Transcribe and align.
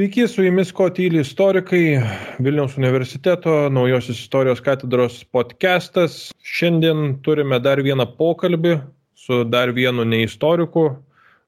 Sveiki, 0.00 0.22
su 0.32 0.40
jumis 0.40 0.70
ko 0.72 0.86
tyli 0.96 1.20
istorikai, 1.20 1.98
Vilniaus 2.40 2.78
universiteto 2.78 3.52
naujosios 3.68 4.16
istorijos 4.22 4.62
katedros 4.64 5.18
podcastas. 5.28 6.14
Šiandien 6.40 7.18
turime 7.20 7.58
dar 7.60 7.82
vieną 7.84 8.06
pokalbį 8.16 8.78
su 9.12 9.42
dar 9.44 9.74
vienu 9.76 10.06
neistoriku, 10.08 10.86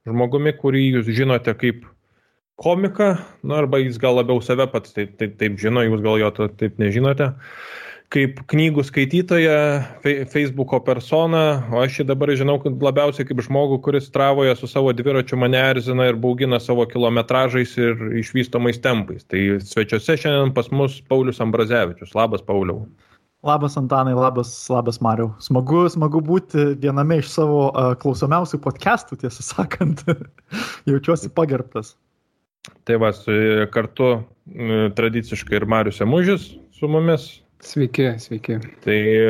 žmogumi, 0.04 0.52
kurį 0.58 0.82
jūs 0.98 1.08
žinote 1.16 1.54
kaip 1.62 1.86
komiką, 2.60 3.14
na 3.40 3.62
arba 3.62 3.80
jis 3.80 3.96
gal 4.02 4.20
labiau 4.20 4.44
save 4.44 4.68
pats 4.74 4.92
taip, 4.98 5.16
taip, 5.16 5.38
taip 5.40 5.56
žino, 5.56 5.86
jūs 5.88 6.04
gal 6.04 6.20
jo 6.20 6.28
taip 6.36 6.76
nežinote 6.76 7.30
kaip 8.12 8.42
knygų 8.52 8.82
skaitytoją, 8.84 9.56
Facebooko 10.32 10.80
personą, 10.84 11.44
o 11.72 11.80
aš 11.80 12.00
jį 12.00 12.06
dabar 12.10 12.32
žinau 12.36 12.58
labiausiai 12.60 13.24
kaip 13.28 13.40
žmogų, 13.46 13.78
kuris 13.86 14.10
travoje 14.12 14.52
su 14.58 14.68
savo 14.68 14.92
dviračiu 14.96 15.38
mane 15.40 15.60
erzina 15.70 16.10
ir 16.10 16.18
baugina 16.20 16.60
savo 16.60 16.84
kilometražais 16.88 17.72
ir 17.80 18.04
išvystomais 18.20 18.82
tempais. 18.84 19.24
Tai 19.24 19.40
svečiuose 19.64 20.18
šiandien 20.20 20.52
pas 20.56 20.68
mus 20.74 21.00
Paulius 21.08 21.40
Ambrazevičius. 21.40 22.12
Labas, 22.18 22.44
Pauliau. 22.44 22.84
Labas, 23.42 23.74
Antanai, 23.80 24.14
labas, 24.14 24.52
labas, 24.70 25.00
Mariau. 25.02 25.32
Smagu, 25.42 25.86
smagu 25.90 26.20
būti 26.22 26.76
viename 26.78 27.18
iš 27.18 27.32
savo 27.32 27.64
uh, 27.72 27.94
klausomiausių 27.98 28.60
podcastų, 28.62 29.18
tiesą 29.24 29.42
sakant. 29.42 30.04
Jaučiuosi 30.90 31.32
pagerbtas. 31.34 31.96
Tai 32.86 32.98
va, 33.02 33.10
su, 33.16 33.34
kartu 33.74 34.12
tradiciškai 34.94 35.58
ir 35.58 35.66
Marius 35.66 35.98
Emužis 36.04 36.52
su 36.76 36.90
mumis. 36.90 37.41
Sveiki, 37.62 38.08
sveiki. 38.18 38.56
Tai 38.82 38.94
e, 38.94 39.26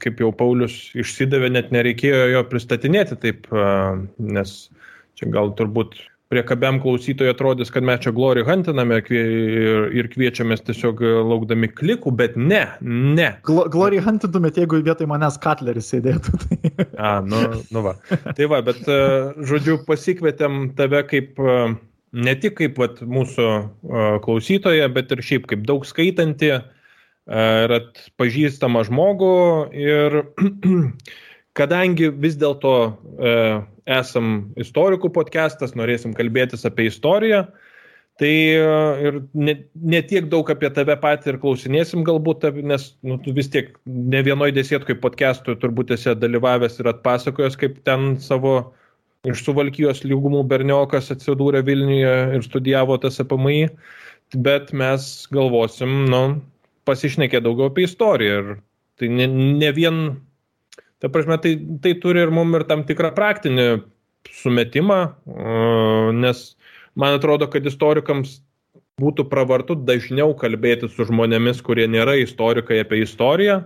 kaip 0.00 0.20
jau 0.22 0.30
Paulius 0.32 0.76
išsidavė, 0.96 1.50
net 1.52 1.68
nereikėjo 1.74 2.30
jo 2.32 2.40
pristatinėti 2.48 3.18
taip, 3.20 3.50
e, 3.52 3.66
nes 4.32 4.54
čia 5.20 5.28
gal 5.34 5.52
turbūt 5.58 5.98
priekabiam 6.32 6.78
klausytojui 6.80 7.34
atrodys, 7.34 7.72
kad 7.74 7.84
mes 7.84 8.00
čia 8.00 8.14
glori 8.16 8.46
hantiname 8.46 9.00
ir 9.10 10.08
kviečiamės 10.12 10.64
tiesiog 10.64 11.02
laukdami 11.26 11.68
klikų, 11.74 12.14
bet 12.16 12.38
ne, 12.38 12.62
ne. 12.80 13.28
Glo, 13.44 13.66
glori 13.68 14.00
hantintumėt, 14.00 14.62
jeigu 14.62 14.80
vietoj 14.86 15.10
manęs 15.10 15.36
Katleris 15.42 15.90
sėdėtų. 15.92 16.40
Tai... 16.46 16.88
A, 16.96 17.12
nu, 17.26 17.44
nu 17.74 17.84
va. 17.84 17.96
Tai 18.08 18.50
va, 18.54 18.64
bet 18.64 18.88
e, 18.88 19.00
žodžiu, 19.52 19.82
pasikvietėm 19.90 20.70
tave 20.78 21.04
kaip 21.12 21.36
ne 22.10 22.38
tik 22.40 22.56
kaip 22.62 22.78
vat, 22.80 23.02
mūsų 23.04 23.52
klausytoja, 24.24 24.88
bet 24.94 25.12
ir 25.12 25.26
šiaip 25.26 25.50
kaip 25.50 25.66
daug 25.68 25.84
skaitanti 25.86 26.54
ir 27.30 27.74
atpažįstamą 27.76 28.84
žmogų 28.88 29.34
ir 29.78 30.20
kadangi 31.58 32.10
vis 32.10 32.36
dėlto 32.40 32.74
e, 32.90 33.34
esam 33.90 34.50
istorikų 34.60 35.12
podcastas, 35.14 35.76
norėsim 35.78 36.14
kalbėtis 36.16 36.66
apie 36.66 36.88
istoriją, 36.90 37.44
tai 38.20 38.32
e, 38.56 38.66
ir 39.06 39.20
ne, 39.34 39.56
ne 39.74 40.02
tiek 40.10 40.26
daug 40.32 40.50
apie 40.50 40.72
tave 40.74 40.96
patį 41.00 41.34
ir 41.34 41.40
klausinėsim 41.42 42.04
galbūt, 42.06 42.48
nes 42.66 42.90
nu, 43.06 43.20
tu 43.22 43.34
vis 43.36 43.50
tiek 43.52 43.72
ne 43.86 44.22
vienoje 44.26 44.56
dėsėt 44.58 44.86
kaip 44.88 45.02
podcast'ui 45.04 45.58
turbūt 45.62 45.94
esi 45.96 46.14
dalyvavęs 46.18 46.80
ir 46.82 46.90
atpasakojęs, 46.94 47.58
kaip 47.60 47.80
ten 47.86 48.14
savo 48.22 48.58
iš 49.28 49.42
suvalkyjos 49.44 50.02
lygumų 50.06 50.46
berniokas 50.48 51.12
atsidūrė 51.12 51.60
Vilniuje 51.66 52.14
ir 52.38 52.46
studijavo 52.46 52.96
tas 53.02 53.20
APMI, 53.20 53.66
bet 54.46 54.70
mes 54.72 55.10
galvosim, 55.34 56.06
nu, 56.08 56.22
pasišnekė 56.88 57.42
daugiau 57.44 57.70
apie 57.70 57.86
istoriją. 57.88 58.40
Ir 58.42 58.50
tai 59.00 59.08
ne, 59.12 59.26
ne 59.30 59.70
vien, 59.76 60.02
ta 61.00 61.10
prasme, 61.12 61.38
tai, 61.42 61.54
tai 61.82 61.94
turi 62.02 62.22
ir 62.24 62.32
mum 62.34 62.54
ir 62.58 62.66
tam 62.68 62.84
tikrą 62.88 63.12
praktinį 63.16 63.68
sumetimą, 64.36 65.00
nes 66.20 66.44
man 66.98 67.16
atrodo, 67.16 67.48
kad 67.50 67.66
istorikams 67.66 68.40
būtų 69.00 69.24
pravartu 69.30 69.76
dažniau 69.88 70.34
kalbėti 70.36 70.90
su 70.92 71.06
žmonėmis, 71.08 71.62
kurie 71.64 71.86
nėra 71.88 72.18
istorikai 72.20 72.82
apie 72.82 73.00
istoriją, 73.06 73.62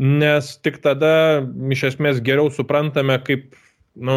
nes 0.00 0.54
tik 0.64 0.80
tada 0.84 1.44
iš 1.74 1.90
esmės 1.92 2.22
geriau 2.24 2.48
suprantame, 2.52 3.18
kaip, 3.26 3.52
nu, 3.94 4.16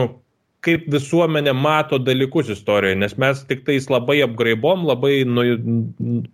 kaip 0.65 0.87
visuomenė 0.91 1.53
mato 1.57 1.99
dalykus 2.01 2.49
istorijoje, 2.55 3.01
nes 3.03 3.17
mes 3.19 3.43
tik 3.49 3.65
tais 3.67 3.89
labai 3.91 4.21
apgraibom, 4.25 4.87
labai 4.87 5.19
nu, 5.27 5.45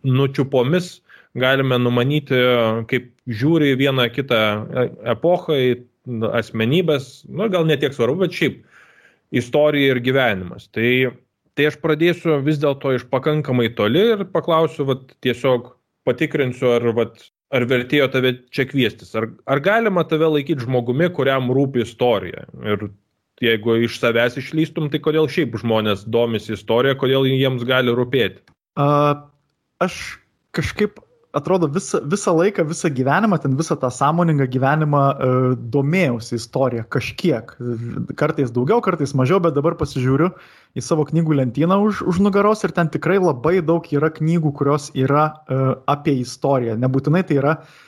nučiupomis 0.05 0.99
galime 1.39 1.79
numanyti, 1.81 2.37
kaip 2.89 3.09
žiūri 3.29 3.73
vieną 3.79 4.07
kitą 4.13 4.39
epochą, 5.15 5.57
asmenybės, 6.35 7.23
nu, 7.31 7.47
gal 7.51 7.67
netiek 7.67 7.93
svarbu, 7.95 8.25
bet 8.25 8.35
šiaip 8.35 8.63
istorija 9.33 9.93
ir 9.93 10.01
gyvenimas. 10.03 10.67
Tai, 10.75 10.89
tai 11.57 11.69
aš 11.69 11.79
pradėsiu 11.83 12.41
vis 12.45 12.59
dėlto 12.61 12.93
iš 12.97 13.07
pakankamai 13.11 13.71
toli 13.77 14.03
ir 14.13 14.25
paklausiu, 14.33 14.85
vat, 14.89 15.05
tiesiog 15.25 15.71
patikrinsiu, 16.07 16.73
ar, 16.75 16.89
vat, 16.97 17.23
ar 17.55 17.65
vertėjo 17.69 18.09
tave 18.13 18.35
čia 18.53 18.67
kviestis. 18.69 19.13
Ar, 19.17 19.29
ar 19.47 19.63
galima 19.63 20.03
tave 20.07 20.27
laikyti 20.35 20.67
žmogumi, 20.67 21.07
kuriam 21.15 21.49
rūpi 21.55 21.85
istorija? 21.85 22.45
Ir 22.67 22.89
jeigu 23.43 23.79
iš 23.87 23.97
savęs 24.01 24.37
išlystum, 24.41 24.91
tai 24.91 25.01
kodėl 25.03 25.29
šiaip 25.31 25.55
žmonės 25.63 26.05
domisi 26.11 26.53
istorija, 26.57 26.99
kodėl 26.99 27.25
jiems 27.31 27.63
gali 27.67 27.95
rūpėti? 27.95 28.43
Uh, 28.79 29.23
aš 29.83 30.19
kažkaip 30.53 30.99
atrodo 31.33 31.67
visą, 31.67 31.99
visą 32.09 32.35
laiką, 32.37 32.65
visą 32.69 32.89
gyvenimą, 32.93 33.37
ten 33.41 33.55
visą 33.57 33.75
tą 33.81 33.89
sąmoningą 33.89 34.45
gyvenimą 34.53 35.01
uh, 35.11 35.55
domėjausi 35.73 36.35
istoriją 36.37 36.83
kažkiek. 36.93 37.55
Kartais 38.19 38.51
daugiau, 38.53 38.81
kartais 38.85 39.15
mažiau, 39.17 39.39
bet 39.41 39.55
dabar 39.57 39.75
pasižiūriu 39.79 40.29
į 40.77 40.83
savo 40.85 41.05
knygų 41.09 41.39
lentyną 41.41 41.79
už, 41.87 42.03
už 42.09 42.21
nugaros 42.21 42.61
ir 42.63 42.75
ten 42.77 42.91
tikrai 42.93 43.17
labai 43.17 43.61
daug 43.65 43.89
yra 43.89 44.11
knygų, 44.13 44.53
kurios 44.59 44.91
yra 44.93 45.25
uh, 45.25 45.73
apie 45.89 46.19
istoriją. 46.21 46.77
Nebūtinai 46.85 47.25
tai 47.25 47.41
yra 47.41 47.57
uh, 47.57 47.81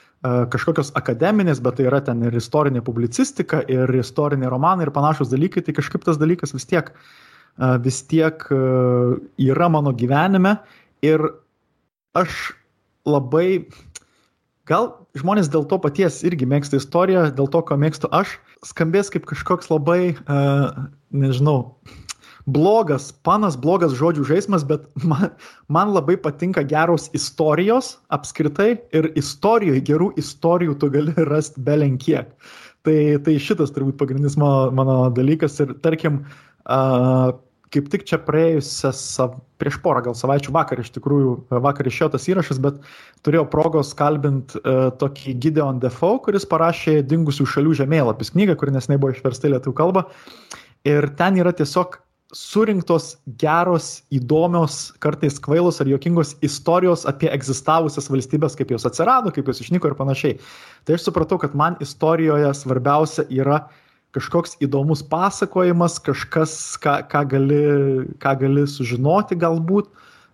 kažkokios 0.50 0.90
akademinės, 0.98 1.62
bet 1.62 1.78
tai 1.78 1.86
yra 1.86 2.02
ten 2.02 2.26
ir 2.26 2.34
istorinė 2.34 2.82
publicistika, 2.82 3.62
ir 3.70 3.94
istoriniai 3.94 4.50
romanai 4.50 4.88
ir 4.88 4.94
panašus 4.94 5.30
dalykai. 5.30 5.62
Tai 5.62 5.78
kažkaip 5.78 6.06
tas 6.06 6.18
dalykas 6.18 6.54
vis 6.56 6.66
tiek, 6.66 6.90
vis 7.84 8.02
tiek 8.10 8.42
yra 8.50 9.68
mano 9.72 9.92
gyvenime. 9.96 10.58
Ir 11.06 11.22
aš 12.16 12.56
labai, 13.06 13.66
gal 14.68 14.90
žmonės 15.18 15.50
dėl 15.52 15.66
to 15.70 15.78
paties 15.82 16.22
irgi 16.26 16.48
mėgsta 16.48 16.80
istoriją, 16.80 17.28
dėl 17.36 17.48
to, 17.52 17.62
ko 17.66 17.78
mėgstu 17.80 18.10
aš, 18.14 18.36
skambės 18.66 19.12
kaip 19.14 19.28
kažkoks 19.28 19.70
labai, 19.72 20.16
uh, 20.26 20.88
nežinau, 21.14 21.76
blogas, 22.46 23.10
panas 23.26 23.56
blogas 23.58 23.94
žodžių 23.98 24.26
žaidimas, 24.28 24.66
bet 24.66 24.86
man, 25.10 25.30
man 25.72 25.94
labai 25.94 26.18
patinka 26.20 26.62
geros 26.66 27.08
istorijos 27.16 27.96
apskritai 28.14 28.76
ir 28.96 29.10
istorijoje, 29.18 29.82
gerų 29.88 30.12
istorijų 30.20 30.78
tu 30.80 30.90
gali 30.94 31.14
rasti 31.30 31.62
belenkiek. 31.66 32.30
Tai, 32.86 32.98
tai 33.26 33.34
šitas 33.42 33.72
turbūt 33.74 33.98
pagrindinis 33.98 34.36
mano, 34.38 34.70
mano 34.70 35.00
dalykas 35.10 35.58
ir 35.64 35.74
tarkim, 35.82 36.20
uh, 36.70 37.34
kaip 37.74 37.88
tik 37.92 38.06
čia 38.08 38.18
praėjusias, 38.22 39.00
prieš 39.60 39.78
porą 39.82 40.02
gal 40.06 40.16
savaičių 40.18 40.54
vakar 40.54 40.80
iš 40.82 40.92
tikrųjų, 40.94 41.34
vakar 41.64 41.88
išėjo 41.88 42.10
tas 42.14 42.26
įrašas, 42.30 42.60
bet 42.62 42.80
turėjau 43.26 43.46
progos 43.52 43.92
kalbinti 43.98 44.60
uh, 44.62 44.88
tokį 45.00 45.36
Gideon 45.42 45.80
Defoe, 45.82 46.20
kuris 46.24 46.46
parašė 46.48 47.00
Dingusių 47.08 47.48
šalių 47.56 47.76
žemėlapis 47.82 48.34
knygą, 48.34 48.58
kuri 48.60 48.76
nesnei 48.76 49.00
buvo 49.00 49.14
išversta 49.14 49.52
lietuvių 49.52 49.78
kalbą. 49.78 50.06
Ir 50.86 51.08
ten 51.18 51.38
yra 51.40 51.54
tiesiog 51.56 51.98
surinktos 52.36 53.16
geros, 53.38 54.02
įdomios, 54.14 54.90
kartais 55.02 55.38
kvailos 55.42 55.78
ar 55.80 55.88
juokingos 55.88 56.34
istorijos 56.44 57.06
apie 57.08 57.30
egzistavusias 57.32 58.10
valstybės, 58.10 58.58
kaip 58.58 58.74
jos 58.74 58.86
atsirado, 58.88 59.30
kaip 59.34 59.46
jos 59.50 59.62
išnyko 59.62 59.90
ir 59.90 59.98
panašiai. 59.98 60.38
Tai 60.86 60.98
aš 60.98 61.06
supratau, 61.06 61.38
kad 61.42 61.54
man 61.58 61.78
istorijoje 61.82 62.50
svarbiausia 62.58 63.24
yra 63.30 63.62
uh, 63.62 63.82
kažkoks 64.16 64.56
įdomus 64.64 65.04
pasakojimas, 65.06 66.00
kažkas, 66.02 66.56
ką, 66.82 66.98
ką, 67.12 67.22
gali, 67.36 67.62
ką 68.22 68.34
gali 68.42 68.66
sužinoti 68.70 69.38
galbūt, 69.40 69.90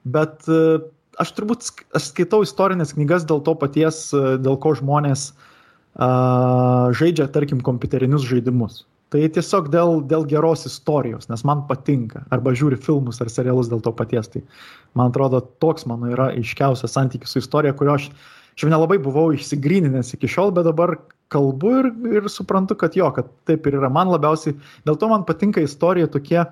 bet 0.07 0.47
e, 0.47 0.79
aš 1.23 1.35
turbūt 1.37 1.67
aš 1.99 2.13
skaitau 2.13 2.43
istorinės 2.47 2.95
knygas 2.97 3.27
dėl 3.29 3.43
to 3.45 3.57
paties, 3.59 4.07
e, 4.15 4.37
dėl 4.43 4.57
ko 4.63 4.77
žmonės 4.79 5.33
uh, 5.35 6.89
žaidžia, 6.97 7.29
tarkim, 7.35 7.61
kompiuterinius 7.61 8.25
žaidimus. 8.25 8.85
Tai 9.13 9.21
tiesiog 9.29 9.67
dėl, 9.69 9.99
dėl 10.09 10.25
geros 10.25 10.65
istorijos, 10.65 11.29
nes 11.29 11.43
man 11.45 11.67
patinka. 11.69 12.23
Arba 12.33 12.55
žiūri 12.57 12.79
filmus 12.81 13.21
ar 13.21 13.29
serialus 13.29 13.69
dėl 13.69 13.83
to 13.85 13.93
paties. 13.93 14.31
Tai 14.33 14.41
man 14.97 15.13
atrodo, 15.13 15.43
toks 15.61 15.85
mano 15.91 16.09
yra 16.15 16.31
aiškiausias 16.33 16.97
santykis 16.97 17.35
su 17.35 17.43
istorija, 17.43 17.75
kurio 17.77 17.99
aš 17.99 18.09
jau 18.57 18.71
nelabai 18.73 18.97
buvau 19.03 19.29
išsigryninęs 19.37 20.15
iki 20.17 20.31
šiol, 20.33 20.55
bet 20.57 20.65
dabar 20.65 20.97
kalbu 21.33 21.73
ir, 21.81 21.89
ir 22.19 22.29
suprantu, 22.33 22.77
kad 22.79 22.97
jo, 22.99 23.09
kad 23.17 23.31
taip 23.49 23.67
ir 23.69 23.79
yra. 23.81 23.91
Man 23.93 24.13
labiausiai, 24.13 24.57
dėl 24.89 24.99
to 25.01 25.09
man 25.11 25.27
patinka 25.29 25.65
istorija 25.65 26.11
tokie, 26.13 26.45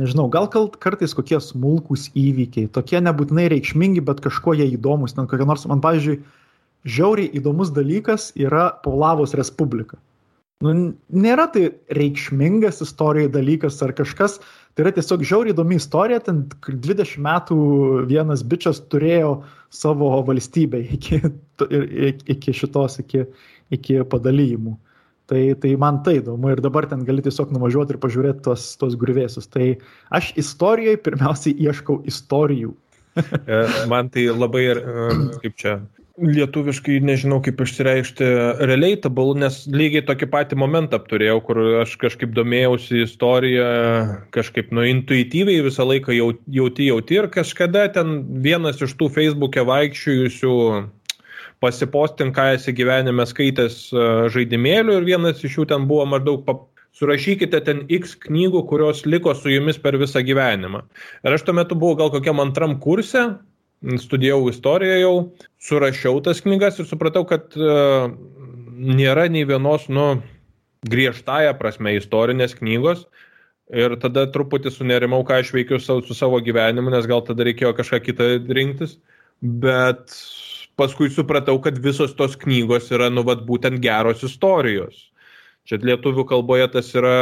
nežinau, 0.00 0.28
gal 0.32 0.48
kartais 0.52 1.14
kokie 1.16 1.40
smulkūs 1.42 2.10
įvykiai, 2.16 2.70
tokie 2.72 3.00
nebūtinai 3.02 3.48
reikšmingi, 3.52 4.04
bet 4.06 4.22
kažkuo 4.24 4.56
jie 4.58 4.68
įdomus. 4.76 5.16
Ten 5.16 5.28
kokie 5.30 5.48
nors, 5.48 5.66
man, 5.70 5.82
pavyzdžiui, 5.84 6.20
žiauriai 6.86 7.32
įdomus 7.40 7.72
dalykas 7.74 8.30
yra 8.38 8.70
Paulavos 8.84 9.34
Respublika. 9.38 9.98
Nu, 10.64 10.72
nėra 11.12 11.44
tai 11.52 11.66
reikšmingas 11.92 12.78
istorijai 12.80 13.28
dalykas 13.28 13.76
ar 13.84 13.90
kažkas, 13.92 14.38
tai 14.72 14.86
yra 14.86 14.92
tiesiog 14.96 15.24
žiauriai 15.28 15.52
įdomi 15.52 15.76
istorija, 15.76 16.22
ten 16.24 16.46
20 16.64 17.18
metų 17.26 17.58
vienas 18.08 18.40
bičias 18.40 18.80
turėjo 18.88 19.34
savo 19.68 20.08
valstybę 20.24 20.80
iki, 20.96 21.20
iki 22.32 22.56
šitos, 22.56 22.96
iki, 23.04 23.26
iki 23.74 24.02
padalyjimų. 24.10 24.76
Tai, 25.26 25.42
tai 25.58 25.72
man 25.74 26.04
tai 26.06 26.20
įdomu 26.20 26.52
ir 26.52 26.62
dabar 26.62 26.86
ten 26.86 27.02
gali 27.06 27.24
tiesiog 27.24 27.50
nuvažiuoti 27.54 27.96
ir 27.96 28.02
pažiūrėti 28.02 28.44
tos, 28.46 28.68
tos 28.78 28.94
grįvėsius. 29.00 29.48
Tai 29.50 29.72
aš 30.14 30.30
istorijoje 30.38 31.02
pirmiausiai 31.02 31.56
ieškau 31.68 32.02
istorijų. 32.06 32.74
E, 33.16 33.58
man 33.88 34.10
tai 34.12 34.26
labai, 34.28 34.66
e, 34.76 35.04
kaip 35.40 35.54
čia, 35.56 35.70
lietuviškai 36.16 36.98
nežinau 37.04 37.38
kaip 37.44 37.60
išsireikšti 37.60 38.26
relatable, 38.68 39.36
nes 39.40 39.58
lygiai 39.68 40.04
tokį 40.06 40.28
patį 40.32 40.58
momentą 40.60 41.00
apturėjau, 41.00 41.38
kur 41.44 41.60
aš 41.82 41.96
kažkaip 42.00 42.32
domėjausi 42.36 43.02
istoriją, 43.04 43.68
kažkaip 44.36 44.72
nu 44.76 44.86
intuityviai 44.88 45.64
visą 45.66 45.84
laiką 45.88 46.16
jauti 46.16 46.88
jauti 46.88 47.18
ir 47.18 47.28
kažkada 47.32 47.86
ten 47.92 48.18
vienas 48.44 48.80
iš 48.84 48.96
tų 48.96 49.10
Facebook'e 49.16 49.66
vaikščiojusių 49.68 50.56
pasipostink, 51.66 52.32
ką 52.38 52.54
esi 52.54 52.74
gyvenime 52.78 53.26
skaitęs 53.26 53.82
e, 53.90 54.06
žaidimėlių 54.32 55.00
ir 55.00 55.10
vienas 55.10 55.44
iš 55.44 55.60
jų 55.60 55.68
ten 55.74 55.90
buvo 55.90 56.06
maždaug 56.14 56.46
pap 56.46 56.68
surašykite 56.96 57.60
ten 57.66 57.82
X 57.92 58.14
knygų, 58.24 58.62
kurios 58.70 59.04
liko 59.08 59.34
su 59.36 59.52
jumis 59.52 59.76
per 59.82 59.98
visą 60.00 60.22
gyvenimą. 60.24 60.80
Ir 61.26 61.36
aš 61.36 61.44
tuo 61.44 61.56
metu 61.56 61.76
buvau 61.76 61.98
gal 61.98 62.12
kokiam 62.14 62.40
antram 62.40 62.78
kurse, 62.80 63.26
studijavau 64.00 64.48
istoriją 64.50 64.96
jau, 65.02 65.16
surašiau 65.60 66.22
tas 66.24 66.40
knygas 66.44 66.80
ir 66.80 66.88
supratau, 66.88 67.26
kad 67.28 67.52
uh, 67.60 68.08
nėra 68.76 69.26
nei 69.32 69.44
vienos, 69.48 69.90
nu, 69.92 70.22
griežtąją 70.88 71.52
prasme 71.60 71.96
istorinės 71.98 72.56
knygos. 72.56 73.06
Ir 73.74 73.96
tada 73.98 74.28
truputį 74.30 74.70
sunerimau, 74.70 75.24
ką 75.26 75.40
aš 75.42 75.50
veikiu 75.56 75.80
su, 75.82 75.98
savo 76.14 76.38
gyvenimu, 76.38 76.92
nes 76.94 77.08
gal 77.10 77.24
tada 77.26 77.44
reikėjo 77.48 77.72
kažką 77.74 77.98
kitą 78.04 78.28
rinktis. 78.54 78.94
Bet 79.42 80.14
paskui 80.76 81.10
supratau, 81.12 81.58
kad 81.64 81.78
visos 81.82 82.14
tos 82.16 82.36
knygos 82.40 82.90
yra, 82.92 83.08
nu, 83.12 83.24
vad, 83.26 83.44
būtent 83.48 83.80
geros 83.84 84.24
istorijos. 84.26 85.06
Čia 85.66 85.80
lietuvių 85.82 86.22
kalboje 86.30 86.68
tas 86.76 86.92
yra, 86.94 87.16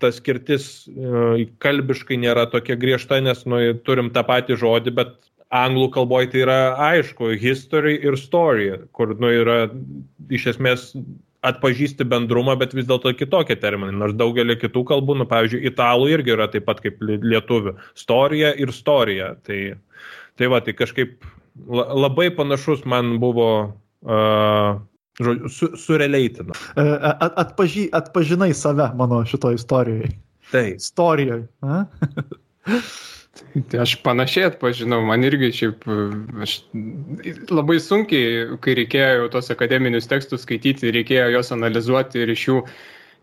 tas 0.00 0.16
skirtis 0.16 0.86
e, 0.88 1.44
kalbiškai 1.60 2.16
nėra 2.22 2.46
tokia 2.52 2.78
griežta, 2.80 3.18
nes 3.20 3.42
nu, 3.44 3.60
turim 3.84 4.08
tą 4.14 4.22
patį 4.24 4.56
žodį, 4.62 4.94
bet 4.96 5.12
anglų 5.54 5.90
kalboje 5.92 6.30
tai 6.32 6.40
yra 6.46 6.58
aišku, 6.94 7.34
history 7.42 7.98
ir 8.00 8.16
story, 8.18 8.70
kur 8.96 9.12
nu, 9.20 9.28
yra 9.42 9.58
iš 10.32 10.54
esmės 10.54 10.88
atpažįsti 11.44 12.06
bendrumą, 12.08 12.56
bet 12.56 12.72
vis 12.72 12.88
dėlto 12.88 13.12
kitokie 13.18 13.58
terminai. 13.60 13.92
Nors 14.00 14.16
daugelį 14.16 14.56
kitų 14.62 14.86
kalbų, 14.88 15.18
nu, 15.20 15.28
pavyzdžiui, 15.28 15.66
italų 15.68 16.08
irgi 16.14 16.32
yra 16.38 16.48
taip 16.48 16.64
pat 16.70 16.80
kaip 16.80 17.02
lietuvių. 17.04 17.76
Storija 18.00 18.54
ir 18.56 18.72
storija. 18.72 19.34
Tai, 19.44 19.58
tai 20.40 20.48
va, 20.48 20.62
tai 20.64 20.72
kažkaip 20.78 21.18
labai 22.04 22.28
panašus 22.36 22.84
man 22.84 23.18
buvo 23.22 23.48
uh, 24.02 24.80
Žodžiu, 25.14 25.48
su, 25.48 25.68
sureleitina. 25.78 26.54
At, 26.74 27.36
atpaži, 27.38 27.86
atpažinai 27.94 28.54
save 28.54 28.88
mano 28.98 29.20
šito 29.26 29.52
istorijoje. 29.54 30.08
Taip. 30.50 30.76
Istorijoje. 30.76 31.46
Tai 33.70 33.78
aš 33.82 33.92
panašiai 34.02 34.48
atpažinau, 34.48 35.04
man 35.06 35.22
irgi 35.26 35.52
šiaip 35.54 35.86
aš 36.42 36.56
labai 37.50 37.78
sunkiai, 37.82 38.58
kai 38.62 38.74
reikėjo 38.78 39.30
tos 39.30 39.50
akademinius 39.54 40.10
tekstus 40.10 40.42
skaityti, 40.46 40.90
reikėjo 40.94 41.30
juos 41.36 41.54
analizuoti 41.54 42.22
ir 42.22 42.34
iš 42.34 42.48
jų 42.48 42.58
E, 42.64 42.72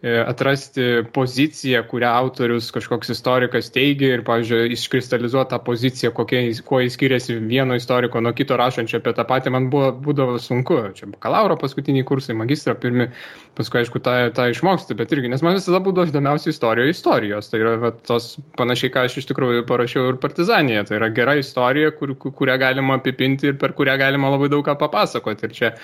atrasti 0.01 0.81
poziciją, 1.13 1.83
kurią 1.85 2.09
autorius 2.09 2.71
kažkoks 2.73 3.11
istorikas 3.13 3.67
teigia 3.69 4.15
ir, 4.15 4.23
pavyzdžiui, 4.25 4.71
iškristalizuoti 4.73 5.51
tą 5.53 5.59
poziciją, 5.61 6.09
kokie, 6.17 6.39
kuo 6.65 6.79
jis 6.81 6.95
skiriasi 6.97 7.35
vieno 7.37 7.77
istoriko 7.77 8.21
nuo 8.21 8.33
kito 8.33 8.57
rašančio 8.57 8.97
apie 8.97 9.13
tą 9.13 9.27
patį, 9.29 9.53
man 9.53 9.69
buvo, 9.69 9.91
būdavo 9.93 10.39
sunku. 10.41 10.79
Čia 10.97 11.11
bakalauro 11.11 11.59
paskutiniai 11.61 12.07
kursai, 12.07 12.33
magistro 12.39 12.73
pirmi, 12.81 13.11
paskui, 13.59 13.83
aišku, 13.83 14.01
tą, 14.01 14.17
tą 14.33 14.49
išmoksti, 14.49 14.97
bet 14.97 15.13
irgi, 15.13 15.29
nes 15.29 15.45
man 15.45 15.59
visada 15.59 15.83
būdavo 15.85 16.09
įdomiausia 16.09 16.49
istorija 16.49 16.89
istorijos. 16.89 17.53
Tai 17.53 17.61
yra 17.61 17.77
va, 17.85 17.93
tos 17.93 18.33
panašiai, 18.57 18.93
ką 18.95 19.05
aš 19.05 19.21
iš 19.21 19.29
tikrųjų 19.29 19.67
parašiau 19.69 20.09
ir 20.09 20.21
Partizanėje. 20.23 20.87
Tai 20.89 20.97
yra 20.97 21.11
gera 21.13 21.37
istorija, 21.37 21.93
kur, 21.93 22.17
kurią 22.17 22.57
galima 22.57 22.97
apipinti 22.97 23.53
ir 23.53 23.61
per 23.61 23.77
kurią 23.77 24.01
galima 24.01 24.33
labai 24.33 24.49
daug 24.49 24.65
ką 24.65 24.79
papasakoti. 24.81 25.45
Ir 25.45 25.59
čia 25.61 25.75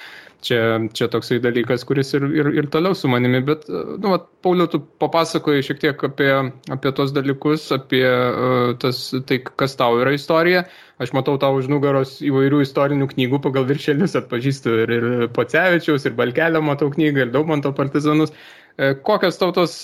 čia, 0.45 0.61
čia 0.93 1.07
toksai 1.11 1.39
dalykas, 1.43 1.85
kuris 1.87 2.13
ir, 2.17 2.25
ir, 2.35 2.49
ir 2.61 2.67
toliau 2.73 2.95
su 2.97 3.09
manimi, 3.11 3.41
bet, 3.45 3.65
nu, 3.69 4.11
vat, 4.13 4.27
Pauliu, 4.45 4.67
tu 4.71 4.79
papasakojai 5.01 5.63
šiek 5.65 5.79
tiek 5.81 6.03
apie, 6.07 6.29
apie 6.73 6.91
tos 6.95 7.13
dalykus, 7.15 7.65
apie 7.75 8.03
uh, 8.05 8.75
tas, 8.81 9.01
tai, 9.27 9.41
kas 9.59 9.75
tau 9.79 9.97
yra 10.01 10.13
istorija. 10.15 10.67
Aš 11.03 11.11
matau 11.13 11.35
tau 11.41 11.59
už 11.59 11.67
nugaros 11.69 12.15
įvairių 12.25 12.63
istorinių 12.65 13.09
knygų, 13.11 13.41
pagal 13.43 13.67
viršelius 13.69 14.15
atpažįstu 14.17 14.77
ir, 14.85 14.93
ir 14.97 15.27
Pocevičiaus, 15.35 16.07
ir 16.09 16.15
Balkelio 16.17 16.63
matau 16.65 16.89
knygą, 16.93 17.27
ir 17.27 17.33
Daumanto 17.35 17.73
partizanus. 17.77 18.33
E, 18.77 18.95
kokios 19.05 19.37
tautos 19.41 19.75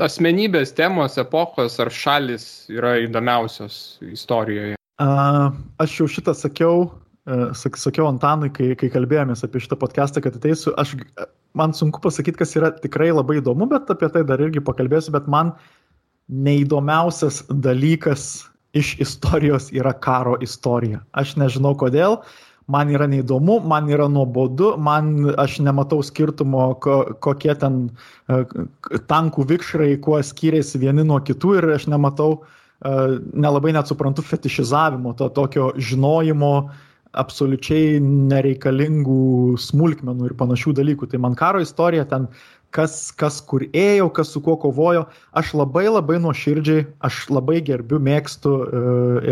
asmenybės, 0.00 0.72
temos, 0.76 1.18
epochos 1.20 1.76
ar 1.80 1.92
šalis 1.92 2.46
yra 2.72 2.98
įdomiausios 3.04 3.98
istorijoje? 4.12 4.78
Uh, 5.02 5.52
aš 5.82 5.98
jau 6.00 6.08
šitą 6.08 6.36
sakiau 6.36 6.86
E, 7.26 7.54
sakiau 7.54 8.08
Antanui, 8.10 8.50
kai, 8.50 8.72
kai 8.78 8.88
kalbėjomės 8.90 9.44
apie 9.46 9.60
šitą 9.62 9.78
podcastą, 9.78 10.22
kad 10.24 10.34
ateisiu, 10.34 10.72
aš, 10.80 10.96
man 11.58 11.74
sunku 11.76 12.02
pasakyti, 12.02 12.40
kas 12.40 12.56
yra 12.58 12.72
tikrai 12.74 13.12
labai 13.14 13.38
įdomu, 13.38 13.68
bet 13.70 13.90
apie 13.94 14.08
tai 14.10 14.24
dar 14.26 14.42
irgi 14.42 14.62
pakalbėsiu, 14.64 15.14
bet 15.14 15.28
man 15.30 15.52
neįdomiausias 16.32 17.44
dalykas 17.62 18.48
iš 18.74 18.96
istorijos 19.04 19.70
yra 19.70 19.94
karo 19.94 20.34
istorija. 20.42 21.04
Aš 21.14 21.36
nežinau 21.38 21.76
kodėl, 21.78 22.18
man 22.72 22.90
yra 22.90 23.06
neįdomu, 23.06 23.60
man 23.70 23.86
yra 23.92 24.08
nuobodu, 24.10 24.74
man 24.82 25.34
aš 25.38 25.60
nematau 25.62 26.02
skirtumo, 26.02 26.72
ko, 26.82 27.02
kokie 27.22 27.54
ten 27.60 27.84
uh, 28.32 28.62
tankų 29.10 29.46
vikšrai, 29.52 29.92
kuo 30.02 30.18
skiriasi 30.24 30.80
vieni 30.82 31.04
nuo 31.06 31.20
kitų 31.22 31.58
ir 31.60 31.72
aš 31.76 31.86
nematau, 31.92 32.40
nelabai 32.82 33.70
net 33.76 33.86
suprantu 33.86 34.24
fetišizavimo, 34.26 35.12
to 35.14 35.28
tokio 35.36 35.68
žinojimo, 35.78 36.54
uh, 36.64 36.88
absoliučiai 37.18 38.00
nereikalingų 38.02 39.58
smulkmenų 39.60 40.30
ir 40.30 40.34
panašių 40.38 40.74
dalykų. 40.78 41.08
Tai 41.12 41.20
man 41.24 41.36
karo 41.38 41.60
istorija 41.62 42.06
ten, 42.08 42.28
kas, 42.72 43.10
kas 43.18 43.40
kur 43.48 43.64
ėjo, 43.68 44.08
kas 44.16 44.32
su 44.32 44.40
kuo 44.44 44.56
kovojo, 44.60 45.04
aš 45.36 45.52
labai 45.58 45.86
labai 45.90 46.18
nuoširdžiai, 46.24 46.86
aš 47.04 47.26
labai 47.32 47.60
gerbiu, 47.64 48.00
mėgstu 48.02 48.54
e, 48.62 48.82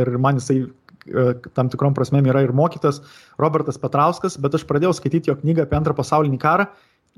ir 0.03 0.13
man 0.21 0.41
jisai 0.41 0.59
e, 0.67 1.25
tam 1.57 1.73
tikrom 1.73 1.97
prasmėm 1.97 2.29
yra 2.29 2.45
ir 2.45 2.53
mokytas 2.57 3.01
Robertas 3.41 3.81
Petrauskas, 3.81 4.37
bet 4.37 4.59
aš 4.59 4.67
pradėjau 4.69 4.93
skaityti 5.01 5.33
jo 5.33 5.39
knygą 5.41 5.65
apie 5.65 5.81
antrą 5.81 5.97
pasaulinį 5.97 6.41
karą, 6.43 6.69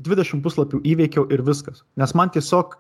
20 0.03 0.41
puslapių 0.45 0.81
įveikiau 0.89 1.27
ir 1.35 1.43
viskas, 1.45 1.83
nes 2.01 2.15
man 2.17 2.31
tiesiog 2.33 2.79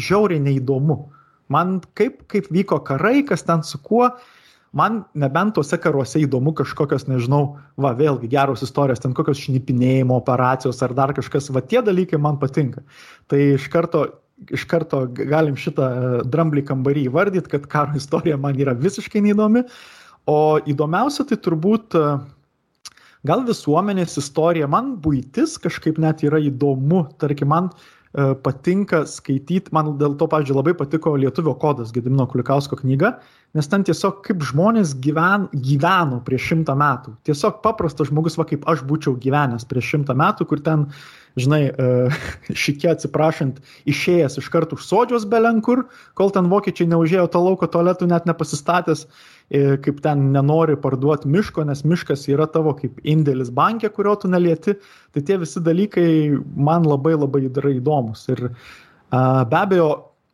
žiauriai 0.00 0.40
neįdomu. 0.42 1.04
Man 1.52 1.78
kaip, 1.96 2.24
kaip 2.28 2.48
vyko 2.52 2.80
karai, 2.84 3.22
kas 3.24 3.44
ten 3.46 3.62
su 3.64 3.78
kuo, 3.80 4.08
uh, 4.10 4.37
Man 4.76 5.02
nebent 5.16 5.54
tuose 5.56 5.78
karuose 5.80 6.20
įdomu 6.20 6.52
kažkokios, 6.56 7.06
nežinau, 7.08 7.56
va 7.80 7.94
vėlgi 7.96 8.28
geros 8.28 8.62
istorijos, 8.66 9.00
ten 9.00 9.14
kokios 9.16 9.40
šnipinėjimo 9.40 10.16
operacijos 10.20 10.82
ar 10.84 10.92
dar 10.96 11.14
kažkas, 11.16 11.48
va 11.54 11.62
tie 11.64 11.80
dalykai 11.84 12.20
man 12.20 12.36
patinka. 12.42 12.84
Tai 13.32 13.40
iš 13.54 13.68
karto, 13.72 14.04
iš 14.52 14.66
karto 14.68 15.06
galim 15.08 15.56
šitą 15.56 15.88
e, 15.88 16.10
dramblį 16.28 16.66
kambarį 16.68 17.06
įvardyti, 17.08 17.54
kad 17.56 17.68
karo 17.72 17.96
istorija 17.96 18.36
man 18.40 18.60
yra 18.60 18.76
visiškai 18.76 19.24
neįdomi. 19.24 19.64
O 20.28 20.58
įdomiausia 20.68 21.24
tai 21.30 21.40
turbūt 21.40 21.96
e, 21.96 22.04
gal 23.28 23.46
visuomenės 23.48 24.20
istorija, 24.20 24.68
man 24.68 24.98
būtis 25.00 25.56
kažkaip 25.64 25.96
net 25.96 26.26
yra 26.28 26.42
įdomu, 26.44 27.06
tarkim, 27.16 27.48
man 27.56 27.72
e, 27.72 27.97
patinka 28.42 29.02
skaityti, 29.06 29.70
man 29.74 29.92
dėl 30.00 30.16
to, 30.18 30.26
pavyzdžiui, 30.30 30.56
labai 30.58 30.74
patiko 30.78 31.14
Lietuvio 31.20 31.54
kodas 31.60 31.92
Gedimino 31.94 32.26
Kulikausko 32.30 32.78
knyga, 32.80 33.12
nes 33.56 33.68
ten 33.70 33.84
tiesiog 33.86 34.22
kaip 34.26 34.42
žmonės 34.48 34.96
gyven, 35.04 35.46
gyveno 35.52 36.18
prieš 36.26 36.50
šimtą 36.52 36.74
metų. 36.78 37.14
Tiesiog 37.28 37.60
paprastas 37.64 38.10
žmogus, 38.10 38.38
va 38.40 38.46
kaip 38.48 38.66
aš 38.70 38.82
būčiau 38.88 39.14
gyvenęs 39.22 39.68
prieš 39.70 39.92
šimtą 39.94 40.16
metų, 40.18 40.48
kur 40.50 40.62
ten, 40.64 40.88
žinai, 41.36 41.60
e, 41.68 42.08
šikie 42.64 42.92
atsiprašant, 42.92 43.60
išėjęs 43.90 44.38
iš 44.40 44.48
karto 44.52 44.78
už 44.78 44.86
sodžios 44.86 45.26
belenkur, 45.28 45.84
kol 46.18 46.32
ten 46.34 46.48
vokiečiai 46.52 46.88
neužėjo 46.94 47.26
to 47.34 47.42
lauko 47.44 47.68
tualetų 47.68 48.08
net 48.10 48.28
nepasistatęs, 48.30 49.06
e, 49.50 49.76
kaip 49.84 50.02
ten 50.04 50.28
nenori 50.34 50.78
parduoti 50.80 51.30
miško, 51.32 51.66
nes 51.68 51.84
miškas 51.84 52.28
yra 52.32 52.48
tavo 52.50 52.74
kaip 52.78 53.00
indėlis 53.04 53.52
bankė, 53.54 53.92
kurio 53.94 54.16
tu 54.22 54.32
nelieti. 54.32 54.78
Tai 55.12 55.24
tie 55.24 55.38
visi 55.40 55.62
dalykai 55.64 56.10
man 56.56 56.88
labai 56.88 57.16
labai 57.18 57.46
yra 57.48 57.74
įdomus. 57.76 58.28
Ir 58.32 58.48
be 59.10 59.56
abejo, 59.58 59.88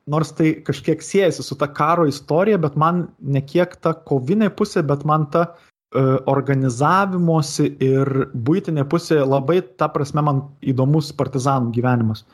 nors 0.06 0.32
tai 0.36 0.52
kažkiek 0.64 1.02
siejasi 1.02 1.42
su 1.42 1.56
ta 1.56 1.68
karo 1.72 2.06
istorija, 2.08 2.58
bet 2.60 2.76
man 2.76 3.06
ne 3.20 3.40
kiek 3.40 3.76
ta 3.80 3.94
kovinė 3.94 4.50
pusė, 4.52 4.84
bet 4.86 5.04
man 5.08 5.26
ta 5.32 5.46
organizavimosi 5.94 7.68
ir 7.84 8.08
būtinė 8.34 8.86
pusė 8.90 9.20
labai, 9.22 9.60
ta 9.78 9.88
prasme, 9.92 10.24
man 10.26 10.42
įdomus 10.62 11.12
partizanų 11.14 11.70
gyvenimas. 11.76 12.24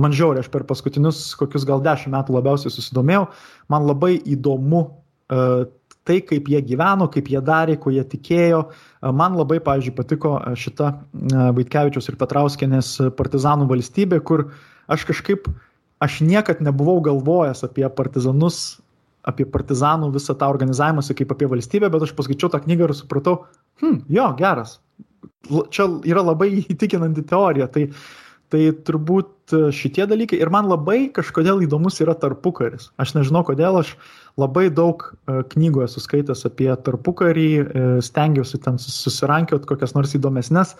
man 0.00 0.12
žiauriai, 0.12 0.40
aš 0.40 0.48
per 0.48 0.64
paskutinius 0.64 1.34
kokius 1.36 1.66
gal 1.68 1.82
dešimt 1.84 2.14
metų 2.14 2.32
labiausiai 2.38 2.72
susidomėjau, 2.72 3.26
man 3.68 3.84
labai 3.84 4.14
įdomu 4.22 4.80
uh, 4.86 5.66
tai, 6.04 6.20
kaip 6.26 6.48
jie 6.50 6.60
gyveno, 6.64 7.08
kaip 7.12 7.28
jie 7.30 7.40
darė, 7.44 7.76
ko 7.80 7.92
jie 7.94 8.04
tikėjo. 8.08 8.64
Man 9.16 9.36
labai, 9.38 9.60
pavyzdžiui, 9.64 9.96
patiko 9.96 10.36
šita 10.58 10.92
Vaitkevičius 11.56 12.10
ir 12.10 12.18
Petrauskenės 12.20 12.94
partizanų 13.18 13.68
valstybė, 13.70 14.20
kur 14.24 14.48
aš 14.90 15.06
kažkaip, 15.10 15.48
aš 16.02 16.20
niekad 16.26 16.62
nebuvau 16.64 16.98
galvojęs 17.04 17.62
apie 17.68 17.86
partizanus, 17.94 18.80
apie 19.30 19.46
partizanų 19.48 20.10
visą 20.14 20.36
tą 20.38 20.48
organizavimąsi 20.52 21.16
kaip 21.18 21.34
apie 21.34 21.48
valstybę, 21.50 21.90
bet 21.92 22.06
aš 22.06 22.14
paskaičiau 22.18 22.52
tą 22.52 22.62
knygą 22.64 22.88
ir 22.88 22.96
supratau, 22.98 23.44
hm, 23.82 24.02
jo, 24.12 24.26
geras. 24.38 24.78
Čia 25.72 25.86
yra 26.06 26.22
labai 26.26 26.52
įtikinanti 26.74 27.24
teorija. 27.26 27.70
Tai 27.72 27.88
Tai 28.50 28.60
turbūt 28.86 29.52
e, 29.54 29.58
šitie 29.74 30.08
dalykai 30.10 30.40
ir 30.42 30.50
man 30.50 30.66
labai 30.66 31.04
kažkodėl 31.14 31.62
įdomus 31.62 32.00
yra 32.02 32.16
tarpukaris. 32.18 32.88
Aš 32.98 33.12
nežinau 33.14 33.44
kodėl, 33.46 33.78
aš 33.78 33.92
labai 34.40 34.66
daug 34.74 35.04
e, 35.06 35.36
knygų 35.52 35.84
esu 35.84 36.02
skaitęs 36.02 36.42
apie 36.48 36.66
tarpukarį, 36.86 37.50
e, 37.62 37.84
stengiausi 38.02 38.58
ten 38.64 38.80
susirankiot 38.82 39.68
kokias 39.70 39.94
nors 39.94 40.16
įdomesnės, 40.18 40.74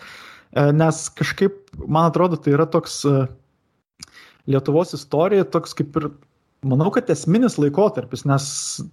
nes 0.75 0.97
kažkaip, 1.15 1.61
man 1.87 2.09
atrodo, 2.09 2.35
tai 2.35 2.51
yra 2.57 2.65
toks 2.67 3.05
Lietuvos 4.51 4.91
istorija, 4.97 5.45
toks 5.47 5.71
kaip 5.77 5.95
ir, 5.95 6.09
manau, 6.67 6.91
kad 6.93 7.09
esminis 7.09 7.57
laikotarpis, 7.57 8.25
nes 8.29 8.45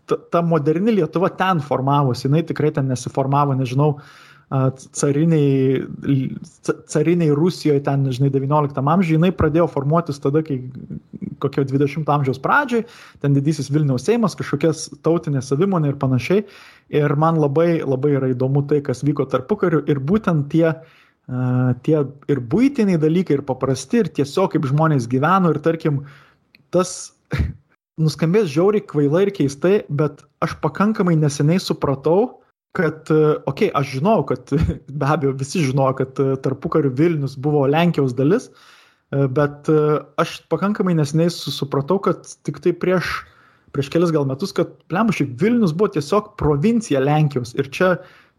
ta, 0.08 0.40
moderni 0.42 0.94
Lietuva 0.96 1.28
ten 1.36 1.60
formavosi, 1.64 2.26
jinai 2.28 2.42
tikrai 2.48 2.72
ten 2.74 2.88
nesiformavo, 2.88 3.56
nežinau, 3.58 3.98
cariniai, 4.96 5.82
cariniai 6.88 7.34
Rusijoje 7.36 7.82
ten, 7.84 8.06
žinai, 8.12 8.30
19 8.32 8.80
amžiuje, 8.80 9.18
jinai 9.18 9.32
pradėjo 9.36 9.66
formuotis 9.68 10.20
tada, 10.24 10.40
kai 10.46 10.62
kokio 11.42 11.66
20 11.68 12.08
amžiaus 12.08 12.40
pradžioj, 12.42 12.86
ten 13.22 13.36
didysis 13.36 13.68
Vilniaus 13.70 14.06
Seimas, 14.08 14.36
kažkokias 14.38 14.86
tautinė 15.04 15.44
savimonė 15.44 15.92
ir 15.92 16.00
panašiai. 16.00 16.46
Ir 16.96 17.14
man 17.20 17.36
labai, 17.36 17.82
labai 17.84 18.14
yra 18.16 18.32
įdomu 18.32 18.64
tai, 18.70 18.80
kas 18.84 19.04
vyko 19.04 19.28
tarpu 19.28 19.58
kariu 19.60 19.82
ir 19.84 20.00
būtent 20.00 20.48
tie, 20.54 20.72
tie 21.84 22.00
ir 22.32 22.40
būtiniai 22.40 22.98
dalykai, 23.04 23.36
ir 23.36 23.44
paprasti, 23.44 24.00
ir 24.00 24.10
tiesiog 24.16 24.56
kaip 24.56 24.66
žmonės 24.72 25.10
gyveno, 25.12 25.52
ir 25.52 25.60
tarkim, 25.60 26.06
tas 26.72 27.12
nuskambės 27.98 28.50
žiauriai 28.52 28.84
kvailai 28.86 29.26
ir 29.26 29.32
keistai, 29.34 29.80
bet 29.88 30.22
aš 30.44 30.54
pakankamai 30.62 31.16
neseniai 31.18 31.60
supratau, 31.62 32.38
kad, 32.76 33.08
okei, 33.10 33.40
okay, 33.50 33.70
aš 33.74 33.96
žinau, 33.98 34.20
kad 34.28 34.52
be 35.00 35.08
abejo 35.08 35.34
visi 35.38 35.64
žinojo, 35.64 35.96
kad 36.02 36.20
e, 36.22 36.36
tarpu 36.44 36.70
karių 36.74 36.92
Vilnius 36.98 37.34
buvo 37.40 37.64
Lenkijos 37.70 38.14
dalis, 38.18 38.50
e, 39.10 39.24
bet 39.26 39.70
e, 39.72 39.98
aš 40.20 40.38
pakankamai 40.52 40.94
nesiniai 40.98 41.32
supratau, 41.34 41.98
kad 42.04 42.28
tik 42.46 42.60
tai 42.64 42.74
prieš, 42.76 43.22
prieš 43.74 43.90
kelias 43.94 44.14
gal 44.14 44.28
metus, 44.28 44.54
kad 44.54 44.76
plembušiai 44.92 45.32
Vilnius 45.40 45.74
buvo 45.74 45.90
tiesiog 45.96 46.34
provincija 46.40 47.02
Lenkijos 47.02 47.56
ir 47.58 47.72
čia, 47.74 47.96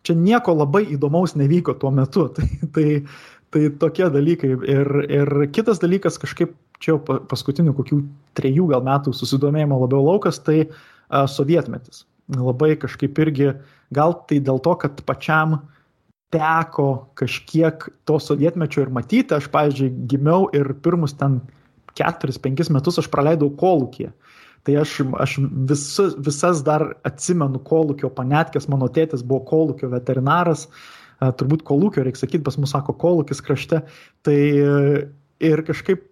čia 0.07 0.15
nieko 0.15 0.55
labai 0.61 0.85
įdomaus 0.93 1.35
nevyko 1.39 1.75
tuo 1.81 1.91
metu. 1.91 2.29
Tai, 2.37 2.47
tai, 2.75 2.87
tai 3.53 3.69
tokie 3.81 4.09
dalykai. 4.13 4.53
Ir, 4.69 4.91
ir 5.09 5.33
kitas 5.55 5.81
dalykas, 5.81 6.19
kažkaip 6.21 6.53
čia 6.79 6.93
jau 6.93 6.99
paskutinių 7.03 7.73
kokių 7.75 8.03
trejų 8.39 8.69
gal 8.71 8.85
metų 8.85 9.11
susidomėjimo 9.15 9.81
labiau 9.81 10.05
laukas, 10.05 10.39
tai 10.43 10.61
a, 10.65 11.25
sovietmetis. 11.27 12.05
Labai 12.29 12.75
kažkaip 12.77 13.17
irgi 13.19 13.49
uh, 13.49 13.59
Gal 13.93 14.13
tai 14.29 14.37
dėl 14.45 14.61
to, 14.61 14.75
kad 14.77 15.01
pačiam 15.05 15.57
teko 16.33 17.09
kažkiek 17.17 17.87
to 18.05 18.19
sovietmečio 18.21 18.83
ir 18.85 18.91
matyti. 18.93 19.33
Aš, 19.33 19.49
pavyzdžiui, 19.53 19.93
gimiau 20.11 20.49
ir 20.53 20.75
pirmus 20.83 21.15
ten 21.17 21.39
4-5 21.97 22.69
metus 22.75 23.01
aš 23.01 23.09
praleidau 23.09 23.49
kolūkį. 23.57 24.11
Tai 24.67 24.75
aš, 24.81 24.99
aš 25.17 25.37
visus, 25.71 26.13
visas 26.21 26.61
dar 26.67 26.83
atsimenu 27.07 27.61
kolūkio 27.65 28.11
panetkės, 28.13 28.67
mano 28.69 28.89
tėtis 28.93 29.23
buvo 29.25 29.41
kolūkio 29.49 29.89
veterinaras, 29.89 30.67
turbūt 31.19 31.65
kolūkio, 31.67 32.03
reikia 32.05 32.23
sakyti, 32.23 32.45
pas 32.45 32.57
mus 32.61 32.73
sako 32.75 32.95
kolūkis 32.99 33.43
krašte. 33.45 33.83
Tai 34.27 34.39
ir 35.39 35.63
kažkaip 35.67 36.09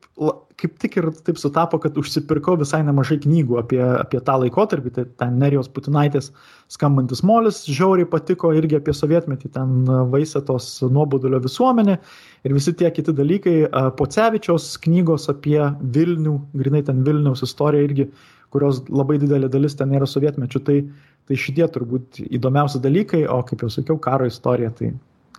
kaip 0.58 0.78
tik 0.82 0.96
ir 0.98 1.08
taip 1.26 1.38
sutapo, 1.38 1.78
kad 1.82 1.98
užsipirkau 2.00 2.56
visai 2.58 2.80
nemažai 2.86 3.20
knygų 3.22 3.60
apie, 3.62 3.82
apie 3.86 4.22
tą 4.26 4.38
laikotarpį, 4.42 4.94
tai 4.96 5.04
ten 5.22 5.36
Nerijos 5.42 5.70
Putinaitės 5.70 6.32
skambantis 6.74 7.22
molis, 7.28 7.62
žiauriai 7.70 8.10
patiko 8.10 8.50
irgi 8.58 8.80
apie 8.80 8.96
sovietmetį, 8.98 9.52
ten 9.54 9.92
vaisėtos 10.14 10.72
nuobodulio 10.90 11.42
visuomenė 11.44 12.00
ir 12.48 12.58
visi 12.58 12.74
tie 12.74 12.90
kiti 12.94 13.14
dalykai. 13.14 13.58
Pocevičiaus 14.00 14.72
knygos 14.88 15.30
apie 15.34 15.60
Vilnių, 15.94 16.40
grinai 16.58 16.82
ten 16.88 17.06
Vilniaus 17.06 17.46
istoriją 17.46 17.92
irgi, 17.92 18.10
kurios 18.54 18.82
labai 18.90 19.20
didelė 19.22 19.52
dalis 19.54 19.78
ten 19.78 19.94
yra 19.94 20.10
sovietmečių, 20.10 20.64
tai, 20.66 20.80
tai 21.28 21.38
šitie 21.40 21.68
turbūt 21.74 22.22
įdomiausi 22.28 22.82
dalykai, 22.84 23.26
o 23.28 23.42
kaip 23.48 23.66
jau 23.66 23.72
sakiau, 23.74 24.00
karo 24.02 24.28
istorija, 24.30 24.72
tai 24.78 24.94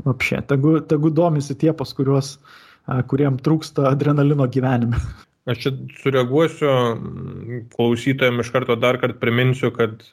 apšė, 0.08 0.42
tegu, 0.50 0.78
tegu 0.84 1.10
domisi 1.10 1.56
tie, 1.58 1.72
pas 1.76 1.90
kuriuos 1.96 2.36
kuriem 3.10 3.40
trūksta 3.44 3.88
adrenalino 3.90 4.46
gyvenime. 4.48 5.00
Aš 5.48 5.62
čia 5.64 5.72
sureaguosiu 6.02 6.70
klausytojams 7.72 8.44
iš 8.44 8.52
karto 8.52 8.76
dar 8.76 9.00
kartą 9.00 9.16
priminsiu, 9.20 9.72
kad 9.72 10.04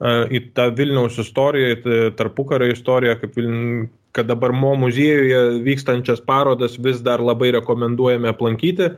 į 0.00 0.40
tą 0.56 0.70
Vilniaus 0.74 1.18
istoriją, 1.22 1.76
į 1.76 1.96
tarpukario 2.18 2.70
istoriją, 2.72 3.16
kaip 3.20 3.38
Viln... 3.38 3.88
kad 4.10 4.26
dabar 4.26 4.50
Mo 4.50 4.72
muziejuje 4.74 5.60
vykstančias 5.62 6.18
parodas 6.26 6.74
vis 6.82 6.98
dar 7.06 7.22
labai 7.22 7.52
rekomenduojame 7.54 8.32
aplankyti. 8.32 8.88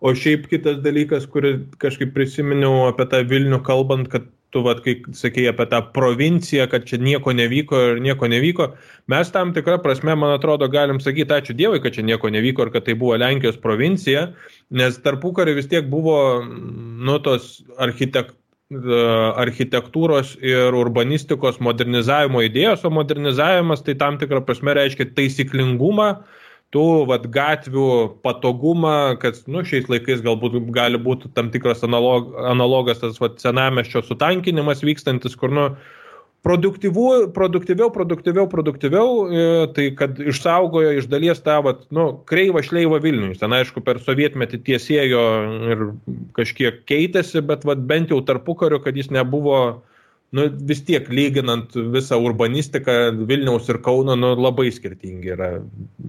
O 0.00 0.12
šiaip 0.14 0.46
kitas 0.50 0.78
dalykas, 0.84 1.26
kurį 1.30 1.54
kažkaip 1.82 2.12
prisiminiau 2.14 2.86
apie 2.86 3.08
tą 3.10 3.24
Vilnių 3.26 3.58
kalbant, 3.66 4.06
kad 4.12 4.28
tu, 4.54 4.62
vat, 4.64 4.80
kai 4.84 4.94
sakėjai 5.16 5.52
apie 5.52 5.66
tą 5.68 5.80
provinciją, 5.94 6.68
kad 6.72 6.86
čia 6.88 7.00
nieko 7.02 7.34
nevyko 7.36 7.80
ir 7.90 8.00
nieko 8.04 8.30
nevyko, 8.30 8.70
mes 9.12 9.32
tam 9.34 9.52
tikrą 9.56 9.76
prasme, 9.84 10.14
man 10.16 10.32
atrodo, 10.36 10.70
galim 10.72 11.02
sakyti 11.04 11.36
ačiū 11.36 11.56
Dievui, 11.58 11.82
kad 11.84 11.96
čia 11.96 12.06
nieko 12.06 12.30
nevyko 12.32 12.66
ir 12.66 12.72
kad 12.72 12.86
tai 12.86 12.96
buvo 12.98 13.18
Lenkijos 13.20 13.60
provincija, 13.60 14.28
nes 14.70 15.00
tarpu 15.04 15.34
kari 15.36 15.56
vis 15.58 15.68
tiek 15.68 15.88
buvo, 15.90 16.18
nu, 16.46 17.18
tos 17.24 17.58
architek, 17.76 18.32
architektūros 18.68 20.34
ir 20.44 20.74
urbanistikos 20.76 21.60
modernizavimo 21.64 22.42
idėjos, 22.44 22.84
o 22.84 22.92
modernizavimas 22.92 23.84
tai 23.84 23.96
tam 24.00 24.18
tikrą 24.20 24.42
prasme 24.44 24.74
reiškia 24.76 25.08
taisyklingumą, 25.16 26.10
tų 26.74 26.88
vat, 27.08 27.24
gatvių 27.32 27.90
patogumą, 28.24 29.16
kad 29.22 29.38
nu, 29.48 29.62
šiais 29.64 29.88
laikais 29.88 30.20
galbūt 30.24 30.58
gali 30.74 31.00
būti 31.00 31.30
tam 31.36 31.52
tikras 31.54 31.84
analog, 31.86 32.34
analogas 32.50 33.00
tas 33.00 33.16
vat, 33.22 33.38
senameščio 33.40 34.04
sutankinimas 34.04 34.84
vykstantis, 34.84 35.36
kur 35.38 35.54
nu, 35.54 35.70
produktyviau, 36.44 37.28
produktyviau, 37.32 38.46
produktyviau, 38.52 39.08
e, 39.26 39.66
tai 39.74 39.88
kad 39.98 40.20
išsaugojo 40.20 40.92
iš 41.00 41.08
dalies 41.10 41.40
tą 41.44 41.58
vat, 41.64 41.82
nu, 41.94 42.10
kreivą 42.28 42.62
šleivą 42.64 43.00
Vilnius. 43.02 43.40
Ten 43.40 43.56
aišku 43.56 43.82
per 43.84 44.02
sovietmetį 44.04 44.60
tiesėjo 44.68 45.24
ir 45.72 45.86
kažkiek 46.36 46.84
keitėsi, 46.88 47.42
bet 47.48 47.64
vat, 47.68 47.80
bent 47.80 48.12
jau 48.14 48.20
tarpu 48.24 48.54
kariu, 48.60 48.80
kad 48.84 48.96
jis 48.96 49.10
nebuvo 49.14 49.80
nu, 50.36 50.44
vis 50.68 50.80
tiek 50.84 51.06
lyginant 51.08 51.72
visą 51.92 52.18
urbanistiką 52.20 52.94
Vilniaus 53.28 53.68
ir 53.72 53.78
Kauno, 53.84 54.16
nu, 54.18 54.34
labai 54.36 54.68
skirtingi 54.74 55.32
yra 55.32 55.48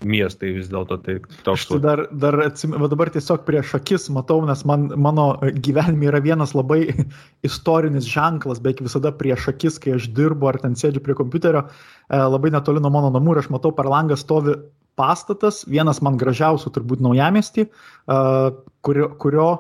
miestai 0.03 0.51
vis 0.57 0.67
dėlto. 0.71 0.97
Tai 1.05 1.15
toks. 1.45 1.53
Aš 1.53 1.67
tai 1.69 1.79
dar, 1.85 2.03
dar 2.23 2.38
atsimenu, 2.43 2.89
dabar 2.91 3.11
tiesiog 3.13 3.45
prieš 3.47 3.77
akis 3.79 4.09
matau, 4.15 4.41
nes 4.47 4.65
man, 4.67 4.89
mano 4.99 5.29
gyvenime 5.63 6.11
yra 6.11 6.19
vienas 6.25 6.55
labai 6.57 6.81
istorinis 7.47 8.09
ženklas, 8.09 8.59
beveik 8.63 8.83
visada 8.89 9.13
prieš 9.15 9.47
akis, 9.53 9.79
kai 9.79 9.95
aš 9.95 10.09
dirbu 10.17 10.51
ar 10.51 10.59
ten 10.65 10.75
sėdžiu 10.79 11.03
prie 11.05 11.15
kompiuterio, 11.19 11.63
e, 12.09 12.19
labai 12.19 12.51
netoli 12.55 12.83
nuo 12.83 12.91
mano 12.93 13.13
namų 13.15 13.38
ir 13.38 13.43
aš 13.45 13.51
matau 13.55 13.71
per 13.75 13.88
langą 13.88 14.19
stovi 14.19 14.57
pastatas, 14.99 15.63
vienas 15.71 16.03
man 16.03 16.19
gražiausių 16.19 16.75
turbūt 16.75 17.03
naujamestį, 17.07 17.69
e, 17.69 18.21
kurio, 18.83 19.13
kurio 19.23 19.51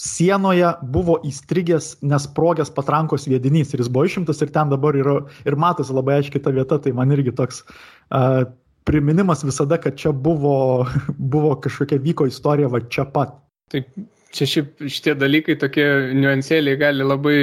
sienoje 0.00 0.72
buvo 0.82 1.20
įstrigęs 1.26 2.00
nesprogęs 2.02 2.72
patrankos 2.74 3.26
sviedinys 3.26 3.74
ir 3.74 3.82
jis 3.82 3.90
buvo 3.92 4.08
išimtas 4.08 4.42
ir 4.42 4.50
ten 4.54 4.72
dabar 4.72 4.96
yra 4.98 5.20
ir 5.46 5.56
matosi 5.56 5.94
labai 5.94 6.18
aiškiai 6.18 6.42
ta 6.42 6.52
vieta, 6.54 6.80
tai 6.82 6.92
man 6.96 7.14
irgi 7.14 7.34
toks 7.36 7.62
uh, 7.62 8.42
priminimas 8.84 9.44
visada, 9.46 9.78
kad 9.80 9.96
čia 9.96 10.12
buvo, 10.12 10.86
buvo 11.34 11.54
kažkokia 11.60 12.02
vyko 12.02 12.26
istorija 12.30 12.68
va 12.72 12.82
čia 12.88 13.06
pat. 13.06 13.38
Taip, 13.72 13.94
Čia 14.34 14.46
šiaip 14.50 14.80
šitie 14.90 15.12
dalykai, 15.14 15.54
tokie 15.62 15.84
niuansėliai 16.18 16.78
gali 16.80 17.04
labai 17.06 17.34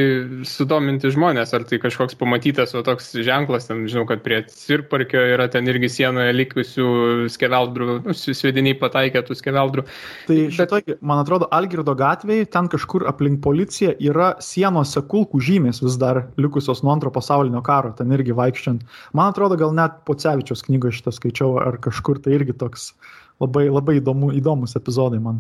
sudominti 0.48 1.08
žmonės, 1.14 1.54
ar 1.56 1.64
tai 1.70 1.78
kažkoks 1.80 2.18
pamatytas, 2.20 2.74
o 2.76 2.82
toks 2.84 3.14
ženklas, 3.24 3.70
ten 3.70 3.86
žinau, 3.88 4.04
kad 4.10 4.20
prie 4.26 4.42
Sirparkio 4.52 5.22
yra 5.38 5.46
ten 5.52 5.70
irgi 5.72 5.88
sienoje 5.94 6.34
likusių 6.36 6.88
skeveldrų, 7.32 7.88
nu, 8.10 8.16
svediniai 8.18 8.76
pataikė 8.82 9.22
tų 9.28 9.38
skeveldrų. 9.40 9.86
Tai 10.28 10.38
šitoj, 10.58 10.84
Bet... 10.90 11.00
man 11.14 11.22
atrodo, 11.24 11.48
Algirdo 11.56 11.96
gatvėje, 11.96 12.50
ten 12.52 12.68
kažkur 12.74 13.08
aplink 13.08 13.40
policiją 13.46 13.96
yra 14.12 14.34
sienose 14.44 15.06
kulkų 15.14 15.40
žymės 15.48 15.80
vis 15.86 15.96
dar 16.02 16.26
likusios 16.42 16.84
nuo 16.84 16.92
antro 16.98 17.14
pasaulinio 17.16 17.64
karo, 17.64 17.94
ten 17.96 18.12
irgi 18.12 18.36
vaikščiant. 18.36 18.84
Man 19.16 19.32
atrodo, 19.32 19.56
gal 19.62 19.72
net 19.80 20.04
Pocevičios 20.10 20.68
knygoje 20.68 21.00
šitą 21.00 21.16
skaičiau, 21.16 21.56
ar 21.64 21.80
kažkur 21.88 22.20
tai 22.20 22.36
irgi 22.42 22.58
toks 22.60 22.92
labai, 23.40 23.70
labai 23.72 24.02
įdomu, 24.04 24.36
įdomus 24.36 24.76
epizodai 24.76 25.24
man. 25.24 25.40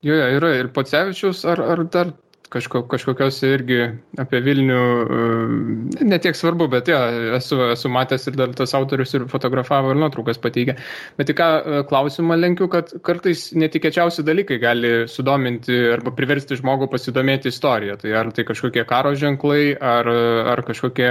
Jo, 0.00 0.16
yra 0.38 0.54
ir 0.56 0.70
Pocevičius, 0.72 1.42
ar, 1.44 1.60
ar 1.60 1.84
dar 1.92 2.14
kažko, 2.50 2.82
kažkokios 2.90 3.36
irgi 3.46 3.78
apie 4.20 4.40
Vilnių, 4.44 4.78
e, 4.80 6.06
netiek 6.08 6.36
svarbu, 6.36 6.66
bet 6.72 6.88
ja, 6.90 7.02
esu, 7.36 7.58
esu 7.74 7.90
matęs 7.92 8.26
ir 8.30 8.38
dar 8.40 8.54
tas 8.56 8.72
autorius 8.76 9.12
ir 9.14 9.26
fotografavo 9.30 9.92
ir 9.92 10.00
nuotraukas 10.00 10.40
pateikė. 10.42 10.78
Bet 11.20 11.30
tik 11.30 11.38
ką 11.40 11.48
e, 11.58 11.82
klausimą 11.90 12.38
lenkiu, 12.40 12.70
kad 12.72 12.94
kartais 13.06 13.50
netikėčiausi 13.52 14.24
dalykai 14.26 14.60
gali 14.62 14.92
sudominti 15.10 15.76
arba 15.94 16.14
priversti 16.16 16.58
žmogų 16.58 16.90
pasidomėti 16.96 17.52
istoriją. 17.52 18.00
Tai 18.00 18.16
ar 18.24 18.32
tai 18.34 18.48
kažkokie 18.48 18.86
karo 18.88 19.14
ženklai, 19.18 19.74
ar, 19.76 20.08
ar 20.54 20.64
kažkokie 20.66 21.10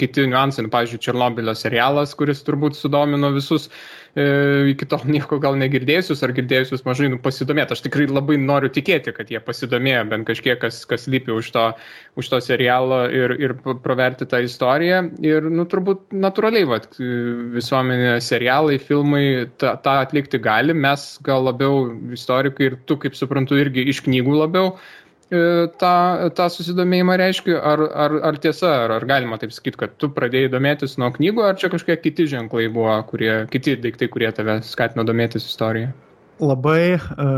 kiti 0.00 0.28
niuansai, 0.32 0.66
nu, 0.66 0.72
pavyzdžiui, 0.72 1.04
Černobilio 1.04 1.54
serialas, 1.58 2.16
kuris 2.18 2.42
turbūt 2.48 2.80
sudomino 2.80 3.32
visus 3.36 3.68
iki 4.12 4.84
tol 4.84 5.06
nieko 5.08 5.38
gal 5.40 5.56
negirdėjusius 5.56 6.20
ar 6.26 6.34
girdėjusius 6.36 6.84
mažai 6.84 7.08
nu, 7.08 7.18
pasidomėti. 7.22 7.72
Aš 7.72 7.84
tikrai 7.86 8.04
labai 8.10 8.36
noriu 8.36 8.68
tikėti, 8.72 9.14
kad 9.16 9.30
jie 9.32 9.40
pasidomėjo 9.40 10.02
bent 10.10 10.28
kažkiek, 10.28 10.58
kas, 10.60 10.82
kas 10.88 11.08
lypi 11.08 11.32
už 11.32 11.48
to, 11.54 11.64
už 12.20 12.28
to 12.28 12.40
serialo 12.44 13.06
ir, 13.08 13.32
ir 13.40 13.56
praverti 13.84 14.28
tą 14.28 14.42
istoriją. 14.44 15.02
Ir 15.24 15.48
nu, 15.48 15.64
turbūt 15.64 16.12
natūraliai 16.12 16.68
vat, 16.68 16.90
visuomenė, 17.56 18.18
serialai, 18.20 18.76
filmai 18.82 19.24
tą, 19.56 19.78
atlikti 19.96 20.42
gali. 20.42 20.76
Mes 20.76 21.06
gal 21.24 21.48
labiau 21.48 21.86
istorikai 22.12 22.68
ir 22.68 22.80
tu, 22.84 23.00
kaip 23.00 23.16
suprantu, 23.16 23.56
irgi 23.64 23.88
iš 23.88 24.04
knygų 24.04 24.42
labiau 24.44 24.74
E, 24.76 25.01
tą, 25.32 25.94
tą 26.36 26.46
susidomėjimą 26.52 27.16
reiškia, 27.20 27.56
ar, 27.56 27.82
ar, 28.04 28.14
ar 28.28 28.38
tiesa, 28.42 28.70
ar, 28.84 28.94
ar 28.98 29.06
galima 29.08 29.38
taip 29.40 29.54
sakyti, 29.54 29.78
kad 29.80 29.94
tu 30.00 30.10
pradėjai 30.12 30.50
domėtis 30.52 30.98
nuo 31.00 31.08
knygų, 31.14 31.44
ar 31.48 31.58
čia 31.60 31.70
kažkokie 31.72 31.98
kiti 32.02 32.28
ženklai 32.30 32.68
buvo, 32.72 32.94
kurie, 33.08 33.30
kiti 33.52 33.78
daiktai, 33.80 34.10
kurie 34.12 34.30
tave 34.36 34.58
skatino 34.66 35.06
domėtis 35.08 35.48
istoriją? 35.48 35.92
Labai, 36.42 36.98
e, 36.98 37.30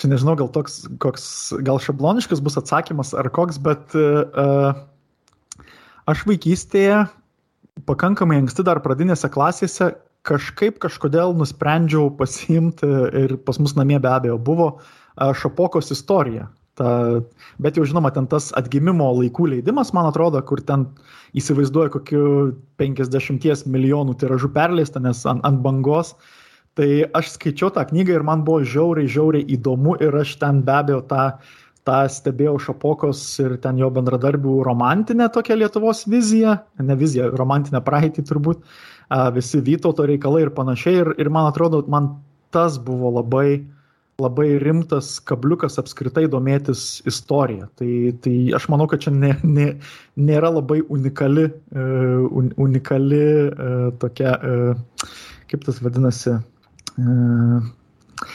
čia 0.00 0.10
nežinau, 0.12 0.36
gal 0.40 0.50
toks, 0.52 0.82
koks, 1.02 1.24
gal 1.64 1.80
šabloniškas 1.82 2.42
bus 2.44 2.58
atsakymas 2.60 3.14
ar 3.16 3.30
koks, 3.34 3.60
bet 3.62 3.96
uh, 3.96 4.76
aš 6.10 6.26
vaikystėje 6.28 7.06
pakankamai 7.88 8.42
anksti 8.42 8.66
dar 8.66 8.82
pradinėse 8.84 9.30
klasėse 9.32 9.92
kažkaip 10.28 10.78
kažkodėl 10.82 11.34
nusprendžiau 11.38 12.10
pasiimti 12.18 12.88
ir 13.22 13.36
pas 13.46 13.58
mus 13.62 13.76
namie 13.78 13.98
be 14.02 14.10
abejo 14.10 14.38
buvo 14.38 14.70
Šapokos 15.18 15.90
istorija. 15.90 16.46
Ta, 16.78 17.20
bet 17.58 17.74
jau 17.74 17.82
žinoma, 17.88 18.12
ten 18.14 18.28
tas 18.30 18.52
atgimimo 18.58 19.08
laikų 19.16 19.48
leidimas, 19.50 19.90
man 19.96 20.06
atrodo, 20.06 20.38
kur 20.46 20.60
ten 20.62 20.84
įsivaizduoja 21.38 21.90
kokiu 21.96 22.26
50 22.78 23.66
milijonų 23.66 24.14
tiražų 24.20 24.52
perleista, 24.54 25.02
nes 25.02 25.24
ant, 25.26 25.42
ant 25.46 25.58
bangos. 25.64 26.14
Tai 26.78 26.86
aš 27.18 27.32
skaičiau 27.34 27.72
tą 27.74 27.82
knygą 27.88 28.14
ir 28.14 28.26
man 28.26 28.44
buvo 28.46 28.62
žiauriai, 28.62 29.10
žiauriai 29.10 29.48
įdomu 29.56 29.96
ir 29.98 30.14
aš 30.20 30.36
ten 30.38 30.60
be 30.62 30.76
abejo 30.76 31.00
tą, 31.10 31.24
tą 31.88 31.96
stebėjau 32.14 32.54
Šapokos 32.68 33.24
ir 33.42 33.56
ten 33.64 33.80
jo 33.82 33.88
bendradarbių 33.96 34.60
romantinę 34.68 35.26
tokią 35.34 35.56
Lietuvos 35.58 36.04
viziją, 36.06 36.60
ne 36.78 36.98
viziją, 37.00 37.32
romantinę 37.40 37.82
praeitį 37.82 38.22
turbūt, 38.28 38.62
visi 39.34 39.64
Vytauto 39.66 40.06
reikalai 40.06 40.44
ir 40.46 40.54
panašiai. 40.54 41.02
Ir, 41.02 41.12
ir 41.18 41.32
man 41.34 41.50
atrodo, 41.50 41.82
man 41.90 42.12
tas 42.54 42.78
buvo 42.78 43.10
labai, 43.18 43.48
uh, 43.58 43.77
labai 44.18 44.56
rimtas 44.58 45.12
kabliukas 45.22 45.78
apskritai 45.78 46.24
domėtis 46.30 46.98
istorija. 47.06 47.68
Tai, 47.78 47.90
tai 48.24 48.34
aš 48.58 48.66
manau, 48.72 48.88
kad 48.90 49.04
čia 49.04 49.12
ne, 49.14 49.30
ne, 49.46 49.68
nėra 50.18 50.50
labai 50.56 50.80
unikali, 50.90 51.44
uh, 51.46 52.24
un, 52.40 52.50
unikali 52.58 53.22
uh, 53.46 53.88
tokia, 54.02 54.34
uh, 54.42 55.06
kaip 55.50 55.62
tas 55.68 55.78
vadinasi, 55.84 56.34
uh, 56.98 58.32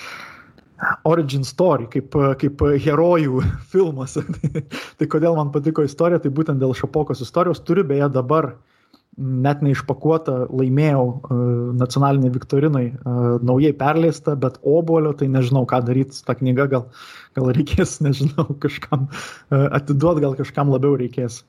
origin 1.04 1.44
story, 1.44 1.90
kaip, 1.92 2.16
kaip 2.40 2.64
herojų 2.86 3.44
filmas. 3.76 4.16
tai 5.00 5.12
kodėl 5.12 5.36
man 5.36 5.52
patiko 5.52 5.84
istorija, 5.84 6.24
tai 6.24 6.32
būtent 6.32 6.64
dėl 6.64 6.72
Šapokos 6.80 7.28
istorijos 7.28 7.60
turiu 7.68 7.84
beje 7.92 8.08
dabar 8.16 8.54
uh, 8.54 8.73
net 9.18 9.62
neišpakuota, 9.62 10.48
laimėjau 10.50 11.04
uh, 11.06 11.42
nacionalinį 11.78 12.32
Viktorinai, 12.34 12.86
uh, 12.94 13.36
naujai 13.46 13.74
perleista, 13.78 14.34
bet 14.40 14.58
obolio, 14.66 15.14
tai 15.18 15.30
nežinau, 15.32 15.68
ką 15.70 15.84
daryti 15.86 16.18
su 16.18 16.26
ta 16.26 16.36
knyga, 16.38 16.66
gal, 16.72 16.88
gal 17.38 17.52
reikės, 17.54 18.00
nežinau, 18.06 18.48
kažkam 18.64 19.08
uh, 19.10 19.68
atiduoti, 19.70 20.26
gal 20.26 20.38
kažkam 20.40 20.74
labiau 20.74 20.98
reikės. 21.00 21.44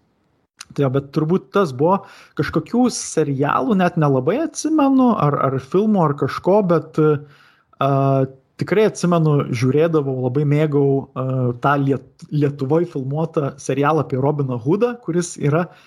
Tai 0.77 0.89
bet 0.95 1.11
turbūt 1.13 1.51
tas 1.53 1.75
buvo 1.77 2.05
kažkokių 2.39 2.87
serialų, 2.93 3.77
net 3.81 3.99
nelabai 4.01 4.39
atsimenu, 4.47 5.13
ar, 5.21 5.37
ar 5.49 5.59
filmų, 5.61 6.01
ar 6.05 6.15
kažko, 6.21 6.61
bet 6.69 7.01
uh, 7.01 8.27
tikrai 8.61 8.87
atsimenu, 8.91 9.39
žiūrėdavau, 9.57 10.15
labai 10.29 10.45
mėgau 10.49 10.87
uh, 11.01 11.49
tą 11.65 11.79
liet, 11.81 12.11
Lietuvoje 12.35 12.87
filmuotą 12.93 13.55
serialą 13.61 14.05
apie 14.05 14.21
Robiną 14.21 14.57
Hoodą, 14.63 14.95
kuris 15.05 15.35
yra 15.37 15.67
uh, 15.67 15.83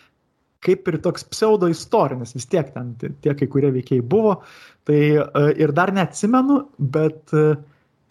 kaip 0.67 0.89
ir 0.91 0.99
toks 1.03 1.25
pseudo 1.31 1.69
istorinis, 1.71 2.35
vis 2.35 2.47
tiek 2.51 2.69
ten 2.75 2.93
tie 2.99 3.33
kai 3.37 3.47
kurie 3.51 3.71
veikiai 3.75 4.03
buvo. 4.03 4.37
Tai 4.87 4.99
e, 4.99 5.45
ir 5.63 5.73
dar 5.75 5.93
neatsimenu, 5.95 6.59
bet 6.93 7.35
e, 7.35 7.45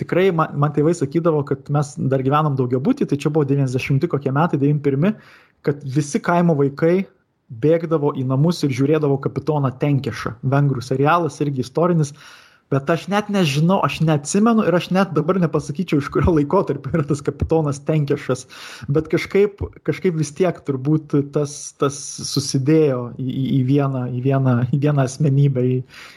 tikrai 0.03 0.31
man, 0.37 0.57
man 0.61 0.73
tėvai 0.77 0.95
sakydavo, 0.97 1.45
kad 1.49 1.69
mes 1.73 1.95
dar 2.13 2.25
gyvenam 2.25 2.57
daugia 2.59 2.81
būti, 2.83 3.09
tai 3.09 3.21
čia 3.21 3.33
buvo 3.33 3.49
90 3.49 4.09
kokie 4.13 4.33
metai, 4.35 4.61
91, 4.63 5.21
kad 5.67 5.85
visi 5.97 6.21
kaimo 6.23 6.57
vaikai 6.59 7.05
bėgdavo 7.63 8.11
į 8.19 8.25
namus 8.27 8.65
ir 8.67 8.75
žiūrėdavo 8.75 9.21
kapitoną 9.23 9.71
Tenkešą. 9.79 10.35
Vengrų 10.51 10.83
serialas 10.83 11.39
irgi 11.45 11.63
istorinis. 11.63 12.11
Uh, 12.11 12.46
Bet 12.67 12.91
aš 12.91 13.05
net 13.07 13.29
nežinau, 13.31 13.79
aš 13.87 14.01
neatsimenu 14.03 14.65
ir 14.67 14.75
aš 14.75 14.89
net 14.91 15.13
dabar 15.15 15.39
nepasakyčiau, 15.39 16.01
iš 16.03 16.09
kurio 16.11 16.33
laikotarpio 16.35 16.91
yra 16.97 17.05
tas 17.07 17.21
kapitonas 17.23 17.79
Tenkešas. 17.87 18.47
Bet 18.91 19.07
kažkaip, 19.13 19.63
kažkaip 19.87 20.17
vis 20.19 20.33
tiek 20.35 20.59
turbūt 20.67 21.15
tas, 21.35 21.55
tas 21.79 21.95
susidėjo 22.27 23.13
į, 23.23 23.27
į, 23.29 23.61
vieną, 23.69 24.03
į, 24.11 24.23
vieną, 24.25 24.55
į 24.75 24.81
vieną 24.83 25.05
asmenybę, 25.07 25.63
į, 25.63 25.77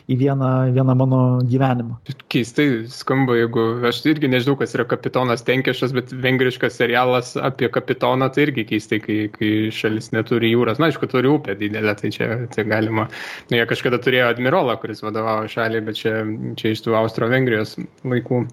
į 0.10 0.18
vieną, 0.24 0.50
vieną 0.74 0.96
mano 0.98 1.20
gyvenimą. 1.46 2.00
Keistai 2.34 2.88
skamba, 2.90 3.38
jeigu 3.38 3.68
aš 3.86 4.02
irgi 4.10 4.32
nežinau, 4.34 4.58
kas 4.58 4.74
yra 4.74 4.88
kapitonas 4.90 5.46
Tenkešas, 5.46 5.94
bet 5.94 6.16
vengriškas 6.26 6.82
serialas 6.82 7.36
apie 7.38 7.70
kapitoną 7.70 8.32
tai 8.34 8.48
irgi 8.48 8.66
keistai, 8.74 9.02
kai, 9.06 9.20
kai 9.38 9.54
šalis 9.70 10.10
neturi 10.18 10.50
jūros. 10.56 10.82
Na, 10.82 10.90
aišku, 10.90 11.12
turi 11.14 11.30
upę 11.30 11.54
didelę, 11.62 11.94
tai 12.02 12.10
čia 12.16 12.32
tai 12.50 12.66
galima. 12.74 13.06
Nu, 13.52 13.62
jie 13.62 13.70
kažkada 13.70 14.02
turėjo 14.02 14.34
admirolą, 14.34 14.80
kuris 14.82 15.06
vadovavo 15.06 15.46
šaliai, 15.52 15.86
bet 15.86 16.02
čia 16.02 16.18
čia 16.60 16.74
iš 16.74 16.84
tų 16.86 16.96
Austro-Vengrijos 17.00 17.78
laikų. 18.08 18.46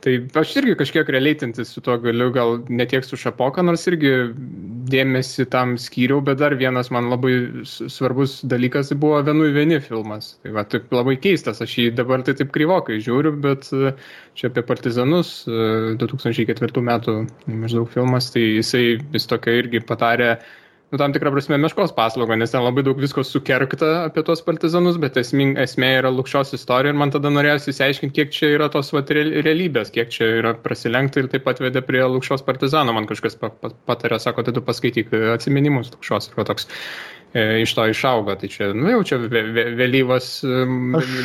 Tai 0.00 0.12
aš 0.40 0.54
irgi 0.56 0.74
kažkiek 0.80 1.08
realiaitintis 1.12 1.74
su 1.74 1.82
tuo 1.84 1.98
galiu, 2.00 2.30
gal 2.32 2.54
ne 2.72 2.86
tiek 2.88 3.04
su 3.04 3.18
Šapoka, 3.20 3.60
nors 3.66 3.82
irgi 3.90 4.12
dėmesį 4.90 5.44
tam 5.52 5.74
skyriau, 5.80 6.22
bet 6.24 6.38
dar 6.40 6.56
vienas 6.56 6.88
man 6.94 7.10
labai 7.12 7.34
svarbus 7.68 8.38
dalykas 8.48 8.94
buvo 9.02 9.20
Vienui 9.26 9.50
vieni 9.52 9.76
filmas. 9.84 10.32
Tai 10.40 10.54
va, 10.56 10.64
taip 10.64 10.88
labai 10.94 11.18
keistas, 11.20 11.60
aš 11.60 11.76
jį 11.82 11.90
dabar 11.98 12.24
tai 12.24 12.34
taip 12.38 12.52
kryvokai 12.54 12.96
žiūriu, 13.04 13.34
bet 13.44 13.68
e, 13.76 13.92
čia 14.40 14.48
apie 14.48 14.64
partizanus 14.64 15.34
2004 15.46 16.72
e, 16.72 16.86
metų 16.88 17.18
maždaug 17.60 17.92
filmas, 17.92 18.32
tai 18.32 18.46
jisai 18.46 18.84
vis 19.12 19.28
tokia 19.28 19.58
irgi 19.60 19.84
patarė 19.84 20.38
nu, 20.90 20.98
tam 20.98 21.12
tikrą 21.14 21.30
prasme 21.34 21.58
meškos 21.62 21.92
paslaugą, 21.94 22.36
nes 22.38 22.50
ten 22.50 22.64
labai 22.64 22.82
daug 22.86 22.98
visko 22.98 23.22
sukerkta 23.26 23.90
apie 24.08 24.24
tuos 24.26 24.42
partizanus, 24.46 24.98
bet 25.02 25.18
esmė, 25.20 25.52
esmė 25.62 25.90
yra 26.00 26.10
lūkščios 26.14 26.54
istorija 26.58 26.94
ir 26.94 26.98
man 26.98 27.14
tada 27.14 27.30
norėjosi 27.30 27.70
įsiaiškinti, 27.74 28.16
kiek 28.16 28.34
čia 28.34 28.50
yra 28.56 28.70
tos 28.74 28.90
vat, 28.96 29.12
realybės, 29.14 29.92
kiek 29.94 30.10
čia 30.10 30.32
yra 30.40 30.54
prasilenkta 30.64 31.22
ir 31.22 31.30
taip 31.30 31.46
pat 31.46 31.62
vedė 31.62 31.84
prie 31.86 32.02
lūkščios 32.02 32.42
partizano. 32.46 32.94
Man 32.96 33.06
kažkas 33.10 33.38
patarė, 33.38 34.18
sako, 34.18 34.46
tai 34.46 34.56
tu 34.56 34.64
paskaityk 34.66 35.14
atsiminimus 35.36 35.94
lūkščios 35.94 36.32
ir 36.32 36.48
toks 36.50 36.66
e, 36.66 37.62
iš 37.62 37.76
to 37.78 37.86
išauga. 37.94 38.40
Tai 38.40 38.50
čia, 38.50 38.72
nu 38.74 38.90
jau 38.90 39.04
čia 39.06 39.20
vėlyvas, 39.22 40.32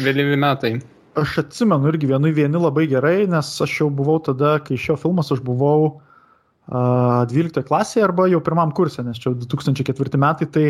vėlyvi 0.06 0.38
metai. 0.46 0.76
Aš 1.18 1.40
atsimenu 1.46 1.90
irgi 1.90 2.10
vienu 2.12 2.30
vieni 2.36 2.60
labai 2.60 2.90
gerai, 2.92 3.22
nes 3.32 3.50
aš 3.64 3.80
jau 3.80 3.90
buvau 3.90 4.20
tada, 4.22 4.60
kai 4.62 4.78
šio 4.78 4.98
filmas 5.00 5.32
aš 5.32 5.40
buvau 5.42 5.96
12 6.70 7.66
klasėje 7.68 8.06
arba 8.08 8.26
jau 8.32 8.40
pirmam 8.42 8.72
kursė, 8.74 9.04
nes 9.06 9.20
čia 9.22 9.36
2004 9.38 10.22
metai, 10.22 10.48
tai 10.50 10.66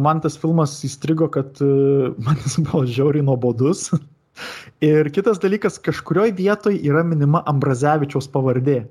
man 0.00 0.22
tas 0.24 0.38
filmas 0.40 0.78
įstrigo, 0.86 1.28
kad 1.32 1.60
man 2.24 2.40
jis 2.44 2.56
buvo 2.64 2.86
žiauriai 2.88 3.26
nuobodus. 3.26 3.90
Ir 4.84 5.10
kitas 5.12 5.40
dalykas, 5.42 5.76
kažkurioje 5.84 6.32
vietoje 6.38 6.80
yra 6.88 7.02
minima 7.04 7.42
Ambrazevičiaus 7.50 8.30
pavardė. 8.32 8.86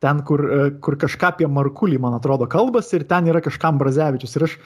Ten, 0.00 0.22
kur, 0.28 0.42
kur 0.84 0.96
kažką 1.00 1.32
apie 1.32 1.46
Markulį, 1.48 1.98
man 2.00 2.16
atrodo, 2.16 2.44
kalbas 2.48 2.90
ir 2.92 3.06
ten 3.08 3.28
yra 3.28 3.40
kažką 3.44 3.70
Ambrazevičius. 3.72 4.34
Ir 4.36 4.44
aš 4.44 4.56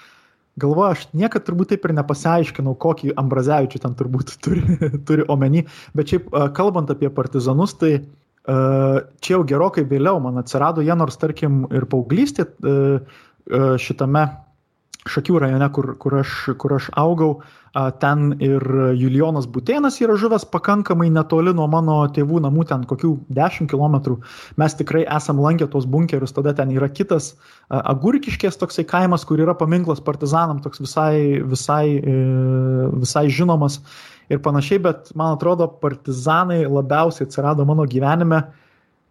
galvoju, 0.62 0.94
aš 0.94 1.04
niekada 1.14 1.46
turbūt 1.46 1.70
taip 1.72 1.86
ir 1.86 1.94
nepasiaiškinau, 1.98 2.74
kokį 2.82 3.14
Ambrazevičių 3.18 3.82
ten 3.82 3.94
turbūt 3.98 4.34
turi, 4.44 4.62
turi 5.06 5.26
omeny. 5.30 5.64
Bet 5.98 6.14
šiaip 6.14 6.30
kalbant 6.54 6.90
apie 6.94 7.10
partizanus, 7.14 7.74
tai 7.78 7.92
uh, 7.98 8.08
Čia 8.50 9.34
jau 9.36 9.42
gerokai 9.46 9.84
vėliau 9.86 10.20
man 10.22 10.40
atsirado 10.42 10.82
jie, 10.82 10.94
nors 10.98 11.18
tarkim 11.20 11.64
ir 11.70 11.86
paauglystė 11.90 12.48
šitame 13.80 14.24
Šakių 15.08 15.38
rajone, 15.40 15.64
kur, 15.72 15.86
kur, 15.96 16.14
aš, 16.20 16.32
kur 16.60 16.74
aš 16.76 16.90
augau, 17.00 17.38
ten 18.02 18.34
ir 18.42 18.60
Julijonas 18.98 19.46
Butėnas 19.48 19.96
yra 20.02 20.12
žuvęs 20.20 20.44
pakankamai 20.52 21.08
netoli 21.08 21.54
nuo 21.56 21.64
mano 21.72 22.02
tėvų 22.12 22.42
namų, 22.44 22.66
ten 22.68 22.84
kokių 22.90 23.14
10 23.32 23.70
km. 23.70 24.18
Mes 24.60 24.76
tikrai 24.76 25.06
esam 25.08 25.40
lankę 25.40 25.70
tos 25.72 25.86
bunkerius, 25.88 26.34
tada 26.36 26.52
ten 26.58 26.74
yra 26.76 26.90
kitas 26.92 27.32
Agurkiškės 27.72 28.60
toksai 28.60 28.84
kaimas, 28.84 29.24
kur 29.24 29.40
yra 29.40 29.56
paminklas 29.56 30.04
partizanam, 30.04 30.60
toks 30.60 30.84
visai, 30.84 31.40
visai, 31.48 31.84
e, 31.96 32.20
visai 33.00 33.28
žinomas 33.32 33.80
ir 34.30 34.40
panašiai, 34.42 34.80
bet 34.86 35.12
man 35.18 35.36
atrodo, 35.36 35.66
partizanai 35.82 36.62
labiausiai 36.66 37.28
atsirado 37.28 37.66
mano 37.68 37.86
gyvenime 37.90 38.44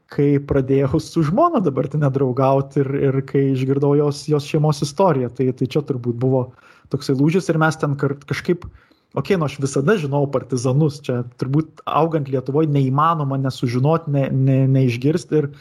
kai 0.10 0.40
pradėjau 0.50 1.00
su 1.04 1.24
žmona 1.28 1.62
dabartinė 1.64 2.10
draugauti 2.14 2.82
ir, 2.82 2.92
ir 3.10 3.22
kai 3.30 3.44
išgirdau 3.54 3.94
jos, 4.00 4.24
jos 4.30 4.48
šeimos 4.50 4.82
istoriją. 4.86 5.30
Tai, 5.38 5.50
tai 5.58 5.70
čia 5.70 5.84
turbūt 5.86 6.18
buvo 6.22 6.48
toksai 6.94 7.16
lūžis 7.20 7.50
ir 7.52 7.60
mes 7.62 7.78
ten 7.78 7.94
kažkaip, 8.00 8.66
okei, 8.66 9.22
okay, 9.22 9.38
nu 9.38 9.46
aš 9.46 9.60
visada 9.62 9.98
žinau 10.02 10.24
partizanus, 10.34 11.00
čia 11.06 11.22
turbūt 11.42 11.84
augant 11.86 12.30
Lietuvoje 12.32 12.72
neįmanoma 12.74 13.38
nesužinoti, 13.44 14.14
ne, 14.16 14.26
ne, 14.34 14.60
neišgirsti 14.78 15.44
ir 15.44 15.52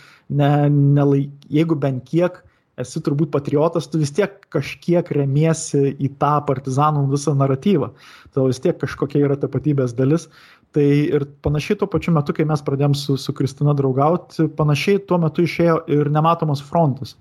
ne, 0.41 0.53
ne, 0.73 1.09
jeigu 1.53 1.77
bent 1.81 2.09
kiek 2.09 2.41
esi 2.79 3.03
turbūt 3.05 3.33
patriotas, 3.35 3.89
tu 3.91 4.01
vis 4.01 4.13
tiek 4.15 4.35
kažkiek 4.55 5.09
remiesi 5.15 5.95
į 5.95 6.13
tą 6.21 6.37
partizanų 6.49 7.07
visą 7.13 7.35
naratyvą. 7.39 7.91
Tai 8.35 8.47
vis 8.49 8.63
tiek 8.65 8.79
kažkokia 8.81 9.25
yra 9.27 9.39
tapatybės 9.41 9.97
dalis. 9.99 10.29
Tai 10.77 10.85
ir 10.85 11.25
panašiai 11.43 11.79
tuo 11.81 11.89
pačiu 11.89 12.13
metu, 12.13 12.35
kai 12.37 12.45
mes 12.49 12.61
pradėjom 12.65 12.95
su, 12.99 13.17
su 13.17 13.33
Kristina 13.33 13.73
draugauti, 13.77 14.51
panašiai 14.59 15.01
tuo 15.09 15.17
metu 15.23 15.47
išėjo 15.47 15.81
ir 15.89 16.11
nematomas 16.13 16.61
frontas. 16.65 17.17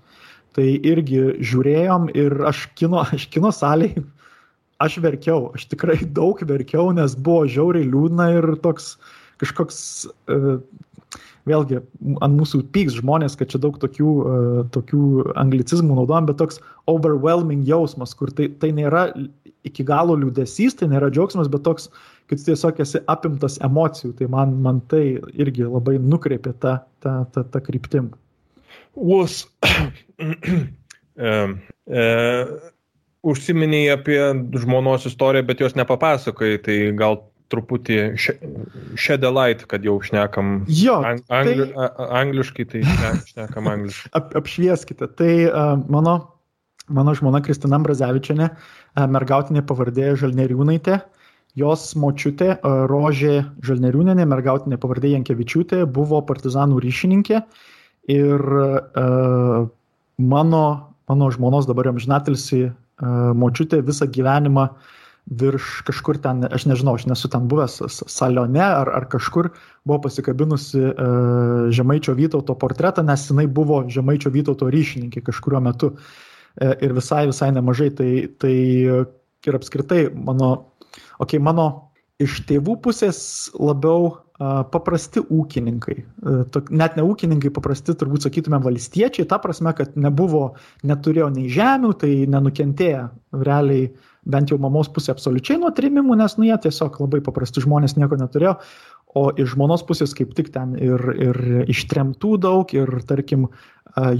Tai 0.56 0.66
irgi 0.66 1.38
žiūrėjom 1.44 2.10
ir 2.18 2.36
aš 2.48 2.66
kino, 2.76 3.00
aš 3.16 3.28
kino 3.32 3.52
salėje, 3.54 4.04
aš 4.82 4.98
verkiau, 5.04 5.48
aš 5.56 5.68
tikrai 5.72 5.96
daug 6.04 6.40
verkiau, 6.44 6.92
nes 6.96 7.16
buvo 7.16 7.46
žiauriai 7.48 7.88
liūdna 7.88 8.28
ir 8.36 8.52
toks 8.64 8.96
kažkoks 9.38 9.80
uh, 10.34 10.58
vėlgi 11.48 11.80
ant 12.24 12.36
mūsų 12.36 12.62
pyks 12.74 12.98
žmonės, 13.00 13.36
kad 13.40 13.50
čia 13.52 13.60
daug 13.62 13.78
tokių, 13.80 14.12
uh, 14.20 14.60
tokių 14.74 15.02
anglicizmų 15.40 15.98
naudojam, 16.00 16.28
bet 16.28 16.38
toks 16.40 16.62
overwhelming 16.90 17.66
jausmas, 17.68 18.14
kur 18.18 18.32
tai, 18.34 18.50
tai 18.60 18.72
nėra 18.76 19.08
iki 19.66 19.84
galo 19.86 20.16
liūdėsys, 20.18 20.78
tai 20.78 20.88
nėra 20.92 21.10
džiaugsmas, 21.12 21.50
bet 21.52 21.64
toks, 21.66 21.88
kad 22.30 22.42
tiesiog 22.44 22.80
esi 22.84 23.02
apimtas 23.10 23.58
emocijų, 23.64 24.14
tai 24.18 24.28
man, 24.32 24.56
man 24.64 24.80
tai 24.90 25.04
irgi 25.34 25.66
labai 25.66 25.98
nukreipė 26.02 26.54
tą, 26.62 26.78
tą, 27.04 27.14
tą, 27.34 27.44
tą 27.52 27.62
kryptim. 27.64 28.10
Was, 28.98 29.42
e, 30.18 31.32
e, 31.86 32.04
užsiminiai 33.28 33.90
apie 33.94 34.20
žmonos 34.62 35.08
istoriją, 35.10 35.46
bet 35.48 35.64
jos 35.64 35.76
nepapasakai, 35.78 36.56
tai 36.64 36.78
gal 36.98 37.22
truputį 37.52 37.98
šedelait, 38.98 39.64
kad 39.68 39.84
jau 39.86 39.96
šnekam 40.04 40.62
jo, 40.68 40.98
ang, 41.04 41.22
angli, 41.32 41.68
tai, 41.72 41.88
angliškai, 42.20 42.66
tai 42.68 42.82
šnekam 43.30 43.70
angliškai. 43.72 44.10
Ap, 44.18 44.34
apšvieskite. 44.38 45.08
Tai 45.18 45.30
uh, 45.48 45.70
mano, 45.88 46.16
mano 46.92 47.14
žmona 47.16 47.40
Kristina 47.44 47.80
Brazevičiane, 47.84 48.50
uh, 48.52 49.06
mergautinė 49.14 49.64
pavardė 49.68 50.12
Žalneriūnaitė, 50.20 51.00
jos 51.58 51.88
močiutė 51.98 52.52
uh, 52.58 52.84
Rožė 52.90 53.40
Žalneriūnenė, 53.64 54.28
mergautinė 54.28 54.80
pavardė 54.80 55.14
Jankevičiūtė, 55.16 55.82
buvo 55.88 56.20
partizanų 56.28 56.82
ryšininkė 56.84 57.40
ir 58.12 58.44
uh, 58.60 59.64
mano, 60.20 60.62
mano 61.08 61.32
žmonos 61.32 61.68
dabar 61.68 61.94
amžinatilsi 61.94 62.68
uh, 62.68 62.72
močiutė 63.36 63.80
visą 63.88 64.08
gyvenimą 64.12 64.68
uh, 64.68 64.94
virš 65.28 65.82
kažkur 65.84 66.18
ten, 66.24 66.46
aš 66.48 66.64
nežinau, 66.70 66.94
aš 66.96 67.04
nesu 67.10 67.28
ten 67.28 67.48
buvęs 67.50 67.80
salione 68.08 68.62
ar, 68.64 68.88
ar 68.96 69.08
kažkur, 69.12 69.50
buvo 69.84 70.00
pasikabinusi 70.06 70.80
uh, 70.88 71.68
Žemaičio 71.74 72.16
Vytauto 72.16 72.56
portretą, 72.58 73.04
nes 73.04 73.26
jinai 73.28 73.46
buvo 73.46 73.82
Žemaičio 73.92 74.32
Vytauto 74.32 74.70
ryšininkė 74.72 75.22
kažkurio 75.28 75.60
metu 75.64 75.92
uh, 75.92 76.72
ir 76.80 76.96
visai, 76.96 77.26
visai 77.28 77.50
nemažai. 77.56 77.90
Tai, 77.98 78.10
tai 78.40 78.54
ir 79.48 79.60
apskritai 79.60 80.08
mano, 80.14 80.54
okay, 81.20 81.40
mano 81.40 81.68
iš 82.22 82.40
tėvų 82.48 82.78
pusės 82.88 83.20
labiau 83.60 84.08
uh, 84.08 84.18
paprasti 84.72 85.20
ūkininkai. 85.20 85.96
To, 86.54 86.62
net 86.70 86.96
ne 86.96 87.04
ūkininkai, 87.06 87.50
paprasti, 87.54 87.94
turbūt 87.98 88.26
sakytume, 88.26 88.60
valstiečiai, 88.62 89.26
ta 89.28 89.40
prasme, 89.42 89.72
kad 89.76 89.96
nebuvo, 89.98 90.52
neturėjo 90.86 91.30
nei 91.34 91.50
žemių, 91.52 91.94
tai 91.98 92.12
nenukentėjo 92.30 93.08
realiai 93.42 93.90
bent 94.30 94.52
jau 94.52 94.58
mamos 94.60 94.90
pusė 94.92 95.12
absoliučiai 95.14 95.58
nuo 95.62 95.72
trimimų, 95.74 96.18
nes 96.20 96.36
nu, 96.38 96.46
jie 96.48 96.58
tiesiog 96.68 97.00
labai 97.02 97.20
paprasti 97.24 97.64
žmonės 97.64 97.96
nieko 97.98 98.18
neturėjo, 98.20 98.58
o 99.16 99.24
iš 99.40 99.54
žmonos 99.54 99.84
pusės 99.88 100.12
kaip 100.16 100.34
tik 100.36 100.52
ten 100.54 100.74
ir, 100.76 101.02
ir 101.16 101.38
ištremtų 101.72 102.36
daug, 102.44 102.74
ir 102.76 102.92
tarkim 103.08 103.48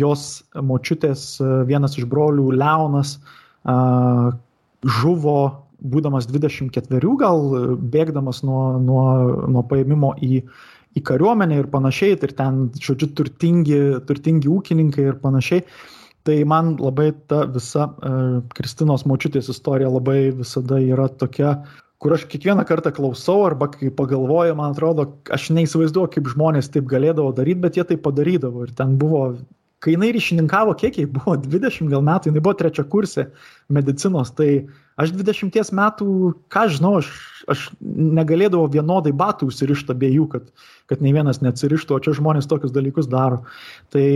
jos 0.00 0.44
močiutės 0.56 1.36
vienas 1.68 1.98
iš 2.00 2.08
brolių 2.08 2.48
Leonas 2.56 3.18
žuvo 4.98 5.36
būdamas 5.78 6.26
24 6.26 7.12
gal, 7.20 7.44
bėgdamas 7.92 8.42
nuo, 8.46 8.62
nuo, 8.82 9.04
nuo 9.46 9.62
paėmimo 9.68 10.14
į, 10.24 10.40
į 10.98 11.04
kariuomenę 11.06 11.60
ir 11.60 11.68
panašiai, 11.70 12.16
ir 12.16 12.34
ten, 12.34 12.64
žodžiu, 12.82 13.12
turtingi, 13.20 13.78
turtingi 14.08 14.50
ūkininkai 14.50 15.04
ir 15.12 15.20
panašiai. 15.22 15.62
Uh, 15.62 15.97
Tai 16.28 16.36
man 16.44 16.74
labai 16.76 17.12
ta 17.30 17.46
visa 17.48 17.86
uh, 17.88 18.40
Kristinos 18.52 19.06
močiutės 19.08 19.48
istorija 19.48 19.88
labai 19.88 20.28
visada 20.36 20.76
yra 20.76 21.06
tokia, 21.08 21.54
kur 22.02 22.12
aš 22.12 22.26
kiekvieną 22.28 22.66
kartą 22.68 22.92
klausau 22.92 23.46
arba 23.46 23.70
kai 23.72 23.88
pagalvoju, 23.88 24.56
man 24.58 24.74
atrodo, 24.74 25.06
aš 25.32 25.48
neįsivaizduoju, 25.56 26.10
kaip 26.18 26.28
žmonės 26.34 26.68
taip 26.74 26.84
galėdavo 26.90 27.32
daryti, 27.32 27.62
bet 27.64 27.80
jie 27.80 27.86
tai 27.88 27.96
padarydavo. 28.04 28.66
Ir 28.68 28.74
ten 28.76 28.98
buvo, 29.00 29.22
kai 29.84 29.94
jinai 29.94 30.10
ryšininkavo, 30.14 30.74
kiek 30.78 30.98
jai 30.98 31.06
buvo, 31.10 31.36
20 31.46 31.90
gal 31.92 32.04
metų, 32.04 32.32
jinai 32.32 32.44
buvo 32.44 32.56
trečia 32.58 32.84
kursė 32.88 33.28
medicinos, 33.72 34.32
tai 34.34 34.66
aš 34.98 35.14
20 35.14 35.74
metų, 35.78 36.06
ką 36.50 36.64
žinau, 36.74 36.96
aš, 36.98 37.10
aš 37.50 37.66
negalėdavau 37.86 38.66
vienodai 38.72 39.12
batų 39.16 39.52
užsirišti 39.52 39.94
abiejų, 39.94 40.24
kad, 40.32 40.48
kad 40.90 41.04
nei 41.04 41.14
vienas 41.14 41.42
neatsirištų, 41.44 41.94
o 41.94 42.02
čia 42.02 42.16
žmonės 42.18 42.50
tokius 42.50 42.74
dalykus 42.74 43.06
daro. 43.10 43.44
Tai, 43.94 44.08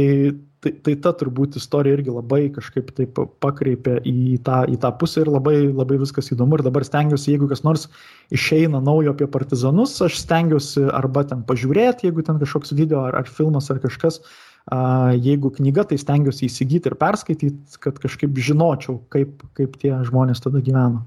tai, 0.65 0.75
tai 0.83 0.97
ta 1.05 1.15
turbūt 1.21 1.61
istorija 1.61 1.99
irgi 1.99 2.17
labai 2.17 2.43
kažkaip 2.55 2.91
taip 2.99 3.21
pakreipė 3.45 4.01
į 4.09 4.41
tą, 4.47 4.65
į 4.67 4.81
tą 4.83 4.91
pusę 4.99 5.23
ir 5.23 5.31
labai, 5.31 5.57
labai 5.71 6.01
viskas 6.03 6.33
įdomu. 6.35 6.59
Ir 6.59 6.67
dabar 6.67 6.87
stengiuosi, 6.89 7.37
jeigu 7.37 7.51
kas 7.53 7.63
nors 7.67 7.87
išeina 8.35 8.83
naujo 8.83 9.15
apie 9.15 9.31
partizanus, 9.31 9.95
aš 10.03 10.19
stengiuosi 10.25 10.89
arba 10.91 11.23
ten 11.31 11.47
pažiūrėti, 11.47 12.09
jeigu 12.11 12.27
ten 12.27 12.43
kažkoks 12.43 12.75
video 12.75 13.07
ar, 13.07 13.23
ar 13.23 13.31
filmas 13.31 13.71
ar 13.71 13.79
kažkas, 13.85 14.25
jeigu 14.71 15.51
knyga, 15.57 15.85
tai 15.91 15.99
stengiuosi 15.99 16.47
įsigyti 16.47 16.93
ir 16.93 16.99
perskaityti, 17.01 17.79
kad 17.83 17.99
kažkaip 18.03 18.37
žinočiau, 18.39 19.01
kaip, 19.13 19.43
kaip 19.59 19.79
tie 19.83 19.95
žmonės 20.07 20.43
tada 20.45 20.63
gyveno. 20.63 21.07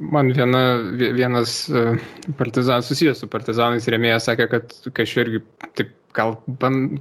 Man 0.00 0.30
viena, 0.32 0.60
vienas 0.96 1.66
e, 1.68 1.98
partizanas 2.38 2.86
susijęs 2.88 3.18
su 3.20 3.28
partizanais 3.28 3.88
remėjas 3.90 4.30
sakė, 4.30 4.46
kad 4.48 4.76
kažkaip 4.96 5.26
irgi 5.26 5.42
taip 5.76 5.90
gal 6.16 6.38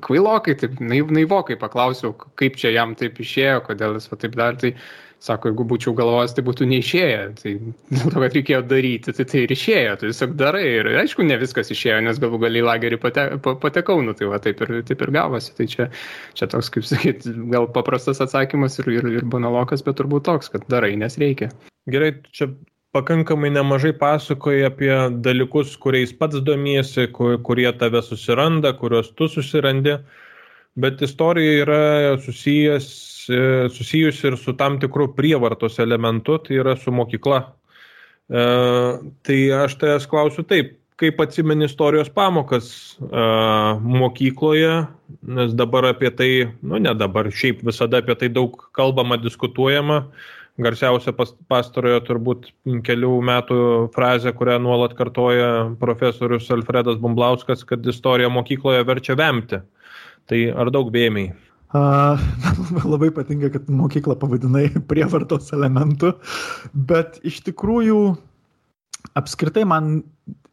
kvailokai, 0.04 0.58
taip 0.60 0.82
naiv, 0.84 1.14
naivokai 1.16 1.56
paklausiau, 1.62 2.12
kaip 2.40 2.58
čia 2.60 2.74
jam 2.76 2.98
taip 3.00 3.22
išėjo, 3.22 3.62
kodėl 3.70 3.96
jis 3.98 4.10
va 4.12 4.20
taip 4.22 4.36
dar, 4.38 4.58
tai 4.60 4.74
sako, 5.24 5.52
jeigu 5.52 5.66
būčiau 5.68 5.94
galvojęs, 5.98 6.34
tai 6.36 6.44
būtų 6.48 6.68
neišėję, 6.70 7.20
tai 7.42 7.54
dėl 7.96 8.14
to, 8.14 8.22
kad 8.24 8.38
reikėjo 8.38 8.62
daryti, 8.70 9.14
tai 9.16 9.26
tai 9.28 9.44
ir 9.46 9.54
išėjo, 9.56 9.98
tai 10.00 10.12
tiesiog 10.12 10.36
darai 10.40 10.64
ir 10.78 10.90
aišku, 11.04 11.26
ne 11.28 11.38
viskas 11.42 11.72
išėjo, 11.76 12.00
nes 12.08 12.22
galų 12.24 12.40
gali 12.46 12.64
į 12.64 12.66
lagerį 12.68 13.02
pate, 13.04 13.26
patekau, 13.50 14.00
nu 14.06 14.16
tai 14.18 14.32
va 14.32 14.40
taip 14.44 14.64
ir, 14.66 14.74
taip 14.88 15.06
ir 15.06 15.14
gavosi, 15.16 15.54
tai 15.58 15.68
čia, 15.72 15.90
čia 16.40 16.50
toks, 16.52 16.72
kaip 16.76 16.88
sakyt, 16.88 17.28
gal 17.52 17.68
paprastas 17.76 18.24
atsakymas 18.24 18.80
ir, 18.82 18.92
ir, 19.00 19.12
ir 19.20 19.30
banalokas, 19.36 19.84
bet 19.86 20.00
turbūt 20.00 20.28
toks, 20.30 20.52
kad 20.56 20.68
darai, 20.72 20.96
nes 21.00 21.20
reikia. 21.22 21.52
Gerai, 21.90 22.14
čia 22.36 22.52
pakankamai 22.96 23.52
nemažai 23.54 23.92
pasakoji 24.00 24.66
apie 24.66 24.94
dalykus, 25.26 25.76
kuriais 25.82 26.14
pats 26.16 26.42
domiesi, 26.46 27.10
kur, 27.14 27.38
kurie 27.46 27.70
tave 27.78 28.02
susiranda, 28.06 28.74
kuriuos 28.80 29.12
tu 29.20 29.28
susirandi, 29.30 30.00
bet 30.76 31.02
istorija 31.02 31.64
yra 31.64 32.18
susijęs, 32.24 32.90
susijusi 33.74 34.28
ir 34.28 34.38
su 34.38 34.56
tam 34.58 34.80
tikru 34.82 35.12
prievartos 35.16 35.80
elementu, 35.80 36.38
tai 36.44 36.60
yra 36.62 36.76
su 36.78 36.92
mokykla. 36.92 37.40
E, 38.30 38.44
tai 39.26 39.40
aš 39.64 39.78
tavęs 39.82 40.08
klausiu 40.10 40.46
taip, 40.50 40.76
kaip 41.00 41.22
atsimeni 41.22 41.66
istorijos 41.66 42.10
pamokas 42.14 42.72
e, 43.02 43.28
mokykloje, 43.82 44.74
nes 45.36 45.54
dabar 45.58 45.92
apie 45.94 46.12
tai, 46.12 46.32
nu 46.62 46.82
ne 46.82 46.94
dabar, 46.98 47.32
šiaip 47.32 47.64
visada 47.66 48.04
apie 48.04 48.18
tai 48.20 48.30
daug 48.34 48.58
kalbama, 48.78 49.18
diskutuojama. 49.22 50.04
E, 50.04 50.40
garsiausia 50.64 51.14
pas, 51.16 51.32
pastarojo 51.52 52.02
turbūt 52.08 52.50
kelių 52.86 53.12
metų 53.30 53.60
frazė, 53.96 54.34
kurią 54.36 54.60
nuolat 54.64 54.96
kartoja 54.98 55.50
profesorius 55.82 56.50
Alfredas 56.54 57.00
Bumblauskas, 57.02 57.64
kad 57.68 57.86
istorija 57.88 58.32
mokykloje 58.34 58.86
verčia 58.88 59.18
vemti. 59.20 59.62
Tai 60.30 60.39
ar 60.62 60.70
daug 60.74 60.92
vėmiai? 60.94 61.34
Uh, 61.70 62.18
labai 62.94 63.12
patinka, 63.13 63.52
kad 63.54 63.68
mokyklą 63.70 64.15
pavadinai 64.22 64.68
prievartos 64.89 65.52
elementu, 65.54 66.15
bet 66.74 67.20
iš 67.26 67.44
tikrųjų 67.46 68.00
apskritai 69.20 69.65
man 69.70 70.00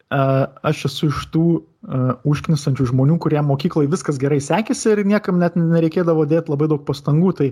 aš 0.07 0.85
esu 0.87 1.09
iš 1.11 1.25
tų 1.35 1.45
uh, 1.57 2.12
užknisančių 2.31 2.85
žmonių, 2.93 3.17
kurie 3.19 3.41
mokykloje 3.43 3.91
viskas 3.91 4.21
gerai 4.23 4.39
sekėsi 4.45 4.93
ir 4.93 5.03
niekam 5.03 5.41
net 5.43 5.57
nereikėdavo 5.59 6.29
dėti 6.31 6.53
labai 6.53 6.69
daug 6.71 6.85
pastangų. 6.87 7.33
Tai 7.41 7.49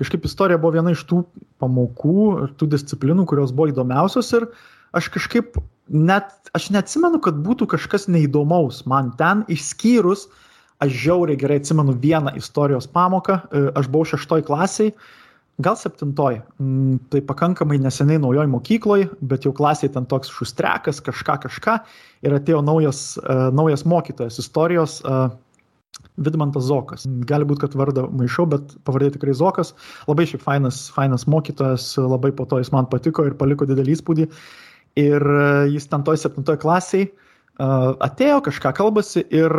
kažkaip 0.00 0.24
istorija 0.24 0.56
buvo 0.62 0.78
viena 0.78 0.94
iš 0.94 1.04
tų 1.10 1.20
pamokų 1.60 2.24
ir 2.46 2.56
tų 2.56 2.70
disciplinų, 2.72 3.28
kurios 3.28 3.52
buvo 3.52 3.68
įdomiausios 3.74 4.32
ir 4.40 4.48
aš 4.96 5.10
kažkaip 5.18 5.60
net, 5.92 6.32
aš 6.56 6.70
neatsimenu, 6.72 7.20
kad 7.20 7.44
būtų 7.44 7.68
kažkas 7.76 8.08
neįdomaus 8.08 8.86
man 8.88 9.12
ten, 9.20 9.44
išskyrus 9.52 10.30
uh, 10.30 10.47
Aš 10.78 10.92
žiauriai 10.94 11.38
gerai 11.38 11.58
atsimenu 11.58 11.96
vieną 11.98 12.36
istorijos 12.38 12.86
pamoką, 12.86 13.40
e, 13.50 13.64
aš 13.78 13.88
buvau 13.90 14.06
šeštoj 14.12 14.44
klasiai, 14.46 14.92
gal 15.58 15.74
septintoj, 15.74 16.38
tai 17.10 17.20
pakankamai 17.26 17.80
neseniai 17.82 18.20
naujoj 18.22 18.46
mokykloje, 18.52 19.08
bet 19.26 19.46
jau 19.46 19.52
klasiai 19.52 19.90
ten 19.90 20.06
toks 20.06 20.30
šustrekas, 20.30 21.02
kažką 21.02 21.34
kažką, 21.48 21.74
ir 22.22 22.36
atėjo 22.36 22.62
naujas, 22.62 23.18
uh, 23.18 23.48
naujas 23.54 23.82
mokytojas 23.82 24.38
istorijos. 24.38 25.00
Uh, 25.02 25.34
Vidmantas 26.18 26.66
Zokas. 26.66 27.06
Gali 27.26 27.46
būti, 27.48 27.64
kad 27.64 27.74
vardą 27.78 28.04
maišau, 28.14 28.44
bet 28.50 28.74
pavardė 28.86 29.12
tikrai 29.16 29.32
Zokas. 29.34 29.72
Labai 30.06 30.26
šiaip 30.30 30.42
fainas, 30.44 30.80
fainas 30.94 31.24
mokytojas, 31.30 31.88
labai 31.98 32.30
po 32.34 32.46
to 32.46 32.58
jis 32.60 32.70
man 32.74 32.86
patiko 32.90 33.24
ir 33.26 33.34
paliko 33.38 33.66
didelį 33.66 33.96
įspūdį. 33.96 34.26
Ir 35.00 35.26
jis 35.72 35.88
ten 35.90 36.04
toj 36.06 36.20
septintoje 36.22 36.60
klasėje 36.62 37.08
uh, 37.08 37.94
atėjo, 38.04 38.40
kažką 38.46 38.74
kalbasi 38.78 39.24
ir 39.34 39.54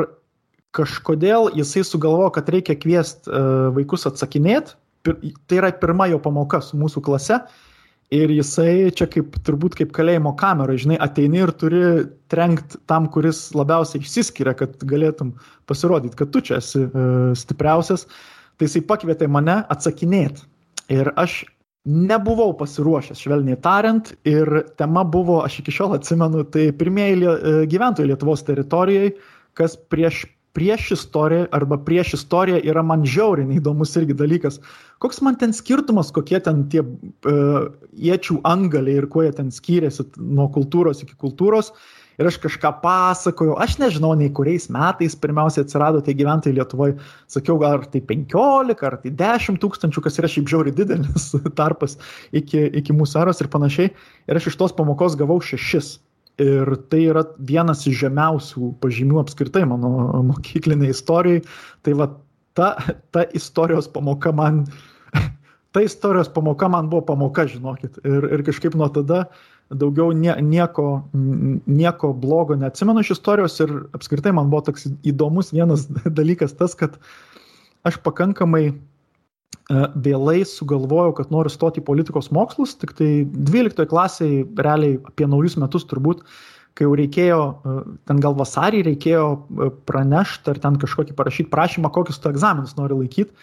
kažkodėl 0.76 1.50
jisai 1.58 1.84
sugalvojo, 1.88 2.34
kad 2.36 2.50
reikia 2.52 2.78
kviesti 2.80 3.32
uh, 3.32 3.70
vaikus 3.76 4.08
atsakinėti. 4.10 4.78
Tai 5.08 5.58
yra 5.58 5.72
pirma 5.80 6.10
jo 6.12 6.20
pamoka 6.22 6.60
su 6.62 6.78
mūsų 6.78 7.02
klase. 7.06 7.40
Ir 8.14 8.32
jisai 8.34 8.90
čia 8.98 9.06
kaip 9.10 9.36
turbūt 9.46 9.76
kaip 9.78 9.92
kalėjimo 9.94 10.34
kamera, 10.38 10.74
žinai, 10.82 10.98
ateini 11.02 11.44
ir 11.44 11.52
turi 11.54 11.82
trenkti 12.34 12.80
tam, 12.90 13.06
kuris 13.14 13.52
labiausiai 13.54 14.02
išsiskiria, 14.02 14.56
kad 14.58 14.82
galėtum 14.90 15.36
pasirodyti, 15.70 16.18
kad 16.18 16.34
tu 16.34 16.42
čia 16.46 16.58
esi 16.58 16.88
uh, 16.88 17.30
stipriausias. 17.38 18.08
Tai 18.58 18.68
jisai 18.68 18.82
pakvietė 18.90 19.30
mane 19.32 19.62
atsakinėti. 19.72 20.44
Ir 20.92 21.14
aš 21.22 21.44
nebuvau 21.90 22.52
pasiruošęs, 22.60 23.22
švelniai 23.24 23.58
tariant, 23.64 24.12
ir 24.28 24.50
tema 24.78 25.06
buvo, 25.08 25.40
aš 25.46 25.62
iki 25.62 25.74
šiol 25.74 25.96
atsimenu, 25.98 26.44
tai 26.52 26.70
pirmieji 26.76 27.24
e, 27.24 27.54
gyventojai 27.72 28.10
Lietuvos 28.12 28.44
teritorijoje, 28.48 29.14
kas 29.58 29.78
prieš 29.90 30.26
prieš 30.54 30.92
istoriją 30.98 31.48
arba 31.56 31.78
prieš 31.86 32.16
istoriją 32.20 32.60
yra 32.72 32.84
man 32.86 33.06
žiauriai 33.08 33.48
neįdomus 33.50 33.96
irgi 34.00 34.18
dalykas. 34.18 34.60
Koks 35.00 35.22
man 35.26 35.38
ten 35.40 35.54
skirtumas, 35.56 36.12
kokie 36.16 36.42
ten 36.44 36.66
tie 36.72 36.84
uh, 36.84 37.70
iečių 37.94 38.42
angaliai 38.48 39.00
ir 39.00 39.08
kuo 39.12 39.24
jie 39.24 39.32
ten 39.36 39.54
skyrėsi 39.54 40.10
nuo 40.18 40.50
kultūros 40.56 41.06
iki 41.06 41.18
kultūros. 41.20 41.74
Ir 42.20 42.28
aš 42.28 42.36
kažką 42.44 42.74
pasakojau, 42.82 43.54
aš 43.64 43.78
nežinau, 43.80 44.10
nei 44.20 44.28
kuriais 44.36 44.66
metais 44.76 45.14
pirmiausia 45.16 45.64
atsirado 45.64 46.02
tie 46.04 46.12
gyventojai 46.20 46.58
Lietuvoje. 46.58 46.98
Sakiau, 47.32 47.56
ar 47.64 47.86
tai 47.88 48.02
15, 48.04 48.84
ar 48.90 48.98
tai 49.00 49.14
10 49.22 49.62
tūkstančių, 49.64 50.04
kas 50.04 50.20
yra 50.20 50.28
šiaip 50.28 50.52
žiauriai 50.52 50.76
didelis 50.76 51.30
tarpas 51.60 51.96
iki, 52.36 52.66
iki 52.82 52.96
mūsų 52.98 53.24
eros 53.24 53.40
ir 53.40 53.48
panašiai. 53.54 53.94
Ir 54.28 54.42
aš 54.42 54.52
iš 54.52 54.60
tos 54.60 54.76
pamokos 54.76 55.16
gavau 55.20 55.40
šešis. 55.40 55.96
Ir 56.40 56.72
tai 56.92 57.02
yra 57.12 57.26
vienas 57.44 57.84
iš 57.90 58.06
žemiausių 58.06 58.74
pažymių 58.84 59.20
apskritai 59.22 59.66
mano 59.68 59.92
mokykliniai 60.30 60.94
istorijai. 60.96 61.44
Tai 61.84 61.96
va 62.00 62.10
ta, 62.56 62.70
ta 63.12 63.26
istorijos 63.36 63.90
pamoka 63.92 64.32
man, 64.36 64.64
ta 65.76 65.84
istorijos 65.84 66.32
pamoka 66.32 66.70
man 66.72 66.90
buvo 66.92 67.04
pamoka, 67.12 67.48
žinokit. 67.48 68.00
Ir, 68.08 68.30
ir 68.38 68.46
kažkaip 68.48 68.78
nuo 68.80 68.88
tada 68.94 69.26
daugiau 69.70 70.14
nie, 70.18 70.34
nieko, 70.42 70.86
nieko 71.14 72.14
blogo 72.18 72.56
neatsimenu 72.58 73.04
iš 73.04 73.14
istorijos 73.18 73.60
ir 73.62 73.74
apskritai 73.94 74.34
man 74.34 74.50
buvo 74.50 74.64
toks 74.70 74.88
įdomus 75.06 75.54
vienas 75.54 75.86
dalykas 76.20 76.56
tas, 76.58 76.74
kad 76.80 76.98
aš 77.88 78.00
pakankamai 78.06 78.72
vėlai 79.70 80.42
sugalvojau, 80.50 81.14
kad 81.20 81.34
noriu 81.34 81.52
stoti 81.54 81.82
į 81.82 81.86
politikos 81.86 82.32
mokslus, 82.34 82.74
tik 82.80 82.96
tai 82.98 83.10
12 83.30 83.86
klasiai, 83.90 84.42
realiai 84.58 84.98
apie 85.06 85.28
naujus 85.30 85.60
metus 85.62 85.86
turbūt, 85.90 86.24
kai 86.74 86.88
jau 86.88 86.96
reikėjo, 86.98 87.40
e, 87.40 87.78
ten 88.10 88.22
gal 88.24 88.38
vasarį 88.40 88.82
reikėjo 88.88 89.26
e, 89.36 89.70
pranešti 89.90 90.54
ar 90.54 90.62
ten 90.64 90.80
kažkokį 90.82 91.16
parašyti 91.18 91.54
prašymą, 91.54 91.92
kokius 91.94 92.22
tu 92.22 92.32
egzaminus 92.32 92.78
nori 92.80 92.98
laikyti. 92.98 93.34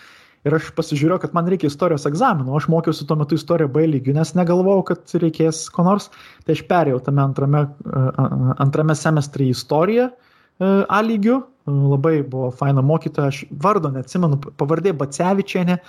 Ir 0.46 0.54
aš 0.54 0.68
pasižiūrėjau, 0.78 1.18
kad 1.24 1.32
man 1.34 1.48
reikia 1.50 1.66
istorijos 1.70 2.06
egzaminų, 2.06 2.52
aš 2.54 2.68
mokiausi 2.70 3.06
tuo 3.06 3.16
metu 3.18 3.34
istoriją 3.38 3.66
B 3.74 3.82
lygių, 3.90 4.14
nes 4.14 4.30
negalvojau, 4.38 4.84
kad 4.92 5.14
reikės 5.18 5.64
ko 5.74 5.82
nors. 5.86 6.06
Tai 6.46 6.54
aš 6.54 6.62
perėjau 6.70 7.00
tame 7.02 7.24
antrame, 7.24 7.64
antrame 8.62 8.94
semestre 8.94 9.48
į 9.48 9.56
istoriją 9.56 10.12
A 10.62 11.00
lygių, 11.04 11.40
Labai 11.66 12.20
buvo 12.22 12.52
faina 12.54 12.82
mokytoja, 12.86 13.32
aš 13.32 13.42
vardo 13.62 13.90
neatsimenu, 13.90 14.38
pavardė 14.60 14.92
Bacevičiane, 14.94 15.80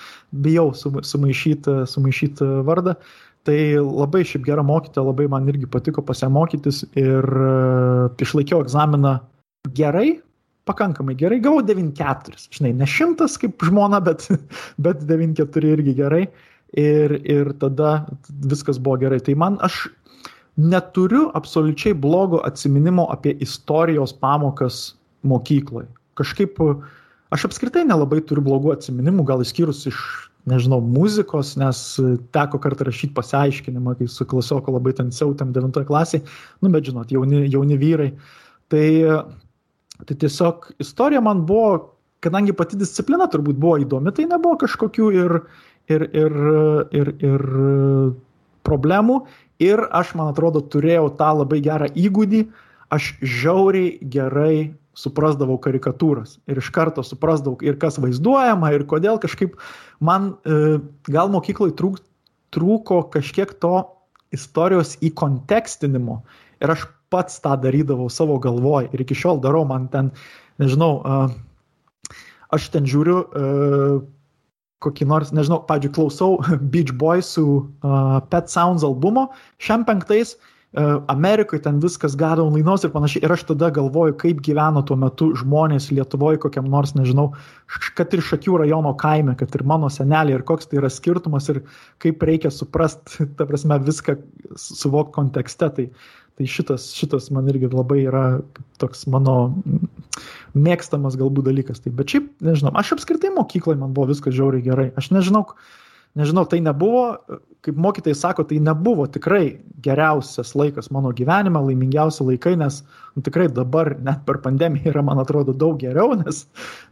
bijau 0.46 0.72
sumaišyti 0.74 1.84
sumaišyt 1.92 2.42
vardą. 2.66 2.96
Tai 3.48 3.58
labai 3.86 4.24
šiaip 4.28 4.44
gera 4.48 4.64
mokytoja, 4.66 5.06
labai 5.08 5.28
man 5.32 5.46
irgi 5.48 5.70
patiko 5.72 6.02
pasimokytis 6.04 6.82
ir 7.00 7.24
uh, 7.24 8.10
išlaikiau 8.20 8.60
egzaminą 8.66 9.14
gerai, 9.78 10.18
pakankamai 10.68 11.16
gerai, 11.16 11.40
gavau 11.44 11.62
9-4, 11.64 12.50
žinai, 12.58 12.74
ne 12.76 12.90
šimtas 12.90 13.38
kaip 13.40 13.64
žmona, 13.70 14.02
bet, 14.04 14.28
bet 14.84 15.06
9-4 15.08 15.74
irgi 15.78 15.96
gerai. 16.02 16.26
Ir, 16.76 17.14
ir 17.24 17.54
tada 17.62 18.02
viskas 18.52 18.76
buvo 18.84 18.98
gerai. 19.00 19.22
Tai 19.24 19.38
man 19.40 19.56
aš 19.64 19.86
neturiu 20.60 21.30
absoliučiai 21.38 21.96
blogo 21.96 22.42
atsiminimo 22.44 23.06
apie 23.14 23.32
istorijos 23.46 24.12
pamokas 24.12 24.98
mokykloje. 25.26 25.88
Kažkaip 26.18 26.60
aš 27.34 27.48
apskritai 27.50 27.86
nelabai 27.88 28.22
turiu 28.26 28.44
blogų 28.46 28.74
atsiminimų, 28.76 29.26
gal 29.28 29.44
išskyrus 29.44 29.86
iš, 29.90 30.00
nežinau, 30.48 30.80
muzikos, 30.82 31.56
nes 31.60 31.82
teko 32.36 32.60
kartą 32.64 32.88
rašyti 32.88 33.16
pasiaiškinimą, 33.18 33.98
kai 34.00 34.08
su 34.12 34.28
klasioku 34.30 34.74
labai 34.74 34.96
ten 34.98 35.12
siautėm 35.12 35.52
9 35.56 35.84
klasiai, 35.90 36.24
nu 36.64 36.72
bet 36.74 36.88
žinot, 36.88 37.12
jauni, 37.12 37.46
jauni 37.52 37.80
vyrai. 37.80 38.12
Tai, 38.72 38.88
tai 40.04 40.20
tiesiog 40.24 40.72
istorija 40.84 41.22
man 41.24 41.46
buvo, 41.48 41.98
kadangi 42.24 42.56
pati 42.56 42.80
disciplina 42.80 43.28
turbūt 43.32 43.60
buvo 43.60 43.78
įdomi, 43.84 44.14
tai 44.16 44.28
nebuvo 44.30 44.58
kažkokių 44.64 45.12
ir, 45.16 45.36
ir, 45.92 46.08
ir, 46.16 46.40
ir, 46.96 47.14
ir 47.24 47.46
problemų. 48.68 49.22
Ir 49.64 49.82
aš, 49.96 50.14
man 50.18 50.32
atrodo, 50.32 50.62
turėjau 50.62 51.10
tą 51.18 51.32
labai 51.40 51.60
gerą 51.66 51.88
įgūdį, 51.98 52.44
aš 52.94 53.16
žiauriai 53.26 53.96
gerai 54.14 54.76
suprasdavau 54.98 55.60
karikatūras 55.62 56.38
ir 56.50 56.60
iš 56.62 56.72
karto 56.74 57.04
suprasdavau 57.06 57.62
ir 57.66 57.78
kas 57.82 58.00
vaizduojama 58.02 58.74
ir 58.74 58.86
kodėl 58.90 59.20
kažkaip 59.22 59.56
man 60.02 60.32
e, 60.42 60.80
gal 61.14 61.30
mokyklai 61.34 61.74
trūk, 61.78 62.02
trūko 62.56 63.04
kažkiek 63.14 63.54
to 63.62 63.86
istorijos 64.34 64.96
įkontekstinimo. 65.06 66.20
Ir 66.64 66.74
aš 66.74 66.88
pats 67.14 67.38
tą 67.44 67.54
darydavau 67.62 68.10
savo 68.12 68.40
galvoj 68.44 68.90
ir 68.92 69.06
iki 69.06 69.16
šiol 69.16 69.40
darau, 69.44 69.64
man 69.70 69.88
ten, 69.94 70.12
nežinau, 70.62 71.00
e, 71.06 72.18
aš 72.58 72.70
ten 72.74 72.90
žiūriu 72.90 73.22
e, 73.22 73.48
kokį 74.84 75.08
nors, 75.10 75.34
nežinau, 75.34 75.62
pavyzdžiui, 75.70 75.94
klausau 75.94 76.36
Beach 76.74 76.92
Boysų 77.02 77.48
uh, 77.50 78.20
Pet 78.30 78.52
Sounds 78.54 78.84
albumo, 78.86 79.24
šiam 79.58 79.82
penktais 79.88 80.36
E, 80.38 80.57
Amerikoje 81.08 81.62
ten 81.66 81.80
viskas 81.82 82.16
gada 82.16 82.44
onlainos 82.44 82.84
ir 82.86 82.92
panašiai. 82.94 83.24
Ir 83.26 83.34
aš 83.34 83.48
tada 83.50 83.72
galvoju, 83.74 84.14
kaip 84.22 84.44
gyveno 84.46 84.84
tuo 84.86 84.98
metu 85.00 85.32
žmonės 85.40 85.90
Lietuvoje 85.90 86.38
kokiam 86.44 86.68
nors, 86.70 86.94
nežinau, 86.94 87.32
kad 87.98 88.14
ir 88.14 88.22
Šakių 88.22 88.60
rajono 88.62 88.92
kaime, 89.00 89.34
kad 89.40 89.56
ir 89.58 89.64
mano 89.66 89.90
senelė 89.90 90.36
ir 90.38 90.46
koks 90.46 90.70
tai 90.70 90.78
yra 90.82 90.92
skirtumas 90.94 91.50
ir 91.50 91.64
kaip 92.04 92.22
reikia 92.30 92.52
suprasti, 92.54 93.26
ta 93.40 93.50
prasme, 93.50 93.80
viską 93.88 94.20
suvokti 94.54 95.16
kontekste. 95.18 95.72
Tai, 95.80 95.88
tai 96.38 96.46
šitas, 96.46 96.92
šitas 96.94 97.32
man 97.34 97.50
irgi 97.50 97.72
labai 97.74 98.04
yra 98.04 98.26
toks 98.78 99.08
mano 99.10 99.56
mėgstamas 100.54 101.18
galbūt 101.18 101.50
dalykas. 101.50 101.82
Tai, 101.82 101.96
bet 101.98 102.14
šiaip, 102.14 102.30
nežinau, 102.46 102.76
aš 102.78 102.94
apskritai 103.00 103.34
mokykloje 103.34 103.82
man 103.82 103.98
buvo 103.98 104.12
viskas 104.14 104.38
žiauriai 104.38 104.66
gerai. 104.70 104.92
Aš 105.00 105.10
nežinau, 105.16 105.48
nežinau, 106.18 106.44
tai 106.50 106.60
nebuvo, 106.66 107.04
kaip 107.66 107.78
mokytai 107.84 108.14
sako, 108.18 108.46
tai 108.48 108.60
nebuvo 108.64 109.06
tikrai 109.12 109.60
geriausias 109.86 110.54
laikas 110.58 110.90
mano 110.94 111.12
gyvenime, 111.16 111.62
laimingiausi 111.68 112.26
laikai, 112.26 112.56
nes 112.60 112.82
nu, 113.16 113.24
tikrai 113.26 113.48
dabar 113.54 113.94
net 114.04 114.24
per 114.28 114.42
pandemiją 114.44 114.92
yra, 114.94 115.04
man 115.06 115.22
atrodo, 115.22 115.56
daug 115.56 115.80
geriau, 115.82 116.16
nes, 116.18 116.44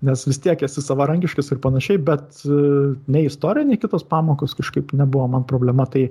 nes 0.06 0.26
vis 0.30 0.42
tiek 0.44 0.64
esi 0.68 0.84
savarankiškas 0.86 1.54
ir 1.54 1.62
panašiai, 1.64 2.02
bet 2.12 2.46
e, 2.46 2.62
nei 3.12 3.26
istorija, 3.30 3.68
nei 3.68 3.82
kitos 3.82 4.06
pamokos 4.10 4.58
kažkaip 4.58 4.94
nebuvo 4.98 5.28
man 5.36 5.46
problema. 5.50 5.88
Tai 5.90 6.08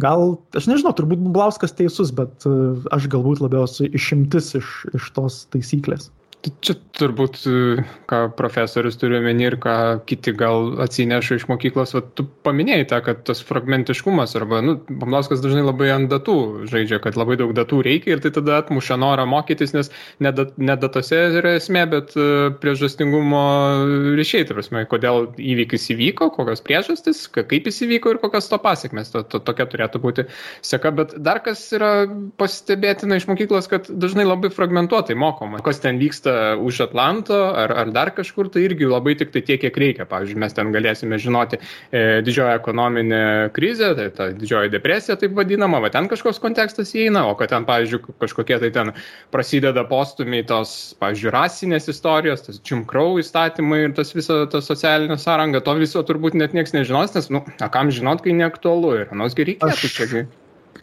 gal, 0.00 0.38
aš 0.56 0.68
nežinau, 0.70 0.94
turbūt 0.96 1.24
Blauskas 1.34 1.76
teisus, 1.76 2.12
bet 2.14 2.48
e, 2.48 2.56
aš 2.94 3.08
galbūt 3.12 3.44
labiausiai 3.46 3.92
išimtis 3.96 4.54
iš, 4.60 4.74
iš 4.96 5.12
tos 5.16 5.44
taisyklės. 5.54 6.10
Čia 6.40 6.72
turbūt, 6.96 7.34
e, 7.44 7.82
ką 8.08 8.18
profesorius 8.32 8.96
turi 8.96 9.18
omeny 9.18 9.42
ir 9.44 9.56
ką 9.60 9.74
kiti 10.08 10.32
gal 10.36 10.78
atsineša 10.80 11.36
iš 11.36 11.44
mokyklos, 11.50 11.92
va, 11.92 12.00
tu 12.16 12.24
paminėjai 12.46 12.86
tą, 12.88 13.00
kad 13.04 13.20
tas 13.28 13.42
fragmentiškumas 13.44 14.32
arba, 14.40 14.62
nu, 14.64 14.78
Pamlauskas 14.88 15.42
dažnai 15.44 15.66
labai 15.66 15.90
ant 15.92 16.08
datų 16.08 16.64
žaidžia, 16.70 16.96
kad 17.04 17.18
labai 17.20 17.36
daug 17.40 17.52
datų 17.56 17.82
reikia 17.84 18.14
ir 18.14 18.22
tai 18.24 18.32
tada 18.32 18.56
atmuša 18.62 18.96
norą 19.00 19.26
mokytis, 19.28 19.74
nes 19.76 19.92
ne, 20.24 20.32
dat, 20.36 20.54
ne 20.56 20.76
datose 20.80 21.18
yra 21.40 21.54
esmė, 21.58 21.84
bet 21.92 22.16
uh, 22.16 22.48
priežastingumo 22.62 23.44
ryšiai, 24.16 24.48
prasme, 24.48 24.86
kodėl 24.88 25.28
įvykis 25.36 25.90
įvyko, 25.92 26.30
kokios 26.38 26.64
priežastys, 26.64 27.26
kaip 27.36 27.68
jis 27.68 27.82
įvyko 27.84 28.14
ir 28.16 28.22
kokios 28.24 28.48
to 28.48 28.60
pasiekmes, 28.64 29.12
to, 29.12 29.24
to, 29.28 29.42
tokia 29.44 29.68
turėtų 29.68 30.02
būti 30.04 30.26
seka, 30.64 30.94
bet 30.96 31.14
dar 31.20 31.44
kas 31.44 31.66
yra 31.76 31.92
pastebėtina 32.40 33.20
iš 33.20 33.28
mokyklos, 33.28 33.68
kad 33.72 33.92
dažnai 33.92 34.28
labai 34.28 34.52
fragmentuotai 34.54 35.18
mokoma, 35.20 35.60
kas 35.64 35.84
ten 35.84 36.00
vyksta 36.00 36.29
vyksta 36.30 36.56
už 36.56 36.80
Atlanto 36.80 37.34
ar, 37.34 37.72
ar 37.72 37.90
dar 37.90 38.10
kažkur, 38.10 38.48
tai 38.48 38.62
irgi 38.64 38.86
labai 38.86 39.14
tik 39.16 39.32
tai 39.32 39.42
tiek, 39.42 39.60
kiek 39.60 39.76
reikia. 39.76 40.06
Pavyzdžiui, 40.06 40.38
mes 40.38 40.52
ten 40.52 40.72
galėsime 40.72 41.18
žinoti 41.18 41.58
e, 41.92 42.22
didžioją 42.22 42.56
ekonominę 42.58 43.50
krizę, 43.52 43.94
tai 43.96 44.10
ta 44.10 44.30
didžioji 44.32 44.70
depresija 44.70 45.16
taip 45.16 45.34
vadinama, 45.36 45.80
va 45.80 45.90
ten 45.90 46.08
kažkoks 46.08 46.40
kontekstas 46.40 46.94
įeina, 46.94 47.26
o 47.28 47.34
kad 47.38 47.50
ten, 47.50 47.64
pavyzdžiui, 47.68 48.16
kažkokie 48.20 48.58
tai 48.60 48.70
ten 48.70 48.92
prasideda 49.30 49.84
postumiai 49.84 50.44
tos, 50.46 50.94
pavyzdžiui, 51.00 51.32
rasinės 51.34 51.88
istorijos, 51.90 52.44
tas 52.46 52.60
Jim 52.64 52.84
Crow 52.84 53.18
įstatymai 53.20 53.86
ir 53.86 53.96
tas 53.96 54.14
visa 54.14 54.44
ta 54.50 54.62
socialinė 54.64 55.18
sąranga, 55.20 55.62
to 55.64 55.74
viso 55.78 56.02
turbūt 56.06 56.38
net 56.38 56.54
niekas 56.56 56.76
nežinos, 56.76 57.14
nes, 57.16 57.30
nu, 57.30 57.44
a 57.60 57.72
kam 57.72 57.90
žinot, 57.90 58.22
kai 58.24 58.36
neaktualu 58.36 58.94
ir, 59.02 59.10
nors 59.16 59.36
gerai 59.38 59.58
Aš... 59.64 59.88
čia 59.90 60.26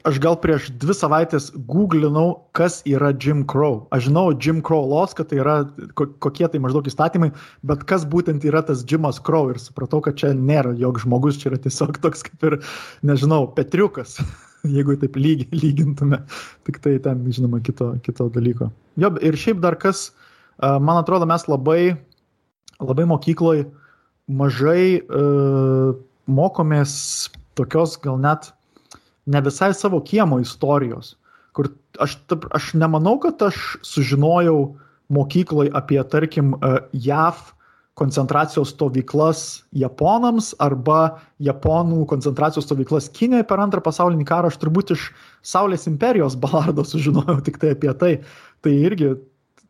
aš 0.08 0.20
gal 0.24 0.38
prieš 0.40 0.70
dvi 0.82 0.96
savaitės 0.96 1.50
googlinau, 1.70 2.42
kas 2.58 2.80
yra 2.88 3.12
Jim 3.14 3.44
Crow. 3.50 3.82
Aš 3.96 4.08
žinau 4.08 4.32
Jim 4.34 4.62
Crow 4.66 4.88
laws, 4.88 5.16
kad 5.18 5.30
tai 5.32 5.42
yra 5.42 5.58
kokie 5.96 6.48
tai 6.48 6.62
maždaug 6.64 6.88
įstatymai, 6.90 7.30
bet 7.68 7.86
kas 7.90 8.06
būtent 8.08 8.46
yra 8.48 8.64
tas 8.66 8.84
Jimas 8.88 9.20
Crow 9.24 9.52
ir 9.54 9.62
supratau, 9.62 10.02
kad 10.06 10.20
čia 10.20 10.34
nėra 10.38 10.76
jog 10.80 11.02
žmogus, 11.04 11.40
čia 11.42 11.52
yra 11.52 11.62
tiesiog 11.64 12.00
toks 12.04 12.26
kaip 12.28 12.48
ir, 12.50 12.60
nežinau, 13.08 13.46
Petriukas, 13.58 14.18
jeigu 14.78 14.98
taip 15.02 15.18
lygi, 15.20 15.50
lygintume, 15.56 16.22
tik 16.68 16.82
tai 16.84 16.98
ten, 17.04 17.26
žinoma, 17.34 17.62
kito, 17.64 17.94
kito 18.06 18.30
dalyko. 18.34 18.72
Jo, 19.00 19.14
ir 19.24 19.40
šiaip 19.40 19.62
dar 19.64 19.78
kas, 19.80 20.10
man 20.62 20.98
atrodo, 21.00 21.28
mes 21.30 21.48
labai, 21.50 21.82
labai 22.82 23.08
mokykloje 23.10 23.68
mažai 24.28 25.00
uh, 25.08 25.96
mokomės 26.28 26.94
tokios 27.58 27.96
gal 28.04 28.20
net 28.22 28.52
ne 29.28 29.42
visai 29.44 29.74
savo 29.76 30.00
kiemo 30.04 30.40
istorijos, 30.40 31.16
kur 31.56 31.70
aš, 32.00 32.18
aš 32.56 32.74
nemanau, 32.80 33.18
kad 33.20 33.42
aš 33.50 33.78
sužinojau 33.86 34.78
mokykloje 35.14 35.72
apie, 35.76 36.00
tarkim, 36.10 36.56
e, 36.56 36.80
JAV 36.94 37.40
koncentracijos 37.98 38.76
stovyklas 38.76 39.40
japonams 39.74 40.52
arba 40.62 41.18
japonų 41.42 42.04
koncentracijos 42.10 42.68
stovyklas 42.68 43.08
Kinijoje 43.10 43.48
per 43.50 43.64
antrą 43.64 43.82
pasaulinį 43.82 44.28
karą, 44.30 44.52
aš 44.52 44.60
turbūt 44.62 44.94
iš 44.94 45.08
Saulės 45.42 45.88
imperijos 45.90 46.38
balardo 46.38 46.86
sužinojau 46.86 47.40
tik 47.48 47.58
tai 47.62 47.74
apie 47.74 47.94
tai. 47.98 48.14
Tai 48.62 48.74
irgi 48.76 49.16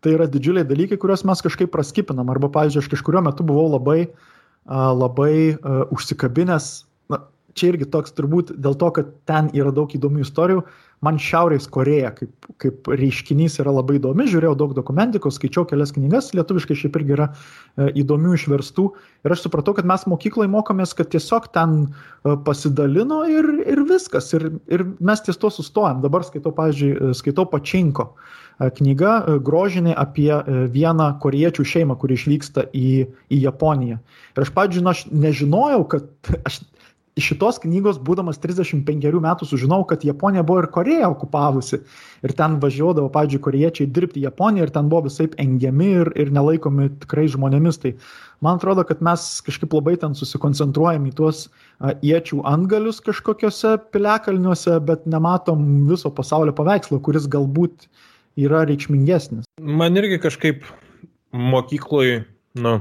tai 0.04 0.17
yra 0.17 0.28
didžiuliai 0.30 0.67
dalykai, 0.67 1.00
kuriuos 1.00 1.24
mes 1.28 1.41
kažkaip 1.43 1.72
praskipinam. 1.74 2.28
Arba, 2.30 2.52
pavyzdžiui, 2.54 2.84
aš 2.84 2.91
kažkurio 2.91 3.24
metu 3.26 3.48
buvau 3.48 3.72
labai, 3.74 4.10
labai 4.67 5.56
užsikabinęs 5.96 6.67
čia 7.58 7.72
irgi 7.74 7.89
toks 7.91 8.13
turbūt 8.17 8.54
dėl 8.56 8.78
to, 8.80 8.91
kad 8.96 9.10
ten 9.30 9.50
yra 9.58 9.74
daug 9.76 9.91
įdomių 9.98 10.26
istorijų. 10.26 10.63
Man 11.06 11.20
Šiaurės 11.22 11.67
Koreja 11.70 12.10
kaip, 12.17 12.32
kaip 12.58 12.88
reiškinys 12.89 13.60
yra 13.62 13.70
labai 13.76 14.00
įdomi, 14.00 14.26
žiūrėjau 14.32 14.56
daug 14.58 14.72
dokumentikos, 14.74 15.36
skaičiau 15.38 15.67
kelias 15.70 15.93
knygas, 15.93 16.32
lietuviškai 16.34 16.78
šiaip 16.80 16.98
irgi 16.98 17.13
yra 17.13 17.28
e, 17.30 17.91
įdomių 18.02 18.34
išverstų. 18.34 18.88
Ir 19.28 19.36
aš 19.36 19.43
supratau, 19.46 19.76
kad 19.78 19.86
mes 19.89 20.08
mokykloje 20.10 20.50
mokomės, 20.50 20.96
kad 20.98 21.12
tiesiog 21.13 21.52
ten 21.54 21.78
e, 21.86 22.34
pasidalino 22.48 23.22
ir, 23.30 23.46
ir 23.70 23.84
viskas. 23.89 24.32
Ir, 24.34 24.50
ir 24.74 24.88
mes 24.98 25.22
ties 25.22 25.38
to 25.38 25.54
sustojam. 25.54 26.02
Dabar 26.02 26.26
skaitau, 26.26 26.56
pavyzdžiui, 26.58 26.91
e, 26.98 27.13
skaitau 27.17 27.46
Pačinko 27.52 28.13
knyga 28.58 29.38
grožinė 29.46 29.91
apie 29.93 30.32
vieną 30.74 31.12
koriečių 31.22 31.62
šeimą, 31.62 31.93
kuri 32.02 32.15
išvyksta 32.17 32.63
į, 32.74 33.06
į 33.30 33.38
Japoniją. 33.43 34.00
Ir 34.34 34.46
aš, 34.48 34.52
pavyzdžiui, 34.56 34.82
nu, 34.82 34.93
aš 34.96 35.04
nežinojau, 35.13 35.84
kad 35.91 36.10
aš 36.50 36.63
iš 37.18 37.32
šitos 37.32 37.60
knygos, 37.64 37.98
būdamas 38.04 38.40
35 38.44 39.20
metų, 39.24 39.48
sužinau, 39.50 39.82
kad 39.90 40.06
Japonija 40.06 40.46
buvo 40.48 40.62
ir 40.64 40.70
Koreja 40.74 41.10
okupavusi. 41.10 41.82
Ir 42.26 42.34
ten 42.38 42.58
važiuodavo, 42.62 43.10
pavyzdžiui, 43.14 43.42
koriečiai 43.44 43.90
dirbti 43.94 44.22
į 44.22 44.28
Japoniją 44.28 44.68
ir 44.68 44.74
ten 44.74 44.90
buvo 44.92 45.08
visai 45.08 45.28
engiami 45.42 45.90
ir, 46.02 46.12
ir 46.18 46.34
nelaikomi 46.34 46.90
tikrai 47.04 47.28
žmonėmis. 47.34 47.82
Tai 47.84 47.94
man 48.46 48.62
atrodo, 48.62 48.86
kad 48.88 49.02
mes 49.06 49.26
kažkaip 49.46 49.74
labai 49.78 49.96
ten 50.02 50.18
susikoncentruojam 50.18 51.08
į 51.10 51.16
tuos 51.18 51.48
iečių 51.82 52.44
antgalius 52.50 53.02
kažkokiuose 53.06 53.76
piliakalniuose, 53.94 54.78
bet 54.86 55.06
nematom 55.10 55.64
viso 55.90 56.14
pasaulio 56.14 56.54
paveikslo, 56.58 57.02
kuris 57.06 57.30
galbūt 57.30 57.90
yra 58.38 58.66
reikšmingesnis. 58.70 59.50
Man 59.62 59.98
irgi 59.98 60.22
kažkaip 60.22 60.66
mokykloje, 61.34 62.22
nu, 62.62 62.78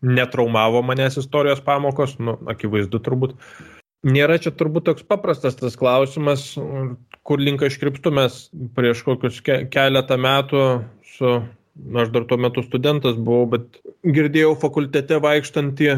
netraumavo 0.00 0.82
manęs 0.82 1.18
istorijos 1.20 1.60
pamokos, 1.64 2.16
nu, 2.22 2.38
akivaizdu 2.48 3.02
turbūt. 3.04 3.36
Nėra 4.00 4.38
čia 4.40 4.52
turbūt 4.56 4.86
toks 4.88 5.04
paprastas 5.04 5.58
tas 5.58 5.74
klausimas, 5.76 6.54
kur 7.26 7.40
link 7.42 7.60
aš 7.66 7.76
krypstu. 7.82 8.12
Mes 8.16 8.46
prieš 8.76 9.02
kokius 9.04 9.42
ke 9.44 9.58
keletą 9.72 10.16
metų 10.16 10.62
su, 11.16 11.34
na, 11.76 12.06
aš 12.06 12.14
dar 12.14 12.24
tuo 12.30 12.38
metu 12.40 12.64
studentas 12.64 13.18
buvau, 13.20 13.50
bet 13.58 13.82
girdėjau 14.00 14.54
fakultete 14.62 15.20
vaikštantį 15.20 15.90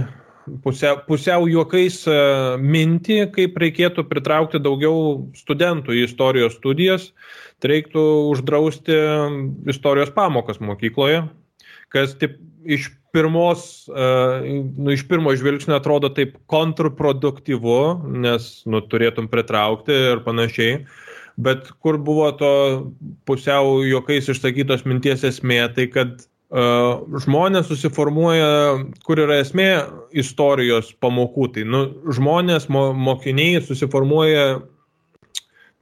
pusiau, 0.64 0.98
pusiau 1.06 1.46
juokais 1.50 2.00
e, 2.10 2.16
mintį, 2.58 3.18
kaip 3.36 3.58
reikėtų 3.62 4.06
pritraukti 4.10 4.58
daugiau 4.62 5.28
studentų 5.38 5.94
į 5.94 6.06
istorijos 6.08 6.58
studijas, 6.58 7.12
tai 7.62 7.76
reiktų 7.76 8.02
uždrausti 8.32 8.98
istorijos 9.70 10.10
pamokas 10.16 10.58
mokykloje, 10.58 11.22
kas 11.94 12.16
taip 12.18 12.40
iš 12.66 12.90
pirmos, 13.12 13.84
uh, 13.92 14.42
nu, 14.76 14.92
iš 14.92 15.04
pirmo 15.08 15.34
žvilgsnio 15.36 15.76
atrodo 15.76 16.10
taip 16.12 16.34
kontraproduktyvu, 16.50 17.78
nes 18.24 18.50
nu, 18.66 18.82
turėtum 18.88 19.28
pritraukti 19.32 19.96
ir 20.12 20.22
panašiai. 20.26 20.82
Bet 21.42 21.70
kur 21.80 21.96
buvo 21.96 22.28
to 22.36 22.52
pusiau 23.28 23.80
juokais 23.88 24.28
išsakytos 24.28 24.84
minties 24.88 25.24
esmė, 25.24 25.62
tai 25.76 25.86
kad 25.92 26.24
uh, 26.52 27.00
žmonės 27.24 27.70
susiformuoja, 27.70 28.50
kur 29.06 29.22
yra 29.24 29.40
esmė 29.44 29.70
istorijos 30.12 30.92
pamokų. 31.00 31.48
Tai 31.56 31.66
nu, 31.68 31.82
žmonės, 32.12 32.68
mo, 32.72 32.90
mokiniai 32.92 33.62
susiformuoja 33.64 34.62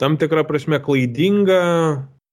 tam 0.01 0.17
tikrą 0.21 0.47
prasme 0.49 0.79
klaidingą 0.81 1.63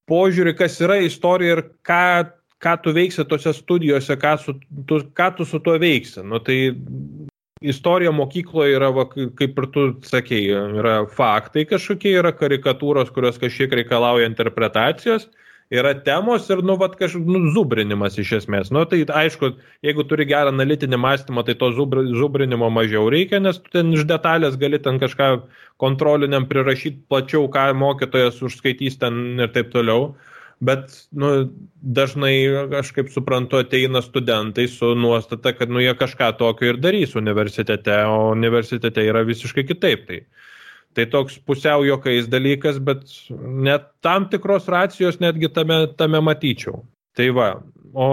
požiūrį, 0.07 0.53
kas 0.55 0.77
yra 0.83 1.01
istorija 1.03 1.57
ir 1.57 1.63
ką 1.85 2.36
ką 2.63 2.75
tu 2.83 2.93
veiksi 2.93 3.25
tose 3.29 3.53
studijose, 3.53 4.17
ką, 4.17 4.35
su, 4.41 4.55
tu, 4.89 5.01
ką 5.17 5.31
tu 5.37 5.45
su 5.45 5.59
tuo 5.63 5.77
veiksi. 5.81 6.23
Nu, 6.25 6.39
tai 6.43 6.73
istorija 7.61 8.11
mokykloje 8.13 8.77
yra, 8.77 8.91
va, 8.93 9.07
kaip 9.09 9.57
ir 9.57 9.67
tu 9.73 9.89
sakėjai, 10.05 10.61
yra 10.81 10.95
faktai 11.09 11.65
kažkokie, 11.69 12.15
yra 12.19 12.33
karikatūros, 12.35 13.11
kurios 13.13 13.37
kažkiek 13.41 13.73
reikalauja 13.81 14.29
interpretacijos, 14.29 15.27
yra 15.73 15.91
temos 16.05 16.47
ir, 16.49 16.61
nu, 16.65 16.77
va, 16.79 16.89
kažkoks 16.93 17.27
nu, 17.27 17.41
zubrinimas 17.53 18.17
iš 18.21 18.37
esmės. 18.41 18.71
Nu, 18.73 18.85
tai 18.89 19.03
aišku, 19.05 19.51
jeigu 19.85 20.05
turi 20.09 20.27
gerą 20.29 20.53
analitinį 20.53 21.01
mąstymą, 21.03 21.43
tai 21.45 21.57
to 21.59 21.73
zubrinimo 21.75 22.69
mažiau 22.73 23.09
reikia, 23.13 23.41
nes 23.43 23.59
tu 23.61 23.73
ten 23.73 23.91
iš 23.93 24.07
detalės 24.09 24.57
gali 24.57 24.79
ten 24.81 25.01
kažką 25.01 25.33
kontroliniam 25.81 26.47
prirašyti 26.49 27.05
plačiau, 27.09 27.45
ką 27.53 27.69
mokytojas 27.77 28.41
užskaitys 28.45 28.97
ten 29.01 29.37
ir 29.41 29.53
taip 29.53 29.73
toliau 29.75 30.15
bet 30.59 30.93
nu, 31.11 31.31
dažnai, 31.81 32.33
aš 32.79 32.91
kaip 32.95 33.11
suprantu, 33.13 33.61
ateina 33.61 34.01
studentai 34.01 34.67
su 34.71 34.93
nuostata, 34.95 35.53
kad 35.53 35.69
nu, 35.69 35.81
jie 35.83 35.93
kažką 35.97 36.31
tokio 36.39 36.73
ir 36.73 36.81
darys 36.81 37.15
universitete, 37.19 37.99
o 38.09 38.31
universitete 38.33 39.05
yra 39.05 39.23
visiškai 39.27 39.67
kitaip. 39.67 40.07
Tai, 40.09 40.19
tai 40.97 41.05
toks 41.13 41.37
pusiau 41.45 41.85
jokais 41.85 42.29
dalykas, 42.31 42.81
bet 42.83 43.05
net 43.29 43.91
tam 44.05 44.29
tikros 44.31 44.69
racijos 44.71 45.21
netgi 45.21 45.51
tame, 45.53 45.83
tame 45.97 46.21
matyčiau. 46.25 46.81
Tai 47.17 47.29
va, 47.37 47.51
o 47.93 48.07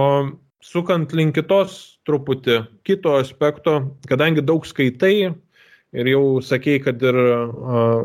sukant 0.64 1.12
link 1.16 1.36
kitos 1.36 1.98
truputį 2.08 2.60
kito 2.84 3.16
aspekto, 3.16 3.78
kadangi 4.08 4.44
daug 4.44 4.66
skaitai, 4.68 5.32
ir 5.94 6.10
jau 6.10 6.24
sakei, 6.42 6.80
kad 6.82 7.02
ir, 7.06 7.18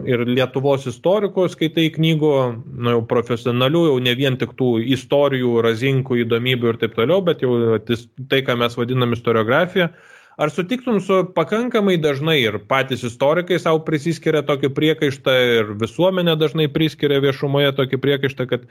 ir 0.10 0.24
Lietuvos 0.30 0.86
istorikų 0.90 1.48
skaitai 1.50 1.88
knygų, 1.96 2.34
na, 2.78 2.94
jau 2.98 3.02
profesionalių, 3.10 3.84
jau 3.90 3.98
ne 4.06 4.14
vien 4.20 4.38
tik 4.40 4.54
tų 4.60 4.76
istorijų, 4.96 5.58
razinkų, 5.66 6.22
įdomybių 6.26 6.74
ir 6.74 6.80
taip 6.84 6.96
toliau, 7.00 7.24
bet 7.26 7.44
jau 7.46 7.80
tai, 7.90 8.44
ką 8.46 8.58
mes 8.62 8.78
vadinam 8.80 9.18
istoriografija. 9.18 9.92
ar 10.40 10.50
sutiktum 10.50 11.02
su 11.04 11.16
pakankamai 11.36 11.98
dažnai 12.00 12.38
ir 12.40 12.60
patys 12.68 13.02
istorikai 13.04 13.58
savo 13.60 13.82
prisiskiria 13.84 14.40
tokį 14.48 14.70
priekaištą 14.78 15.34
ir 15.56 15.74
visuomenė 15.82 16.38
dažnai 16.40 16.70
priskiria 16.72 17.20
viešumoje 17.20 17.74
tokį 17.76 18.00
priekaištą, 18.06 18.46
kad 18.48 18.64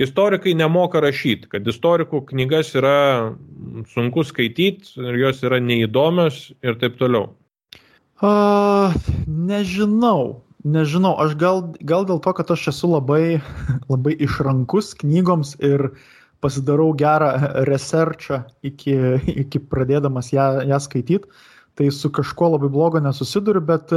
istorikai 0.00 0.54
nemoka 0.56 1.02
rašyti, 1.04 1.50
kad 1.52 1.68
istorikų 1.68 2.22
knygas 2.30 2.72
yra 2.78 3.34
sunku 3.92 4.24
skaityti 4.24 4.96
ir 4.96 5.20
jos 5.26 5.44
yra 5.44 5.60
neįdomios 5.60 6.54
ir 6.64 6.80
taip 6.80 6.96
toliau. 6.96 7.34
Uh, 8.20 8.92
nežinau, 9.24 10.42
nežinau, 10.60 11.14
aš 11.24 11.32
gal, 11.40 11.62
gal 11.80 12.04
dėl 12.04 12.18
to, 12.20 12.32
kad 12.36 12.50
aš 12.52 12.66
esu 12.74 12.90
labai, 12.92 13.40
labai 13.92 14.12
išrankus 14.20 14.92
knygoms 15.00 15.54
ir 15.64 15.86
pasidarau 16.44 16.90
gerą 16.96 17.30
researchą 17.68 18.42
iki, 18.64 18.96
iki 19.44 19.60
pradėdamas 19.72 20.34
ją, 20.36 20.50
ją 20.68 20.80
skaityti, 20.84 21.32
tai 21.80 21.88
su 21.88 22.10
kažkuo 22.12 22.50
labai 22.58 22.68
blogo 22.72 23.00
nesusiduriu, 23.00 23.62
bet 23.64 23.94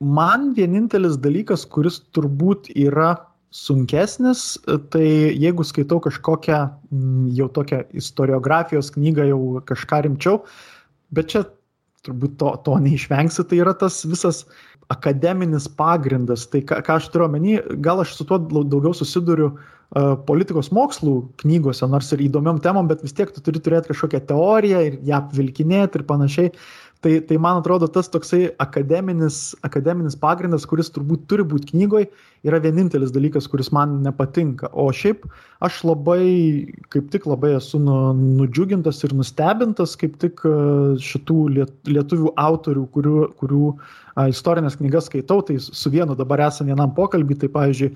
man 0.00 0.52
vienintelis 0.56 1.18
dalykas, 1.20 1.66
kuris 1.68 2.00
turbūt 2.16 2.70
yra 2.72 3.12
sunkesnis, 3.52 4.54
tai 4.88 5.04
jeigu 5.36 5.68
skaitau 5.68 6.00
kažkokią 6.02 6.62
jau 7.36 7.50
tokią 7.60 7.84
istoriografijos 7.92 8.88
knygą, 8.96 9.28
jau 9.28 9.42
kažką 9.68 10.00
rimčiau, 10.08 10.40
bet 11.12 11.28
čia 11.32 11.44
turbūt 12.06 12.38
to, 12.40 12.52
to 12.66 12.78
neišvengsi, 12.84 13.44
tai 13.48 13.60
yra 13.62 13.74
tas 13.78 14.02
visas 14.08 14.44
akademinis 14.92 15.68
pagrindas. 15.78 16.46
Tai 16.52 16.60
ką, 16.68 16.80
ką 16.84 16.98
aš 17.00 17.08
turiu 17.12 17.28
omeny, 17.28 17.58
gal 17.84 18.02
aš 18.02 18.16
su 18.18 18.26
tuo 18.28 18.38
daugiau 18.42 18.92
susiduriu 18.96 19.50
uh, 19.54 20.14
politikos 20.28 20.70
mokslų 20.74 21.16
knygose, 21.42 21.88
nors 21.90 22.12
ir 22.14 22.24
įdomiom 22.26 22.60
temom, 22.64 22.88
bet 22.90 23.04
vis 23.04 23.16
tiek 23.16 23.32
tu 23.32 23.42
turi 23.44 23.62
turėti 23.64 23.92
kažkokią 23.92 24.24
teoriją 24.28 24.82
ir 24.88 24.98
ją 25.08 25.22
vilkinėti 25.34 26.00
ir 26.00 26.08
panašiai. 26.08 26.52
Tai, 27.04 27.18
tai 27.20 27.36
man 27.36 27.58
atrodo, 27.60 27.84
tas 27.92 28.06
toksai 28.08 28.46
akademinis, 28.64 29.52
akademinis 29.66 30.14
pagrindas, 30.16 30.64
kuris 30.64 30.88
turbūt 30.88 31.26
turi 31.28 31.44
būti 31.44 31.74
knygoje, 31.74 32.06
yra 32.48 32.56
vienintelis 32.64 33.12
dalykas, 33.12 33.44
kuris 33.52 33.68
man 33.76 33.98
nepatinka. 34.06 34.70
O 34.72 34.86
šiaip 34.88 35.26
aš 35.68 35.82
labai, 35.84 36.24
kaip 36.94 37.10
tik 37.12 37.26
labai 37.28 37.58
esu 37.58 37.82
nu, 37.82 37.98
nudžiugintas 38.40 39.02
ir 39.04 39.12
nustebintas, 39.18 39.98
kaip 40.00 40.16
tik 40.22 40.40
e, 40.48 40.54
šitų 41.04 41.38
lietuvių 41.92 42.32
autorių, 42.40 42.86
kurių, 42.96 43.16
kurių 43.42 43.68
istorinės 44.32 44.80
knygas 44.80 45.10
skaitau, 45.10 45.42
tai 45.44 45.58
su 45.60 45.92
vienu 45.92 46.16
dabar 46.16 46.46
esame 46.46 46.72
vienam 46.72 46.96
pokalbį, 46.96 47.42
tai 47.42 47.52
pavyzdžiui, 47.52 47.92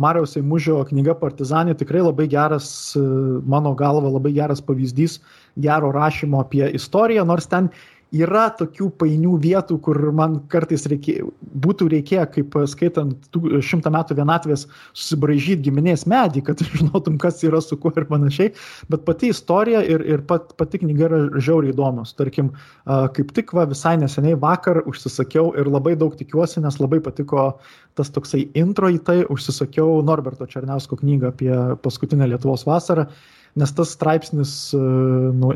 Mariaus 0.00 0.36
Eimužio 0.38 0.78
knyga 0.88 1.16
Partizanė 1.18 1.74
tikrai 1.76 2.02
labai 2.04 2.28
geras, 2.30 2.68
e, 2.96 3.00
mano 3.40 3.72
galva, 3.76 4.12
labai 4.12 4.34
geras 4.36 4.60
pavyzdys 4.64 5.18
gero 5.60 5.90
rašymo 5.96 6.44
apie 6.44 6.68
istoriją, 6.76 7.24
nors 7.28 7.48
ten 7.50 7.72
yra 8.14 8.48
tokių 8.58 8.88
painių 9.00 9.36
vietų, 9.42 9.76
kur 9.84 9.98
man 10.16 10.40
kartais 10.50 10.86
reikė, 10.90 11.20
būtų 11.62 11.88
reikėję, 11.94 12.24
kaip 12.34 12.56
skaitant 12.70 13.38
šimtą 13.66 13.92
metų 13.94 14.16
vienatvės, 14.18 14.66
susibražyti 14.92 15.68
giminės 15.68 16.06
medį, 16.10 16.42
kad 16.48 16.62
žinotum, 16.80 17.18
kas 17.22 17.42
yra 17.46 17.62
su 17.62 17.78
kuo 17.80 17.92
ir 17.94 18.06
panašiai, 18.10 18.52
bet 18.90 19.06
pati 19.06 19.30
istorija 19.34 19.82
ir, 19.86 20.04
ir 20.06 20.24
pat, 20.26 20.54
pati 20.60 20.82
knyga 20.82 21.06
yra 21.08 21.22
žiauriai 21.38 21.74
įdomus. 21.74 22.14
Tarkim, 22.18 22.52
kaip 22.86 23.34
tik 23.36 23.54
va, 23.56 23.66
visai 23.70 23.96
neseniai 24.00 24.38
vakar 24.40 24.82
užsisakiau 24.90 25.54
ir 25.60 25.70
labai 25.70 25.96
daug 25.98 26.16
tikiuosi, 26.18 26.60
nes 26.64 26.80
labai 26.82 27.02
patiko 27.04 27.52
tas 27.98 28.10
toksai 28.14 28.48
intro 28.58 28.90
į 28.90 29.02
tai, 29.06 29.20
užsisakiau 29.30 30.00
Norberto 30.06 30.46
Černiausko 30.50 30.98
knygą 31.02 31.34
apie 31.34 31.52
paskutinę 31.84 32.30
Lietuvos 32.30 32.66
vasarą 32.66 33.06
nes 33.54 33.72
tas 33.74 33.94
straipsnis 33.96 34.52
e, 34.74 34.80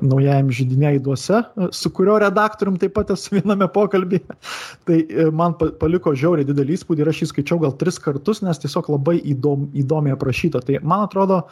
naujajam 0.03 0.51
žydinė 0.55 0.95
įduose, 0.99 1.41
e, 1.45 1.69
su 1.75 1.93
kurio 1.95 2.17
redaktorium 2.23 2.79
taip 2.81 2.95
pat 2.97 3.13
esu 3.15 3.37
viename 3.37 3.69
pokalbėje, 3.75 4.39
tai 4.89 5.01
e, 5.05 5.29
man 5.31 5.55
paliko 5.59 6.15
žiauriai 6.17 6.49
didelį 6.49 6.79
įspūdį 6.79 7.05
ir 7.05 7.13
aš 7.13 7.23
jį 7.23 7.31
skaičiau 7.31 7.61
gal 7.63 7.77
tris 7.81 8.01
kartus, 8.03 8.43
nes 8.47 8.61
tiesiog 8.63 8.91
labai 8.97 9.19
įdom, 9.35 9.69
įdomiai 9.85 10.17
aprašyta. 10.17 10.63
Tai 10.67 10.83
man 10.83 11.07
atrodo, 11.07 11.45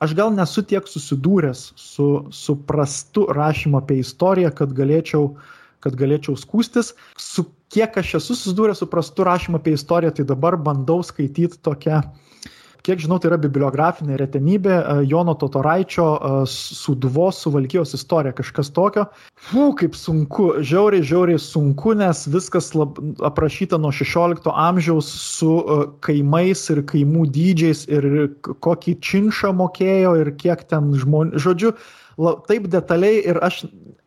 aš 0.00 0.16
gal 0.18 0.32
nesu 0.36 0.64
tiek 0.64 0.88
susidūręs 0.88 1.70
su, 1.76 2.10
su 2.32 2.58
prastu 2.68 3.26
rašymu 3.36 3.80
apie 3.82 4.00
istoriją, 4.04 4.54
kad 4.56 4.76
galėčiau 4.76 5.34
kad 5.80 5.94
galėčiau 5.96 6.34
skūstis. 6.36 6.90
Su 7.16 7.46
kiek 7.72 7.94
aš 7.96 8.18
esu 8.18 8.34
susidūręs 8.36 8.82
su 8.82 8.88
prastu 8.92 9.24
rašymu 9.24 9.56
apie 9.56 9.72
istoriją, 9.72 10.12
tai 10.18 10.26
dabar 10.28 10.58
bandau 10.60 10.98
skaityti 11.06 11.56
tokią 11.64 12.02
uh, 12.02 12.26
kiek 12.86 13.00
žinau, 13.02 13.18
tai 13.20 13.30
yra 13.30 13.38
bibliografinė 13.40 14.16
retenybė 14.20 14.72
e, 14.76 14.94
Jono 15.10 15.34
Totoraičio 15.38 16.06
e, 16.06 16.32
Suduvos 16.50 17.40
suvalkijos 17.44 17.94
istorija, 17.96 18.34
kažkas 18.36 18.72
tokio. 18.76 19.06
Fū, 19.50 19.70
kaip 19.80 19.96
sunku, 19.98 20.50
žiauriai, 20.66 21.04
žiauriai 21.06 21.40
sunku, 21.42 21.94
nes 21.98 22.24
viskas 22.30 22.72
lab, 22.78 22.98
aprašyta 23.26 23.80
nuo 23.80 23.92
16 23.94 24.48
amžiaus 24.50 25.10
su 25.20 25.52
e, 25.60 25.78
kaimais 26.06 26.66
ir 26.72 26.82
kaimų 26.90 27.26
dydžiais 27.34 27.86
ir 27.92 28.10
kokį 28.64 28.98
činšą 29.04 29.54
mokėjo 29.60 30.16
ir 30.22 30.34
kiek 30.40 30.64
ten 30.70 30.92
žmonių. 30.96 31.40
Žodžiu, 31.40 31.74
la, 32.20 32.36
taip 32.48 32.68
detaliai 32.72 33.20
ir 33.32 33.40
aš, 33.44 33.62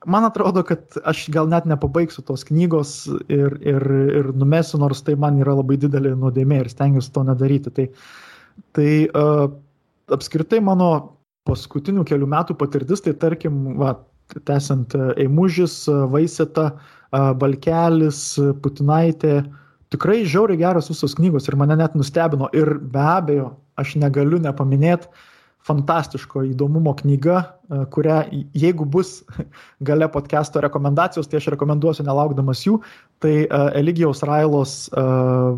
man 0.10 0.26
atrodo, 0.28 0.66
kad 0.68 0.98
aš 1.06 1.28
gal 1.34 1.50
net 1.52 1.70
nepabaigsiu 1.70 2.26
tos 2.26 2.46
knygos 2.50 2.98
ir, 3.30 3.58
ir, 3.62 3.88
ir 4.20 4.34
numesiu, 4.38 4.82
nors 4.82 5.06
tai 5.06 5.18
man 5.20 5.40
yra 5.42 5.58
labai 5.62 5.80
didelė 5.82 6.18
nuodėmė 6.18 6.64
ir 6.64 6.74
stengiuosi 6.74 7.14
to 7.14 7.26
nedaryti. 7.28 7.74
Tai, 7.74 7.90
uh, 7.90 8.23
Tai 8.74 8.90
uh, 9.10 9.46
apskritai 10.14 10.62
mano 10.64 10.90
paskutinių 11.48 12.06
kelių 12.08 12.30
metų 12.32 12.56
patirtis, 12.60 13.04
tai 13.04 13.14
tarkim, 13.20 13.76
va, 13.80 13.98
tęsiant 14.48 14.96
Eimužis, 15.20 15.84
Vaiseta, 16.12 16.72
Balkelis, 17.12 18.22
Putinaitė, 18.64 19.44
tikrai 19.94 20.24
žiauriai 20.26 20.62
geros 20.62 20.90
visos 20.90 21.14
knygos 21.20 21.50
ir 21.50 21.58
mane 21.60 21.78
net 21.78 21.98
nustebino. 22.00 22.50
Ir 22.56 22.78
be 22.80 23.04
abejo, 23.04 23.52
aš 23.78 23.98
negaliu 24.02 24.40
nepaminėti 24.42 25.12
fantastiško 25.64 26.44
įdomumo 26.50 26.92
knyga, 27.00 27.44
kurią 27.94 28.18
jeigu 28.58 28.88
bus 28.90 29.22
gale 29.88 30.10
podcast'o 30.12 30.64
rekomendacijos, 30.64 31.30
tai 31.30 31.40
aš 31.40 31.52
rekomenduosiu 31.54 32.04
nelaukdamas 32.08 32.66
jų, 32.66 32.82
tai 33.24 33.34
e, 33.46 33.62
Eligijaus 33.80 34.24
Railos, 34.28 34.76
e, 34.92 35.04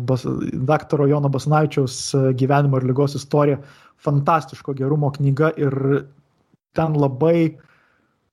bas, 0.08 0.24
daktaro 0.70 1.08
Jono 1.10 1.30
Basnaičiaus 1.32 1.98
gyvenimo 2.38 2.80
ir 2.80 2.88
lygos 2.88 3.18
istorija, 3.18 3.60
fantastiško 4.06 4.76
gerumo 4.78 5.10
knyga 5.18 5.50
ir 5.60 5.74
ten 6.76 6.96
labai, 7.00 7.56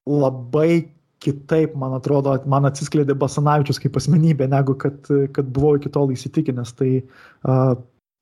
labai 0.09 0.83
kitaip, 1.23 1.77
man 1.79 1.95
atrodo, 1.95 2.35
man 2.51 2.67
atsiskleidė 2.67 3.15
Basanavičius 3.19 3.79
kaip 3.79 3.97
asmenybė, 3.99 4.49
negu 4.51 4.75
kad, 4.79 4.99
kad 5.35 5.49
buvau 5.55 5.77
iki 5.79 5.91
tol 5.93 6.11
įsitikinęs. 6.11 6.73
Tai 6.79 6.89
uh, 6.99 7.75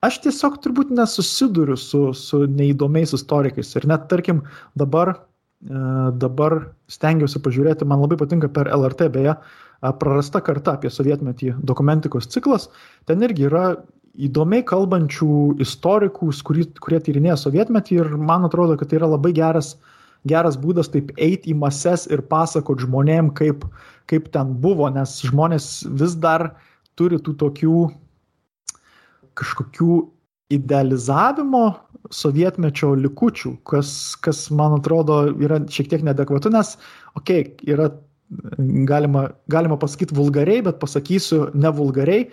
aš 0.06 0.20
tiesiog 0.26 0.60
turbūt 0.62 0.92
nesusiduriu 0.94 1.78
su, 1.80 2.04
su 2.16 2.44
neįdomiais 2.50 3.14
istorikais. 3.18 3.74
Ir 3.78 3.88
net, 3.90 4.06
tarkim, 4.12 4.42
dabar, 4.78 5.14
e, 5.62 5.82
dabar 6.22 6.58
stengiuosi 6.90 7.42
pažiūrėti, 7.42 7.88
man 7.88 8.02
labai 8.02 8.18
patinka 8.20 8.50
per 8.52 8.70
LRT, 8.74 9.10
beje, 9.14 9.36
prarasta 9.98 10.42
karta 10.44 10.76
apie 10.76 10.90
sovietmetį 10.92 11.56
dokumentikos 11.66 12.28
ciklas. 12.30 12.68
Ten 13.10 13.24
irgi 13.26 13.48
yra 13.48 13.64
įdomiai 14.14 14.64
kalbančių 14.68 15.58
istorikų, 15.64 16.30
kurie, 16.46 16.66
kurie 16.84 17.00
tyrinėja 17.02 17.38
sovietmetį 17.40 17.98
ir 17.98 18.12
man 18.20 18.46
atrodo, 18.46 18.76
kad 18.78 18.90
tai 18.90 19.00
yra 19.00 19.08
labai 19.14 19.32
geras, 19.36 19.74
geras 20.28 20.58
būdas 20.60 20.92
taip 20.92 21.10
eiti 21.16 21.52
į 21.52 21.58
mases 21.62 22.06
ir 22.12 22.22
pasakot 22.28 22.84
žmonėm, 22.84 23.32
kaip, 23.38 23.64
kaip 24.12 24.28
ten 24.34 24.54
buvo, 24.62 24.90
nes 24.92 25.18
žmonės 25.26 25.70
vis 25.98 26.14
dar 26.20 26.52
turi 27.00 27.18
tų 27.18 27.34
tokių 27.40 27.86
kažkokių 29.40 29.96
idealizavimo 30.52 31.64
sovietmečio 32.12 32.92
likučių, 33.00 33.54
kas, 33.64 33.90
kas 34.20 34.44
man 34.52 34.76
atrodo 34.76 35.22
yra 35.40 35.62
šiek 35.72 35.88
tiek 35.88 36.02
nedekvatu, 36.04 36.52
nes, 36.52 36.74
okei, 37.16 37.46
okay, 37.46 37.72
yra 37.72 37.88
galima, 38.88 39.28
galima 39.52 39.78
pasakyti 39.80 40.16
vulgariai, 40.16 40.64
bet 40.64 40.80
pasakysiu 40.82 41.50
ne 41.54 41.72
vulgariai. 41.74 42.26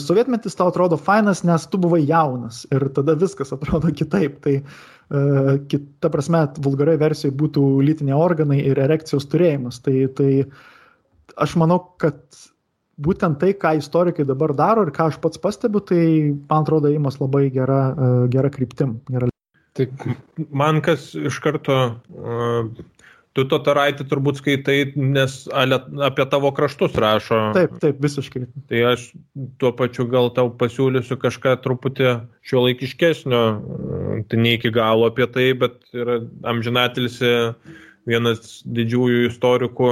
Sovietmetis 0.00 0.56
tau 0.56 0.70
atrodo 0.70 0.96
fainas, 0.96 1.42
nes 1.44 1.66
tu 1.68 1.76
buvai 1.76 2.00
jaunas 2.08 2.62
ir 2.72 2.86
tada 2.96 3.12
viskas 3.20 3.52
atrodo 3.52 3.90
kitaip. 3.92 4.38
Tai 4.44 4.54
uh, 4.60 5.50
kita 5.68 6.08
prasme, 6.12 6.46
vulgariai 6.64 7.00
versijoje 7.00 7.36
būtų 7.42 7.66
lytiniai 7.84 8.16
organai 8.16 8.62
ir 8.64 8.80
erekcijos 8.80 9.28
turėjimas. 9.28 9.82
Tai, 9.84 10.06
tai 10.16 10.30
aš 11.36 11.56
manau, 11.60 11.82
kad 12.00 12.22
būtent 13.04 13.40
tai, 13.42 13.52
ką 13.58 13.74
istorikai 13.80 14.24
dabar 14.24 14.54
daro 14.56 14.86
ir 14.86 14.92
ką 14.94 15.10
aš 15.10 15.20
pats 15.20 15.40
stebiu, 15.58 15.82
tai 15.84 16.32
man 16.48 16.62
atrodo 16.62 16.88
įimas 16.92 17.18
labai 17.20 17.48
gera, 17.52 17.80
e, 17.92 18.10
gera 18.32 18.50
kryptim. 18.54 19.00
Gera... 19.10 19.28
Taip, 19.74 20.04
man 20.54 20.80
kas 20.84 21.10
iš 21.18 21.40
karto, 21.42 21.78
uh, 22.14 22.68
tu 23.34 23.44
to 23.50 23.58
taraitį 23.66 24.06
turbūt 24.10 24.38
skaitai, 24.38 24.78
nes 24.94 25.36
apie 25.50 26.26
tavo 26.30 26.52
kraštus 26.54 26.94
rašo. 27.00 27.40
Taip, 27.56 27.76
taip, 27.82 27.98
visiškai. 28.02 28.44
Tai 28.70 28.82
aš 28.92 29.08
tuo 29.62 29.72
pačiu 29.76 30.06
gal 30.10 30.30
tau 30.36 30.52
pasiūlysiu 30.60 31.18
kažką 31.20 31.56
truputį 31.64 32.12
šio 32.46 32.66
laikiškesnio, 32.68 33.42
tai 34.30 34.40
ne 34.40 34.54
iki 34.58 34.70
galo 34.74 35.10
apie 35.10 35.26
tai, 35.34 35.48
bet 35.58 35.80
yra 35.96 36.20
amžinatilsi 36.46 37.34
vienas 38.08 38.60
didžiųjų 38.68 39.28
istorikų 39.30 39.90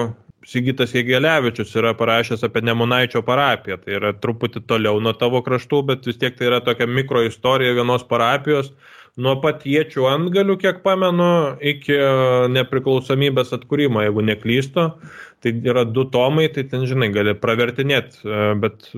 Sigitas 0.49 0.95
Jėgelevičius 0.97 1.75
yra 1.79 1.93
parašęs 1.99 2.43
apie 2.47 2.63
Nemunaičio 2.67 3.23
parapiją. 3.27 3.79
Tai 3.83 3.99
yra 3.99 4.13
truputį 4.19 4.65
toliau 4.67 4.99
nuo 5.03 5.13
tavo 5.19 5.43
kraštų, 5.47 5.83
bet 5.91 6.09
vis 6.09 6.19
tiek 6.19 6.35
tai 6.39 6.49
yra 6.51 6.63
tokia 6.65 6.89
mikroistorija 6.91 7.77
vienos 7.79 8.03
parapijos. 8.09 8.73
Nuo 9.23 9.35
pat 9.43 9.67
jėčių 9.69 10.07
antgalių, 10.09 10.57
kiek 10.63 10.81
pamenu, 10.87 11.29
iki 11.61 11.99
nepriklausomybės 12.55 13.53
atkūrimo, 13.53 14.01
jeigu 14.07 14.25
neklysto. 14.25 14.87
Tai 15.45 15.53
yra 15.69 15.85
du 15.85 16.07
tomai, 16.09 16.47
tai 16.55 16.65
ten, 16.71 16.87
žinai, 16.89 17.11
gali 17.13 17.35
pravertinėti, 17.37 18.23
bet 18.63 18.89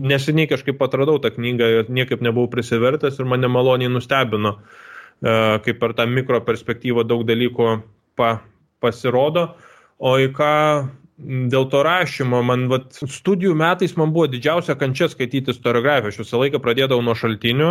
neseniai 0.00 0.48
kažkaip 0.50 0.80
atradau 0.84 1.18
tą 1.20 1.32
knygą, 1.34 1.88
niekaip 1.90 2.22
nebuvau 2.22 2.50
prisivertęs 2.52 3.18
ir 3.18 3.28
mane 3.28 3.50
maloniai 3.50 3.90
nustebino, 3.90 4.54
kaip 5.20 5.80
per 5.82 5.96
tą 5.98 6.06
mikro 6.08 6.40
perspektyvą 6.46 7.04
daug 7.08 7.26
dalykų 7.28 7.72
pa, 8.20 8.36
pasirodo. 8.80 9.50
O 10.00 10.16
į 10.16 10.30
ką 10.32 10.54
dėl 11.52 11.66
to 11.68 11.82
rašymo, 11.84 12.40
man 12.46 12.66
vat, 12.70 12.94
studijų 12.96 13.52
metais 13.58 13.92
man 14.00 14.14
buvo 14.14 14.26
didžiausia 14.32 14.76
kančia 14.80 15.10
skaityti 15.12 15.52
istoriografiją. 15.52 16.14
Aš 16.14 16.20
visą 16.22 16.40
laiką 16.40 16.60
pradėdavau 16.64 17.04
nuo 17.04 17.16
šaltinių, 17.18 17.70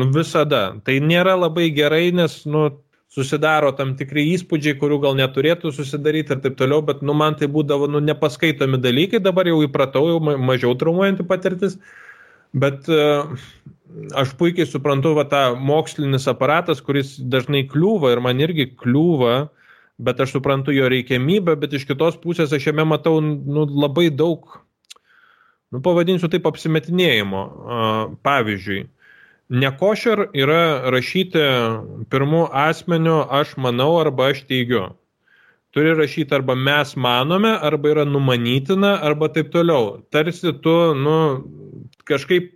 nu, 0.00 0.08
visada. 0.14 0.62
Tai 0.86 0.96
nėra 1.04 1.36
labai 1.36 1.68
gerai, 1.76 2.08
nes 2.16 2.40
nu, 2.48 2.70
susidaro 3.12 3.74
tam 3.76 3.94
tikri 3.98 4.24
įspūdžiai, 4.34 4.78
kurių 4.80 5.00
gal 5.04 5.16
neturėtų 5.20 5.72
susidaryti 5.76 6.36
ir 6.36 6.42
taip 6.44 6.56
toliau, 6.60 6.80
bet 6.84 7.04
nu, 7.04 7.16
man 7.16 7.36
tai 7.40 7.50
būdavo 7.52 7.88
nu, 7.92 8.00
nepaskaitomi 8.04 8.80
dalykai, 8.84 9.20
dabar 9.24 9.48
jau 9.48 9.60
įpratau, 9.64 10.06
jau 10.12 10.20
mažiau 10.20 10.74
traumuojanti 10.80 11.28
patirtis. 11.28 11.76
Bet 12.56 12.88
uh, 12.88 13.28
aš 14.16 14.32
puikiai 14.40 14.68
suprantu 14.68 15.12
va, 15.16 15.28
tą 15.28 15.42
mokslinis 15.60 16.28
aparatas, 16.30 16.80
kuris 16.84 17.16
dažnai 17.20 17.66
kliūva 17.68 18.14
ir 18.14 18.24
man 18.24 18.40
irgi 18.40 18.70
kliūva 18.80 19.50
bet 19.98 20.20
aš 20.20 20.36
suprantu 20.36 20.72
jo 20.74 20.88
reikiamybę, 20.90 21.56
bet 21.58 21.74
iš 21.74 21.86
kitos 21.88 22.18
pusės 22.22 22.52
aš 22.54 22.70
jame 22.70 22.84
matau 22.86 23.18
nu, 23.22 23.66
labai 23.66 24.08
daug, 24.14 24.60
nu, 25.74 25.82
pavadinsiu 25.84 26.30
taip, 26.30 26.46
apsimetinėjimo. 26.48 27.42
Pavyzdžiui, 28.26 28.84
nekošer 29.64 30.28
yra 30.38 30.62
rašyti 30.94 31.44
pirmų 32.12 32.46
asmenių 32.66 33.18
aš 33.40 33.56
manau 33.60 33.92
arba 34.00 34.32
aš 34.34 34.44
teigiu. 34.50 34.86
Turi 35.76 35.92
rašyti 35.92 36.32
arba 36.32 36.54
mes 36.56 36.94
manome, 36.96 37.50
arba 37.52 37.90
yra 37.92 38.04
numanytina, 38.08 38.94
arba 39.04 39.28
taip 39.28 39.50
toliau. 39.52 39.98
Tarsi 40.14 40.54
tu, 40.64 40.76
nu, 40.96 41.18
kažkaip 42.08 42.54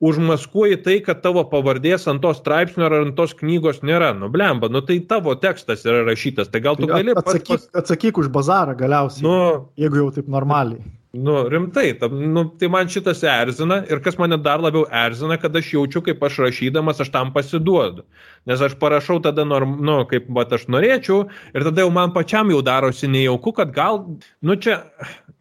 užmaskuoji 0.00 0.78
tai, 0.84 0.96
kad 1.04 1.20
tavo 1.24 1.42
pavardės 1.48 2.06
ant 2.10 2.22
to 2.24 2.32
straipsnio 2.36 2.86
ar 2.88 2.96
ant 3.02 3.16
tos 3.18 3.34
knygos 3.36 3.82
nėra. 3.86 4.12
Nu, 4.16 4.30
blemba, 4.32 4.70
nu 4.72 4.80
tai 4.84 4.98
tavo 5.08 5.34
tekstas 5.36 5.84
yra 5.88 6.04
rašytas, 6.08 6.48
tai 6.52 6.62
gal 6.64 6.78
tu 6.80 6.88
gali... 6.90 7.12
Atsakyk, 7.12 7.52
pats... 7.52 7.68
atsakyk 7.82 8.22
už 8.22 8.30
bazarą 8.32 8.76
galiausiai, 8.80 9.26
nu, 9.26 9.36
jeigu 9.80 10.04
jau 10.04 10.08
taip 10.16 10.32
normaliai. 10.32 10.80
Nu, 11.12 11.48
rimtai, 11.48 11.94
ta, 11.98 12.06
nu, 12.06 12.44
tai 12.58 12.68
man 12.70 12.86
šitas 12.88 13.24
erzina 13.26 13.80
ir 13.90 13.98
kas 13.98 14.14
mane 14.18 14.36
dar 14.38 14.60
labiau 14.62 14.84
erzina, 14.94 15.40
kad 15.42 15.56
aš 15.58 15.72
jaučiu, 15.72 16.04
kaip 16.06 16.22
aš 16.22 16.36
rašydamas, 16.44 17.00
aš 17.02 17.10
tam 17.10 17.32
pasiduodu. 17.34 18.04
Nes 18.46 18.62
aš 18.62 18.76
parašau 18.78 19.18
tada, 19.24 19.42
norm, 19.44 19.72
nu, 19.82 19.96
kaip 20.10 20.30
bet 20.30 20.54
aš 20.54 20.68
norėčiau 20.70 21.24
ir 21.50 21.66
tada 21.66 21.82
jau 21.82 21.90
man 21.90 22.14
pačiam 22.14 22.54
jau 22.54 22.62
darosi 22.62 23.10
nejauku, 23.10 23.56
kad 23.58 23.74
gal, 23.74 24.04
nu 24.38 24.54
čia, 24.54 24.78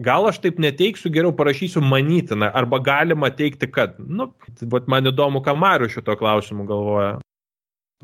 gal 0.02 0.26
aš 0.32 0.42
taip 0.42 0.58
neteiksiu, 0.58 1.14
geriau 1.14 1.38
parašysiu 1.38 1.86
manytina, 1.86 2.50
arba 2.50 2.82
galima 2.82 3.30
teikti, 3.30 3.70
kad, 3.70 3.94
nu, 4.02 4.32
man 4.90 5.14
įdomu, 5.14 5.46
ką 5.46 5.54
Mariu 5.54 5.94
šito 5.94 6.18
klausimu 6.18 6.66
galvoja. 6.66 7.20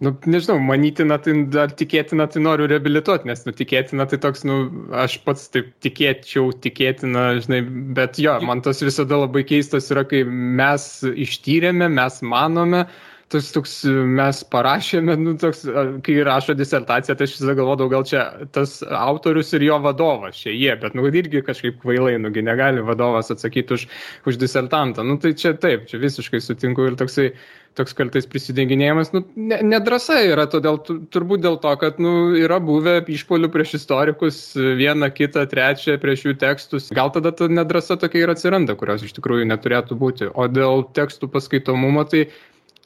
Nu, 0.04 0.12
nežinau, 0.28 0.58
manytina, 0.60 1.16
tai 1.24 1.34
ar 1.62 1.72
tikėtina, 1.80 2.26
tai 2.28 2.42
noriu 2.44 2.66
reabilituoti, 2.68 3.30
nes, 3.30 3.46
nu, 3.48 3.54
tikėtina, 3.56 4.04
tai 4.12 4.18
toks, 4.26 4.42
nu, 4.44 4.58
aš 4.92 5.14
pats 5.24 5.46
taip 5.54 5.70
tikėčiau, 5.86 6.50
tikėtina, 6.66 7.24
žinai, 7.40 7.62
bet 7.96 8.20
jo, 8.20 8.34
man 8.44 8.60
tas 8.66 8.84
visada 8.84 9.22
labai 9.22 9.46
keistas 9.48 9.88
yra, 9.96 10.04
kai 10.10 10.26
mes 10.28 10.90
ištyrėme, 11.08 11.88
mes 11.96 12.20
manome, 12.28 12.84
tas 12.90 13.15
toks, 13.34 13.74
mes 13.88 14.42
parašėme, 14.54 15.16
nu, 15.18 15.34
toks, 15.42 15.64
kai 16.06 16.16
rašo 16.28 16.56
disertaciją, 16.58 17.16
tai 17.18 17.28
aš 17.28 17.36
visada 17.38 17.56
galvodavau, 17.58 17.92
gal 17.92 18.06
čia 18.08 18.24
tas 18.56 18.78
autorius 18.86 19.52
ir 19.58 19.66
jo 19.66 19.80
vadovas, 19.82 20.38
čia 20.44 20.54
jie, 20.54 20.72
bet, 20.82 20.96
nu, 20.98 21.08
irgi 21.10 21.42
kažkaip 21.46 21.82
kvailai, 21.82 22.16
nugi 22.22 22.46
negali 22.46 22.86
vadovas 22.86 23.34
atsakyti 23.34 23.78
už, 23.80 23.88
už 24.30 24.40
disertantą. 24.42 25.06
Nu, 25.08 25.18
tai 25.22 25.34
čia 25.34 25.56
taip, 25.58 25.90
čia 25.90 26.02
visiškai 26.04 26.42
sutinku 26.44 26.86
ir 26.86 26.98
toksai, 27.00 27.32
toks 27.76 27.98
kaltais 27.98 28.28
prisidenginėjimas, 28.30 29.12
nu, 29.12 29.26
ne, 29.36 29.60
nedrasa 29.66 30.22
yra, 30.24 30.46
todėl 30.48 30.80
turbūt 30.86 31.44
dėl 31.44 31.58
to, 31.64 31.74
kad 31.82 32.00
nu, 32.00 32.32
yra 32.40 32.62
buvę 32.64 33.02
išpolių 33.12 33.50
prieš 33.52 33.78
istorikus, 33.82 34.42
vieną, 34.56 35.10
kitą, 35.18 35.44
trečią 35.52 35.98
prieš 36.00 36.30
jų 36.30 36.38
tekstus. 36.46 36.88
Gal 36.96 37.12
tada 37.16 37.34
ta 37.36 37.50
nedrasa 37.52 37.98
tokia 38.00 38.24
ir 38.24 38.36
atsiranda, 38.38 38.78
kurios 38.80 39.04
iš 39.04 39.18
tikrųjų 39.18 39.50
neturėtų 39.52 39.98
būti. 40.00 40.32
O 40.32 40.48
dėl 40.48 40.86
tekstų 40.96 41.28
paskaitomumo, 41.34 42.06
tai 42.08 42.30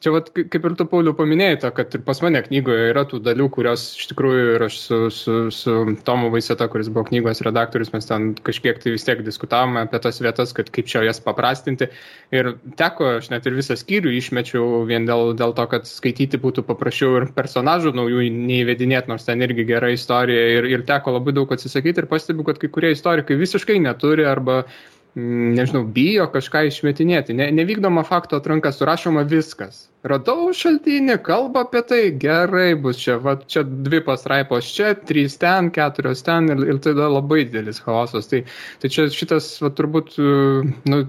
čia 0.00 0.12
vat, 0.14 0.30
kaip 0.32 0.64
ir 0.64 0.74
tu, 0.78 0.86
Pauliu, 0.88 1.12
paminėjai, 1.16 1.70
kad 1.76 1.94
ir 1.96 2.02
pas 2.06 2.20
mane 2.24 2.40
knygoje 2.46 2.88
yra 2.92 3.02
tų 3.08 3.20
dalių, 3.24 3.48
kurios 3.52 3.84
iš 4.00 4.08
tikrųjų 4.10 4.44
ir 4.54 4.64
aš 4.64 4.78
su, 4.80 4.98
su, 5.12 5.34
su 5.52 5.74
Tomu 6.06 6.30
Vaiseta, 6.32 6.68
kuris 6.72 6.88
buvo 6.92 7.04
knygos 7.10 7.42
redaktorius, 7.44 7.92
mes 7.92 8.08
ten 8.08 8.30
kažkiek 8.46 8.80
tai 8.80 8.94
vis 8.94 9.04
tiek 9.04 9.20
diskutavome 9.26 9.82
apie 9.84 10.00
tas 10.02 10.20
vietas, 10.24 10.54
kad 10.56 10.70
kaip 10.72 10.88
čia 10.90 11.04
jas 11.04 11.20
paprastinti. 11.24 11.90
Ir 12.32 12.54
teko, 12.80 13.16
aš 13.18 13.28
net 13.32 13.48
ir 13.48 13.58
visą 13.58 13.76
skyrių 13.76 14.14
išmečiau 14.16 14.84
vien 14.88 15.08
dėl, 15.08 15.34
dėl 15.38 15.52
to, 15.58 15.66
kad 15.74 15.88
skaityti 15.88 16.40
būtų 16.40 16.64
paprasčiau 16.68 17.18
ir 17.20 17.28
personažų 17.36 17.92
naujų 17.96 18.24
neįvedinėti, 18.38 19.12
nors 19.12 19.28
ten 19.28 19.44
irgi 19.44 19.68
gera 19.68 19.92
istorija. 19.92 20.46
Ir, 20.56 20.70
ir 20.78 20.86
teko 20.88 21.18
labai 21.18 21.36
daug 21.36 21.52
atsisakyti 21.52 22.04
ir 22.04 22.08
pastebiu, 22.10 22.46
kad 22.48 22.62
kai 22.62 22.72
kurie 22.72 22.94
istorikai 22.96 23.36
visiškai 23.40 23.76
neturi 23.84 24.24
arba 24.28 24.62
nežinau, 25.18 25.82
bijo 25.84 26.26
kažką 26.30 26.66
išmetinėti. 26.68 27.34
Ne, 27.34 27.48
nevykdoma 27.54 28.04
fakto 28.06 28.38
atranka, 28.38 28.72
surašoma 28.74 29.24
viskas. 29.28 29.88
Radau 30.06 30.48
šaltinį, 30.56 31.18
kalba 31.26 31.66
apie 31.66 31.82
tai, 31.84 32.00
gerai 32.22 32.72
bus 32.78 33.00
čia, 33.02 33.18
va, 33.20 33.34
čia 33.50 33.64
dvi 33.68 34.00
pastraipos 34.06 34.70
čia, 34.72 34.94
trys 35.08 35.36
ten, 35.42 35.68
keturios 35.74 36.22
ten 36.24 36.48
ir, 36.54 36.62
ir 36.72 36.80
tada 36.84 37.10
labai 37.10 37.42
didelis 37.44 37.82
chaosas. 37.84 38.30
Tai, 38.30 38.44
tai 38.80 38.92
čia 38.92 39.10
šitas, 39.12 39.52
va, 39.64 39.72
turbūt, 39.74 40.16
nu, 40.88 41.02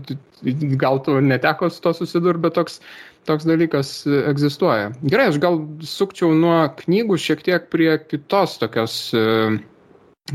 gal 0.81 1.01
tu 1.05 1.21
neteko 1.23 1.69
su 1.71 1.81
to 1.85 1.93
susidurti, 2.01 2.43
bet 2.43 2.57
toks, 2.57 2.81
toks 3.29 3.47
dalykas 3.47 3.93
egzistuoja. 4.33 4.91
Gerai, 5.05 5.29
aš 5.31 5.39
gal 5.43 5.61
sukčiau 5.85 6.33
nuo 6.35 6.63
knygų 6.81 7.21
šiek 7.21 7.45
tiek 7.45 7.69
prie 7.71 7.93
kitos 8.01 8.57
tokios 8.59 8.97
uh, 9.15 9.61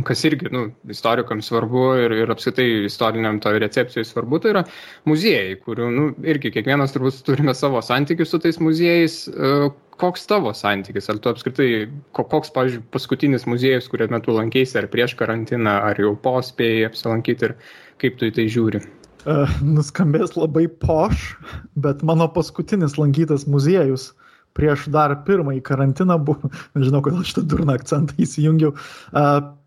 kas 0.04 0.24
irgi 0.28 0.50
nu, 0.52 0.66
istorikams 0.92 1.48
svarbu 1.50 1.86
ir, 2.02 2.14
ir 2.24 2.32
apskritai 2.32 2.66
istoriniam 2.88 3.38
to 3.40 3.52
recepcijai 3.56 4.04
svarbu, 4.04 4.40
tai 4.42 4.52
yra 4.54 4.62
muziejai, 5.08 5.56
kurių 5.62 5.88
nu, 5.94 6.06
irgi 6.28 6.52
kiekvienas 6.54 6.94
turbūt 6.94 7.22
turime 7.26 7.54
savo 7.56 7.80
santykius 7.84 8.34
su 8.34 8.40
tais 8.42 8.60
muziejais. 8.62 9.22
E, 9.30 9.70
koks 9.96 10.26
tavo 10.28 10.52
santykis? 10.52 11.08
Ar 11.08 11.20
tu 11.22 11.32
apskritai, 11.32 11.70
koks, 12.16 12.52
pavyzdžiui, 12.52 12.84
paskutinis 12.92 13.46
muziejus, 13.48 13.88
kuriame 13.88 14.20
tu 14.24 14.34
lankėsi, 14.36 14.76
ar 14.80 14.90
prieš 14.92 15.16
karantiną, 15.16 15.78
ar 15.88 16.00
jau 16.02 16.12
po 16.20 16.36
spėjai 16.44 16.90
apsilankyti 16.90 17.48
ir 17.48 17.56
kaip 18.02 18.20
tu 18.20 18.28
į 18.28 18.36
tai 18.36 18.46
žiūri? 18.52 18.82
Uh, 19.26 19.48
nuskambės 19.64 20.36
labai 20.36 20.66
poš, 20.68 21.32
bet 21.80 22.04
mano 22.06 22.28
paskutinis 22.30 22.94
lankytas 23.00 23.48
muziejus 23.50 24.10
uh, 24.12 24.25
prieš 24.56 24.86
dar 24.92 25.14
pirmąjį 25.26 25.62
karantiną 25.66 26.18
buvo, 26.28 26.50
nežinau, 26.78 27.02
kodėl 27.04 27.24
šitą 27.26 27.44
durną 27.50 27.76
akcentą 27.76 28.16
įsijungiau, 28.22 28.74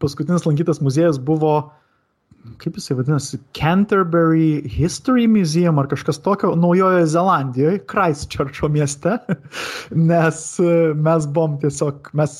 paskutinis 0.01 0.47
lankytas 0.47 0.81
muziejus 0.85 1.21
buvo, 1.21 1.57
kaip 2.59 2.77
jisai 2.79 2.95
vadinasi, 2.97 3.41
Canterbury 3.57 4.63
History 4.71 5.27
Museum 5.27 5.81
ar 5.81 5.89
kažkas 5.91 6.21
tokio 6.23 6.53
Naujojoje 6.55 7.09
Zelandijoje, 7.11 7.83
Christchurcho 7.91 8.71
mieste, 8.71 9.17
nes 10.11 10.41
mes 10.95 11.29
buvom 11.29 11.59
tiesiog, 11.61 12.11
mes 12.17 12.39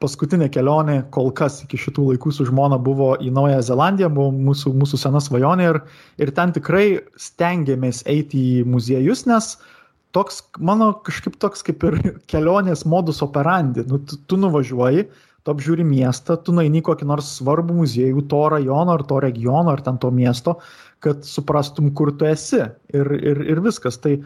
paskutinė 0.00 0.46
kelionė 0.52 1.00
kol 1.14 1.30
kas 1.36 1.58
iki 1.64 1.78
šitų 1.80 2.06
laikų 2.12 2.30
su 2.34 2.46
žmona 2.48 2.78
buvo 2.80 3.14
į 3.20 3.30
Naująją 3.34 3.62
Zelandiją, 3.66 4.08
buvo 4.14 4.30
mūsų, 4.32 4.72
mūsų 4.80 5.00
sena 5.02 5.20
svajonė 5.22 5.68
ir, 5.72 5.80
ir 6.22 6.32
ten 6.36 6.54
tikrai 6.56 6.86
stengiamės 7.20 8.04
eiti 8.10 8.40
į 8.60 8.66
muziejus, 8.70 9.24
nes 9.28 9.54
uh, 9.56 9.73
toks, 10.14 10.40
mano 10.62 10.92
kažkaip 11.06 11.36
toks 11.42 11.64
kaip 11.66 11.84
ir 11.88 12.00
kelionės 12.30 12.84
modus 12.88 13.22
operandi. 13.26 13.84
Nu, 13.90 14.00
tu, 14.06 14.18
tu 14.30 14.38
nuvažiuoji, 14.40 15.08
tu 15.44 15.52
apžiūri 15.52 15.84
miestą, 15.86 16.38
tu 16.40 16.54
nueini 16.56 16.82
kokį 16.84 17.08
nors 17.10 17.34
svarbų 17.40 17.76
muziejų 17.82 18.24
to 18.32 18.42
rajono 18.54 18.96
ar 18.96 19.04
to 19.08 19.20
regiono 19.24 19.74
ar 19.74 19.84
ten 19.84 20.00
to 20.00 20.10
miesto, 20.14 20.58
kad 21.04 21.26
suprastum, 21.28 21.90
kur 21.96 22.14
tu 22.16 22.28
esi. 22.30 22.62
Ir, 22.94 23.12
ir, 23.18 23.44
ir 23.52 23.62
viskas. 23.64 24.00
Tai 24.00 24.16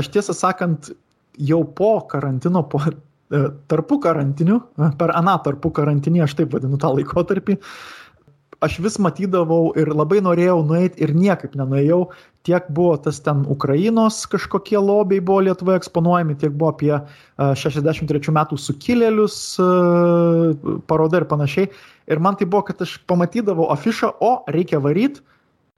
aš 0.00 0.10
tiesą 0.14 0.34
sakant, 0.34 0.90
jau 1.38 1.62
po 1.64 1.94
karantino, 2.10 2.64
po 2.68 2.82
e, 2.82 2.92
tarpu 3.70 4.00
karantiniu, 4.02 4.58
per 4.98 5.14
aną 5.16 5.38
tarpu 5.46 5.70
karantinį, 5.74 6.24
aš 6.26 6.36
taip 6.40 6.56
vadinu 6.56 6.80
tą 6.80 6.90
laikotarpį, 6.96 7.58
aš 8.62 8.78
vis 8.84 8.98
matydavau 9.02 9.72
ir 9.78 9.90
labai 9.92 10.20
norėjau 10.24 10.60
nueiti 10.66 11.02
ir 11.04 11.12
niekaip 11.16 11.56
nenuėjau. 11.58 12.04
Tiek 12.46 12.66
buvo 12.74 12.94
tas 13.04 13.20
ten 13.22 13.44
Ukrainos 13.50 14.22
kažkokie 14.30 14.78
lobiai 14.82 15.22
buvo 15.22 15.44
Lietuvoje 15.46 15.82
eksponuojami, 15.82 16.38
tiek 16.40 16.54
buvo 16.54 16.72
apie 16.72 16.94
63 17.38 18.34
metų 18.34 18.58
sukilėlius 18.58 19.36
paroda 20.90 21.22
ir 21.22 21.28
panašiai. 21.30 21.68
Ir 22.10 22.22
man 22.22 22.38
tai 22.38 22.48
buvo, 22.50 22.64
kad 22.70 22.82
aš 22.82 22.96
pamatydavau 23.10 23.68
afišą, 23.74 24.16
o 24.20 24.32
reikia 24.50 24.82
varyti. 24.82 25.22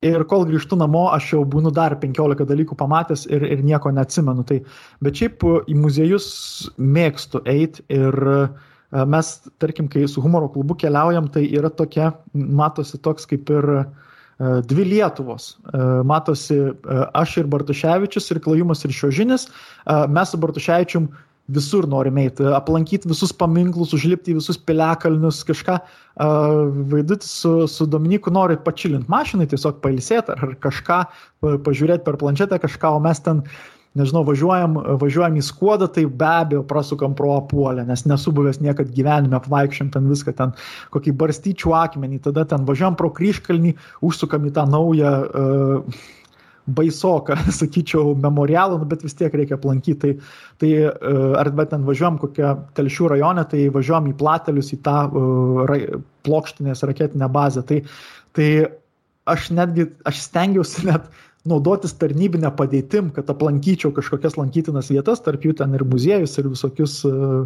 Ir 0.04 0.20
kol 0.28 0.42
grįžtu 0.44 0.76
namo, 0.76 1.06
aš 1.16 1.30
jau 1.32 1.42
būnu 1.48 1.70
dar 1.72 1.94
15 1.96 2.44
dalykų 2.48 2.76
pamatęs 2.76 3.24
ir, 3.32 3.44
ir 3.48 3.62
nieko 3.64 3.88
neatsimenu. 3.94 4.44
Tai, 4.44 4.58
bet 5.00 5.20
šiaip 5.20 5.44
į 5.64 5.76
muziejus 5.80 6.26
mėgstu 6.76 7.40
eiti 7.48 7.86
ir 7.88 8.18
uh, 8.28 8.66
Mes, 8.94 9.34
tarkim, 9.58 9.88
kai 9.90 10.06
su 10.08 10.22
humoro 10.22 10.48
klubu 10.54 10.76
keliaujam, 10.78 11.26
tai 11.34 11.48
yra 11.50 11.70
tokia, 11.70 12.12
matosi 12.32 13.00
toks 13.02 13.26
kaip 13.26 13.50
ir 13.50 13.70
dvi 14.70 14.84
Lietuvos. 14.92 15.54
Matosi 16.06 16.60
aš 17.14 17.36
ir 17.42 17.50
Bartuševičius, 17.50 18.30
ir 18.30 18.42
Klajumas, 18.44 18.84
ir 18.86 18.94
Šiožinis. 18.94 19.48
Mes 20.10 20.30
su 20.30 20.40
Bartuševičium 20.42 21.08
visur 21.54 21.84
norime 21.90 22.22
eiti, 22.24 22.46
aplankyti 22.56 23.08
visus 23.10 23.34
paminklus, 23.36 23.92
užlipti 23.96 24.32
į 24.32 24.38
visus 24.38 24.56
piliakalnius, 24.56 25.42
kažką. 25.44 25.76
Vaidutis 26.94 27.34
su, 27.42 27.52
su 27.68 27.86
Dominiku 27.90 28.32
nori 28.32 28.56
pačilinti 28.64 29.10
mašinai, 29.12 29.48
tiesiog 29.50 29.82
pailsėti 29.84 30.38
ar 30.38 30.54
kažką, 30.62 31.00
pažiūrėti 31.66 32.06
per 32.06 32.16
planšetę 32.22 32.62
kažką, 32.62 32.94
o 32.96 33.02
mes 33.04 33.20
ten 33.26 33.42
nežinau, 33.98 34.24
važiuojam, 34.26 34.76
važiuojam 35.00 35.38
į 35.38 35.44
skuodą, 35.46 35.88
tai 35.94 36.06
be 36.06 36.26
abejo 36.26 36.64
prasukam 36.70 37.14
pro 37.18 37.36
apuolę, 37.38 37.84
nes 37.86 38.04
nesu 38.10 38.32
buvęs 38.34 38.60
niekad 38.64 38.90
gyvenime, 38.94 39.38
apvaikščiam 39.38 39.92
ten 39.94 40.10
viską, 40.10 40.34
ten 40.38 40.54
kokį 40.94 41.14
barstyčių 41.20 41.76
akmenį, 41.78 42.20
tada 42.26 42.46
ten 42.50 42.66
važiuojam 42.66 42.98
pro 42.98 43.12
kryškalnį, 43.14 43.74
užsukam 44.04 44.48
į 44.48 44.54
tą 44.56 44.66
naują 44.70 45.14
uh, 45.24 46.04
baisoką, 46.66 47.36
sakyčiau, 47.60 48.14
memorialą, 48.18 48.80
nu, 48.82 48.88
bet 48.90 49.04
vis 49.06 49.14
tiek 49.18 49.34
reikia 49.34 49.58
aplankyti. 49.58 49.98
Tai, 50.00 50.14
tai 50.62 50.72
uh, 50.88 51.34
ar 51.40 51.52
bet 51.54 51.70
ten 51.74 51.84
važiuojam 51.86 52.18
kokią 52.22 52.54
telšių 52.78 53.12
rajone, 53.14 53.44
tai 53.50 53.66
važiuojam 53.74 54.10
į 54.10 54.16
platelius, 54.18 54.72
į 54.74 54.80
tą 54.86 54.96
uh, 55.06 55.60
ra, 55.70 55.78
plokštinės 56.26 56.82
raketinę 56.88 57.28
bazę. 57.30 57.62
Tai, 57.68 57.84
tai 58.34 58.48
aš 59.30 59.52
netgi, 59.54 59.86
aš 60.08 60.24
stengiausi 60.26 60.88
net 60.88 61.06
naudotis 61.48 61.92
tarnybinę 62.00 62.48
padėtim, 62.56 63.10
kad 63.14 63.28
aplankyčiau 63.32 63.92
kažkokias 63.94 64.38
lankytinas 64.38 64.88
vietas, 64.92 65.20
tarp 65.24 65.44
jų 65.44 65.54
ten 65.58 65.74
ir 65.76 65.84
muziejus, 65.88 66.38
ir 66.40 66.48
visokius, 66.48 67.02
e, 67.04 67.42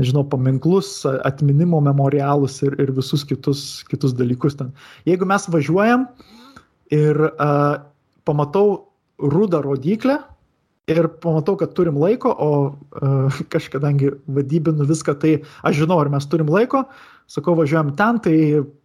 nežinau, 0.00 0.26
paminklus, 0.28 0.92
atminimo 1.24 1.80
memorialus 1.84 2.60
ir, 2.66 2.76
ir 2.82 2.92
visus 2.96 3.24
kitus, 3.28 3.62
kitus 3.88 4.12
dalykus 4.16 4.58
ten. 4.60 4.74
Jeigu 5.08 5.28
mes 5.28 5.48
važiuojam 5.48 6.04
ir 6.92 7.16
uh, 7.30 7.80
pamatau 8.26 8.90
rudą 9.22 9.60
rodiklę, 9.64 10.18
ir 10.90 11.06
pamatau, 11.22 11.54
kad 11.60 11.72
turim 11.76 11.98
laiko, 12.00 12.32
o 12.34 12.50
uh, 12.66 13.40
kažkadangi 13.54 14.12
vadybinu 14.28 14.84
viską, 14.88 15.16
tai 15.22 15.38
aš 15.62 15.84
žinau, 15.84 16.00
ar 16.02 16.10
mes 16.12 16.26
turim 16.28 16.50
laiko, 16.50 16.84
sakau, 17.30 17.54
važiuojam 17.58 17.94
ten, 17.96 18.20
tai 18.24 18.36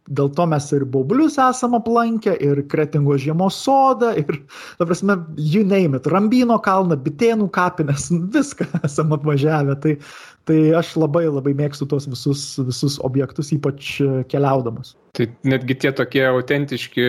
dėl 0.08 0.30
to 0.38 0.45
mes 0.49 0.68
ir 0.76 0.86
baublius 0.91 1.38
esam 1.41 1.76
aplankę, 1.78 2.36
ir 2.43 2.62
kretingo 2.72 3.18
žiemos 3.22 3.58
sodą, 3.66 4.12
ir, 4.22 4.41
ta 4.80 4.86
prasme, 4.86 5.18
you 5.38 5.66
name 5.66 5.97
it, 5.97 6.10
Rambino 6.12 6.60
kalną, 6.62 6.97
bitėnų 7.06 7.49
kapines, 7.56 8.12
viską 8.36 8.70
esam 8.84 9.16
apvažiavę. 9.18 9.80
Tai, 9.82 9.95
tai 10.45 10.60
aš 10.78 10.93
labai 11.01 11.26
labai 11.26 11.56
mėgstu 11.58 11.88
tos 11.89 12.06
visus, 12.10 12.45
visus 12.68 12.99
objektus, 13.06 13.51
ypač 13.56 13.97
keliaudamas. 14.32 14.93
Tai 15.16 15.26
netgi 15.47 15.78
tie 15.80 15.91
tokie 15.95 16.24
autentiški 16.28 17.03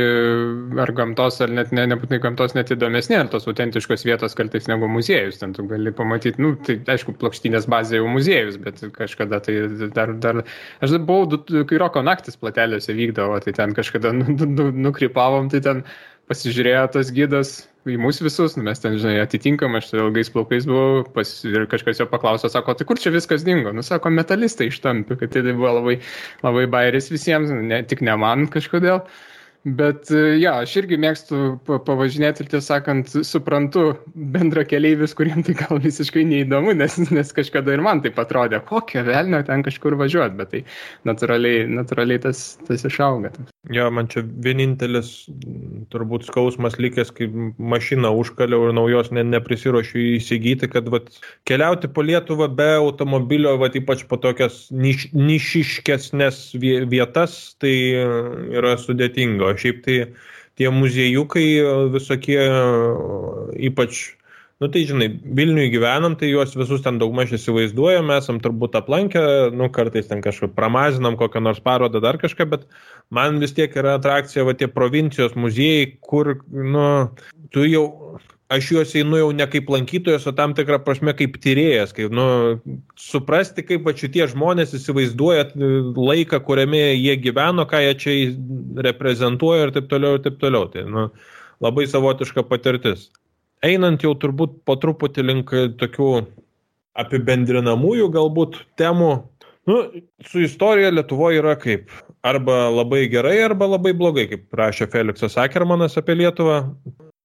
ar 0.83 0.93
gamtos, 0.95 1.41
ar 1.43 1.51
net 1.53 1.73
ne, 1.75 1.89
nebūtinai 1.91 2.21
gamtos 2.23 2.55
net 2.55 2.71
įdomesnė, 2.71 3.19
ar 3.19 3.31
tos 3.33 3.49
autentiškos 3.51 4.07
vietos 4.07 4.37
kartais 4.39 4.69
negu 4.71 4.89
muziejus. 4.91 5.41
Ten 5.41 5.57
tu 5.57 5.67
gali 5.67 5.91
pamatyti, 5.97 6.41
nu, 6.43 6.55
tai 6.67 6.79
aišku, 6.95 7.17
plokštynės 7.21 7.67
bazė 7.73 8.01
jau 8.01 8.09
muziejus, 8.13 8.61
bet 8.63 8.85
kažkada 8.95 9.43
tai 9.43 9.59
dar, 9.97 10.15
dar 10.23 10.45
aš 10.85 10.97
buvau, 11.09 11.41
kai 11.67 11.83
roko 11.83 12.05
naktis 12.07 12.39
platelėse 12.87 12.95
vykdavo, 12.95 13.41
tai 13.43 13.53
ten 13.53 13.75
kažkada 13.75 14.13
nu, 14.13 14.27
nu, 14.47 14.71
nukrypavom, 14.71 15.51
tai 15.51 15.61
ten 15.61 15.85
pasižiūrėjo 16.29 16.93
tas 16.93 17.11
gydas 17.11 17.69
į 17.87 17.99
mus 17.99 18.21
visus, 18.21 18.57
nu, 18.57 18.65
mes 18.65 18.81
ten, 18.81 18.99
žinai, 18.99 19.23
atitinkam, 19.23 19.77
aš 19.77 19.93
ilgais 19.95 20.31
plaukais 20.31 20.67
buvau, 20.67 21.05
pas, 21.15 21.45
ir 21.47 21.67
kažkas 21.71 22.01
jo 22.01 22.07
paklausė, 22.11 22.51
sako, 22.51 22.75
tai 22.75 22.85
kur 22.85 22.99
čia 22.99 23.13
viskas 23.15 23.45
dingo? 23.47 23.73
Nu, 23.73 23.83
sako, 23.83 24.11
metalistai 24.11 24.69
ištampi, 24.73 25.17
kad 25.21 25.31
tai 25.31 25.45
buvo 25.53 25.71
labai, 25.79 26.01
labai 26.43 26.67
bairis 26.67 27.11
visiems, 27.13 27.51
ne, 27.51 27.83
tik 27.87 28.03
ne 28.03 28.17
man 28.19 28.49
kažkodėl. 28.51 29.05
Bet, 29.67 30.13
ja, 30.39 30.53
aš 30.63 30.77
irgi 30.79 30.95
mėgstu 31.03 31.39
pavažinėti 31.67 32.45
ir 32.45 32.51
tiesą 32.53 32.77
sakant, 32.77 33.09
suprantu 33.27 33.97
bendra 34.15 34.63
keliaivis, 34.63 35.11
kuriem 35.19 35.43
tai 35.43 35.57
gal 35.59 35.81
visiškai 35.83 36.23
neįdomu, 36.23 36.71
nes, 36.79 36.95
nes 37.11 37.33
kažkada 37.35 37.75
ir 37.75 37.83
man 37.83 37.99
tai 38.05 38.13
atrodė, 38.15 38.61
kokią 38.63 39.03
velnę 39.09 39.41
ten 39.49 39.65
kažkur 39.67 39.97
važiuoti, 39.99 40.39
bet 40.39 40.53
tai 40.53 40.61
natūraliai, 41.09 41.65
natūraliai 41.81 42.23
tas, 42.29 42.45
tas 42.69 42.87
išauga. 42.87 43.33
Jo, 43.75 43.89
man 43.91 44.07
čia 44.07 44.23
vienintelis 44.23 45.11
turbūt 45.91 46.29
skausmas 46.29 46.79
likęs, 46.79 47.11
kai 47.17 47.27
mašiną 47.59 48.15
užkaliau 48.21 48.69
ir 48.69 48.77
naujos 48.79 49.11
ne, 49.11 49.27
neprisiruošiu 49.27 49.99
įsigyti, 50.13 50.71
kad 50.71 50.87
vat, 50.95 51.11
keliauti 51.51 51.91
po 51.91 52.07
Lietuvą 52.07 52.47
be 52.55 52.69
automobilio, 52.77 53.57
vat, 53.59 53.75
ypač 53.75 54.07
po 54.07 54.21
tokias 54.23 54.69
niš, 54.71 55.09
nišiškesnės 55.19 56.41
vietas, 56.63 57.57
tai 57.59 57.75
yra 58.55 58.77
sudėtinga. 58.79 59.56
Šiaip 59.61 59.83
tai 59.87 59.99
tie 60.57 60.71
muziejukai 60.73 61.49
visokie, 61.93 62.41
ypač 63.71 64.07
Nu 64.57 64.69
tai 64.73 64.87
žinai, 64.89 65.11
Vilniui 65.37 65.69
gyvenam, 65.69 66.15
tai 66.17 66.31
juos 66.31 66.55
visus 66.57 66.81
ten 66.81 66.97
daugmaž 66.97 67.35
įsivaizduojam, 67.37 68.09
esam 68.15 68.39
turbūt 68.41 68.79
aplankę, 68.79 69.21
nu 69.53 69.69
kartais 69.69 70.09
ten 70.09 70.23
kažką 70.25 70.49
pramazinam, 70.57 71.19
kokią 71.21 71.43
nors 71.45 71.61
parodą, 71.61 72.01
dar 72.01 72.17
kažką, 72.23 72.47
bet 72.55 72.65
man 73.13 73.37
vis 73.43 73.53
tiek 73.53 73.77
yra 73.77 73.99
atrakcija, 73.99 74.47
va 74.49 74.55
tie 74.57 74.71
provincijos 74.73 75.37
muziejai, 75.37 75.91
kur, 76.01 76.39
nu, 76.49 76.87
tu 77.53 77.67
jau, 77.69 77.85
aš 78.53 78.71
juos 78.73 78.95
einu 78.99 79.19
jau 79.21 79.29
ne 79.35 79.47
kaip 79.51 79.71
lankytojas, 79.73 80.27
o 80.31 80.33
tam 80.37 80.55
tikrą 80.55 80.79
prasme 80.85 81.15
kaip 81.19 81.39
tyrėjas, 81.43 81.95
kaip, 81.97 82.15
nu, 82.15 82.27
suprasti, 83.01 83.65
kaip 83.67 83.87
va 83.87 83.95
šitie 83.97 84.29
žmonės 84.31 84.77
įsivaizduoja 84.79 85.51
laiką, 85.97 86.41
kuriame 86.47 86.83
jie 86.95 87.17
gyveno, 87.25 87.67
ką 87.69 87.83
jie 87.83 87.95
čia 88.03 88.17
reprezentuoja 88.87 89.69
ir 89.69 89.77
taip 89.77 89.91
toliau, 89.91 90.19
ir 90.19 90.27
taip 90.27 90.39
toliau. 90.43 90.71
Tai, 90.73 90.87
nu, 90.91 91.09
labai 91.65 91.89
savotiška 91.91 92.47
patirtis 92.47 93.09
einant 93.65 94.03
jau 94.05 94.15
turbūt 94.19 94.61
po 94.67 94.77
truputį 94.81 95.25
link 95.25 95.55
tokių 95.81 96.11
apibendrinamųjų 96.97 98.11
galbūt 98.13 98.61
temų, 98.81 99.13
nu, 99.69 99.79
su 100.25 100.45
istorija 100.45 100.93
Lietuvoje 100.95 101.43
yra 101.43 101.57
kaip 101.61 101.91
arba 102.27 102.67
labai 102.73 103.05
gerai, 103.13 103.37
arba 103.45 103.69
labai 103.77 103.93
blogai, 103.97 104.27
kaip 104.31 104.57
rašė 104.57 104.89
Felixas 104.93 105.37
Akermanas 105.41 105.99
apie 106.01 106.17
Lietuvą. 106.19 106.63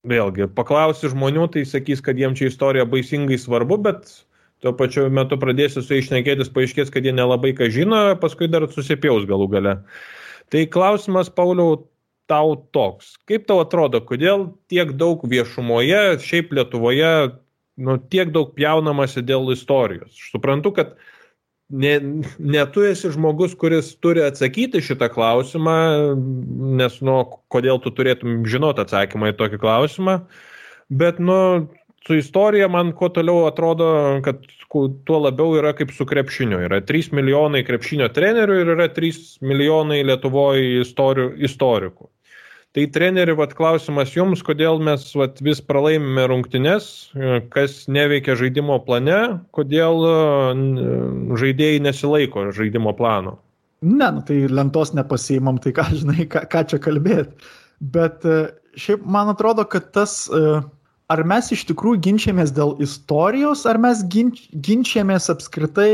Vėlgi, 0.09 0.47
paklausi 0.57 1.11
žmonių, 1.11 1.43
tai 1.53 1.61
sakys, 1.69 1.99
kad 2.01 2.17
jiems 2.17 2.39
čia 2.39 2.47
istorija 2.49 2.87
baisingai 2.89 3.37
svarbu, 3.37 3.77
bet 3.85 4.07
tuo 4.65 4.73
pačiu 4.73 5.03
metu 5.13 5.37
pradėsi 5.37 5.83
su 5.85 5.99
išnekėtis, 5.99 6.49
paaiškės, 6.55 6.89
kad 6.93 7.05
jie 7.05 7.13
nelabai 7.13 7.51
ką 7.57 7.67
žino, 7.69 7.99
paskui 8.21 8.49
dar 8.49 8.65
susipjaus 8.73 9.27
galų 9.29 9.47
gale. 9.53 9.75
Tai 10.49 10.63
klausimas, 10.73 11.29
Pauliau, 11.29 11.83
tau 12.31 12.55
toks. 12.73 13.13
Kaip 13.29 13.45
tau 13.45 13.61
atrodo, 13.61 14.01
kodėl 14.01 14.47
tiek 14.73 14.95
daug 14.97 15.21
viešumoje, 15.21 16.17
šiaip 16.25 16.49
Lietuvoje, 16.57 17.13
nu, 17.85 17.99
tiek 18.01 18.33
daug 18.33 18.55
pjaunamasi 18.57 19.21
dėl 19.21 19.53
istorijos? 19.53 20.15
Aš 20.17 20.33
suprantu, 20.33 20.73
kad 20.81 20.97
ne, 21.71 21.93
ne 22.39 22.63
tu 22.73 22.83
esi 22.85 23.11
žmogus, 23.13 23.55
kuris 23.59 23.93
turi 24.03 24.23
atsakyti 24.25 24.81
šitą 24.83 25.09
klausimą, 25.13 25.75
nes, 26.79 26.97
nu, 27.05 27.17
kodėl 27.51 27.81
tu 27.83 27.93
turėtum 27.95 28.43
žinoti 28.49 28.83
atsakymą 28.85 29.31
į 29.31 29.37
tokį 29.39 29.61
klausimą, 29.61 30.17
bet, 30.91 31.21
nu, 31.23 31.37
su 32.07 32.17
istorija 32.19 32.67
man 32.71 32.91
kuo 32.97 33.09
toliau 33.13 33.45
atrodo, 33.47 33.87
kad 34.25 34.43
tuo 35.05 35.19
labiau 35.19 35.55
yra 35.59 35.73
kaip 35.77 35.91
su 35.93 36.05
krepšiniu. 36.07 36.61
Yra 36.65 36.81
3 36.87 37.11
milijonai 37.17 37.63
krepšinio 37.67 38.07
trenerių 38.15 38.61
ir 38.61 38.73
yra 38.75 38.87
3 38.93 39.43
milijonai 39.45 40.01
Lietuvoje 40.07 40.81
istorikų. 40.81 42.09
Tai 42.71 42.85
treneri, 42.87 43.33
vat, 43.35 43.51
klausimas 43.57 44.13
jums, 44.15 44.39
kodėl 44.47 44.79
mes 44.79 45.03
vat, 45.19 45.41
vis 45.43 45.59
pralaimime 45.59 46.23
rungtynes, 46.31 46.85
kas 47.51 47.81
neveikia 47.91 48.37
žaidimo 48.39 48.77
plane, 48.85 49.41
kodėl 49.51 50.05
žaidėjai 51.41 51.81
nesilaiko 51.83 52.45
žaidimo 52.55 52.93
plano. 52.95 53.35
Ne, 53.81 54.07
nu, 54.13 54.21
tai 54.21 54.45
lentos 54.47 54.93
nepasiimam, 54.93 55.57
tai 55.59 55.73
ką 55.75 55.87
žinai, 55.89 56.27
ką, 56.29 56.45
ką 56.47 56.61
čia 56.69 56.79
kalbėti. 56.79 57.49
Bet 57.81 58.23
e, 58.29 58.37
šiaip 58.77 59.03
man 59.09 59.31
atrodo, 59.33 59.65
kad 59.65 59.87
tas, 59.95 60.29
e, 60.29 60.61
ar 61.09 61.23
mes 61.27 61.49
iš 61.51 61.65
tikrųjų 61.71 62.03
ginčiamės 62.05 62.53
dėl 62.53 62.75
istorijos, 62.85 63.65
ar 63.65 63.81
mes 63.81 64.05
ginč, 64.13 64.45
ginčiamės 64.53 65.31
apskritai 65.33 65.91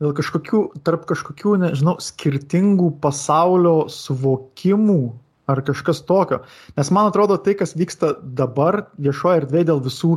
dėl 0.00 0.16
kažkokių, 0.16 0.62
tarp 0.88 1.04
kažkokių, 1.10 1.58
nežinau, 1.66 1.98
skirtingų 2.00 2.94
pasaulio 3.04 3.76
suvokimų 3.92 5.02
ar 5.48 5.62
kažkas 5.64 6.02
tokio. 6.08 6.42
Nes 6.76 6.92
man 6.94 7.10
atrodo, 7.10 7.38
tai, 7.40 7.56
kas 7.58 7.74
vyksta 7.78 8.14
dabar 8.22 8.84
viešoje 9.00 9.44
erdvėje 9.44 9.70
dėl 9.70 9.82
visų 9.84 10.16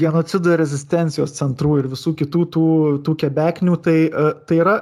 genocido 0.00 0.56
rezistencijos 0.56 1.36
centrų 1.36 1.78
ir 1.82 1.92
visų 1.92 2.14
kitų 2.22 2.44
tų, 2.54 2.66
tų 3.04 3.14
kebeknių, 3.24 3.76
tai, 3.84 3.98
e, 4.08 4.32
tai 4.48 4.60
yra 4.62 4.80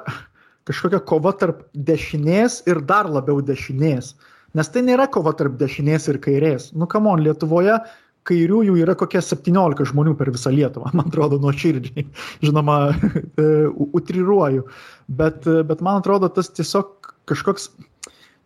kažkokia 0.67 1.01
kova 1.07 1.33
tarp 1.39 1.63
dešinės 1.75 2.65
ir 2.71 2.83
dar 2.87 3.09
labiau 3.11 3.41
dešinės. 3.45 4.15
Nes 4.57 4.73
tai 4.73 4.83
nėra 4.87 5.07
kova 5.13 5.35
tarp 5.37 5.59
dešinės 5.61 6.09
ir 6.11 6.21
kairės. 6.23 6.71
Nu, 6.75 6.89
kamon, 6.91 7.23
Lietuvoje 7.25 7.79
kairiųjų 8.27 8.77
yra 8.83 8.97
kokie 8.99 9.21
17 9.23 9.87
žmonių 9.93 10.17
per 10.19 10.33
visą 10.35 10.51
Lietuvą, 10.51 10.91
man 10.99 11.11
atrodo, 11.11 11.39
nuo 11.43 11.53
širdžiai. 11.55 12.07
Žinoma, 12.43 12.79
e, 13.43 13.51
utriruoju. 13.71 14.67
Bet, 15.07 15.47
bet 15.47 15.85
man 15.87 16.01
atrodo, 16.03 16.31
tas 16.33 16.51
tiesiog 16.51 17.13
kažkoks, 17.31 17.71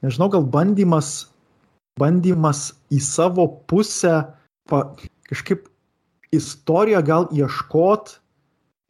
nežinau, 0.04 0.30
gal 0.32 0.46
bandymas, 0.46 1.30
bandymas 2.00 2.70
į 2.92 3.00
savo 3.04 3.46
pusę 3.70 4.22
pa, 4.70 4.84
kažkaip 5.30 5.68
istoriją 6.34 7.02
gal 7.06 7.28
ieškot 7.34 8.16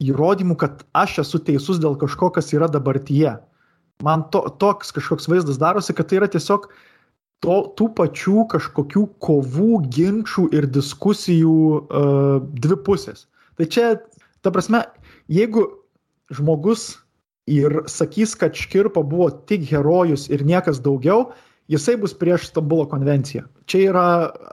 įrodymų, 0.01 0.57
kad 0.61 0.85
aš 0.97 1.21
esu 1.25 1.41
teisus 1.45 1.81
dėl 1.81 1.97
kažko, 2.01 2.31
kas 2.33 2.53
yra 2.55 2.69
dabartyje. 2.71 3.37
Man 4.01 4.25
to, 4.33 4.43
toks 4.61 4.93
kažkoks 4.95 5.29
vaizdas 5.29 5.59
darosi, 5.61 5.93
kad 5.93 6.09
tai 6.09 6.21
yra 6.21 6.29
tiesiog 6.31 6.65
to, 7.45 7.57
tų 7.77 7.89
pačių 7.97 8.47
kažkokių 8.53 9.03
kovų, 9.21 9.83
ginčių 9.93 10.47
ir 10.57 10.69
diskusijų 10.73 11.57
uh, 11.77 12.41
dvi 12.41 12.77
pusės. 12.85 13.27
Tai 13.57 13.67
čia, 13.69 13.93
ta 14.41 14.53
prasme, 14.53 14.83
jeigu 15.29 15.67
žmogus 16.33 16.95
ir 17.49 17.81
sakys, 17.89 18.35
kad 18.37 18.57
Škirpa 18.57 19.03
buvo 19.03 19.29
tik 19.49 19.65
herojus 19.69 20.27
ir 20.29 20.43
niekas 20.45 20.81
daugiau, 20.83 21.31
jisai 21.71 21.95
bus 22.01 22.13
prieš 22.17 22.49
Stambulo 22.51 22.85
konvenciją. 22.91 23.45
Čia 23.69 23.83
yra 23.91 24.05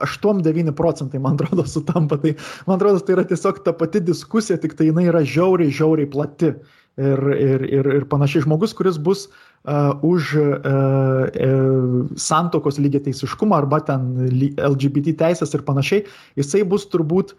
8-9 0.05 0.73
procentai, 0.77 1.19
man 1.19 1.37
atrodo, 1.37 1.65
sutampa. 1.67 2.17
Tai 2.21 2.35
man 2.67 2.79
atrodo, 2.79 3.03
tai 3.03 3.17
yra 3.17 3.27
tiesiog 3.27 3.63
ta 3.65 3.75
pati 3.75 4.01
diskusija, 4.01 4.59
tik 4.61 4.77
tai 4.79 4.89
jinai 4.89 5.09
yra 5.11 5.23
žiauriai, 5.27 5.73
žiauriai 5.73 6.09
plati. 6.11 6.53
Ir, 6.99 7.21
ir, 7.31 7.61
ir, 7.63 7.87
ir 7.95 8.05
panašiai 8.11 8.43
žmogus, 8.43 8.73
kuris 8.75 8.97
bus 8.99 9.21
uh, 9.29 9.93
už 10.03 10.33
uh, 10.35 10.65
uh, 10.67 12.09
santokos 12.19 12.75
lygiai 12.75 13.05
teisiškumą 13.05 13.55
arba 13.55 13.79
ten 13.87 14.09
LGBT 14.57 15.13
teisės 15.21 15.55
ir 15.55 15.63
panašiai, 15.63 16.01
jisai 16.35 16.65
bus 16.67 16.89
turbūt 16.91 17.37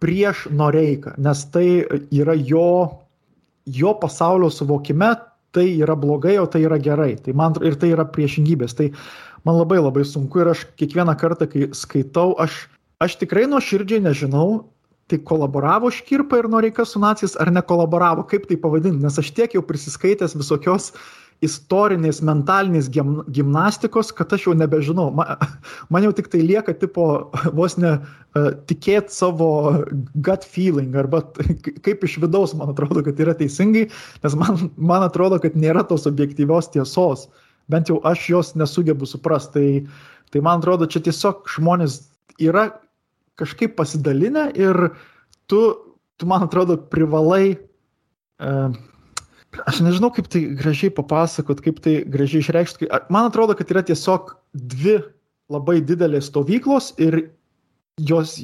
prieš 0.00 0.46
Noreiką, 0.56 1.12
nes 1.20 1.44
tai 1.52 1.66
yra 2.08 2.38
jo, 2.38 2.70
jo 3.66 3.94
pasaulio 4.00 4.50
suvokime 4.50 5.14
tai 5.52 5.66
yra 5.82 5.96
blogai, 5.98 6.38
o 6.38 6.46
tai 6.46 6.62
yra 6.62 6.78
gerai. 6.78 7.16
Tai 7.18 7.34
man, 7.34 7.56
ir 7.66 7.76
tai 7.80 7.92
yra 7.94 8.06
priešingybės. 8.06 8.76
Tai 8.78 8.90
man 9.46 9.58
labai 9.58 9.80
labai 9.82 10.04
sunku 10.06 10.42
ir 10.42 10.52
aš 10.52 10.66
kiekvieną 10.78 11.16
kartą, 11.18 11.48
kai 11.50 11.70
skaitau, 11.74 12.36
aš, 12.38 12.68
aš 13.02 13.18
tikrai 13.22 13.48
nuoširdžiai 13.50 14.04
nežinau, 14.04 14.70
tai 15.10 15.18
kolaboravo 15.26 15.90
Škirpa 15.90 16.38
ir 16.38 16.48
Noreika 16.50 16.84
su 16.86 17.02
nacijais 17.02 17.34
ar 17.42 17.50
nekolaboravo, 17.50 18.22
kaip 18.30 18.46
tai 18.46 18.60
pavadinti, 18.62 19.02
nes 19.02 19.18
aš 19.18 19.32
tiek 19.34 19.56
jau 19.56 19.64
prisiskaitęs 19.66 20.36
visokios 20.38 20.92
istorinės, 21.44 22.20
mentalinės 22.24 22.90
gim, 22.92 23.20
gimnastikos, 23.32 24.10
kad 24.16 24.32
aš 24.36 24.48
jau 24.48 24.54
nebežinau. 24.56 25.08
Man, 25.16 25.40
man 25.92 26.04
jau 26.04 26.12
tik 26.16 26.28
tai 26.32 26.42
lieka 26.44 26.74
tipo 26.76 27.06
vos 27.56 27.78
ne 27.80 27.94
uh, 27.96 28.50
tikėti 28.68 29.14
savo 29.14 29.50
gut 30.26 30.44
feeling 30.44 30.96
arba 31.00 31.22
kaip 31.86 32.04
iš 32.04 32.18
vidaus 32.20 32.52
man 32.56 32.74
atrodo, 32.74 33.04
kad 33.06 33.20
yra 33.24 33.34
teisingai, 33.38 33.86
nes 34.24 34.36
man, 34.40 34.68
man 34.76 35.06
atrodo, 35.06 35.40
kad 35.40 35.56
nėra 35.56 35.86
tos 35.88 36.04
objektyvios 36.10 36.70
tiesos. 36.74 37.28
Bent 37.72 37.88
jau 37.88 38.00
aš 38.08 38.28
jos 38.28 38.54
nesugebu 38.58 39.08
suprasti. 39.08 39.50
Tai, 39.50 40.06
tai 40.34 40.44
man 40.44 40.60
atrodo, 40.60 40.88
čia 40.90 41.00
tiesiog 41.06 41.48
žmonės 41.50 42.02
yra 42.42 42.68
kažkaip 43.40 43.78
pasidalinę 43.78 44.50
ir 44.58 44.90
tu, 45.48 45.60
tu 46.20 46.28
man 46.28 46.44
atrodo, 46.44 46.76
privalai 46.92 47.56
uh, 47.56 48.76
aš 49.66 49.80
nežinau, 49.84 50.10
kaip 50.14 50.28
tai 50.30 50.44
gražiai 50.58 50.92
papasakot, 50.94 51.62
kaip 51.64 51.80
tai 51.84 52.00
gražiai 52.06 52.44
išreikšti. 52.44 52.90
Man 53.12 53.30
atrodo, 53.30 53.56
kad 53.58 53.70
yra 53.72 53.82
tiesiog 53.86 54.34
dvi 54.54 55.00
labai 55.50 55.80
didelės 55.82 56.30
stovyklos 56.30 56.92
ir 57.02 57.18
jos, 57.98 58.36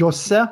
jose, 0.00 0.42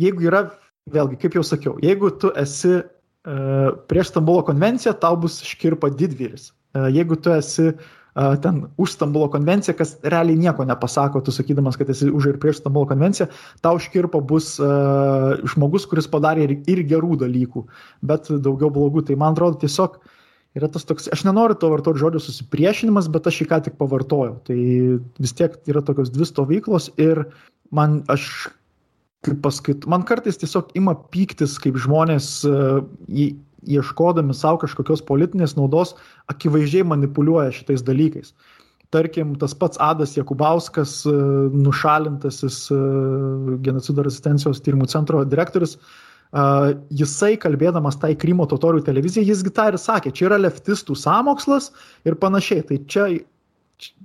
jeigu 0.00 0.28
yra, 0.28 0.46
vėlgi, 0.92 1.18
kaip 1.22 1.38
jau 1.38 1.44
sakiau, 1.46 1.78
jeigu 1.80 2.10
tu 2.20 2.28
esi 2.36 2.76
uh, 2.76 3.70
prieš 3.88 4.12
Stambulo 4.12 4.44
konvenciją, 4.44 4.92
tau 5.00 5.16
bus 5.20 5.40
škirpa 5.46 5.88
didvyris. 5.96 6.50
Uh, 6.76 6.90
jeigu 6.92 7.16
tu 7.16 7.32
esi 7.32 7.70
uh, 7.72 7.92
ten 8.14 8.60
už 8.78 8.92
Stambulo 8.94 9.28
konvenciją, 9.28 9.74
kas 9.78 9.96
realiai 10.02 10.38
nieko 10.38 10.64
nepasako, 10.64 11.22
tu 11.24 11.34
sakydamas, 11.34 11.78
kad 11.78 11.90
esi 11.90 12.06
už 12.10 12.28
ir 12.30 12.40
prieš 12.42 12.60
Stambulo 12.62 12.86
konvenciją, 12.86 13.26
tau 13.64 13.80
škirpa 13.82 14.20
bus 14.22 14.54
uh, 14.62 15.34
žmogus, 15.50 15.88
kuris 15.90 16.06
padarė 16.10 16.46
ir, 16.46 16.56
ir 16.70 16.84
gerų 16.94 17.18
dalykų, 17.24 17.64
bet 18.06 18.30
daugiau 18.30 18.70
blogų. 18.74 19.02
Tai 19.08 19.18
man 19.18 19.34
atrodo 19.34 19.58
tiesiog 19.64 19.98
yra 20.54 20.70
tas 20.70 20.86
toks, 20.86 21.10
aš 21.10 21.24
nenoriu 21.26 21.58
to 21.58 21.72
vartoti 21.72 22.02
žodžio 22.02 22.22
susipriešinimas, 22.22 23.10
bet 23.10 23.26
aš 23.26 23.42
jį 23.42 23.48
ką 23.50 23.62
tik 23.66 23.78
pavartojau. 23.80 24.36
Tai 24.46 24.58
vis 25.18 25.34
tiek 25.34 25.58
yra 25.70 25.82
tokios 25.82 26.14
dvi 26.14 26.28
stovyklos 26.30 26.92
ir 27.02 27.26
man 27.74 28.04
aš 28.12 28.28
kaip 29.24 29.40
paskait, 29.42 29.86
man 29.90 30.04
kartais 30.06 30.38
tiesiog 30.38 30.74
ima 30.78 30.94
pyktis, 31.10 31.56
kaip 31.62 31.78
žmonės 31.80 32.44
į, 33.08 33.30
ieškodami 33.66 34.34
savo 34.36 34.60
kažkokios 34.64 35.02
politinės 35.08 35.56
naudos, 35.58 35.94
akivaizdžiai 36.32 36.86
manipuliuoja 36.90 37.54
šitais 37.54 37.84
dalykais. 37.86 38.34
Tarkim, 38.94 39.34
tas 39.40 39.54
pats 39.58 39.80
Adas 39.82 40.14
Jakubauskas, 40.14 41.00
e, 41.08 41.12
nušalintasis 41.64 42.58
e, 42.70 42.78
genocido 43.66 44.04
rezistencijos 44.06 44.62
tyrimų 44.62 44.86
centro 44.92 45.24
direktorius, 45.26 45.74
e, 45.74 46.44
jisai 47.02 47.34
kalbėdamas 47.42 47.98
tai 48.02 48.12
Krymo 48.14 48.46
totorių 48.50 48.84
televizijai, 48.86 49.26
jisgi 49.32 49.50
tą 49.56 49.72
ir 49.72 49.80
sakė, 49.82 50.14
čia 50.14 50.28
yra 50.28 50.38
leftistų 50.44 50.94
samokslas 51.00 51.72
ir 52.06 52.18
panašiai. 52.22 52.62
Tai 52.68 52.78
čia, 52.94 53.08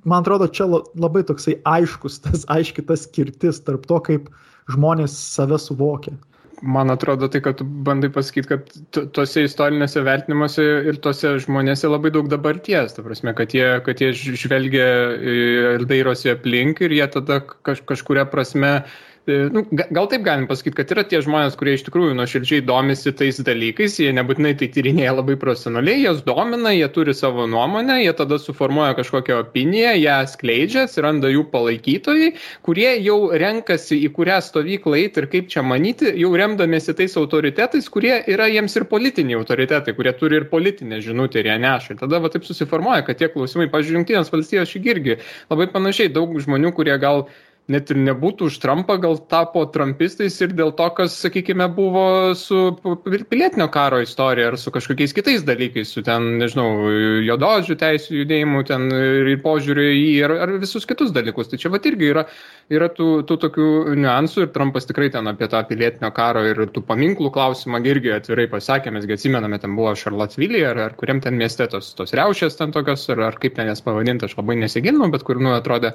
man 0.10 0.24
atrodo, 0.24 0.49
čia 0.49 0.66
labai 0.72 1.22
toksai 1.28 1.60
aiškus, 1.70 2.24
tas 2.26 2.47
aiški 2.49 2.88
tas 2.89 3.05
skirtis 3.05 3.62
tarp 3.68 3.86
to, 3.91 4.01
kaip 4.10 4.34
žmonės 4.74 5.14
save 5.36 5.62
suvokia 5.62 6.18
man 6.62 6.91
atrodo 6.91 7.30
tai, 7.32 7.41
kad 7.45 7.62
bandai 7.64 8.10
pasakyti, 8.14 8.49
kad 8.49 9.12
tuose 9.16 9.43
istorinėse 9.47 10.03
vertinimuose 10.05 10.66
ir 10.91 10.99
tuose 11.03 11.36
žmonėse 11.45 11.89
labai 11.89 12.12
daug 12.16 12.30
dabarties. 12.32 12.95
Ta 12.95 13.05
prasme, 13.05 13.36
kad 13.38 13.55
jie, 13.55 13.68
kad 13.86 14.01
jie 14.03 14.12
žvelgia 14.16 14.89
ir 15.20 15.86
dairosi 15.89 16.34
aplink 16.34 16.84
ir 16.86 16.95
jie 16.97 17.07
tada 17.16 17.41
kaž, 17.47 17.84
kažkuria 17.88 18.28
prasme 18.30 18.80
E, 18.80 19.09
nu, 19.53 19.63
gal 19.71 20.07
taip 20.11 20.23
galim 20.25 20.47
pasakyti, 20.49 20.75
kad 20.80 20.93
yra 20.95 21.03
tie 21.07 21.21
žmonės, 21.23 21.57
kurie 21.59 21.75
iš 21.77 21.84
tikrųjų 21.86 22.15
nuoširdžiai 22.17 22.63
domisi 22.65 23.13
tais 23.15 23.38
dalykais, 23.45 23.99
jie 24.01 24.09
nebūtinai 24.17 24.55
tai 24.59 24.69
tyrinėja 24.73 25.13
labai 25.19 25.36
profesionaliai, 25.39 26.01
jas 26.07 26.23
domina, 26.25 26.73
jie 26.75 26.88
turi 26.95 27.13
savo 27.17 27.45
nuomonę, 27.49 27.99
jie 28.01 28.13
tada 28.17 28.39
suformuoja 28.41 28.95
kažkokią 28.97 29.38
opiniją, 29.43 29.93
ją 29.99 30.17
skleidžia, 30.32 30.88
atsiranda 30.88 31.30
jų 31.30 31.45
palaikytojai, 31.53 32.32
kurie 32.65 32.89
jau 33.05 33.19
renkasi 33.43 33.99
į 34.07 34.11
kurią 34.17 34.39
stovyklą 34.47 34.97
eiti 35.03 35.23
ir 35.23 35.30
kaip 35.36 35.51
čia 35.53 35.65
manyti, 35.65 36.09
jau 36.19 36.34
remdamėsi 36.39 36.97
tais 36.97 37.17
autoritetais, 37.19 37.91
kurie 37.93 38.15
yra 38.32 38.49
jiems 38.49 38.80
ir 38.80 38.88
politiniai 38.89 39.39
autoritetai, 39.39 39.93
kurie 39.97 40.15
turi 40.17 40.41
ir 40.41 40.49
politinę 40.49 41.01
žinutę 41.05 41.43
ir 41.43 41.51
ją 41.53 41.59
neša. 41.61 41.93
Ir 41.93 42.01
tada 42.01 42.23
va 42.23 42.34
taip 42.34 42.47
susiformuoja, 42.47 43.05
kad 43.07 43.21
tie 43.21 43.30
klausimai, 43.32 43.69
pažiūrėjau, 43.69 43.99
Junktinės 43.99 44.32
valstijos 44.32 44.75
irgi 44.80 45.19
labai 45.49 45.67
panašiai 45.73 46.11
daug 46.13 46.38
žmonių, 46.39 46.71
kurie 46.77 46.95
gal 47.01 47.27
net 47.70 47.91
ir 47.93 47.99
nebūtų 48.01 48.49
už 48.49 48.57
Trumpą, 48.63 48.97
gal 49.01 49.20
tapo 49.30 49.63
trumpistais 49.70 50.36
ir 50.41 50.53
dėl 50.57 50.72
to, 50.78 50.88
kas, 50.97 51.15
sakykime, 51.22 51.67
buvo 51.76 52.34
su 52.38 52.74
pilietinio 53.05 53.70
karo 53.74 54.01
istorija 54.03 54.49
ar 54.51 54.57
su 54.57 54.74
kažkokiais 54.74 55.13
kitais 55.15 55.45
dalykais, 55.47 55.91
su 55.93 56.03
ten, 56.05 56.26
nežinau, 56.41 56.89
jododžių 57.28 57.78
teisų 57.80 58.22
judėjimu 58.24 58.63
ten 58.67 58.88
ir 58.93 59.32
požiūriu 59.43 59.86
į 59.93 59.99
jį 59.99 60.15
ar, 60.28 60.36
ar 60.45 60.55
visus 60.61 60.88
kitus 60.89 61.13
dalykus. 61.15 61.51
Tai 61.51 61.59
čia 61.61 61.72
va 61.74 61.82
irgi 61.89 62.09
yra, 62.09 62.26
yra 62.74 62.89
tų, 62.93 63.09
tų 63.30 63.39
tokių 63.45 63.70
niuansų 63.99 64.45
ir 64.45 64.53
Trumpas 64.55 64.89
tikrai 64.89 65.11
ten 65.13 65.30
apie 65.30 65.49
tą 65.51 65.61
pilietinio 65.70 66.11
karo 66.15 66.43
ir 66.47 66.65
tų 66.74 66.84
paminklų 66.89 67.32
klausimą 67.36 67.82
irgi 67.86 68.15
atvirai 68.17 68.47
pasakė, 68.51 68.93
mesgi 68.95 69.17
atsimename, 69.17 69.61
ten 69.61 69.78
buvo 69.78 69.93
Šarlotsvilyje 69.97 70.65
ar, 70.74 70.82
ar 70.89 70.97
kuriam 70.99 71.22
ten 71.24 71.38
mieste 71.39 71.70
tos, 71.72 71.93
tos 71.97 72.15
riaušės 72.17 72.57
ten 72.59 72.74
tokios, 72.76 73.05
ar, 73.13 73.24
ar 73.30 73.39
kaip 73.41 73.55
ten 73.57 73.70
jas 73.70 73.84
pavadinti, 73.86 74.28
aš 74.28 74.38
labai 74.39 74.57
nesigilinau, 74.63 75.09
bet 75.13 75.26
kur, 75.28 75.41
nu, 75.41 75.53
atrodė, 75.57 75.93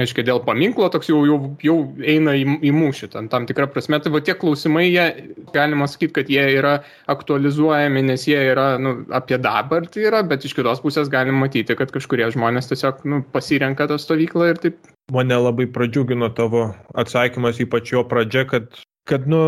aiškiai, 0.00 0.26
dėl 0.26 0.40
paminklo 0.46 0.88
toks 0.92 1.10
jau, 1.10 1.13
jau, 1.26 1.38
jau 1.64 1.76
eina 2.02 2.34
į, 2.38 2.44
į 2.66 2.72
mūšį, 2.74 3.08
tam, 3.12 3.28
tam 3.32 3.46
tikrą 3.48 3.68
prasme. 3.72 4.00
Tai 4.02 4.12
va 4.14 4.20
tie 4.24 4.34
klausimai, 4.38 4.86
jie, 4.88 5.06
galima 5.54 5.88
sakyti, 5.90 6.14
kad 6.18 6.32
jie 6.32 6.44
yra 6.58 6.74
aktualizuojami, 7.14 8.04
nes 8.10 8.26
jie 8.28 8.40
yra 8.52 8.66
nu, 8.82 8.96
apie 9.14 9.38
dabartį 9.42 10.08
yra, 10.10 10.24
bet 10.26 10.46
iš 10.46 10.56
kitos 10.58 10.82
pusės 10.84 11.12
galim 11.12 11.38
matyti, 11.42 11.76
kad 11.78 11.92
kažkurie 11.94 12.26
žmonės 12.34 12.72
tiesiog 12.72 13.04
nu, 13.10 13.22
pasirenka 13.34 13.88
tą 13.90 14.00
stovyklą 14.00 14.50
ir 14.52 14.62
taip. 14.64 14.80
Mane 15.12 15.36
labai 15.36 15.68
pradžiugino 15.70 16.30
tavo 16.34 16.70
atsakymas, 16.96 17.60
ypač 17.60 17.92
jo 17.92 18.06
pradžia, 18.08 18.46
kad 18.48 18.70
kad, 19.08 19.26
nu, 19.28 19.40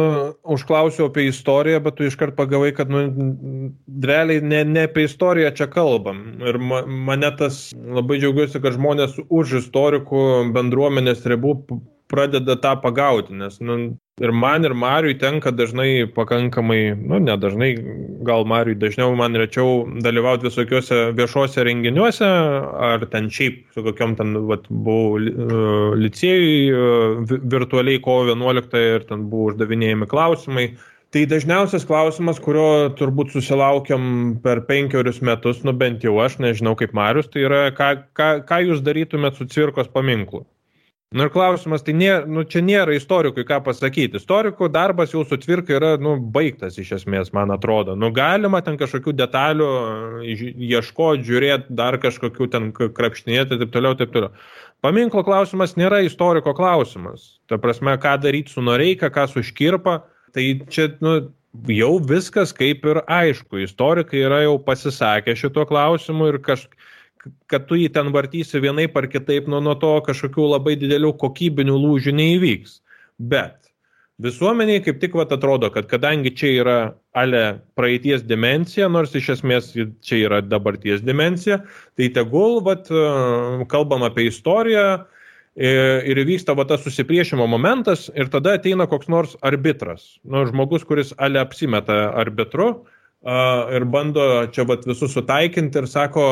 užklausiau 0.45 1.09
apie 1.09 1.27
istoriją, 1.31 1.81
bet 1.87 1.97
tu 1.97 2.07
iškart 2.07 2.37
pagavai, 2.37 2.73
kad, 2.77 2.91
nu, 2.93 3.03
realiai 4.05 4.45
ne, 4.45 4.63
ne 4.69 4.87
apie 4.89 5.07
istoriją 5.09 5.53
čia 5.57 5.69
kalbam. 5.73 6.23
Ir 6.45 6.59
ma, 6.61 6.83
mane 6.87 7.31
tas 7.39 7.71
labai 7.75 8.21
džiaugiuosi, 8.21 8.61
kad 8.61 8.77
žmonės 8.77 9.17
už 9.27 9.59
istorikų 9.63 10.25
bendruomenės 10.57 11.25
ribų 11.33 11.57
pradeda 12.13 12.59
tą 12.61 12.77
pagauti, 12.85 13.35
nes, 13.41 13.57
nu, 13.65 13.97
Ir 14.17 14.31
man 14.33 14.64
ir 14.64 14.73
Mariui 14.73 15.19
tenka 15.21 15.51
dažnai 15.53 16.07
pakankamai, 16.09 16.95
nu, 16.97 17.19
ne 17.21 17.35
dažnai, 17.37 17.67
gal 18.25 18.47
Mariui 18.49 18.79
dažniau, 18.81 19.11
man 19.12 19.37
rečiau 19.37 19.83
dalyvauti 20.07 20.47
visokiuose 20.47 21.01
viešuose 21.19 21.67
renginiuose, 21.69 22.31
ar 22.89 23.05
ten 23.12 23.29
šiaip 23.29 23.59
su 23.75 23.85
kokiam 23.85 24.14
ten, 24.17 24.33
vat, 24.49 24.64
buvau 24.71 25.21
uh, 25.21 25.93
licėjui 26.01 26.57
uh, 26.73 27.37
virtualiai 27.45 28.01
kovo 28.09 28.33
11 28.33 28.81
ir 28.95 29.05
ten 29.12 29.29
buvo 29.29 29.51
uždavinėjami 29.53 30.09
klausimai. 30.09 30.67
Tai 31.12 31.29
dažniausias 31.37 31.85
klausimas, 31.85 32.41
kurio 32.41 32.89
turbūt 32.97 33.37
susilaukiam 33.37 34.39
per 34.41 34.64
penkerius 34.64 35.21
metus, 35.21 35.61
nu 35.61 35.77
bent 35.77 36.09
jau 36.09 36.17
aš, 36.25 36.41
nežinau 36.41 36.73
kaip 36.81 36.97
Marius, 36.97 37.29
tai 37.29 37.45
yra, 37.51 37.67
ką, 37.77 37.93
ką, 38.17 38.35
ką 38.49 38.64
jūs 38.64 38.81
darytumėt 38.89 39.37
su 39.37 39.53
cirkos 39.53 39.93
paminklu. 39.93 40.47
Nu 41.15 41.23
ir 41.23 41.31
klausimas, 41.31 41.85
tai 41.87 41.93
nėra, 41.95 42.25
nu, 42.27 42.43
čia 42.51 42.59
nėra 42.67 42.97
istorikui 42.97 43.45
ką 43.47 43.61
pasakyti. 43.69 44.19
Istorikų 44.19 44.67
darbas 44.75 45.13
jau 45.15 45.21
su 45.23 45.37
tvirka 45.39 45.77
yra 45.77 45.93
nu, 46.03 46.17
baigtas 46.35 46.81
iš 46.83 46.97
esmės, 46.97 47.31
man 47.37 47.55
atrodo. 47.55 47.95
Nu, 47.95 48.11
galima 48.15 48.59
ten 48.67 48.75
kažkokių 48.81 49.15
detalių 49.21 49.69
ieškoti, 50.27 51.23
žiūrėti, 51.29 51.77
dar 51.79 52.01
kažkokių 52.03 52.49
ten 52.51 52.67
krapštinėti 52.75 53.55
ir 53.55 53.63
taip 53.63 53.77
toliau, 53.77 53.95
taip 54.01 54.11
toliau. 54.17 54.35
Paminklo 54.83 55.23
klausimas 55.29 55.77
nėra 55.79 56.03
istoriko 56.03 56.57
klausimas. 56.59 57.37
Ta 57.47 57.61
prasme, 57.63 57.95
ką 58.03 58.17
daryti 58.27 58.51
su 58.51 58.67
Noreika, 58.67 59.13
ką 59.15 59.29
su 59.31 59.47
Škirpa. 59.47 60.01
Tai 60.35 60.49
čia 60.75 60.91
nu, 61.07 61.15
jau 61.71 61.93
viskas 62.03 62.51
kaip 62.51 62.83
ir 62.83 63.05
aišku. 63.07 63.63
Istorikai 63.63 64.27
yra 64.27 64.43
jau 64.43 64.59
pasisakę 64.59 65.39
šituo 65.39 65.71
klausimu 65.71 66.35
ir 66.35 66.43
kažkaip 66.43 66.75
kad 67.51 67.66
tu 67.68 67.79
jį 67.79 67.91
ten 67.95 68.11
vartysi 68.14 68.61
vienaip 68.62 68.97
ar 68.97 69.09
kitaip, 69.11 69.49
nuo, 69.51 69.61
nuo 69.64 69.77
to 69.81 69.93
kažkokių 70.07 70.51
labai 70.55 70.77
didelių 70.81 71.14
kokybinių 71.20 71.79
lūžių 71.85 72.14
neįvyks. 72.16 72.81
Bet 73.18 73.66
visuomeniai 74.22 74.83
kaip 74.85 75.01
tik 75.01 75.16
vat 75.18 75.33
atrodo, 75.35 75.70
kad 75.72 75.89
kadangi 75.91 76.33
čia 76.37 76.53
yra 76.62 76.79
ale 77.16 77.43
praeities 77.77 78.24
dimencija, 78.24 78.89
nors 78.93 79.14
iš 79.16 79.35
esmės 79.37 79.74
čia 79.74 80.22
yra 80.22 80.41
dabarties 80.45 81.05
dimencija, 81.05 81.61
tai 81.97 82.09
tegul 82.14 82.62
vat, 82.64 82.89
kalbam 83.72 84.07
apie 84.09 84.29
istoriją 84.31 84.87
ir 85.57 86.20
įvyksta 86.20 86.53
va 86.57 86.66
tas 86.68 86.83
susipriešimo 86.85 87.47
momentas 87.49 88.11
ir 88.12 88.29
tada 88.33 88.59
ateina 88.59 88.85
koks 88.89 89.09
nors 89.09 89.37
arbitras. 89.41 90.18
Nu, 90.24 90.45
žmogus, 90.49 90.85
kuris 90.85 91.14
ale 91.16 91.41
apsimeta 91.41 92.11
arbitru 92.12 92.85
ir 93.27 93.85
bando 93.91 94.24
čia 94.55 94.62
vat, 94.68 94.85
visus 94.87 95.14
sutaikinti 95.16 95.81
ir 95.81 95.89
sako, 95.91 96.27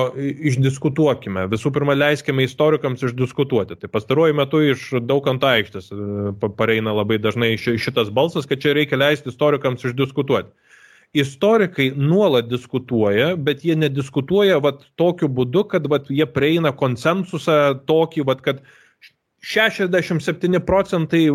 išdiskutuokime. 0.51 1.49
Visų 1.51 1.73
pirma, 1.75 1.97
leiskime 1.99 2.47
istorikams 2.47 3.03
išdiskutuoti. 3.09 3.79
Tai 3.81 3.91
pastaruoju 3.91 4.37
metu 4.39 4.61
iš 4.63 4.93
daug 5.03 5.27
ant 5.31 5.43
aikštės 5.49 5.91
e, 5.91 5.99
pareina 6.59 6.95
labai 6.95 7.19
dažnai 7.19 7.57
šitas 7.59 8.13
balsas, 8.15 8.47
kad 8.47 8.63
čia 8.63 8.77
reikia 8.79 9.01
leisti 9.01 9.33
istorikams 9.33 9.83
išdiskutuoti. 9.91 10.55
Istorikai 11.15 11.93
nuolat 11.95 12.47
diskutuoja, 12.51 13.35
bet 13.39 13.67
jie 13.67 13.75
nediskutuoja 13.79 14.61
vat, 14.63 14.87
tokiu 14.99 15.29
būdu, 15.31 15.67
kad 15.71 15.87
vat, 15.91 16.11
jie 16.11 16.27
prieina 16.31 16.75
konsensusą 16.75 17.77
tokį, 17.87 18.25
vat, 18.27 18.43
kad 18.43 18.63
uh, 18.63 18.81
67 19.45 20.61
procentai 20.65 21.27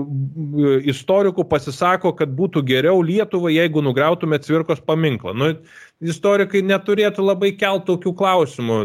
istorikų 0.89 1.43
pasisako, 1.49 2.15
kad 2.17 2.31
būtų 2.33 2.63
geriau 2.65 3.03
Lietuvai, 3.05 3.51
jeigu 3.53 3.83
nugriautume 3.85 4.39
Cvirkos 4.41 4.81
paminklą. 4.81 5.35
Nu, 5.37 5.51
istorikai 6.01 6.63
neturėtų 6.65 7.27
labai 7.27 7.51
kelt 7.59 7.85
tokių 7.85 8.15
klausimų 8.17 8.79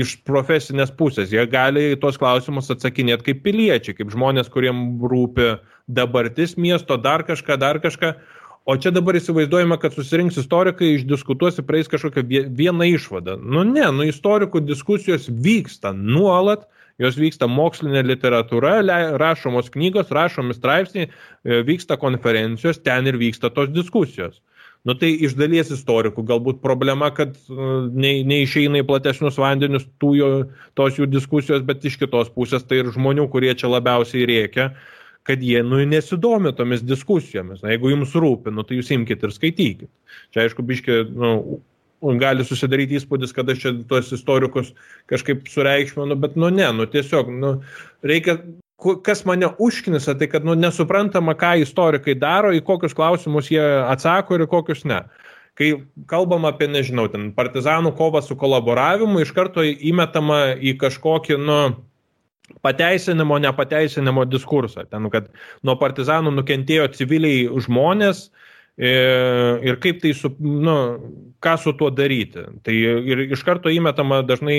iš 0.00 0.16
profesinės 0.24 0.94
pusės. 0.96 1.34
Jie 1.34 1.44
gali 1.50 1.90
į 1.92 2.00
tos 2.00 2.16
klausimus 2.20 2.72
atsakinėti 2.72 3.28
kaip 3.28 3.44
piliečiai, 3.44 3.98
kaip 4.00 4.14
žmonės, 4.14 4.48
kuriem 4.52 5.02
rūpi 5.04 5.58
dabartis 5.90 6.56
miesto, 6.56 6.96
dar 6.96 7.26
kažką, 7.28 7.60
dar 7.60 7.82
kažką. 7.84 8.14
O 8.68 8.76
čia 8.80 8.92
dabar 8.94 9.16
įsivaizduojama, 9.18 9.76
kad 9.82 9.92
susirinks 9.96 10.40
istorikai, 10.40 10.94
išdiskutuosi, 10.96 11.64
praeis 11.68 11.88
kažkokią 11.90 12.24
vieną 12.56 12.88
išvadą. 12.94 13.36
Nu 13.40 13.64
ne, 13.68 13.88
nu 13.92 14.08
istorikų 14.08 14.64
diskusijos 14.64 15.28
vyksta 15.28 15.92
nuolat 15.96 16.68
jos 17.00 17.16
vyksta 17.18 17.48
mokslinė 17.50 18.04
literatūra, 18.04 18.78
rašomos 19.20 19.72
knygos, 19.74 20.12
rašomi 20.14 20.56
straipsniai, 20.56 21.08
e, 21.08 21.62
vyksta 21.66 21.96
konferencijos, 22.00 22.82
ten 22.84 23.08
ir 23.08 23.18
vyksta 23.20 23.52
tos 23.54 23.72
diskusijos. 23.72 24.40
Nu 24.88 24.94
tai 24.96 25.10
iš 25.26 25.34
dalies 25.36 25.68
istorikų 25.74 26.22
galbūt 26.28 26.62
problema, 26.64 27.10
kad 27.16 27.34
e, 27.36 27.56
ne, 27.92 28.14
neišeina 28.28 28.80
į 28.80 28.86
platesnius 28.88 29.40
vandenius 29.40 29.84
tų 30.00 30.14
jo, 30.16 30.30
tos 30.78 31.00
jų 31.00 31.08
diskusijos, 31.10 31.64
bet 31.68 31.84
iš 31.84 31.98
kitos 32.00 32.32
pusės 32.32 32.64
tai 32.64 32.80
ir 32.80 32.92
žmonių, 32.94 33.28
kurie 33.32 33.52
čia 33.56 33.68
labiausiai 33.72 34.28
reikia, 34.28 34.70
kad 35.28 35.42
jie 35.44 35.60
nu, 35.64 35.82
nesidomi 35.88 36.54
tomis 36.56 36.84
diskusijomis. 36.84 37.60
Na, 37.64 37.74
jeigu 37.74 37.92
jums 37.92 38.16
rūpi, 38.16 38.52
nu, 38.56 38.64
tai 38.64 38.80
jūs 38.80 38.92
imkite 38.96 39.28
ir 39.28 39.36
skaitykite. 39.36 39.92
Čia 40.32 40.46
aišku, 40.46 40.64
biški, 40.64 41.02
nu, 41.12 41.60
gali 42.00 42.44
susidaryti 42.46 42.98
įspūdis, 42.98 43.34
kad 43.36 43.50
aš 43.52 43.62
čia 43.62 43.72
tuos 43.88 44.10
istorikus 44.16 44.72
kažkaip 45.10 45.48
sureikšminu, 45.52 46.16
bet 46.20 46.36
nu 46.40 46.50
ne, 46.54 46.68
nu 46.76 46.86
tiesiog, 46.88 47.30
nu, 47.42 47.52
reikia, 48.06 48.38
kas 49.04 49.24
mane 49.28 49.50
užknisa, 49.60 50.14
tai 50.18 50.30
kad 50.32 50.46
nu, 50.46 50.56
nesuprantama, 50.58 51.36
ką 51.38 51.58
istorikai 51.64 52.16
daro, 52.18 52.54
į 52.56 52.62
kokius 52.64 52.96
klausimus 52.96 53.50
jie 53.52 53.62
atsako 53.84 54.38
ir 54.38 54.46
į 54.46 54.50
kokius 54.54 54.86
ne. 54.88 55.02
Kai 55.58 55.74
kalbam 56.08 56.46
apie, 56.48 56.70
nežinau, 56.72 57.04
ten 57.12 57.32
partizanų 57.36 57.92
kovą 57.98 58.22
su 58.24 58.36
kolaboravimu, 58.38 59.20
iš 59.20 59.34
karto 59.36 59.64
įmetama 59.66 60.56
į 60.56 60.78
kažkokį, 60.80 61.36
nu, 61.42 61.60
pateisinimo, 62.64 63.38
nepateisinimo 63.44 64.24
diskursą. 64.30 64.86
Ten, 64.88 65.10
kad 65.12 65.28
nuo 65.66 65.76
partizanų 65.80 66.32
nukentėjo 66.38 66.88
civiliai 66.96 67.48
žmonės, 67.66 68.30
ir 68.78 69.76
kaip 69.82 70.00
tai, 70.00 70.12
su, 70.16 70.30
nu, 70.40 70.74
ką 71.42 71.56
su 71.60 71.72
tuo 71.76 71.90
daryti. 71.92 72.44
Tai 72.64 72.74
ir 72.74 73.24
iš 73.26 73.42
karto 73.44 73.72
įmetama 73.72 74.20
dažnai 74.28 74.56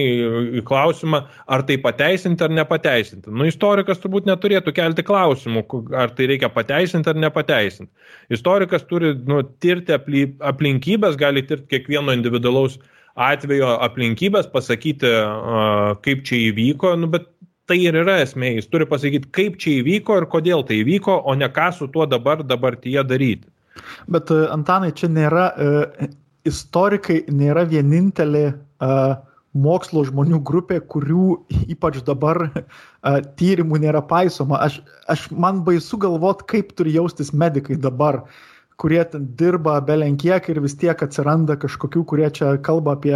į 0.59 0.63
klausimą, 0.67 1.23
ar 1.49 1.63
tai 1.67 1.77
pateisinti 1.81 2.45
ar 2.45 2.53
nepateisinti. 2.53 3.31
Nu, 3.33 3.47
istorikas 3.49 4.01
turbūt 4.03 4.29
neturėtų 4.29 4.73
kelti 4.77 5.05
klausimų, 5.07 5.65
ar 5.97 6.13
tai 6.17 6.29
reikia 6.33 6.51
pateisinti 6.53 7.09
ar 7.09 7.19
nepateisinti. 7.21 7.91
Istorikas 8.33 8.85
turi 8.89 9.13
nu, 9.27 9.41
tirti 9.63 9.95
aplinkybės, 9.95 11.19
gali 11.21 11.45
tirti 11.47 11.77
kiekvieno 11.77 12.13
individualaus 12.17 12.79
atvejo 13.15 13.75
aplinkybės, 13.83 14.47
pasakyti, 14.53 15.09
kaip 16.05 16.25
čia 16.27 16.43
įvyko, 16.49 16.95
nu, 16.99 17.09
bet 17.11 17.27
tai 17.69 17.79
ir 17.85 17.97
yra 18.03 18.19
esmė. 18.25 18.55
Jis 18.57 18.69
turi 18.71 18.87
pasakyti, 18.89 19.29
kaip 19.35 19.57
čia 19.61 19.79
įvyko 19.79 20.21
ir 20.21 20.27
kodėl 20.31 20.63
tai 20.67 20.81
įvyko, 20.81 21.21
o 21.25 21.35
ne 21.37 21.49
ką 21.51 21.71
su 21.75 21.89
tuo 21.91 22.07
dabar 22.09 22.43
dabartyje 22.43 23.03
daryti. 23.07 23.49
Bet 24.11 24.31
e, 24.31 24.45
Antanai, 24.53 24.91
čia 24.97 25.09
nėra, 25.11 25.49
e, 25.55 26.09
istorikai 26.49 27.23
nėra 27.31 27.65
vienintelė 27.69 28.45
e, 28.51 28.55
mokslo 29.51 30.03
žmonių 30.07 30.39
grupė, 30.47 30.79
kurių 30.87 31.25
ypač 31.73 31.99
dabar 32.07 32.45
tyrimų 33.35 33.81
nėra 33.83 33.99
paisoma. 34.07 34.61
Aš, 34.63 34.77
aš 35.11 35.25
man 35.35 35.59
baisu 35.67 35.99
galvot, 35.99 36.45
kaip 36.47 36.71
turi 36.77 36.93
jaustis 36.95 37.33
medikai 37.35 37.75
dabar, 37.75 38.21
kurie 38.81 39.01
dirba 39.37 39.75
belenkiek 39.85 40.47
ir 40.49 40.59
vis 40.63 40.73
tiek 40.81 41.03
atsiranda 41.05 41.53
kažkokių, 41.61 42.01
kurie 42.09 42.29
čia 42.33 42.55
kalba 42.65 42.95
apie 42.97 43.15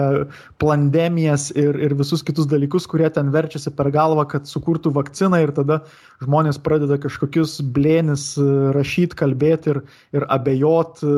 pandemijas 0.62 1.48
ir, 1.58 1.80
ir 1.82 1.96
visus 1.98 2.22
kitus 2.26 2.46
dalykus, 2.52 2.86
kurie 2.92 3.10
ten 3.14 3.32
verčiasi 3.34 3.74
per 3.74 3.90
galvą, 3.96 4.28
kad 4.30 4.50
sukurtų 4.50 4.94
vakciną 4.94 5.42
ir 5.42 5.56
tada 5.58 5.80
žmonės 6.22 6.62
pradeda 6.62 7.00
kažkokius 7.02 7.58
blėnis 7.76 8.36
e, 8.38 8.46
rašyti, 8.78 9.18
kalbėti 9.18 9.74
ir, 9.74 9.82
ir 10.16 10.28
abejot 10.38 11.02
e, 11.02 11.16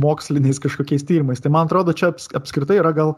moksliniais 0.00 0.60
kažkokiais 0.64 1.04
tyrimais. 1.06 1.44
Tai 1.44 1.52
man 1.54 1.68
atrodo, 1.68 1.92
čia 1.92 2.14
apskritai 2.14 2.80
yra 2.80 2.94
gal 2.96 3.14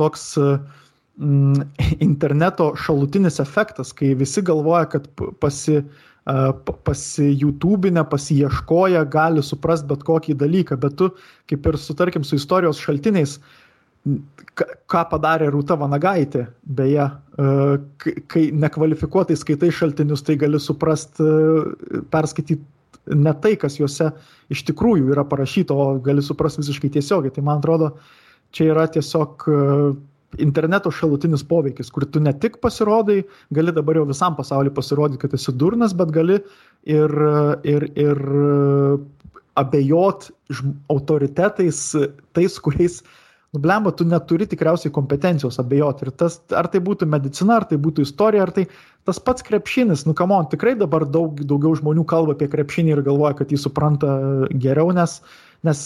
toks 0.00 0.32
mm, 0.38 1.68
interneto 2.08 2.72
šalutinis 2.78 3.40
efektas, 3.44 3.92
kai 3.92 4.14
visi 4.18 4.42
galvoja, 4.46 4.86
kad 4.96 5.10
pasi, 5.42 5.82
pasijutubinę, 6.84 8.04
pasieškoję 8.04 9.04
gali 9.08 9.42
suprast 9.42 9.86
bet 9.88 10.02
kokį 10.04 10.36
dalyką, 10.36 10.76
bet 10.76 10.96
tu, 11.00 11.10
kaip 11.48 11.66
ir 11.66 11.78
su, 11.80 11.94
tarkim, 11.96 12.24
su 12.24 12.36
istorijos 12.36 12.80
šaltiniais, 12.84 13.38
ką 14.88 15.04
padarė 15.10 15.48
Rūta 15.52 15.76
Vanagaitė, 15.80 16.46
beje, 16.64 17.06
kai 18.28 18.44
nekvalifikuotai 18.52 19.36
skaitai 19.38 19.70
šaltinius, 19.72 20.24
tai 20.26 20.36
gali 20.40 20.60
suprast, 20.60 21.20
perskaityti 22.12 22.60
ne 23.14 23.32
tai, 23.40 23.54
kas 23.60 23.78
juose 23.80 24.10
iš 24.52 24.64
tikrųjų 24.68 25.12
yra 25.14 25.24
parašyta, 25.28 25.74
o 25.74 25.96
gali 26.04 26.24
suprast 26.24 26.60
visiškai 26.60 26.92
tiesiogiai. 26.98 27.32
Tai 27.34 27.44
man 27.46 27.62
atrodo, 27.62 27.94
čia 28.52 28.72
yra 28.74 28.84
tiesiog 28.92 29.48
interneto 30.36 30.90
šalutinis 30.92 31.44
poveikis, 31.48 31.90
kur 31.90 32.04
tu 32.04 32.20
ne 32.20 32.34
tik 32.36 32.58
pasirodai, 32.60 33.22
gali 33.54 33.72
dabar 33.72 33.96
jau 34.00 34.08
visam 34.08 34.36
pasauliu 34.36 34.74
pasirodyti, 34.76 35.22
kad 35.22 35.36
esi 35.38 35.54
durnas, 35.56 35.94
bet 35.96 36.12
gali 36.12 36.40
ir, 36.84 37.14
ir, 37.64 37.88
ir 37.96 38.20
abejot 39.58 40.28
autoritetais, 40.92 41.80
tais, 42.36 42.60
kuriais 42.62 43.00
Nublemba, 43.56 43.94
tu 43.96 44.04
neturi 44.04 44.44
tikriausiai 44.44 44.92
kompetencijos 44.92 45.56
abejoti. 45.56 46.04
Ir 46.04 46.12
tas, 46.20 46.34
ar 46.52 46.66
tai 46.68 46.82
būtų 46.84 47.06
medicina, 47.08 47.54
ar 47.56 47.64
tai 47.70 47.78
būtų 47.80 48.04
istorija, 48.04 48.44
ar 48.44 48.52
tai 48.52 48.66
tas 49.08 49.16
pats 49.24 49.46
krepšinis, 49.46 50.02
nu 50.04 50.12
kamon, 50.12 50.50
tikrai 50.52 50.74
dabar 50.76 51.06
daug, 51.08 51.40
daugiau 51.40 51.72
žmonių 51.78 52.04
kalba 52.10 52.34
apie 52.36 52.50
krepšinį 52.52 52.92
ir 52.92 53.00
galvoja, 53.06 53.38
kad 53.38 53.48
jį 53.48 53.62
supranta 53.62 54.18
geriau, 54.52 54.92
nes, 54.92 55.16
nes 55.64 55.80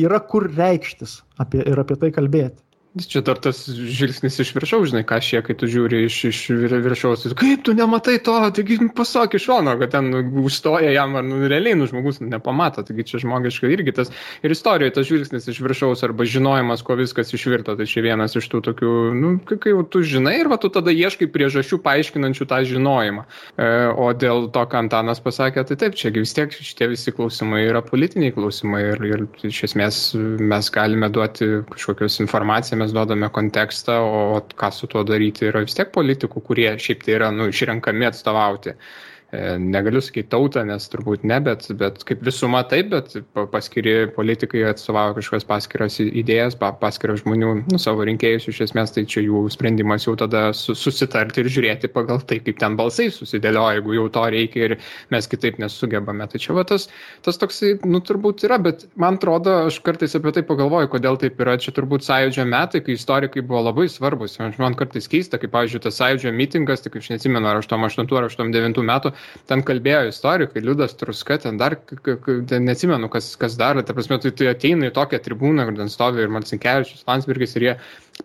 yra 0.00 0.22
kur 0.32 0.48
reikštis 0.48 1.18
apie, 1.44 1.60
ir 1.60 1.84
apie 1.84 1.98
tai 2.00 2.08
kalbėti. 2.16 2.56
Čia 2.98 3.22
dar 3.26 3.38
tas 3.42 3.60
žvilgsnis 3.68 4.38
iš 4.42 4.52
viršaus, 4.56 4.88
žinai, 4.90 5.04
ką 5.06 5.18
šie, 5.22 5.40
kai 5.46 5.54
tu 5.58 5.68
žiūri 5.70 6.04
iš, 6.06 6.16
iš 6.30 6.40
viršaus, 6.84 7.26
kaip 7.38 7.62
tu 7.66 7.74
nematai 7.76 8.16
to, 8.24 8.34
taigi 8.56 8.78
pasak 8.96 9.36
iš 9.38 9.46
šono, 9.48 9.74
kad 9.80 9.92
ten 9.94 10.10
užstoja 10.42 10.90
jam, 10.94 11.16
ar 11.18 11.26
nu, 11.26 11.40
realiai 11.50 11.76
nu, 11.78 11.86
žmogus 11.90 12.20
nepamato, 12.24 12.82
taigi 12.86 13.06
čia 13.10 13.22
žmogiškai 13.22 13.70
irgi 13.74 13.94
tas 13.96 14.12
ir 14.42 14.54
istorijoje 14.54 14.96
tas 14.96 15.08
žvilgsnis 15.08 15.48
iš 15.52 15.60
viršaus 15.64 16.04
arba 16.06 16.26
žinojimas, 16.28 16.82
ko 16.86 16.96
viskas 16.98 17.32
išvirto, 17.36 17.76
tai 17.78 17.86
čia 17.90 18.04
vienas 18.06 18.36
iš 18.38 18.48
tų 18.50 18.62
tokių, 18.70 18.94
nu, 19.18 19.34
kai 19.48 19.74
jau 19.74 19.84
tu 19.86 20.02
žinai 20.06 20.38
ir 20.40 20.50
va 20.50 20.58
tu 20.60 20.72
tada 20.72 20.94
ieškai 20.94 21.30
priežasčių 21.34 21.80
paaiškinančių 21.84 22.48
tą 22.48 22.62
žinojimą. 22.68 23.26
E, 23.56 23.70
o 23.92 24.10
dėl 24.16 24.48
to, 24.54 24.64
ką 24.70 24.84
Antanas 24.84 25.22
pasakė, 25.22 25.66
tai 25.68 25.78
taip, 25.80 25.98
čia 25.98 26.12
vis 26.14 26.34
tiek 26.36 26.52
šitie 26.54 26.90
visi 26.92 27.14
klausimai 27.14 27.64
yra 27.68 27.82
politiniai 27.84 28.34
klausimai 28.34 28.82
ir, 28.92 29.04
ir 29.08 29.26
iš 29.48 29.64
esmės 29.70 30.02
mes 30.16 30.70
galime 30.74 31.10
duoti 31.12 31.50
kažkokios 31.72 32.20
informacijos 32.24 32.87
mes 32.88 32.96
duodame 32.96 33.28
kontekstą, 33.28 33.92
o 34.02 34.40
ką 34.56 34.70
su 34.72 34.88
tuo 34.88 35.04
daryti 35.04 35.48
yra 35.48 35.60
vis 35.64 35.76
tiek 35.76 35.92
politikų, 35.92 36.40
kurie 36.46 36.70
šiaip 36.80 37.04
tai 37.04 37.16
yra 37.18 37.30
nu, 37.34 37.48
išrenkami 37.52 38.08
atstovauti. 38.08 38.72
E, 38.72 39.07
negaliu 39.32 40.00
sakyti 40.00 40.30
tautą, 40.32 40.62
nes 40.64 40.86
turbūt 40.88 41.24
ne, 41.28 41.36
bet, 41.44 41.66
bet 41.76 42.00
kaip 42.08 42.22
visuma 42.24 42.62
taip, 42.68 42.88
bet 42.94 43.16
paskiri 43.52 44.08
politikai 44.16 44.62
atstovauja 44.70 45.18
kažkokias 45.18 45.44
paskiras 45.48 45.98
idėjas, 46.00 46.56
paskiras 46.56 47.20
žmonių, 47.20 47.50
nu, 47.68 47.80
savo 47.82 48.06
rinkėjus 48.08 48.48
iš 48.48 48.62
esmės, 48.68 48.94
tai 48.94 49.04
čia 49.10 49.26
jų 49.26 49.42
sprendimas 49.52 50.06
jau 50.06 50.14
tada 50.16 50.46
susitarti 50.56 51.42
ir 51.42 51.50
žiūrėti 51.52 51.90
pagal 51.92 52.22
tai, 52.24 52.38
kaip 52.44 52.56
ten 52.62 52.78
balsai 52.78 53.10
susidėlioja, 53.12 53.82
jeigu 53.82 53.98
jau 53.98 54.06
to 54.16 54.24
reikia 54.32 54.64
ir 54.70 54.76
mes 55.12 55.28
kitaip 55.28 55.60
nesugebame. 55.60 56.24
Tai 56.32 56.40
čia 56.40 56.56
va 56.56 56.64
tas, 56.68 56.88
tas 57.26 57.40
toksai, 57.40 57.74
nu, 57.84 58.00
turbūt 58.00 58.46
yra, 58.48 58.56
bet 58.64 58.86
man 58.96 59.20
atrodo, 59.20 59.58
aš 59.68 59.82
kartais 59.84 60.16
apie 60.16 60.32
tai 60.38 60.44
pagalvoju, 60.48 60.88
kodėl 60.96 61.20
taip 61.20 61.36
yra. 61.44 61.58
Čia 61.60 61.76
turbūt 61.76 62.06
sąjūdžio 62.06 62.48
metai, 62.48 62.80
kai 62.86 62.96
istorikai 62.96 63.44
buvo 63.44 63.66
labai 63.68 63.90
svarbus. 63.92 64.38
Man 64.40 64.76
kartais 64.78 65.10
keista, 65.10 65.36
kaip, 65.42 65.52
pavyzdžiui, 65.52 65.84
tas 65.84 66.00
sąjūdžio 66.00 66.32
mitingas, 66.32 66.84
tik 66.84 66.96
aš 67.00 67.12
neatsimenu, 67.12 67.44
ar 67.50 67.60
88 67.60 68.16
ar 68.18 68.28
89 68.30 68.84
metų, 68.88 69.12
ten 69.50 69.62
kalbėjo 69.66 70.08
istorikai, 70.10 70.62
Liudas 70.64 70.96
Truska, 70.98 71.38
ten 71.42 71.60
dar, 71.60 71.76
ten 72.04 72.66
neatsimenu, 72.68 73.10
kas, 73.12 73.30
kas 73.40 73.56
dar, 73.60 73.80
ta 73.84 73.96
prasme, 73.96 74.20
tai, 74.22 74.32
tai 74.36 74.50
ateina 74.52 74.90
į 74.90 74.94
tokią 74.96 75.20
tribūną, 75.24 75.68
kur 75.68 75.78
ten 75.80 75.92
stovi 75.92 76.24
ir 76.24 76.32
Marcinkievičius, 76.34 77.06
Landsbergis 77.08 77.56
ir 77.56 77.66
jie 77.68 77.74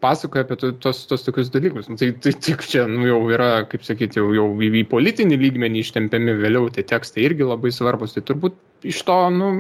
pasakoja 0.03 0.45
apie 0.45 0.57
tos, 0.81 1.03
tos 1.09 1.25
tokius 1.25 1.51
dalykus. 1.53 1.89
Nu, 1.91 1.97
tai, 1.99 2.11
tai 2.23 2.33
tik 2.33 2.65
čia 2.67 2.85
nu, 2.89 3.05
jau 3.07 3.19
yra, 3.33 3.51
kaip 3.69 3.85
sakyti, 3.85 4.19
jau, 4.21 4.31
jau 4.35 4.47
į, 4.57 4.71
į 4.81 4.85
politinį 4.91 5.39
lygmenį 5.41 5.83
ištempiami 5.83 6.37
vėliau, 6.41 6.71
tai 6.73 6.85
tekstai 6.89 7.27
irgi 7.27 7.47
labai 7.47 7.73
svarbus. 7.75 8.15
Tai 8.15 8.25
turbūt 8.29 8.57
iš 8.89 9.03
to, 9.07 9.19
nu, 9.33 9.51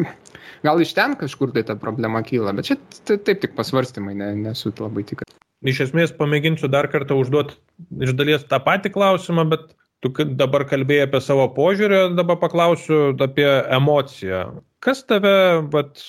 gal 0.65 0.81
iš 0.83 0.95
ten 0.97 1.15
kažkur 1.19 1.53
tai 1.55 1.65
ta 1.67 1.77
problema 1.79 2.23
kyla, 2.25 2.55
bet 2.57 2.71
čia 2.71 2.79
tai, 3.03 3.19
taip 3.19 3.43
tik 3.43 3.55
pasvarstymai, 3.59 4.15
ne, 4.19 4.33
nesu 4.49 4.73
labai 4.79 5.05
tikras. 5.07 5.37
Iš 5.63 5.85
esmės 5.87 6.11
pamėginsiu 6.17 6.67
dar 6.67 6.89
kartą 6.91 7.15
užduoti 7.21 7.55
iš 8.03 8.11
dalies 8.19 8.43
tą 8.49 8.59
patį 8.63 8.91
klausimą, 8.95 9.45
bet 9.53 9.69
Tu 10.03 10.11
dabar 10.35 10.65
kalbėjai 10.67 11.07
apie 11.07 11.21
savo 11.23 11.45
požiūrį, 11.55 12.01
dabar 12.17 12.35
paklausiu 12.41 13.13
apie 13.23 13.47
emociją. 13.71 14.43
Kas 14.83 14.99
tave 15.07 15.63
vat, 15.71 16.01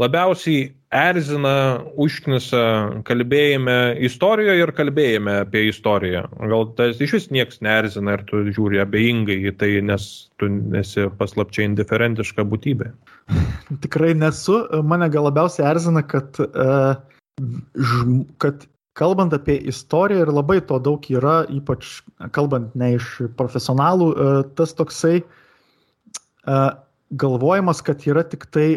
labiausiai 0.00 0.70
erzina, 0.96 1.82
užknisa 2.00 2.62
kalbėjime 3.04 3.96
istorijoje 4.08 4.62
ir 4.64 4.72
kalbėjime 4.78 5.34
apie 5.42 5.66
istoriją? 5.68 6.22
Gal 6.48 6.64
tas 6.78 7.02
iš 7.04 7.16
vis 7.18 7.28
niekas 7.34 7.60
neerzina 7.64 8.16
ir 8.16 8.24
tu 8.30 8.40
žiūri 8.48 8.80
abejingai 8.80 9.36
į 9.50 9.52
tai, 9.60 9.72
nes 9.84 10.08
tu 10.40 10.48
nesi 10.48 11.04
paslapčiai 11.20 11.68
indiferentiška 11.68 12.46
būtybė? 12.48 12.88
Tikrai 13.84 14.14
nesu. 14.16 14.62
Mane 14.80 15.10
gal 15.12 15.28
labiausiai 15.28 15.68
erzina, 15.74 16.06
kad, 16.08 16.40
uh, 16.40 16.96
kad 18.40 18.64
kalbant 18.96 19.34
apie 19.36 19.58
istoriją 19.68 20.24
ir 20.24 20.32
labai 20.32 20.60
to 20.64 20.78
daug 20.82 21.04
yra, 21.12 21.42
ypač 21.52 22.00
kalbant 22.36 22.72
ne 22.78 22.94
iš 22.96 23.10
profesionalų, 23.38 24.08
e, 24.08 24.34
tas 24.58 24.72
toksai 24.78 25.20
e, 25.20 26.58
galvojimas, 27.20 27.82
kad 27.84 28.06
yra 28.08 28.24
tik 28.26 28.48
tai 28.56 28.68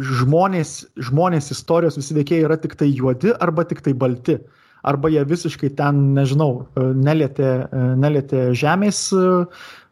žmonės, 0.00 0.74
žmonės 1.10 1.52
istorijos 1.54 2.00
visi 2.00 2.16
veikėjai 2.16 2.48
yra 2.48 2.58
tik 2.58 2.74
tai 2.80 2.88
juodi 2.90 3.36
arba 3.44 3.66
tik 3.68 3.84
tai 3.84 3.94
balti. 3.94 4.40
Arba 4.84 5.08
jie 5.08 5.22
visiškai 5.24 5.70
ten, 5.76 6.00
nežinau, 6.16 6.64
e, 6.64 6.88
nelietė, 6.96 7.52
nelietė 8.00 8.48
žemės 8.56 9.06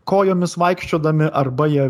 kojomis 0.09 0.57
vaikščiodami, 0.59 1.29
arba 1.39 1.69
jie 1.71 1.87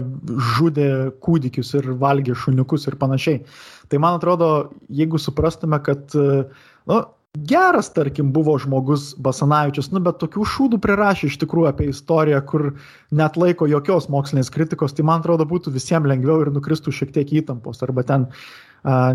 žudė 0.53 0.91
kūdikius 1.25 1.73
ir 1.79 1.95
valgė 2.03 2.37
šuniukus 2.37 2.91
ir 2.91 2.99
panašiai. 3.01 3.41
Tai 3.89 4.03
man 4.03 4.19
atrodo, 4.19 4.53
jeigu 4.93 5.19
suprastume, 5.23 5.79
kad 5.83 6.13
nu, 6.13 6.99
geras, 7.39 7.89
tarkim, 7.93 8.33
buvo 8.33 8.59
žmogus 8.61 9.15
Basanavičius, 9.17 9.89
nu, 9.95 10.03
bet 10.05 10.19
tokių 10.21 10.45
šūdų 10.53 10.79
prirašė 10.85 11.31
iš 11.31 11.39
tikrųjų 11.41 11.71
apie 11.71 11.89
istoriją, 11.89 12.43
kur 12.45 12.67
net 13.09 13.39
laiko 13.41 13.69
jokios 13.71 14.11
mokslinės 14.13 14.53
kritikos, 14.53 14.93
tai 14.93 15.07
man 15.09 15.23
atrodo 15.23 15.47
būtų 15.49 15.73
visiems 15.73 16.11
lengviau 16.11 16.43
ir 16.45 16.53
nukristų 16.53 16.93
šiek 16.93 17.15
tiek 17.17 17.33
įtampos. 17.41 17.81
Arba 17.87 18.05
ten, 18.05 18.29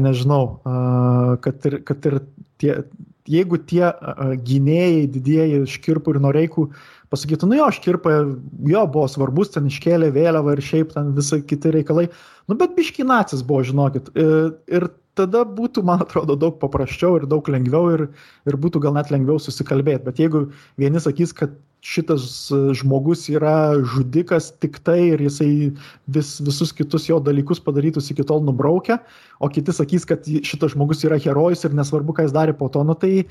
nežinau, 0.01 0.41
kad 1.45 1.69
ir, 1.69 1.79
kad 1.85 2.09
ir 2.09 2.19
tie, 2.57 2.73
jeigu 3.29 3.61
tie 3.69 3.93
gynėjai, 4.49 5.07
didieji 5.13 5.63
škirpų 5.77 6.17
ir 6.17 6.23
noreikų 6.25 6.69
pasakytų, 7.13 7.51
nu 7.51 7.61
jo, 7.61 7.69
škirpa, 7.77 8.19
jo 8.67 8.87
buvo 8.91 9.07
svarbus, 9.13 9.53
ten 9.53 9.69
iškėlė 9.69 10.09
vėliavą 10.15 10.57
ir 10.57 10.65
šiaip 10.65 10.97
ten 10.97 11.13
visi 11.15 11.43
kiti 11.45 11.77
reikalai, 11.77 12.09
nu 12.49 12.57
bet 12.57 12.73
biškinacis 12.73 13.45
buvo, 13.45 13.61
žinokit. 13.67 14.09
Ir, 14.17 14.57
ir 14.73 14.89
tada 15.17 15.43
būtų, 15.57 15.83
man 15.87 16.03
atrodo, 16.05 16.37
daug 16.39 16.59
paprasčiau 16.61 17.17
ir 17.19 17.27
daug 17.29 17.47
lengviau 17.51 17.93
ir, 17.95 18.05
ir 18.49 18.57
būtų 18.57 18.81
gal 18.85 18.95
net 18.97 19.11
lengviau 19.13 19.41
susikalbėti. 19.41 20.05
Bet 20.05 20.21
jeigu 20.21 20.47
vieni 20.79 21.01
sakys, 21.03 21.33
kad 21.35 21.55
šitas 21.85 22.47
žmogus 22.79 23.27
yra 23.31 23.77
žudikas 23.85 24.49
tik 24.61 24.79
tai 24.85 25.13
ir 25.13 25.21
jisai 25.27 25.51
vis, 26.13 26.37
visus 26.43 26.73
kitus 26.75 27.05
jo 27.07 27.19
dalykus 27.23 27.61
padarytus 27.63 28.09
iki 28.11 28.25
tol 28.27 28.41
nubraukia, 28.43 28.97
o 29.39 29.49
kiti 29.49 29.75
sakys, 29.75 30.07
kad 30.09 30.25
šitas 30.25 30.73
žmogus 30.73 31.05
yra 31.07 31.19
herojus 31.21 31.67
ir 31.67 31.77
nesvarbu, 31.77 32.17
ką 32.17 32.27
jis 32.27 32.35
darė 32.35 32.57
po 32.57 32.71
to, 32.73 32.83
nu 32.87 32.97
tai 32.97 33.27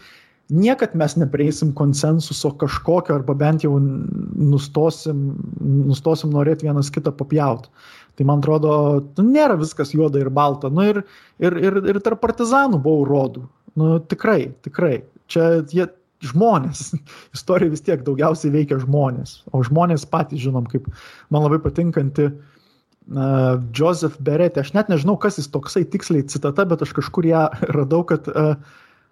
niekad 0.49 0.95
mes 0.95 1.17
neprieisim 1.19 1.73
konsensuso 1.75 2.53
kažkokio 2.61 3.19
arba 3.19 3.35
bent 3.35 3.67
jau 3.67 3.75
nustosim, 3.81 5.35
nustosim 5.61 6.31
norėti 6.35 6.69
vienas 6.69 6.91
kitą 6.95 7.13
papjauti. 7.19 7.71
Tai 8.17 8.27
man 8.29 8.41
atrodo, 8.41 8.73
nu, 9.19 9.27
nėra 9.35 9.59
viskas 9.61 9.93
juoda 9.93 10.21
ir 10.23 10.31
balta. 10.33 10.71
Nu, 10.73 10.87
ir, 10.89 11.03
ir, 11.43 11.59
ir, 11.61 11.79
ir 11.93 12.01
tarp 12.05 12.23
partizanų 12.23 12.81
buvo 12.85 13.05
rodų. 13.09 13.45
Nu, 13.77 13.97
tikrai, 14.01 14.55
tikrai. 14.65 15.03
Čia 15.33 15.61
jie 15.69 15.89
žmonės. 16.25 16.95
Istorija 17.37 17.75
vis 17.75 17.85
tiek 17.85 18.05
daugiausiai 18.07 18.55
veikia 18.55 18.81
žmonės. 18.83 19.43
O 19.53 19.61
žmonės 19.67 20.09
patys 20.09 20.45
žinom, 20.47 20.69
kaip 20.71 20.89
man 21.35 21.45
labai 21.45 21.61
patinkanti 21.65 22.31
uh, 22.31 23.61
Joseph 23.77 24.17
Beretė. 24.25 24.65
Aš 24.65 24.73
net 24.79 24.93
nežinau, 24.93 25.19
kas 25.21 25.37
jis 25.41 25.53
toksai 25.53 25.85
tiksliai 25.93 26.25
citata, 26.33 26.65
bet 26.69 26.87
aš 26.87 26.97
kažkur 26.97 27.29
ją 27.29 27.47
radau, 27.77 28.01
kad 28.09 28.31
uh, 28.33 28.55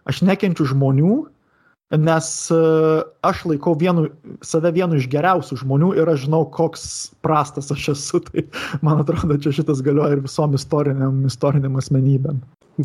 aš 0.09 0.25
nekenčiu 0.25 0.69
žmonių, 0.73 1.19
nes 1.93 2.29
e, 2.51 2.59
aš 3.27 3.45
laikau 3.51 3.75
vienu, 3.79 4.07
save 4.45 4.73
vienu 4.75 4.99
iš 4.99 5.09
geriausių 5.13 5.59
žmonių 5.61 5.93
ir 6.01 6.11
aš 6.11 6.25
žinau, 6.27 6.45
koks 6.55 6.85
prastas 7.25 7.71
aš 7.75 7.91
esu. 7.95 8.23
Tai 8.29 8.47
man 8.87 9.03
atrodo, 9.05 9.37
čia 9.39 9.53
šitas 9.61 9.83
galioja 9.85 10.17
ir 10.17 10.25
visom 10.25 10.57
istoriniam, 10.57 11.23
istoriniam 11.29 11.77
asmenybėm. 11.81 12.41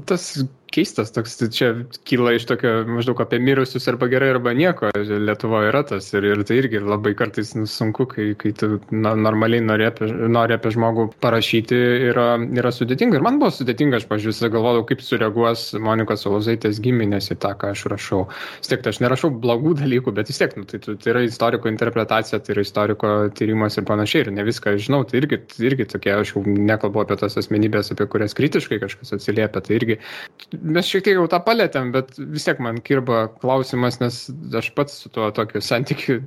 Tas 0.10 0.36
keistas 0.74 1.12
toks, 1.14 1.36
tai 1.40 1.50
čia 1.54 1.70
kyla 2.08 2.36
iš 2.38 2.46
tokio 2.50 2.72
maždaug 2.90 3.20
apie 3.24 3.40
mirusius 3.42 3.88
arba 3.92 4.10
gerai 4.12 4.32
arba 4.34 4.54
nieko. 4.58 4.92
Lietuvoje 4.96 5.72
yra 5.72 5.82
tas 5.88 6.08
ir, 6.14 6.28
ir 6.32 6.44
tai 6.48 6.60
irgi 6.62 6.82
labai 6.84 7.16
kartais 7.18 7.56
nu, 7.58 7.66
sunku, 7.70 8.06
kai, 8.10 8.30
kai 8.40 8.54
tu 8.58 8.80
na, 8.92 9.16
normaliai 9.18 9.64
nori 9.66 9.88
apie, 9.88 10.10
nori 10.30 10.56
apie 10.56 10.74
žmogų 10.76 11.10
parašyti, 11.24 11.80
yra, 12.12 12.28
yra 12.60 12.74
sudėtinga. 12.76 13.20
Ir 13.20 13.26
man 13.26 13.40
buvo 13.42 13.52
sudėtinga, 13.56 14.00
aš 14.02 14.08
pažiūrėjau, 14.12 14.52
galvodavau, 14.54 14.86
kaip 14.90 15.04
sureaguos 15.06 15.66
Monikos 15.82 16.26
Solozaitės 16.26 16.82
giminės 16.84 17.32
į 17.34 17.40
tą, 17.44 17.56
ką 17.60 17.74
aš 17.74 17.86
rašau. 17.94 18.26
Vis 18.62 18.72
tiek, 18.72 18.84
tai 18.86 18.94
aš 18.94 19.02
nerašau 19.04 19.32
blogų 19.44 19.76
dalykų, 19.82 20.14
bet 20.18 20.32
vis 20.32 20.42
tiek, 20.42 20.56
nu, 20.60 20.68
tai, 20.70 20.82
tai 20.86 21.14
yra 21.14 21.26
istoriko 21.26 21.72
interpretacija, 21.72 22.42
tai 22.44 22.56
yra 22.56 22.66
istoriko 22.66 23.14
tyrimas 23.38 23.80
ir 23.80 23.88
panašiai. 23.90 24.28
Ir 24.28 24.34
ne 24.36 24.46
viską 24.48 24.76
žinau, 24.82 25.02
tai 25.08 25.22
irgi, 25.22 25.42
irgi 25.64 25.88
tokie, 25.90 26.14
aš 26.16 26.36
jau 26.36 26.44
nekalbu 26.46 27.04
apie 27.04 27.18
tas 27.22 27.38
asmenybės, 27.40 27.94
apie 27.96 28.08
kurias 28.12 28.36
kritiškai 28.38 28.82
kažkas 28.82 29.16
atsiliepia, 29.18 29.64
tai 29.66 29.78
irgi 29.80 30.00
mes 30.62 30.88
šiek 30.88 31.04
tiek 31.06 31.18
jau 31.18 31.26
tą 31.32 31.40
palėtėm, 31.46 31.92
bet 31.96 32.12
vis 32.18 32.46
tiek 32.48 32.60
man 32.64 32.80
kirba 32.86 33.26
klausimas, 33.42 34.00
nes 34.02 34.18
aš 34.60 34.70
pats 34.78 34.98
su 35.04 35.12
tuo 35.14 35.30
tokiu 35.36 35.62
santykiu 35.64 36.20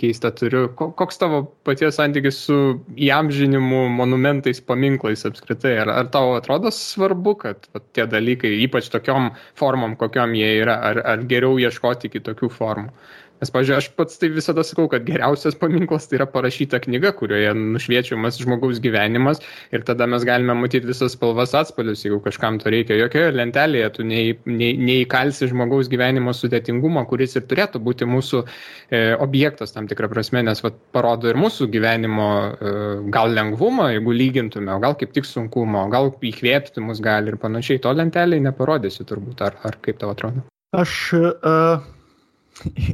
keistą 0.00 0.32
turiu. 0.36 0.66
Koks 0.76 1.20
tavo 1.20 1.42
paties 1.66 1.98
santykis 2.00 2.40
su 2.46 2.58
įamžinimu, 2.94 3.84
monumentais, 3.96 4.62
paminklais 4.64 5.26
apskritai? 5.28 5.76
Ar, 5.84 5.92
ar 6.02 6.12
tau 6.14 6.34
atrodo 6.38 6.72
svarbu, 6.74 7.36
kad 7.44 7.68
va, 7.74 7.82
tie 7.96 8.08
dalykai, 8.10 8.54
ypač 8.66 8.90
tokiom 8.94 9.32
formom, 9.60 9.98
kokiom 10.00 10.36
jie 10.38 10.54
yra, 10.62 10.78
ar, 10.92 11.02
ar 11.14 11.28
geriau 11.30 11.58
ieškoti 11.62 12.12
kitokių 12.16 12.52
formų? 12.54 12.94
Nes, 13.42 13.50
pažiūrėjau, 13.50 13.80
aš 13.82 13.86
pats 13.98 14.20
tai 14.20 14.28
visada 14.30 14.62
sakau, 14.62 14.86
kad 14.90 15.02
geriausias 15.04 15.56
paminklas 15.58 16.06
tai 16.06 16.20
yra 16.20 16.26
parašyta 16.30 16.78
knyga, 16.84 17.10
kurioje 17.18 17.50
nušviečiamas 17.58 18.38
žmogaus 18.38 18.78
gyvenimas 18.82 19.40
ir 19.74 19.82
tada 19.86 20.06
mes 20.06 20.22
galime 20.24 20.54
matyti 20.54 20.86
visas 20.86 21.16
spalvas 21.16 21.54
atspalius, 21.58 22.04
jeigu 22.06 22.20
kažkam 22.22 22.60
to 22.62 22.70
reikia. 22.70 22.94
Jokioje 23.00 23.32
lentelėje 23.34 23.88
tu 23.96 24.06
nei, 24.06 24.36
nei, 24.46 24.76
neįkalsi 24.78 25.48
žmogaus 25.50 25.90
gyvenimo 25.90 26.32
sudėtingumą, 26.36 27.02
kuris 27.10 27.34
ir 27.34 27.48
turėtų 27.50 27.82
būti 27.82 28.06
mūsų 28.08 28.44
e, 28.44 29.02
objektas 29.26 29.74
tam 29.74 29.90
tikrą 29.90 30.12
prasme, 30.12 30.44
nes 30.46 30.62
vat, 30.62 30.78
parodo 30.94 31.32
ir 31.32 31.40
mūsų 31.40 31.68
gyvenimo 31.74 32.28
e, 32.38 32.76
gal 33.14 33.34
lengvumą, 33.34 33.90
jeigu 33.96 34.14
lygintume, 34.14 34.70
o 34.76 34.78
gal 34.84 34.94
kaip 35.00 35.10
tik 35.16 35.26
sunkumo, 35.26 35.88
gal 35.90 36.12
įkvėpti 36.14 36.86
mus 36.86 37.02
gali 37.02 37.34
ir 37.34 37.40
panašiai. 37.42 37.82
To 37.82 37.92
lentelėje 37.98 38.46
neparodysi 38.46 39.10
turbūt, 39.10 39.42
ar, 39.42 39.58
ar 39.66 39.82
kaip 39.82 39.98
tau 39.98 40.14
atrodo. 40.14 40.46
Aš 40.74 40.94
uh 41.18 41.93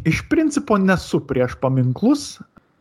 iš 0.04 0.22
principo 0.28 0.78
nesu 0.78 1.20
prieš 1.26 1.56
paminklus 1.60 2.38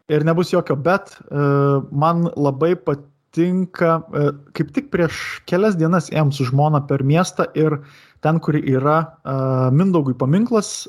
ir 0.09 0.25
nebus 0.25 0.53
jokio, 0.53 0.75
bet 0.75 1.13
e, 1.13 1.43
man 1.91 2.27
labai 2.35 2.73
patinka, 2.75 3.99
e, 4.13 4.29
kaip 4.57 4.71
tik 4.75 4.89
prieš 4.93 5.41
kelias 5.49 5.77
dienas 5.79 6.09
ėjom 6.13 6.33
su 6.33 6.47
žmona 6.49 6.81
per 6.89 7.03
miestą 7.05 7.45
ir 7.57 7.77
ten, 8.25 8.41
kur 8.43 8.57
yra 8.59 8.97
e, 9.03 9.35
Mindaugui 9.75 10.17
paminklas, 10.17 10.87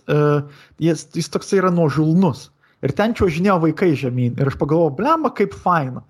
jis, 0.82 1.04
jis 1.14 1.30
toksai 1.30 1.60
yra 1.60 1.74
nuožulnus. 1.74 2.48
Ir 2.80 2.94
ten 2.96 3.12
čiuožinėjo 3.12 3.58
vaikai 3.66 3.92
žemyn. 3.98 4.38
Ir 4.40 4.48
aš 4.48 4.56
pagalvojau, 4.56 4.96
blemba, 4.96 5.34
kaip 5.36 5.52
faina 5.52 6.00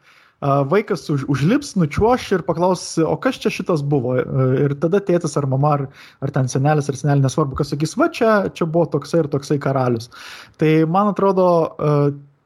vaikas 0.41 1.05
už, 1.13 1.27
užlips, 1.29 1.75
nučiuoš 1.77 2.31
ir 2.33 2.43
klaus, 2.49 2.99
o 2.99 3.17
kas 3.21 3.37
čia 3.37 3.53
šitas 3.53 3.83
buvo. 3.85 4.17
Ir 4.57 4.75
tada 4.81 5.01
tėtis 5.05 5.37
ar 5.37 5.47
mama, 5.47 5.73
ar, 5.77 5.83
ar 6.25 6.33
ten 6.33 6.49
senelis 6.49 6.89
ar 6.89 6.97
senelė, 6.97 7.27
nesvarbu, 7.27 7.59
kas 7.59 7.73
sakys, 7.75 7.97
va 8.01 8.09
čia, 8.09 8.49
čia 8.57 8.65
buvo 8.65 8.87
toksai 8.89 9.25
ir 9.25 9.29
toksai 9.29 9.59
karalius. 9.61 10.09
Tai 10.57 10.73
man 10.89 11.13
atrodo, 11.13 11.77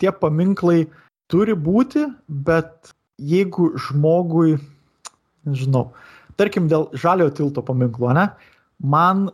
tie 0.02 0.10
paminklai 0.10 0.88
turi 1.30 1.54
būti, 1.54 2.08
bet 2.26 2.90
jeigu 3.22 3.70
žmogui, 3.78 4.58
nežinau, 5.46 5.92
tarkim 6.34 6.66
dėl 6.66 6.90
žaliojo 6.98 7.36
tilto 7.38 7.62
paminklo, 7.62 8.10
ne, 8.16 8.26
man 8.82 9.28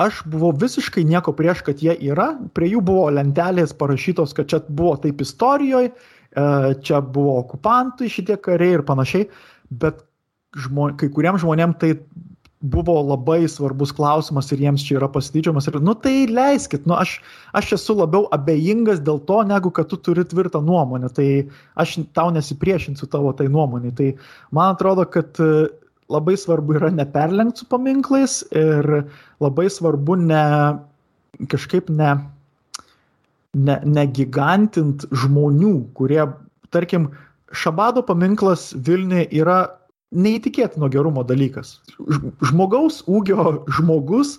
aš 0.00 0.24
buvau 0.28 0.56
visiškai 0.56 1.04
nieko 1.08 1.32
prieš, 1.36 1.62
kad 1.68 1.84
jie 1.84 1.92
yra, 2.08 2.32
prie 2.56 2.72
jų 2.72 2.80
buvo 2.84 3.10
lentelės 3.12 3.76
parašytos, 3.76 4.32
kad 4.36 4.48
čia 4.48 4.64
buvo 4.68 4.96
taip 5.04 5.20
istorijoje, 5.24 5.92
E, 5.92 6.15
čia 6.36 7.00
buvo 7.00 7.38
okupantai 7.40 8.10
šitie 8.12 8.36
kariai 8.36 8.78
ir 8.78 8.86
panašiai, 8.86 9.28
bet 9.70 10.02
žmo, 10.56 10.90
kai 11.00 11.08
kuriems 11.12 11.42
žmonėms 11.44 11.78
tai 11.80 11.94
buvo 12.66 12.94
labai 13.04 13.44
svarbus 13.50 13.92
klausimas 13.94 14.48
ir 14.52 14.62
jiems 14.64 14.84
čia 14.86 14.96
yra 14.98 15.08
pasididžiamas 15.12 15.68
ir, 15.68 15.76
nu 15.84 15.94
tai 15.94 16.26
leiskit, 16.30 16.86
nu 16.88 16.96
aš, 16.96 17.18
aš 17.56 17.74
esu 17.76 17.96
labiau 17.98 18.26
abejingas 18.34 19.02
dėl 19.04 19.20
to, 19.28 19.42
negu 19.46 19.70
kad 19.74 19.90
tu 19.90 19.98
turi 20.00 20.24
tvirtą 20.26 20.62
nuomonę, 20.64 21.10
tai 21.14 21.28
aš 21.76 21.98
tau 22.16 22.32
nesipriešinsiu 22.34 23.08
tavo 23.12 23.34
tai 23.36 23.50
nuomonė. 23.52 23.92
Tai 23.98 24.08
man 24.56 24.74
atrodo, 24.74 25.04
kad 25.04 25.36
e, 25.42 25.68
labai 26.12 26.36
svarbu 26.40 26.78
yra 26.80 26.90
neperlenkti 26.94 27.62
su 27.62 27.68
paminklais 27.70 28.40
ir 28.56 29.04
labai 29.42 29.68
svarbu 29.72 30.18
ne 30.24 30.46
kažkaip 31.52 31.92
ne 31.92 32.14
ne, 33.56 33.80
negigantint 33.84 35.06
žmonių, 35.24 35.78
kurie, 35.96 36.22
tarkim, 36.74 37.10
Šabado 37.54 38.02
paminklas 38.02 38.72
Vilniuje 38.74 39.28
yra 39.38 39.60
neįtikėtino 40.16 40.88
gerumo 40.90 41.22
dalykas. 41.26 41.76
Žmogaus 42.46 43.00
ūgio 43.10 43.62
žmogus, 43.76 44.36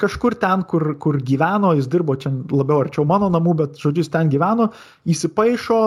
kažkur 0.00 0.36
ten, 0.40 0.64
kur, 0.68 0.94
kur 1.00 1.18
gyveno, 1.20 1.74
jis 1.76 1.88
dirbo 1.92 2.16
čia 2.20 2.32
labiau 2.52 2.82
arčiau 2.84 3.06
mano 3.08 3.28
namų, 3.32 3.56
bet 3.60 3.80
žodžiu, 3.80 4.04
jis 4.04 4.12
ten 4.12 4.32
gyveno, 4.32 4.70
įsipaišo, 5.08 5.78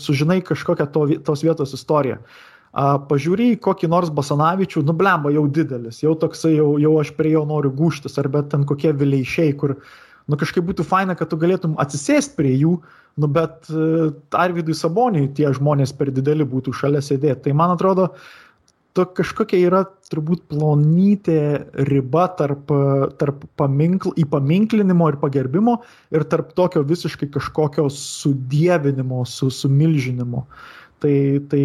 sužinai 0.00 0.40
kažkokią 0.44 0.88
to, 0.92 1.06
tos 1.24 1.44
vietos 1.44 1.74
istoriją. 1.76 2.20
Pažiūrėjai 3.08 3.58
kokį 3.64 3.88
nors 3.90 4.12
Basanavičių, 4.14 4.84
nublemba 4.86 5.32
jau 5.34 5.46
didelis, 5.48 6.02
jau 6.04 6.12
toksai, 6.20 6.54
jau, 6.58 6.74
jau 6.80 6.92
aš 7.00 7.14
prie 7.16 7.32
jo 7.32 7.46
noriu 7.48 7.72
gūštis, 7.74 8.20
arba 8.20 8.44
ten 8.46 8.68
kokie 8.68 8.92
vileišiai, 8.96 9.56
kur 9.60 9.74
uh, 9.76 9.88
nu 10.28 10.38
kažkaip 10.40 10.66
būtų 10.68 10.86
faina, 10.86 11.16
kad 11.18 11.30
tu 11.30 11.38
galėtum 11.40 11.76
atsisėsti 11.80 12.36
prie 12.38 12.54
jų, 12.56 12.74
nu 13.18 13.30
bet 13.32 13.70
uh, 13.72 14.12
Arvidui 14.36 14.76
Saboniui 14.76 15.30
tie 15.34 15.50
žmonės 15.56 15.94
per 15.96 16.12
dideli 16.14 16.46
būtų 16.48 16.76
šalia 16.76 17.02
sėdėti. 17.04 17.48
Tai 17.48 17.56
man 17.58 17.74
atrodo, 17.74 18.12
to 18.98 19.04
kažkokia 19.14 19.60
yra 19.68 19.84
turbūt 20.10 20.48
plonytė 20.50 21.40
riba 21.86 22.26
tarp, 22.38 22.70
tarp 23.20 23.44
paminkl, 23.60 24.10
įpaminklinimo 24.18 25.10
ir 25.12 25.18
pagerbimo 25.22 25.76
ir 26.14 26.24
tarp 26.32 26.50
tokio 26.58 26.82
visiškai 26.88 27.28
kažkokio 27.34 27.86
sudėvinimo, 27.94 29.22
su, 29.28 29.52
sumilžinimo. 29.54 30.46
Tai, 31.04 31.14
tai 31.52 31.62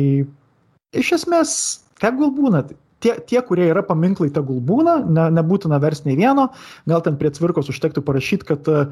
iš 0.94 1.14
esmės, 1.18 1.56
tegul 2.04 2.30
būna, 2.36 2.68
tie, 3.04 3.18
tie, 3.28 3.42
kurie 3.46 3.68
yra 3.72 3.84
paminklai, 3.86 4.32
tegul 4.34 4.62
būna, 4.64 5.02
ne, 5.04 5.28
nebūtina 5.40 5.82
vers 5.84 6.06
nei 6.08 6.16
vieno, 6.20 6.50
gal 6.90 7.04
ten 7.06 7.20
prie 7.20 7.34
cvirkos 7.36 7.72
užtektų 7.74 8.04
parašyti, 8.08 8.48
kad, 8.48 8.70
e, 8.72 8.86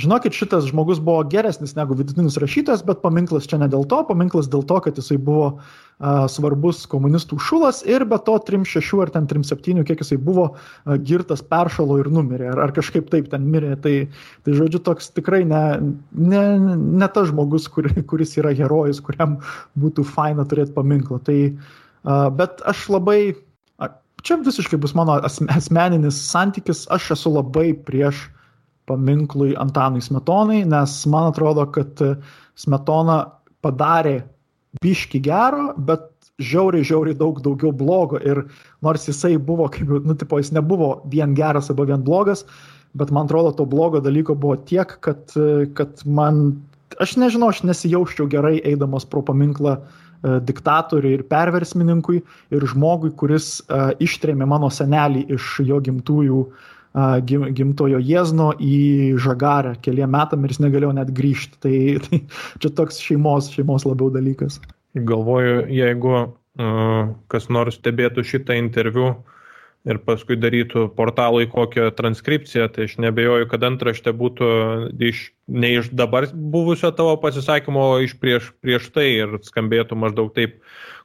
žinokit, 0.00 0.34
šitas 0.34 0.66
žmogus 0.68 0.98
buvo 1.02 1.22
geresnis 1.30 1.76
negu 1.78 1.94
vidutinis 1.94 2.36
rašytojas, 2.40 2.82
bet 2.86 3.02
paminklas 3.02 3.46
čia 3.50 3.60
ne 3.62 3.68
dėl 3.70 3.86
to, 3.90 4.00
paminklas 4.08 4.48
dėl 4.50 4.64
to, 4.66 4.80
kad 4.82 4.98
jisai 4.98 5.18
buvo 5.22 5.46
a, 5.54 6.26
svarbus 6.30 6.82
komunistų 6.90 7.38
šulas 7.38 7.82
ir 7.86 8.06
be 8.10 8.18
to 8.26 8.34
3-6 8.48 9.04
ar 9.04 9.12
ten 9.14 9.28
3-7, 9.30 9.84
kiek 9.86 10.02
jisai 10.02 10.18
buvo 10.18 10.48
a, 10.50 10.98
girtas 10.98 11.44
peršalo 11.46 12.00
ir 12.02 12.10
numirė, 12.10 12.50
ar, 12.56 12.64
ar 12.66 12.74
kažkaip 12.74 13.06
taip 13.12 13.30
ten 13.30 13.46
mirė. 13.50 13.76
Tai, 13.84 13.94
tai 14.46 14.58
žodžiu, 14.58 14.82
toks 14.82 15.12
tikrai 15.14 15.44
ne, 15.46 15.62
ne, 16.10 16.44
ne 17.04 17.10
tas 17.14 17.30
žmogus, 17.30 17.70
kur, 17.70 17.88
kuris 18.10 18.34
yra 18.40 18.54
herojus, 18.56 19.02
kuriam 19.04 19.38
būtų 19.78 20.06
faina 20.10 20.46
turėti 20.48 20.74
paminklą. 20.74 21.22
Tai, 21.22 21.38
a, 22.02 22.24
bet 22.34 22.66
aš 22.66 22.88
labai 22.98 23.20
čia 24.24 24.38
visiškai 24.40 24.78
bus 24.80 24.94
mano 24.96 25.18
asmeninis 25.52 26.18
santykis, 26.30 26.86
aš 26.92 27.12
esu 27.16 27.34
labai 27.34 27.72
prieš 27.86 28.26
paminklui 28.88 29.54
Antanui 29.60 30.02
Smetonai, 30.04 30.64
nes 30.68 30.96
man 31.08 31.30
atrodo, 31.30 31.64
kad 31.72 32.00
Smetona 32.60 33.18
padarė 33.64 34.18
biški 34.82 35.20
gero, 35.24 35.72
bet 35.88 36.10
žiauriai, 36.42 36.84
žiauriai 36.84 37.16
daug 37.16 37.40
daugiau 37.44 37.72
blogo. 37.72 38.20
Ir 38.20 38.44
nors 38.84 39.06
jisai 39.08 39.36
buvo, 39.38 39.68
kaip, 39.72 39.92
nu, 40.04 40.16
tipo, 40.18 40.40
jis 40.40 40.52
nebuvo 40.56 40.98
vien 41.12 41.36
geras 41.38 41.70
arba 41.72 41.86
vien 41.88 42.04
blogas, 42.04 42.44
bet 42.98 43.12
man 43.14 43.28
atrodo, 43.28 43.54
to 43.56 43.66
blogo 43.68 44.02
dalyko 44.04 44.36
buvo 44.36 44.58
tiek, 44.68 44.98
kad, 45.04 45.32
kad 45.78 46.04
man, 46.04 46.44
aš 47.00 47.16
nežinau, 47.20 47.52
aš 47.54 47.64
nesijauščiau 47.64 48.28
gerai 48.30 48.58
eidamas 48.66 49.06
pro 49.08 49.24
paminklą 49.24 49.78
uh, 49.78 50.03
diktatoriui 50.24 51.18
ir 51.18 51.24
perversmininkui 51.30 52.20
ir 52.54 52.68
žmogui, 52.70 53.12
kuris 53.18 53.58
uh, 53.66 53.90
ištrėmė 54.02 54.48
mano 54.48 54.70
senelį 54.72 55.26
iš 55.36 55.58
jo 55.68 55.80
gimtųjų 55.84 56.44
gim, 57.26 57.48
gimtojo 57.58 57.98
Jėzno 57.98 58.52
į 58.62 59.18
Žagarę 59.20 59.74
keliam 59.82 60.14
metam 60.14 60.44
ir 60.44 60.54
jis 60.54 60.62
negalėjo 60.62 60.94
net 60.94 61.10
grįžti. 61.14 61.58
Tai, 61.60 61.76
tai 62.06 62.22
čia 62.62 62.70
toks 62.70 63.02
šeimos, 63.02 63.50
šeimos 63.54 63.86
labiau 63.88 64.12
dalykas. 64.14 64.60
Galvoju, 64.94 65.64
jeigu 65.74 66.14
uh, 66.22 67.14
kas 67.28 67.50
nors 67.50 67.80
stebėtų 67.80 68.22
šitą 68.30 68.54
interviu, 68.60 69.10
uh, 69.16 69.33
ir 69.88 70.00
paskui 70.04 70.36
darytų 70.40 70.86
portalui 70.96 71.46
kokią 71.50 71.90
transkripciją, 71.98 72.68
tai 72.72 72.88
aš 72.88 72.96
nebejoju, 73.04 73.48
kad 73.50 73.66
antraštė 73.68 74.14
būtų 74.16 74.48
iš, 75.10 75.26
ne 75.48 75.74
iš 75.78 75.90
dabar 75.92 76.28
buvusio 76.32 76.90
tavo 76.96 77.16
pasisakymo, 77.20 77.86
o 77.94 78.02
iš 78.04 78.16
prieš, 78.20 78.50
prieš 78.64 78.88
tai 78.94 79.10
ir 79.12 79.38
skambėtų 79.44 79.98
maždaug 80.00 80.34
taip. 80.36 80.60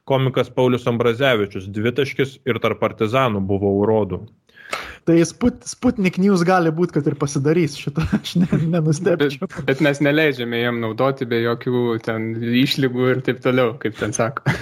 Komikas 0.08 0.48
Paulius 0.50 0.88
Ambrazevičius, 0.90 1.68
dvitaškis 1.70 2.38
ir 2.48 2.58
tarp 2.58 2.80
partizanų 2.80 3.44
buvo 3.46 3.68
urodų. 3.82 4.24
Tai 5.04 5.16
Sput, 5.28 5.60
Sputnik 5.68 6.16
News 6.18 6.42
gali 6.46 6.72
būti, 6.74 6.96
kad 6.96 7.06
ir 7.06 7.16
pasidarys 7.20 7.76
šitą, 7.78 8.04
aš 8.16 8.34
ne, 8.40 8.48
nenustebčiau. 8.74 9.46
Bet, 9.46 9.60
bet 9.68 9.84
mes 9.84 10.00
neleidžiame 10.02 10.62
jam 10.62 10.80
naudoti 10.82 11.28
be 11.28 11.42
jokių 11.44 11.84
ten 12.04 12.32
išlygų 12.40 13.08
ir 13.12 13.22
taip 13.28 13.44
toliau, 13.44 13.74
kaip 13.82 14.00
ten 14.00 14.16
sako. 14.16 14.56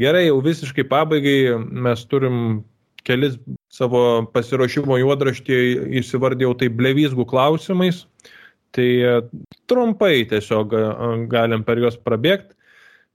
Gerai, 0.00 0.24
jau 0.26 0.40
visiškai 0.42 0.88
pabaigai 0.90 1.38
mes 1.60 2.02
turim 2.10 2.64
kelis 3.06 3.38
savo 3.72 4.24
pasiruošimo 4.34 4.98
juodraštyje 5.02 5.88
įsivardėjau 6.00 6.54
tai 6.62 6.70
blevysgų 6.72 7.26
klausimais. 7.30 8.04
Tai 8.74 8.86
e, 9.06 9.14
trumpai 9.70 10.24
tiesiog 10.30 10.74
e, 10.74 10.84
galim 11.30 11.64
per 11.66 11.82
juos 11.82 11.98
prabėgti. 12.00 12.56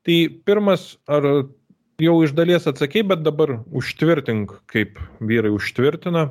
Tai 0.08 0.18
pirmas, 0.48 0.94
ar 1.12 1.26
jau 2.00 2.16
iš 2.24 2.34
dalies 2.38 2.68
atsakei, 2.70 3.04
bet 3.04 3.26
dabar 3.26 3.58
užtvirtink, 3.76 4.54
kaip 4.72 5.02
vyrai 5.20 5.52
užtvirtina. 5.52 6.30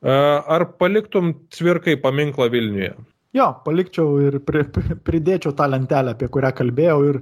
Ar 0.00 0.62
paliktum 0.80 1.34
cvirkai 1.52 1.96
paminklą 2.00 2.46
Vilniuje? 2.54 2.94
Jo, 3.36 3.50
palikčiau 3.66 4.14
ir 4.22 4.38
pri, 4.46 4.62
pridėčiau 5.04 5.52
tą 5.58 5.66
lentelę, 5.68 6.14
apie 6.14 6.30
kurią 6.32 6.54
kalbėjau 6.56 6.96
ir, 7.10 7.18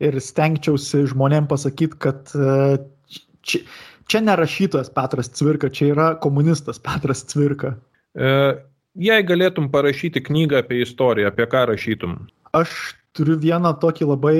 ir 0.00 0.16
stengčiausi 0.22 1.02
žmonėm 1.10 1.50
pasakyti, 1.50 1.98
kad 2.06 2.32
čia, 3.42 3.60
čia 4.12 4.20
ne 4.24 4.36
rašytojas 4.36 4.92
Petras 4.94 5.32
Cvirka, 5.32 5.72
čia 5.72 5.92
yra 5.94 6.08
komunistas 6.20 6.80
Petras 6.82 7.24
Cvirka. 7.32 7.76
E, 8.12 8.32
jei 9.08 9.28
galėtum 9.28 9.70
parašyti 9.72 10.24
knygą 10.28 10.60
apie 10.62 10.82
istoriją, 10.84 11.32
apie 11.32 11.48
ką 11.48 11.66
rašytum? 11.72 12.18
Aš 12.56 12.94
turiu 13.16 13.38
vieną 13.40 13.72
tokį 13.80 14.12
labai 14.12 14.36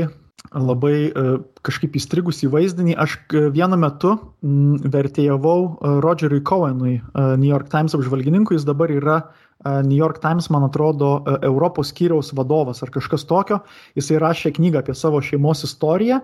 labai 0.50 0.96
e, 1.08 1.24
kažkaip 1.64 1.96
įstrigus 1.96 2.42
į 2.44 2.50
vaizdinį. 2.52 2.96
Aš 3.00 3.16
e, 3.32 3.46
vienu 3.54 3.78
metu 3.80 4.16
vertėjavau 4.42 5.58
e, 5.62 5.94
Rodžeriui 6.04 6.42
Cohenui, 6.46 6.98
New 7.14 7.48
York 7.48 7.70
Times 7.72 7.94
apžvalgininkui, 7.96 8.58
jis 8.58 8.66
dabar 8.68 8.92
yra 8.92 9.22
New 9.64 9.96
York 9.96 10.18
Times, 10.22 10.48
man 10.50 10.66
atrodo, 10.66 11.22
Europos 11.42 11.92
skyriaus 11.92 12.32
vadovas 12.34 12.82
ar 12.82 12.90
kažkas 12.94 13.24
tokio. 13.28 13.60
Jisai 13.98 14.18
rašė 14.22 14.52
knygą 14.56 14.82
apie 14.82 14.96
savo 14.98 15.20
šeimos 15.22 15.62
istoriją 15.68 16.20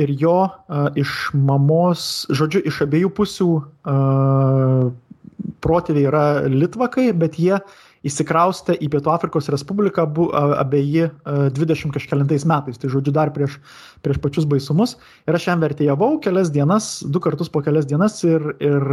ir 0.00 0.14
jo 0.20 0.38
iš 0.96 1.30
mamos, 1.36 2.06
žodžiu, 2.32 2.64
iš 2.70 2.82
abiejų 2.86 3.12
pusių 3.18 3.50
protėviai 5.60 6.08
yra 6.08 6.24
litvakai, 6.48 7.10
bet 7.16 7.36
jie 7.40 7.58
įsikraustė 8.06 8.76
į 8.80 8.88
Pietų 8.92 9.10
Afrikos 9.12 9.50
Respubliką 9.52 10.06
abu, 10.06 10.28
abieji 10.32 11.10
20 11.56 11.92
kažkėlintais 11.94 12.46
metais, 12.48 12.78
tai 12.80 12.88
žodžiu 12.92 13.12
dar 13.12 13.32
prieš, 13.34 13.58
prieš 14.04 14.20
pačius 14.22 14.46
baisumus. 14.48 14.96
Ir 15.28 15.36
aš 15.36 15.50
jam 15.50 15.60
vertėjavau 15.60 16.14
kelias 16.24 16.52
dienas, 16.54 16.88
du 17.04 17.20
kartus 17.20 17.52
po 17.52 17.60
kelias 17.64 17.88
dienas 17.90 18.16
ir, 18.24 18.54
ir 18.62 18.88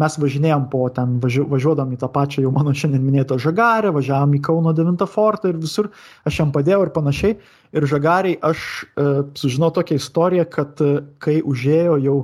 mes 0.00 0.18
važinėjom 0.22 0.68
po 0.72 0.86
ten, 0.96 1.18
važiu, 1.20 1.44
važiuodam 1.52 1.92
į 1.92 2.00
tą 2.00 2.10
pačią 2.12 2.46
jau 2.46 2.54
mano 2.54 2.72
šiandien 2.76 3.04
minėtą 3.04 3.38
žagarę, 3.42 3.92
važiavom 3.96 4.38
į 4.38 4.42
Kauno 4.48 4.72
9 4.76 5.04
fortą 5.10 5.52
ir 5.52 5.60
visur 5.60 5.90
aš 6.24 6.40
jam 6.40 6.54
padėjau 6.54 6.86
ir 6.86 6.94
panašiai. 6.96 7.38
Ir 7.76 7.84
žagariai 7.90 8.38
aš 8.46 8.60
e, 8.86 9.06
sužinau 9.36 9.72
tokią 9.74 9.98
istoriją, 10.00 10.46
kad 10.48 10.80
e, 10.80 11.02
kai 11.20 11.40
užėjo 11.44 11.98
jau 12.00 12.18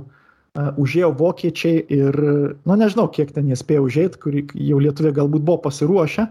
užėjo 0.52 1.12
vokiečiai 1.16 1.80
ir, 1.88 2.16
nu 2.68 2.76
nežinau, 2.76 3.06
kiek 3.08 3.30
ten 3.32 3.48
jie 3.48 3.56
spėjo 3.56 3.86
užėjti, 3.86 4.18
kur 4.20 4.34
jau 4.36 4.80
lietuviai 4.84 5.14
galbūt 5.16 5.46
buvo 5.46 5.62
pasiruošę. 5.64 6.26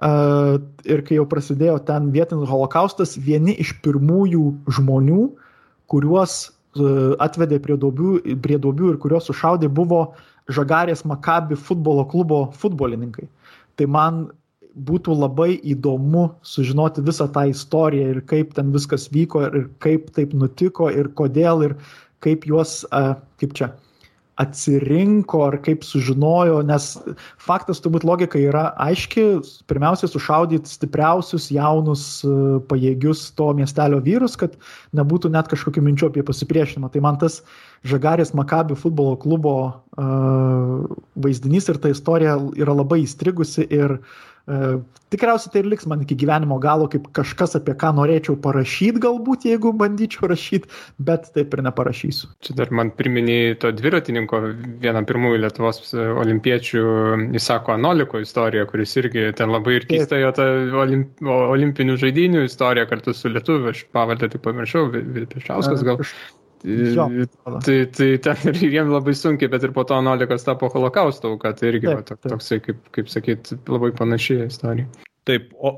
Uh, 0.00 0.56
ir 0.88 1.02
kai 1.04 1.18
jau 1.18 1.26
prasidėjo 1.28 1.76
ten 1.84 2.08
vietinis 2.10 2.48
holokaustas, 2.48 3.18
vieni 3.20 3.52
iš 3.60 3.74
pirmųjų 3.84 4.46
žmonių, 4.72 5.26
kuriuos 5.92 6.36
uh, 6.48 7.12
atvedė 7.20 7.60
prie 7.60 7.76
duobių, 7.76 8.14
prie 8.42 8.56
duobių 8.58 8.94
ir 8.94 8.98
kuriuos 9.02 9.28
sušaudė, 9.28 9.68
buvo 9.68 10.14
Žagarės 10.50 11.04
Makabi 11.06 11.54
futbolo 11.54 12.06
klubo 12.10 12.46
futbolininkai. 12.58 13.28
Tai 13.78 13.86
man 13.86 14.22
būtų 14.74 15.14
labai 15.20 15.52
įdomu 15.68 16.30
sužinoti 16.46 17.04
visą 17.06 17.28
tą 17.30 17.44
istoriją 17.52 18.14
ir 18.14 18.20
kaip 18.26 18.56
ten 18.56 18.72
viskas 18.74 19.10
vyko 19.12 19.44
ir 19.46 19.68
kaip 19.84 20.10
taip 20.16 20.32
nutiko 20.34 20.88
ir 20.90 21.12
kodėl 21.14 21.66
ir 21.68 21.76
kaip 22.24 22.44
juos, 22.48 22.80
kaip 23.40 23.56
čia, 23.56 23.72
atsirinko 24.40 25.42
ar 25.44 25.56
kaip 25.64 25.82
sužinojo, 25.84 26.60
nes 26.64 26.86
faktas 27.40 27.82
turbūt 27.84 28.06
logika 28.08 28.40
yra 28.40 28.70
aiški, 28.80 29.24
pirmiausia 29.68 30.08
sušaudyti 30.08 30.70
stipriausius, 30.70 31.50
jaunus, 31.52 32.04
pajėgius 32.70 33.26
to 33.36 33.50
miestelio 33.58 34.00
vyrus, 34.06 34.38
kad 34.40 34.56
nebūtų 34.96 35.32
net 35.34 35.50
kažkokių 35.52 35.84
minčių 35.84 36.08
apie 36.08 36.24
pasipriešinimą. 36.26 36.92
Tai 36.94 37.04
man 37.04 37.20
tas 37.20 37.42
Žagarės 37.90 38.34
Makabi 38.36 38.76
futbolo 38.76 39.14
klubo 39.20 39.54
uh, 39.64 40.88
vaizdinys 41.16 41.70
ir 41.72 41.78
ta 41.80 41.92
istorija 41.92 42.34
yra 42.60 42.74
labai 42.76 42.98
įstrigusi 43.06 43.64
ir 43.64 43.96
uh, 43.96 44.10
E, 44.29 44.29
tikriausiai 45.10 45.52
tai 45.52 45.62
ir 45.62 45.68
liks 45.72 45.86
man 45.90 46.02
iki 46.04 46.16
gyvenimo 46.18 46.58
galo 46.62 46.86
kaip 46.90 47.08
kažkas, 47.16 47.56
apie 47.58 47.74
ką 47.78 47.92
norėčiau 47.98 48.36
parašyti, 48.42 49.02
galbūt, 49.02 49.46
jeigu 49.50 49.72
bandyčiau 49.76 50.30
rašyti, 50.30 50.70
bet 51.06 51.30
taip 51.34 51.54
ir 51.56 51.64
neparašysiu. 51.66 52.30
Čia 52.46 52.56
dar 52.60 52.72
man 52.74 52.92
priminė 52.96 53.38
to 53.62 53.72
dviratininko, 53.76 54.42
vieną 54.82 55.04
pirmųjų 55.08 55.42
Lietuvos 55.44 55.82
olimpiečių, 55.94 56.84
jis 57.36 57.50
sako, 57.50 57.76
Anoliko 57.78 58.22
istoriją, 58.22 58.66
kuris 58.70 58.96
irgi 59.00 59.30
ten 59.38 59.54
labai 59.54 59.80
ir 59.80 59.88
keista 59.90 60.20
jo 60.20 60.32
ta 60.36 60.46
olimp, 60.84 61.22
olimpinių 61.26 61.98
žaidinių 62.00 62.44
istorija 62.46 62.86
kartu 62.90 63.14
su 63.16 63.32
Lietuviu, 63.32 63.72
aš 63.74 63.86
pavardę 63.94 64.30
tik 64.30 64.46
pamiršau, 64.46 64.88
Vilpišauskas 64.94 65.86
gal. 65.86 66.02
Jo, 66.64 67.08
tai, 67.64 67.86
tai 67.88 68.08
ten 68.20 68.40
ir 68.50 68.58
jiem 68.60 68.90
labai 68.92 69.14
sunkiai, 69.16 69.48
bet 69.52 69.64
ir 69.64 69.72
po 69.72 69.84
to 69.88 69.96
Nolikas 70.04 70.44
tapo 70.44 70.68
holokausto 70.68 71.32
auka, 71.32 71.54
tai 71.56 71.72
irgi 71.72 71.88
taip, 71.88 72.02
taip. 72.10 72.26
toksai, 72.28 72.60
kaip, 72.64 72.82
kaip 72.96 73.08
sakyt, 73.08 73.54
labai 73.70 73.92
panašiai 73.96 74.48
istorija. 74.50 74.88
Taip, 75.28 75.54
o 75.56 75.70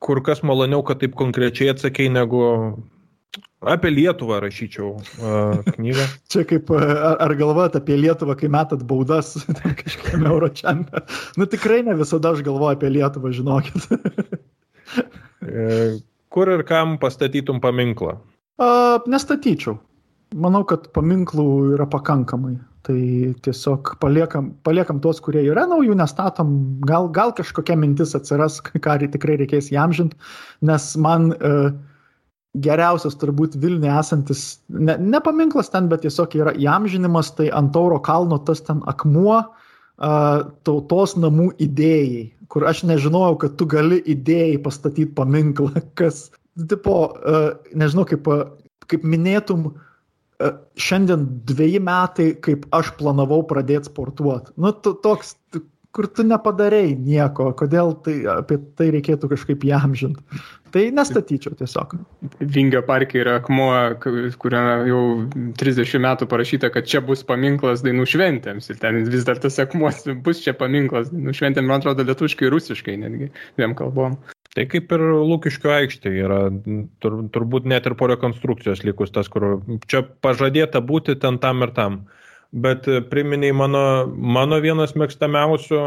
kur 0.00 0.20
kas 0.24 0.40
maloniau, 0.46 0.84
kad 0.86 1.02
taip 1.02 1.16
konkrečiai 1.18 1.74
atsakėjai, 1.74 2.14
negu 2.14 2.40
apie 3.66 3.90
Lietuvą 3.92 4.38
rašyčiau 4.44 4.94
knygą. 5.74 6.06
Čia 6.32 6.44
kaip, 6.48 6.70
ar, 6.72 7.18
ar 7.26 7.34
galvojat 7.36 7.76
apie 7.80 7.98
Lietuvą, 8.00 8.36
kai 8.40 8.48
metat 8.52 8.84
baudas 8.88 9.34
kažkam 9.82 10.24
euročiampę? 10.30 11.04
Nu 11.36 11.48
tikrai 11.50 11.82
ne 11.86 11.96
visada 11.98 12.32
aš 12.32 12.40
galvoju 12.46 12.78
apie 12.78 12.92
Lietuvą, 12.96 13.34
žinokit. 13.36 13.86
kur 16.32 16.52
ir 16.52 16.64
kam 16.68 16.96
pastatytum 17.02 17.60
paminklą? 17.64 18.16
A, 18.56 18.98
nestatyčiau. 19.10 19.76
Manau, 20.36 20.64
kad 20.66 20.88
paminklų 20.96 21.76
yra 21.76 21.86
pakankamai. 21.88 22.56
Tai 22.86 22.98
tiesiog 23.42 23.96
paliekam, 24.02 24.52
paliekam 24.66 25.00
tuos, 25.02 25.18
kurie 25.22 25.42
yra 25.48 25.64
naujų, 25.66 25.96
nestatom, 25.98 26.52
gal, 26.86 27.08
gal 27.10 27.32
kažkokia 27.34 27.74
mintis 27.78 28.14
atsiras, 28.14 28.60
ką 28.84 28.98
tikrai 29.02 29.40
reikės 29.40 29.72
įamžinti, 29.74 30.18
nes 30.66 30.86
man 31.02 31.32
e, 31.34 31.52
geriausias 32.62 33.18
turbūt 33.18 33.58
Vilniuje 33.58 33.90
esantis, 33.90 34.44
ne, 34.70 34.96
ne 35.02 35.20
paminklas 35.24 35.72
ten, 35.72 35.90
bet 35.90 36.04
tiesiog 36.06 36.38
yra 36.38 36.54
įamžinimas, 36.54 37.32
tai 37.38 37.50
ant 37.50 37.74
Tauro 37.74 37.98
kalno 37.98 38.38
tas 38.46 38.62
ten 38.62 38.84
akmuo 38.86 39.40
e, 39.42 39.46
tautos 40.68 41.16
namų 41.18 41.50
idėjai, 41.66 42.22
kur 42.54 42.68
aš 42.70 42.84
nežinojau, 42.86 43.40
kad 43.42 43.58
tu 43.58 43.66
gali 43.66 43.98
idėjai 44.14 44.62
pastatyti 44.62 45.10
paminklą, 45.18 45.74
kas 45.98 46.28
tipo, 46.56 46.96
uh, 47.12 47.50
nežinau, 47.76 48.06
kaip, 48.08 48.28
kaip 48.90 49.04
minėtum, 49.04 49.70
uh, 49.72 50.52
šiandien 50.80 51.26
dviejai 51.48 51.82
metai, 51.84 52.28
kaip 52.44 52.66
aš 52.76 52.94
planavau 53.00 53.42
pradėti 53.48 53.90
sportuoti. 53.90 54.54
Nu, 54.60 54.72
tu, 54.72 54.94
toks, 55.04 55.36
kur 55.96 56.08
tu 56.12 56.26
nepadarėjai 56.28 56.96
nieko, 57.00 57.50
kodėl 57.56 57.94
tai, 58.04 58.18
apie 58.28 58.58
tai 58.78 58.90
reikėtų 58.94 59.30
kažkaip 59.32 59.64
įamžinti. 59.68 60.42
Tai 60.74 60.82
nestatyčiau 60.92 61.54
tiesiog. 61.58 61.94
Vingio 62.40 62.82
parke 62.86 63.20
yra 63.20 63.36
akmuo, 63.40 63.70
kuriame 64.42 64.88
jau 64.90 65.02
30 65.60 66.02
metų 66.02 66.28
parašyta, 66.30 66.70
kad 66.74 66.88
čia 66.90 67.02
bus 67.04 67.22
paminklas 67.26 67.84
dainų 67.86 68.06
šventėms. 68.10 68.70
Ir 68.72 68.80
ten 68.82 69.02
vis 69.06 69.26
dar 69.28 69.40
tas 69.42 69.60
akmuo 69.62 69.92
bus 70.26 70.42
čia 70.44 70.56
paminklas 70.58 71.12
dainų 71.12 71.36
šventėms, 71.38 71.70
man 71.70 71.80
atrodo, 71.80 72.06
lietuškai 72.08 72.50
rusiškai 72.52 72.98
netgi 73.04 73.30
dviem 73.58 73.76
kalbom. 73.78 74.18
Tai 74.56 74.64
kaip 74.72 74.92
ir 74.96 75.02
Lūkiškio 75.12 75.68
aikštė 75.68 76.12
yra, 76.16 76.42
tur, 77.04 77.18
turbūt 77.32 77.66
net 77.68 77.86
ir 77.88 77.94
po 77.98 78.08
rekonstrukcijos 78.08 78.86
likus 78.88 79.12
tas, 79.12 79.28
kur 79.28 79.58
čia 79.84 80.00
pažadėta 80.24 80.80
būti 80.80 81.18
ten 81.20 81.36
tam 81.42 81.60
ir 81.66 81.74
tam. 81.76 82.06
Bet 82.56 82.86
priminiai 83.10 83.52
mano, 83.52 83.82
mano 84.08 84.56
vienas 84.64 84.94
mėgstamiausių 84.96 85.80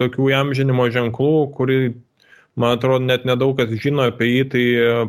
tokių 0.00 0.30
jam 0.32 0.50
žinimo 0.56 0.88
ženklų, 0.90 1.34
kurį, 1.54 1.78
man 2.56 2.76
atrodo, 2.78 3.04
net 3.04 3.28
nedaug 3.28 3.56
kas 3.58 3.72
žino 3.82 4.08
apie 4.08 4.30
jį, 4.32 4.42
tai 4.52 4.64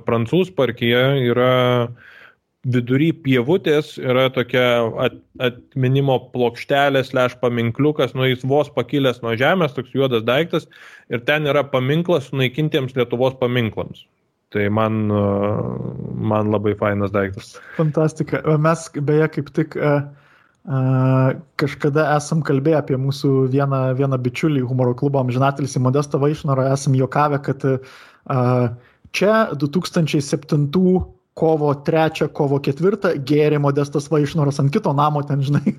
prancūzų 0.07 0.56
parkyje 0.57 1.03
yra 1.30 1.56
uh, 1.88 2.14
vidury 2.68 3.11
pievutės 3.24 3.95
yra 4.02 4.28
tokia 4.34 4.65
at, 5.03 5.18
atminimo 5.44 6.18
plokštelė, 6.34 7.03
sleš 7.06 7.38
paminkliukas, 7.41 8.14
nu 8.18 8.28
jis 8.28 8.44
vos 8.48 8.69
pakilęs 8.74 9.22
nuo 9.24 9.36
žemės, 9.40 9.76
toks 9.78 9.95
juodas 9.95 10.26
daiktas, 10.28 10.68
ir 11.11 11.24
ten 11.28 11.48
yra 11.49 11.64
paminklas 11.72 12.32
sunaikintiems 12.32 12.95
Lietuvos 12.98 13.38
paminklams. 13.40 14.06
Tai 14.56 14.69
man, 14.72 15.10
man 15.11 16.53
labai 16.53 16.72
fainas 16.80 17.11
daiktas. 17.11 17.57
Fantastika. 17.76 18.40
Mes 18.64 18.86
beje 18.95 19.28
kaip 19.36 19.52
tik 19.56 19.76
uh, 19.76 20.06
kažkada 20.68 22.10
esam 22.18 22.41
kalbėję 22.44 22.80
apie 22.81 22.98
mūsų 22.99 23.48
vieną, 23.53 23.81
vieną 23.95 24.18
bičiulį 24.19 24.65
humoro 24.68 24.95
klubo 24.99 25.22
amžinatelis 25.22 25.77
į 25.80 25.84
Modestą 25.85 26.19
Vaišnorą, 26.19 26.68
esam 26.76 26.98
juokavę, 26.99 27.39
kad 27.45 27.64
čia 29.15 29.35
2007 29.56 30.68
kovo 31.38 31.69
3, 31.85 32.27
kovo 32.34 32.57
4 32.65 33.14
gėrė 33.30 33.60
modestas 33.61 34.10
vaišnoras 34.10 34.57
ant 34.60 34.73
kito 34.73 34.89
namo, 34.98 35.22
ten, 35.22 35.44
žinai, 35.45 35.76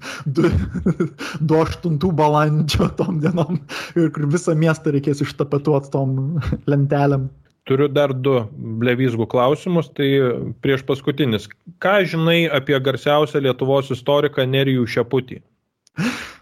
2-8 1.51 1.99
balandžio 2.21 2.87
tom 3.01 3.19
dienom 3.25 3.59
ir 3.99 4.29
visą 4.31 4.55
miestą 4.55 4.95
reikės 4.95 5.25
ištapetuoti 5.27 5.91
tom 5.93 6.39
lentelėm. 6.71 7.27
Turiu 7.69 7.89
dar 7.93 8.15
du 8.17 8.41
blevizgų 8.81 9.29
klausimus, 9.31 9.91
tai 9.95 10.09
prieš 10.65 10.85
paskutinis. 10.89 11.49
Ką 11.85 12.01
žinai 12.09 12.41
apie 12.49 12.79
garsiausią 12.81 13.45
Lietuvos 13.45 13.93
istoriką 13.95 14.47
Nerijų 14.49 14.89
Šeputį? 14.89 15.43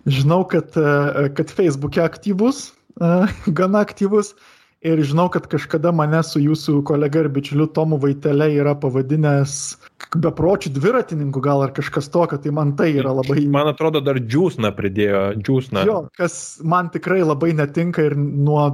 Žinau, 0.07 0.45
kad, 0.47 0.77
e, 0.79 1.29
kad 1.35 1.51
Facebook'e 1.51 2.05
aktyvus, 2.05 2.71
e, 3.01 3.17
gana 3.59 3.83
aktyvus. 3.87 4.37
Ir 4.87 5.01
žinau, 5.03 5.25
kad 5.33 5.47
kažkada 5.51 5.91
mane 5.91 6.21
su 6.23 6.39
jūsų 6.39 6.83
kolega 6.87 7.25
ir 7.25 7.31
bičiuliu 7.33 7.65
Tomu 7.75 7.97
Vaitelė 7.99 8.51
yra 8.61 8.75
pavadinęs 8.79 9.55
bepročių 10.23 10.71
dviratininkų 10.77 11.41
gal 11.43 11.65
ar 11.65 11.73
kažkas 11.75 12.11
tokio, 12.13 12.37
tai 12.39 12.53
man 12.55 12.75
tai 12.79 12.91
yra 13.01 13.15
labai... 13.17 13.47
Man 13.51 13.73
atrodo, 13.73 14.03
dar 14.05 14.21
džiūsną 14.21 14.71
pridėjo, 14.77 15.23
džiūsną. 15.41 15.87
Jo, 15.89 15.97
kas 16.21 16.61
man 16.63 16.93
tikrai 16.95 17.25
labai 17.25 17.55
netinka 17.57 18.05
ir 18.05 18.15
nuo 18.21 18.69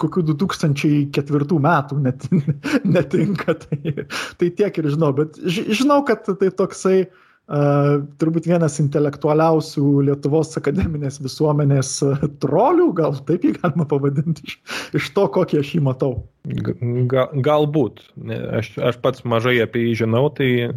kokių 0.00 0.24
2004 0.32 1.60
metų 1.68 2.00
net, 2.02 2.26
netinka, 2.96 3.54
tai, 3.62 3.94
tai 4.40 4.50
tiek 4.58 4.82
ir 4.82 4.90
žinau, 4.94 5.12
bet 5.16 5.38
žinau, 5.46 6.02
kad 6.08 6.26
tai 6.26 6.50
toksai 6.50 6.98
uh, 7.04 7.22
turbūt 7.46 8.48
vienas 8.50 8.80
intelektualiausių 8.82 9.90
Lietuvos 10.08 10.56
akademinės 10.58 11.20
visuomenės 11.22 11.92
trolių, 12.42 12.88
gal 12.98 13.14
taip 13.28 13.46
jį 13.46 13.52
galima 13.60 13.86
pavadinti, 13.86 14.42
iš, 14.42 14.56
iš 14.98 15.10
to, 15.14 15.28
kokį 15.30 15.60
aš 15.62 15.74
jį 15.76 15.82
matau. 15.86 16.12
Ga, 17.10 17.28
galbūt. 17.46 18.02
Aš, 18.58 18.72
aš 18.90 18.98
pats 19.02 19.22
mažai 19.22 19.60
apie 19.62 19.84
jį 19.86 19.94
žinau, 20.02 20.26
tai, 20.34 20.72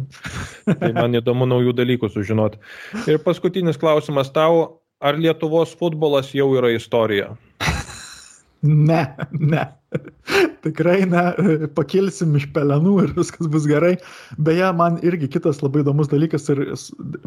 tai 0.70 0.92
man 0.94 1.18
įdomu 1.18 1.50
naujų 1.50 1.74
dalykų 1.82 2.12
sužinoti. 2.14 2.62
Ir 3.10 3.18
paskutinis 3.26 3.80
klausimas 3.80 4.30
tau, 4.34 4.78
ar 5.02 5.18
Lietuvos 5.18 5.74
futbolas 5.74 6.30
jau 6.36 6.52
yra 6.54 6.70
istorija? 6.76 7.32
Ne, 8.62 9.16
ne. 9.30 9.62
Tikrai 10.62 11.00
ne, 11.08 11.22
pakilsim 11.74 12.34
iš 12.38 12.44
pelenų 12.54 12.92
ir 13.06 13.14
viskas 13.16 13.48
bus 13.50 13.64
gerai. 13.66 13.94
Beje, 14.38 14.68
man 14.76 14.98
irgi 15.06 15.30
kitas 15.32 15.62
labai 15.64 15.80
įdomus 15.82 16.10
dalykas 16.12 16.46
ir 16.52 16.60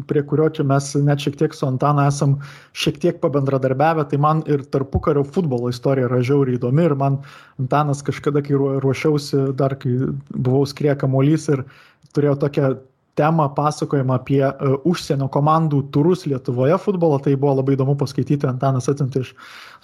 prie 0.08 0.22
kurio 0.24 0.46
čia 0.54 0.64
mes 0.68 0.92
net 1.04 1.24
šiek 1.24 1.36
tiek 1.42 1.56
su 1.56 1.66
Antanu 1.66 2.06
esam 2.06 2.38
šiek 2.72 3.02
tiek 3.02 3.18
pabendradarbiavę, 3.20 4.06
tai 4.08 4.20
man 4.22 4.40
ir 4.48 4.64
tarpukario 4.72 5.26
futbolo 5.26 5.72
istorija 5.74 6.08
yra 6.08 6.22
žiauriai 6.24 6.60
įdomi 6.60 6.86
ir 6.86 6.96
man 7.02 7.18
Antanas 7.60 8.00
kažkada, 8.06 8.44
kai 8.46 8.56
ruošiausi, 8.56 9.50
dar 9.58 9.76
kai 9.82 9.98
buvau 10.30 10.64
skrieka 10.70 11.10
molys 11.10 11.50
ir 11.52 11.66
turėjau 12.14 12.38
tokią 12.46 12.74
temą, 13.18 13.48
pasakojimą 13.56 14.16
apie 14.18 14.42
uh, 14.46 14.76
užsienio 14.88 15.28
komandų 15.32 15.80
turus 15.94 16.24
Lietuvoje 16.28 16.76
futbolo, 16.82 17.18
tai 17.22 17.36
buvo 17.38 17.56
labai 17.60 17.76
įdomu 17.76 17.96
paskaityti, 18.00 18.48
Antanas 18.50 18.90
atsiuntė 18.90 19.24
iš 19.24 19.32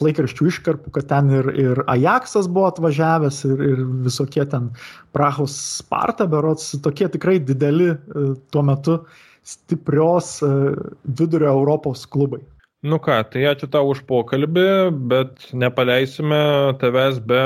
laikraščių 0.05 0.51
iškarpų, 0.51 0.93
kad 0.97 1.09
ten 1.13 1.33
ir, 1.35 1.51
ir 1.55 1.83
Ajaxas 1.91 2.51
buvo 2.51 2.69
atvažiavęs, 2.71 3.43
ir, 3.49 3.65
ir 3.73 3.83
visokie 4.07 4.47
ten 4.51 4.71
Prahos 5.17 5.57
Sparta, 5.81 6.29
berots, 6.31 6.73
tokie 6.85 7.11
tikrai 7.13 7.39
dideli 7.43 7.93
uh, 7.95 8.33
tuo 8.51 8.65
metu 8.67 9.01
stiprios 9.47 10.39
uh, 10.47 10.73
vidurio 11.05 11.53
Europos 11.55 12.07
klubai. 12.11 12.43
Nu 12.81 12.97
ką, 12.97 13.19
tai 13.29 13.45
ačiū 13.45 13.69
tau 13.69 13.91
už 13.93 14.07
pokalbį, 14.09 14.69
bet 15.11 15.51
nepaleisime 15.53 16.41
tavęs 16.81 17.19
be, 17.29 17.43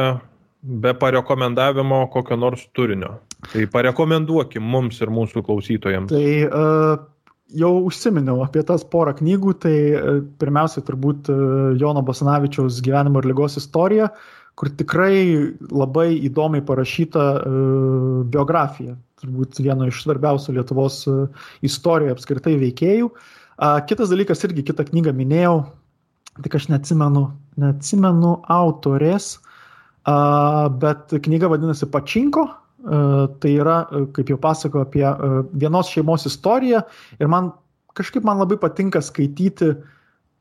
be 0.63 0.93
parekomendavimo 0.95 2.05
kokio 2.13 2.39
nors 2.39 2.63
turinio. 2.79 3.17
Tai 3.53 3.67
parekomenduokim 3.73 4.65
mums 4.65 5.01
ir 5.03 5.13
mūsų 5.13 5.43
klausytojams. 5.47 6.13
Tai 6.13 6.29
uh, 6.47 6.95
jau 7.59 7.73
užsiminiau 7.89 8.43
apie 8.45 8.65
tas 8.67 8.85
porą 8.91 9.15
knygų, 9.19 9.57
tai 9.65 9.77
uh, 9.93 10.23
pirmiausia 10.41 10.85
turbūt 10.87 11.31
uh, 11.33 11.75
Jono 11.81 12.05
Basanavičiaus 12.07 12.81
gyvenimo 12.85 13.23
ir 13.23 13.31
lygos 13.31 13.59
istorija, 13.61 14.11
kur 14.59 14.71
tikrai 14.79 15.53
labai 15.75 16.13
įdomiai 16.29 16.65
parašyta 16.67 17.29
uh, 17.37 18.19
biografija, 18.31 18.97
turbūt 19.23 19.61
vieno 19.63 19.89
iš 19.91 20.05
svarbiausių 20.05 20.59
Lietuvos 20.59 21.01
uh, 21.11 21.49
istorijoje 21.67 22.17
apskritai 22.17 22.59
veikėjų. 22.63 23.11
Uh, 23.11 23.81
kitas 23.89 24.11
dalykas, 24.11 24.45
irgi 24.47 24.67
kitą 24.71 24.87
knygą 24.89 25.15
minėjau, 25.15 25.59
tik 26.43 26.57
aš 26.59 26.69
neatsimenu, 26.73 27.29
neatsimenu 27.63 28.37
autorės, 28.51 29.37
uh, 29.39 30.67
bet 30.83 31.15
knyga 31.27 31.51
vadinasi 31.53 31.91
Pačinko 31.91 32.49
tai 32.85 33.57
yra, 33.57 33.81
e, 33.89 34.05
kaip 34.17 34.33
jau 34.35 34.39
pasako, 34.41 34.85
apie 34.85 35.05
e, 35.07 35.33
vienos 35.65 35.91
šeimos 35.93 36.27
istoriją. 36.29 36.85
Ir 37.21 37.31
man 37.33 37.53
kažkaip 37.97 38.25
man 38.27 38.43
labai 38.43 38.59
patinka 38.61 39.03
skaityti 39.05 39.75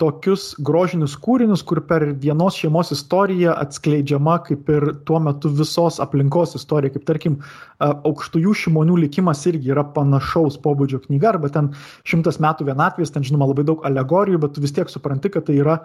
tokius 0.01 0.55
grožinius 0.65 1.13
kūrinius, 1.21 1.61
kur 1.63 1.79
per 1.87 2.03
vienos 2.19 2.57
šeimos 2.57 2.89
istoriją 2.95 3.53
atskleidžiama 3.61 4.39
kaip 4.47 4.71
ir 4.73 4.87
tuo 5.07 5.19
metu 5.23 5.51
visos 5.53 5.99
aplinkos 6.03 6.57
istorija, 6.57 6.91
kaip 6.95 7.05
tarkim 7.07 7.37
aukštųjų 7.83 8.55
šimonių 8.63 8.97
likimas 9.05 9.45
irgi 9.47 9.71
yra 9.71 9.85
panašaus 9.95 10.57
pobūdžio 10.65 11.03
knyga, 11.05 11.35
arba 11.35 11.51
ten 11.53 11.69
šimtas 12.09 12.41
metų 12.43 12.71
vienatvės, 12.71 13.13
ten 13.13 13.23
žinoma 13.27 13.51
labai 13.53 13.67
daug 13.69 13.85
alegorijų, 13.85 14.41
bet 14.43 14.57
tu 14.57 14.65
vis 14.65 14.73
tiek 14.75 14.89
supranti, 14.91 15.31
kad 15.31 15.45
tai 15.47 15.61
yra 15.61 15.77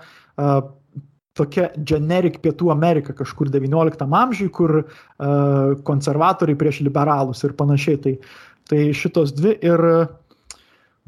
tokia 1.39 1.71
generic 1.87 2.41
Pietų 2.45 2.73
Amerika 2.75 3.15
kažkur 3.17 3.53
XIX 3.55 4.15
amžiui, 4.21 4.51
kur 4.55 4.81
uh, 4.83 5.75
konservatoriai 5.89 6.59
prieš 6.59 6.83
liberalus 6.87 7.45
ir 7.47 7.57
panašiai. 7.59 8.01
Tai, 8.05 8.17
tai 8.69 8.89
šitos 8.97 9.35
dvi 9.39 9.55
ir 9.65 9.85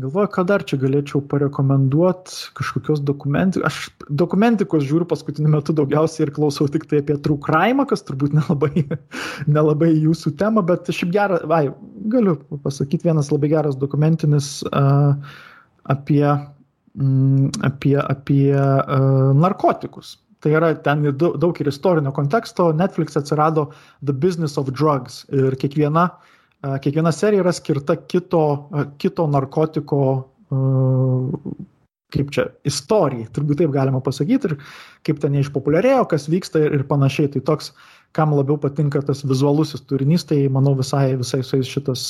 galvoju, 0.01 0.31
ką 0.33 0.45
dar 0.49 0.65
čia 0.67 0.79
galėčiau 0.81 1.21
parekomenduoti, 1.31 2.37
kažkokios 2.59 3.03
dokumentikos. 3.05 3.67
Aš 3.69 4.09
dokumentikos 4.23 4.87
žiūriu 4.89 5.09
paskutiniu 5.11 5.53
metu 5.53 5.75
daugiausiai 5.77 6.27
ir 6.27 6.33
klausau 6.37 6.69
tik 6.73 6.87
tai 6.91 7.03
apie 7.03 7.19
true 7.25 7.41
crime, 7.45 7.85
kas 7.91 8.05
turbūt 8.07 8.37
nelabai, 8.37 8.87
nelabai 9.57 9.91
jūsų 9.93 10.35
tema, 10.41 10.65
bet 10.67 10.91
šiaip 10.95 11.13
gerą, 11.17 11.43
vai, 11.51 11.67
galiu 12.13 12.39
pasakyti 12.65 13.11
vienas 13.11 13.33
labai 13.33 13.53
geras 13.53 13.79
dokumentinis 13.81 14.61
uh, 14.71 15.13
apie 15.91 16.25
apie, 17.67 17.97
apie 18.01 18.55
uh, 18.55 19.31
narkotikus. 19.37 20.19
Tai 20.41 20.55
yra 20.57 20.73
ten 20.85 21.05
daug 21.21 21.61
ir 21.61 21.69
istorinio 21.69 22.13
konteksto. 22.17 22.71
Netflix 22.73 23.17
atsirado 23.17 23.69
The 24.05 24.15
Business 24.17 24.57
of 24.61 24.71
Drugs 24.73 25.25
ir 25.37 25.57
kiekviena, 25.61 26.07
uh, 26.65 26.77
kiekviena 26.81 27.13
serija 27.13 27.45
yra 27.45 27.53
skirta 27.57 27.99
kito, 28.09 28.45
uh, 28.73 28.87
kito 29.01 29.27
narkotiko, 29.31 30.03
kaip 32.11 32.33
čia, 32.35 32.49
istorijai, 32.67 33.29
turbūt 33.31 33.61
taip 33.61 33.71
galima 33.71 34.01
pasakyti, 34.03 34.51
ir 34.51 34.57
kaip 35.07 35.21
ten 35.23 35.37
išpopuliarėjo, 35.39 36.09
kas 36.11 36.27
vyksta 36.33 36.65
ir, 36.65 36.75
ir 36.81 36.83
panašiai. 36.89 37.31
Tai 37.37 37.45
toks, 37.53 37.71
kam 38.19 38.35
labiau 38.35 38.59
patinka 38.59 38.99
tas 39.07 39.23
vizualusis 39.23 39.85
turinys, 39.87 40.27
tai 40.27 40.41
manau 40.51 40.75
visai, 40.81 41.15
visai 41.21 41.45
su 41.47 41.61
jais 41.61 41.71
šitas 41.71 42.03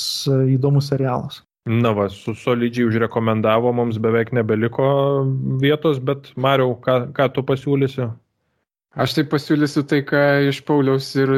įdomus 0.55 0.89
serialas. 0.89 1.43
Na 1.69 1.91
va, 1.93 2.07
su 2.09 2.33
solidžiai 2.33 2.87
užrekomendavo, 2.89 3.69
mums 3.77 3.99
beveik 4.01 4.31
nebeliko 4.33 4.85
vietos, 5.61 5.99
bet 6.01 6.31
Mariau, 6.33 6.73
ką, 6.81 7.11
ką 7.13 7.27
tu 7.35 7.43
pasiūlysi? 7.45 8.07
Aš 8.91 9.13
tai 9.15 9.23
pasiūlysiu 9.29 9.83
tai, 9.87 10.01
ką 10.03 10.21
iš 10.49 10.57
Pauliaus 10.67 11.05
ir, 11.15 11.29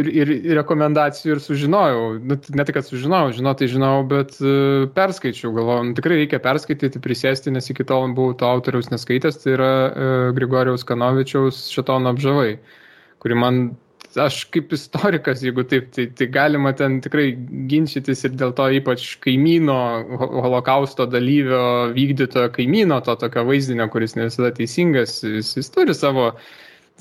ir, 0.00 0.08
ir, 0.08 0.32
ir 0.34 0.56
rekomendacijų 0.58 1.36
ir 1.36 1.42
sužinojau. 1.44 2.06
Nu, 2.18 2.38
ne 2.58 2.64
tik, 2.66 2.74
kad 2.74 2.88
sužinojau, 2.88 3.36
žinau, 3.36 3.52
tai 3.60 3.68
žinau, 3.70 3.92
bet 4.08 4.34
uh, 4.40 4.88
perskaičiau, 4.96 5.52
galvoju, 5.54 5.84
nu, 5.90 5.94
tikrai 6.00 6.22
reikia 6.24 6.40
perskaityti, 6.42 7.04
prisėsti, 7.04 7.52
nes 7.54 7.68
iki 7.70 7.86
tol 7.86 8.08
buvau 8.16 8.34
to 8.40 8.48
autoriaus 8.48 8.88
neskaitęs, 8.90 9.38
tai 9.44 9.54
yra 9.54 9.70
uh, 9.84 10.16
Grigorijaus 10.34 10.82
Kanovičiaus 10.88 11.68
Šetono 11.70 12.16
apžavai, 12.16 12.56
kuri 13.22 13.38
man 13.44 13.62
aš 14.22 14.42
kaip 14.54 14.72
istorikas, 14.76 15.42
jeigu 15.46 15.64
taip, 15.68 15.90
tai, 15.94 16.06
tai 16.18 16.28
galima 16.34 16.72
ten 16.76 17.00
tikrai 17.04 17.30
ginčytis 17.70 18.24
ir 18.26 18.36
dėl 18.38 18.54
to 18.58 18.68
ypač 18.78 19.10
kaimyno, 19.24 19.78
holokausto 20.18 21.08
dalyvio, 21.10 21.64
vykdytojo 21.96 22.52
kaimyno, 22.54 23.00
to 23.06 23.16
tokio 23.20 23.46
vaizdinio, 23.48 23.88
kuris 23.92 24.16
ne 24.18 24.28
visada 24.30 24.52
teisingas, 24.56 25.20
jis, 25.24 25.54
jis 25.60 25.72
turi 25.74 25.96
savo 25.96 26.30
uh, 26.32 26.48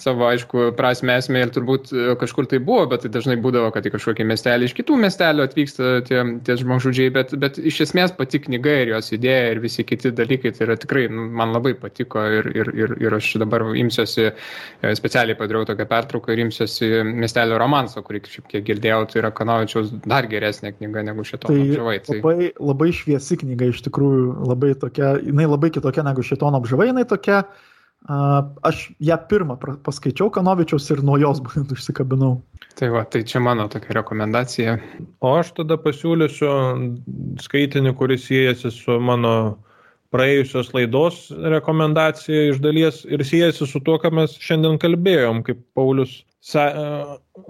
savo, 0.01 0.27
aišku, 0.29 0.71
prasme 0.77 1.15
esmė 1.17 1.43
ir 1.45 1.51
turbūt 1.55 1.91
e, 1.91 2.05
kažkur 2.21 2.47
tai 2.49 2.59
buvo, 2.63 2.85
bet 2.91 3.03
tai 3.05 3.11
dažnai 3.13 3.37
būdavo, 3.41 3.71
kad 3.73 3.85
į 3.87 3.93
kažkokį 3.95 4.27
miestelį 4.29 4.69
iš 4.69 4.75
kitų 4.77 4.97
miestelių 5.01 5.45
atvyksta 5.47 5.91
tie, 6.07 6.19
tie 6.45 6.57
žmogžudžiai, 6.61 7.13
bet, 7.15 7.33
bet 7.41 7.57
iš 7.57 7.81
esmės 7.87 8.13
pati 8.17 8.41
knyga 8.43 8.75
ir 8.83 8.93
jos 8.93 9.11
idėja 9.17 9.53
ir 9.53 9.61
visi 9.63 9.85
kiti 9.87 10.11
dalykai, 10.15 10.53
tai 10.55 10.67
yra 10.67 10.77
tikrai 10.79 11.07
nu, 11.11 11.27
man 11.39 11.53
labai 11.55 11.73
patiko 11.79 12.23
ir, 12.39 12.49
ir, 12.53 12.71
ir, 12.77 12.95
ir 13.07 13.17
aš 13.17 13.31
dabar 13.41 13.65
imsiuosi, 13.73 14.27
e, 14.29 14.93
specialiai 14.99 15.37
padariau 15.39 15.67
tokią 15.69 15.87
pertrauką 15.89 16.35
ir 16.35 16.43
imsiuosi 16.45 16.91
miestelio 17.07 17.57
romanso, 17.61 18.03
kurį 18.05 18.23
šiek 18.27 18.51
tiek 18.53 18.67
girdėjau, 18.67 19.05
tai 19.11 19.21
yra 19.23 19.33
Kanovičiaus 19.35 19.93
dar 20.05 20.29
geresnė 20.29 20.75
knyga 20.77 21.05
negu 21.09 21.25
šito. 21.27 21.49
Tai 21.49 21.57
apžavai. 21.63 21.97
Tai 22.05 22.19
labai, 22.21 22.51
labai 22.71 22.91
šviesi 22.95 23.39
knyga 23.41 23.71
iš 23.73 23.81
tikrųjų, 23.87 24.27
labai 24.51 24.75
tokia, 24.77 25.15
jinai 25.23 25.49
labai 25.49 25.71
kitokia 25.73 26.05
negu 26.05 26.25
šito 26.25 26.49
apžavai, 26.57 26.91
jinai 26.91 27.07
tokia 27.09 27.41
Aš 28.07 28.83
ją 29.03 29.17
pirmą 29.27 29.57
paskaičiau 29.83 30.29
Kanovičiaus 30.31 30.85
ir 30.95 31.03
nuo 31.03 31.17
jos 31.19 31.41
būtent 31.43 31.71
užsikabinau. 31.75 32.37
Tai 32.77 32.91
va, 32.93 33.03
tai 33.03 33.23
čia 33.27 33.41
mano 33.43 33.67
tokia 33.71 33.97
rekomendacija. 33.99 34.77
O 35.19 35.33
aš 35.39 35.51
tada 35.57 35.79
pasiūlysiu 35.81 36.51
skaitinį, 37.43 37.95
kuris 37.97 38.27
siejasi 38.29 38.71
su 38.71 38.99
mano 39.03 39.33
praėjusios 40.13 40.71
laidos 40.71 41.17
rekomendacija 41.51 42.53
iš 42.53 42.61
dalies 42.63 43.01
ir 43.11 43.25
siejasi 43.27 43.67
su 43.67 43.81
tuo, 43.83 43.97
ką 43.99 44.13
mes 44.15 44.37
šiandien 44.39 44.79
kalbėjom, 44.79 45.41
kaip 45.43 45.59
Paulius 45.75 46.21
sa, 46.39 46.67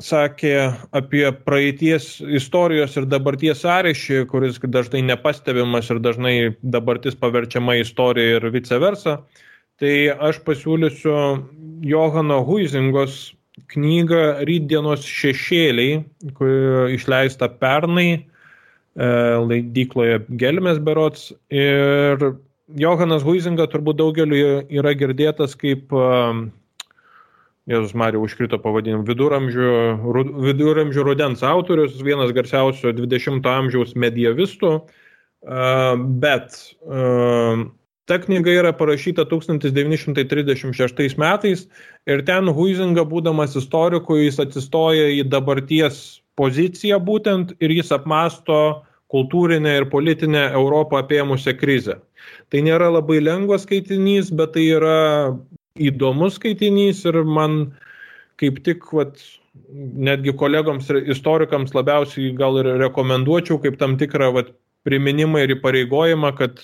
sakė 0.01 0.53
apie 0.95 1.25
praeities 1.45 2.15
istorijos 2.39 2.97
ir 2.97 3.05
dabarties 3.09 3.61
sąryšį, 3.61 4.23
kuris 4.31 4.57
dažnai 4.63 5.03
nepastebimas 5.05 5.91
ir 5.93 6.01
dažnai 6.01 6.37
dabartis 6.63 7.19
paverčiama 7.19 7.77
istorija 7.83 8.39
ir 8.39 8.49
vice 8.55 8.79
versa, 8.81 9.19
tai 9.81 9.93
aš 10.29 10.41
pasiūlysiu 10.45 11.15
Johano 11.85 12.41
Huizingos 12.47 13.35
knygą 13.73 14.45
Rydienos 14.47 15.05
šešėliai, 15.05 16.01
kuri 16.37 16.95
išleista 16.95 17.49
pernai 17.61 18.09
e, 18.13 18.21
leidykloje 19.49 20.21
Gelmės 20.39 20.79
berots. 20.83 21.31
Ir 21.53 22.31
Johanas 22.77 23.25
Huizinga 23.25 23.67
turbūt 23.71 23.99
daugeliu 24.01 24.61
yra 24.69 24.93
girdėtas 24.97 25.55
kaip 25.59 25.93
Jėzus 27.67 27.93
Marija 27.99 28.21
užkrito 28.23 28.59
pavadinimu 28.63 29.03
viduramžių, 29.07 29.71
viduramžių 30.45 31.03
rudens 31.03 31.43
autorius, 31.43 31.97
vienas 32.03 32.31
garsiausių 32.35 32.93
20-ojo 32.95 33.51
amžiaus 33.51 33.91
medievistų, 33.99 34.71
bet 36.23 36.55
ta 38.07 38.17
knyga 38.23 38.51
yra 38.61 38.71
parašyta 38.73 39.25
1936 39.27 41.17
metais 41.19 41.67
ir 42.07 42.23
ten 42.27 42.47
Huizinga, 42.47 43.03
būdamas 43.07 43.57
istoriku, 43.59 44.15
jis 44.21 44.39
atsistoja 44.43 45.09
į 45.19 45.23
dabarties 45.31 46.21
poziciją 46.39 46.99
būtent 47.03 47.55
ir 47.59 47.69
jis 47.75 47.91
apmasto 47.91 48.83
kultūrinę 49.11 49.77
ir 49.81 49.85
politinę 49.91 50.51
Europą 50.55 51.01
apėmusią 51.03 51.53
krizę. 51.59 51.95
Tai 52.51 52.59
nėra 52.63 52.89
labai 52.91 53.19
lengvas 53.23 53.63
skaitinys, 53.67 54.31
bet 54.35 54.53
tai 54.55 54.65
yra 54.75 54.99
įdomus 55.79 56.35
skaitinys 56.39 57.05
ir 57.07 57.23
man 57.23 57.75
kaip 58.37 58.63
tik, 58.65 58.85
vat, 58.93 59.19
netgi 60.07 60.35
kolegoms 60.37 60.89
ir 60.91 60.97
istorikams 61.11 61.73
labiausiai 61.75 62.33
gal 62.37 62.59
ir 62.61 62.67
rekomenduočiau 62.83 63.57
kaip 63.63 63.79
tam 63.81 63.97
tikrą 63.99 64.31
vat, 64.35 64.51
priminimą 64.87 65.41
ir 65.43 65.57
įpareigojimą, 65.57 66.31
kad 66.37 66.61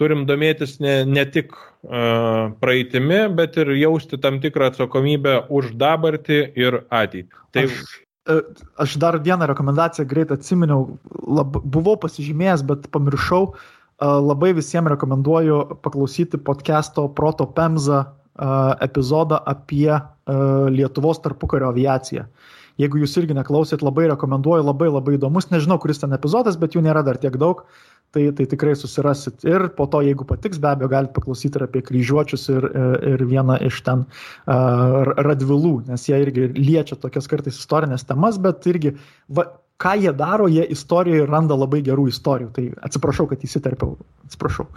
turim 0.00 0.24
domėtis 0.28 0.78
ne, 0.80 1.00
ne 1.04 1.24
tik 1.28 1.52
uh, 1.54 2.50
praeitimi, 2.62 3.26
bet 3.36 3.58
ir 3.60 3.74
jausti 3.76 4.18
tam 4.20 4.40
tikrą 4.42 4.72
atsakomybę 4.72 5.42
už 5.52 5.74
dabartį 5.80 6.40
ir 6.58 6.82
ateitį. 6.88 7.42
Tai... 7.54 7.66
Aš, 7.68 7.98
e, 8.32 8.38
aš 8.86 8.96
dar 9.02 9.20
vieną 9.20 9.50
rekomendaciją 9.52 10.08
greit 10.08 10.32
atsiminiau, 10.34 10.96
lab, 11.28 11.60
buvau 11.62 11.98
pasižymėjęs, 12.00 12.64
bet 12.72 12.88
pamiršau. 12.96 13.52
Uh, 13.52 13.68
labai 14.00 14.54
visiems 14.56 14.88
rekomenduoju 14.88 15.80
paklausyti 15.84 16.38
podcast'o 16.38 17.08
Proto 17.14 17.46
Pemza 17.46 18.16
epizodą 18.80 19.36
apie 19.44 20.00
Lietuvos 20.70 21.20
tarpukario 21.20 21.68
aviaciją. 21.68 22.24
Jeigu 22.80 23.00
jūs 23.02 23.16
irgi 23.20 23.36
neklausėt, 23.36 23.82
labai 23.86 24.06
rekomenduoju, 24.12 24.66
labai 24.66 24.90
labai 24.90 25.16
įdomus, 25.18 25.50
nežinau, 25.50 25.80
kuris 25.82 26.02
ten 26.02 26.14
epizodas, 26.16 26.58
bet 26.60 26.76
jų 26.76 26.84
nėra 26.86 27.02
dar 27.06 27.18
tiek 27.20 27.36
daug, 27.40 27.64
tai, 28.14 28.28
tai 28.36 28.46
tikrai 28.50 28.74
susirasit. 28.78 29.44
Ir 29.48 29.68
po 29.76 29.86
to, 29.90 30.02
jeigu 30.06 30.26
patiks, 30.28 30.60
be 30.62 30.70
abejo, 30.72 30.90
galite 30.92 31.14
paklausyti 31.16 31.60
ir 31.60 31.66
apie 31.66 31.82
kryžiuočius 31.86 32.48
ir, 32.54 32.68
ir 33.14 33.24
vieną 33.30 33.58
iš 33.70 33.80
ten 33.86 34.04
uh, 34.06 35.14
radvilų, 35.18 35.74
nes 35.90 36.06
jie 36.08 36.20
irgi 36.26 36.50
liečia 36.58 36.98
tokias 37.00 37.30
kartais 37.30 37.58
istorinės 37.60 38.06
temas, 38.08 38.38
bet 38.42 38.66
irgi, 38.70 38.94
va, 39.28 39.48
ką 39.80 39.96
jie 40.02 40.12
daro, 40.16 40.48
jie 40.50 40.66
istorijoje 40.74 41.26
randa 41.30 41.56
labai 41.58 41.82
gerų 41.86 42.08
istorijų. 42.12 42.52
Tai 42.56 42.68
atsiprašau, 42.88 43.28
kad 43.30 43.44
įsiterpiau, 43.46 43.96
atsiprašau. 44.28 44.68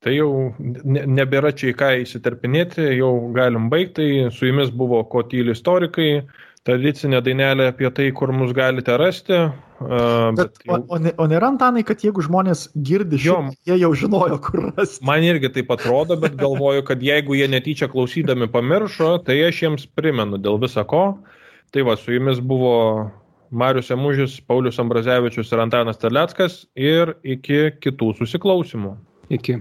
Tai 0.00 0.12
jau 0.14 0.30
nebėra 0.56 1.50
čia 1.52 1.74
į 1.74 1.76
ką 1.76 1.88
įsiterpinėti, 2.06 2.86
jau 2.96 3.12
galim 3.36 3.68
baigti. 3.72 4.30
Su 4.32 4.48
jumis 4.48 4.70
buvo 4.72 5.02
Ko 5.12 5.26
tyli 5.28 5.52
istorikai, 5.52 6.22
tradicinė 6.68 7.20
dainelė 7.24 7.70
apie 7.70 7.88
tai, 7.96 8.10
kur 8.16 8.32
mus 8.36 8.52
galite 8.56 8.96
rasti. 9.00 9.38
Uh, 9.80 10.30
bet, 10.36 10.58
bet 10.58 10.66
jau... 10.68 10.76
o, 10.82 10.98
o, 10.98 11.28
nėra 11.30 11.48
antanai, 11.54 11.82
kad 11.88 12.02
jeigu 12.04 12.24
žmonės 12.26 12.66
girdi 12.86 13.20
šio, 13.22 13.38
jie 13.68 13.78
jau 13.80 13.90
žinojo, 13.96 14.36
kur 14.44 14.66
rasti. 14.74 15.00
Man 15.08 15.24
irgi 15.24 15.52
taip 15.54 15.72
atrodo, 15.72 16.18
bet 16.20 16.36
galvoju, 16.40 16.84
kad 16.90 17.00
jeigu 17.04 17.38
jie 17.38 17.48
netyčia 17.48 17.88
klausydami 17.92 18.50
pamiršo, 18.52 19.16
tai 19.24 19.40
aš 19.48 19.64
jiems 19.64 19.88
primenu 19.96 20.40
dėl 20.42 20.60
visa 20.60 20.84
ko. 20.88 21.04
Tai 21.70 21.86
va, 21.86 21.96
su 21.96 22.12
jumis 22.12 22.42
buvo 22.42 22.76
Marius 23.50 23.90
Emužis, 23.94 24.36
Paulius 24.46 24.78
Ambrazevičius 24.82 25.52
ir 25.54 25.62
Antanas 25.62 26.00
Terleckas 26.02 26.64
ir 26.78 27.14
iki 27.24 27.70
kitų 27.82 28.12
susiklausimų. 28.18 28.96
Iki. 29.30 29.60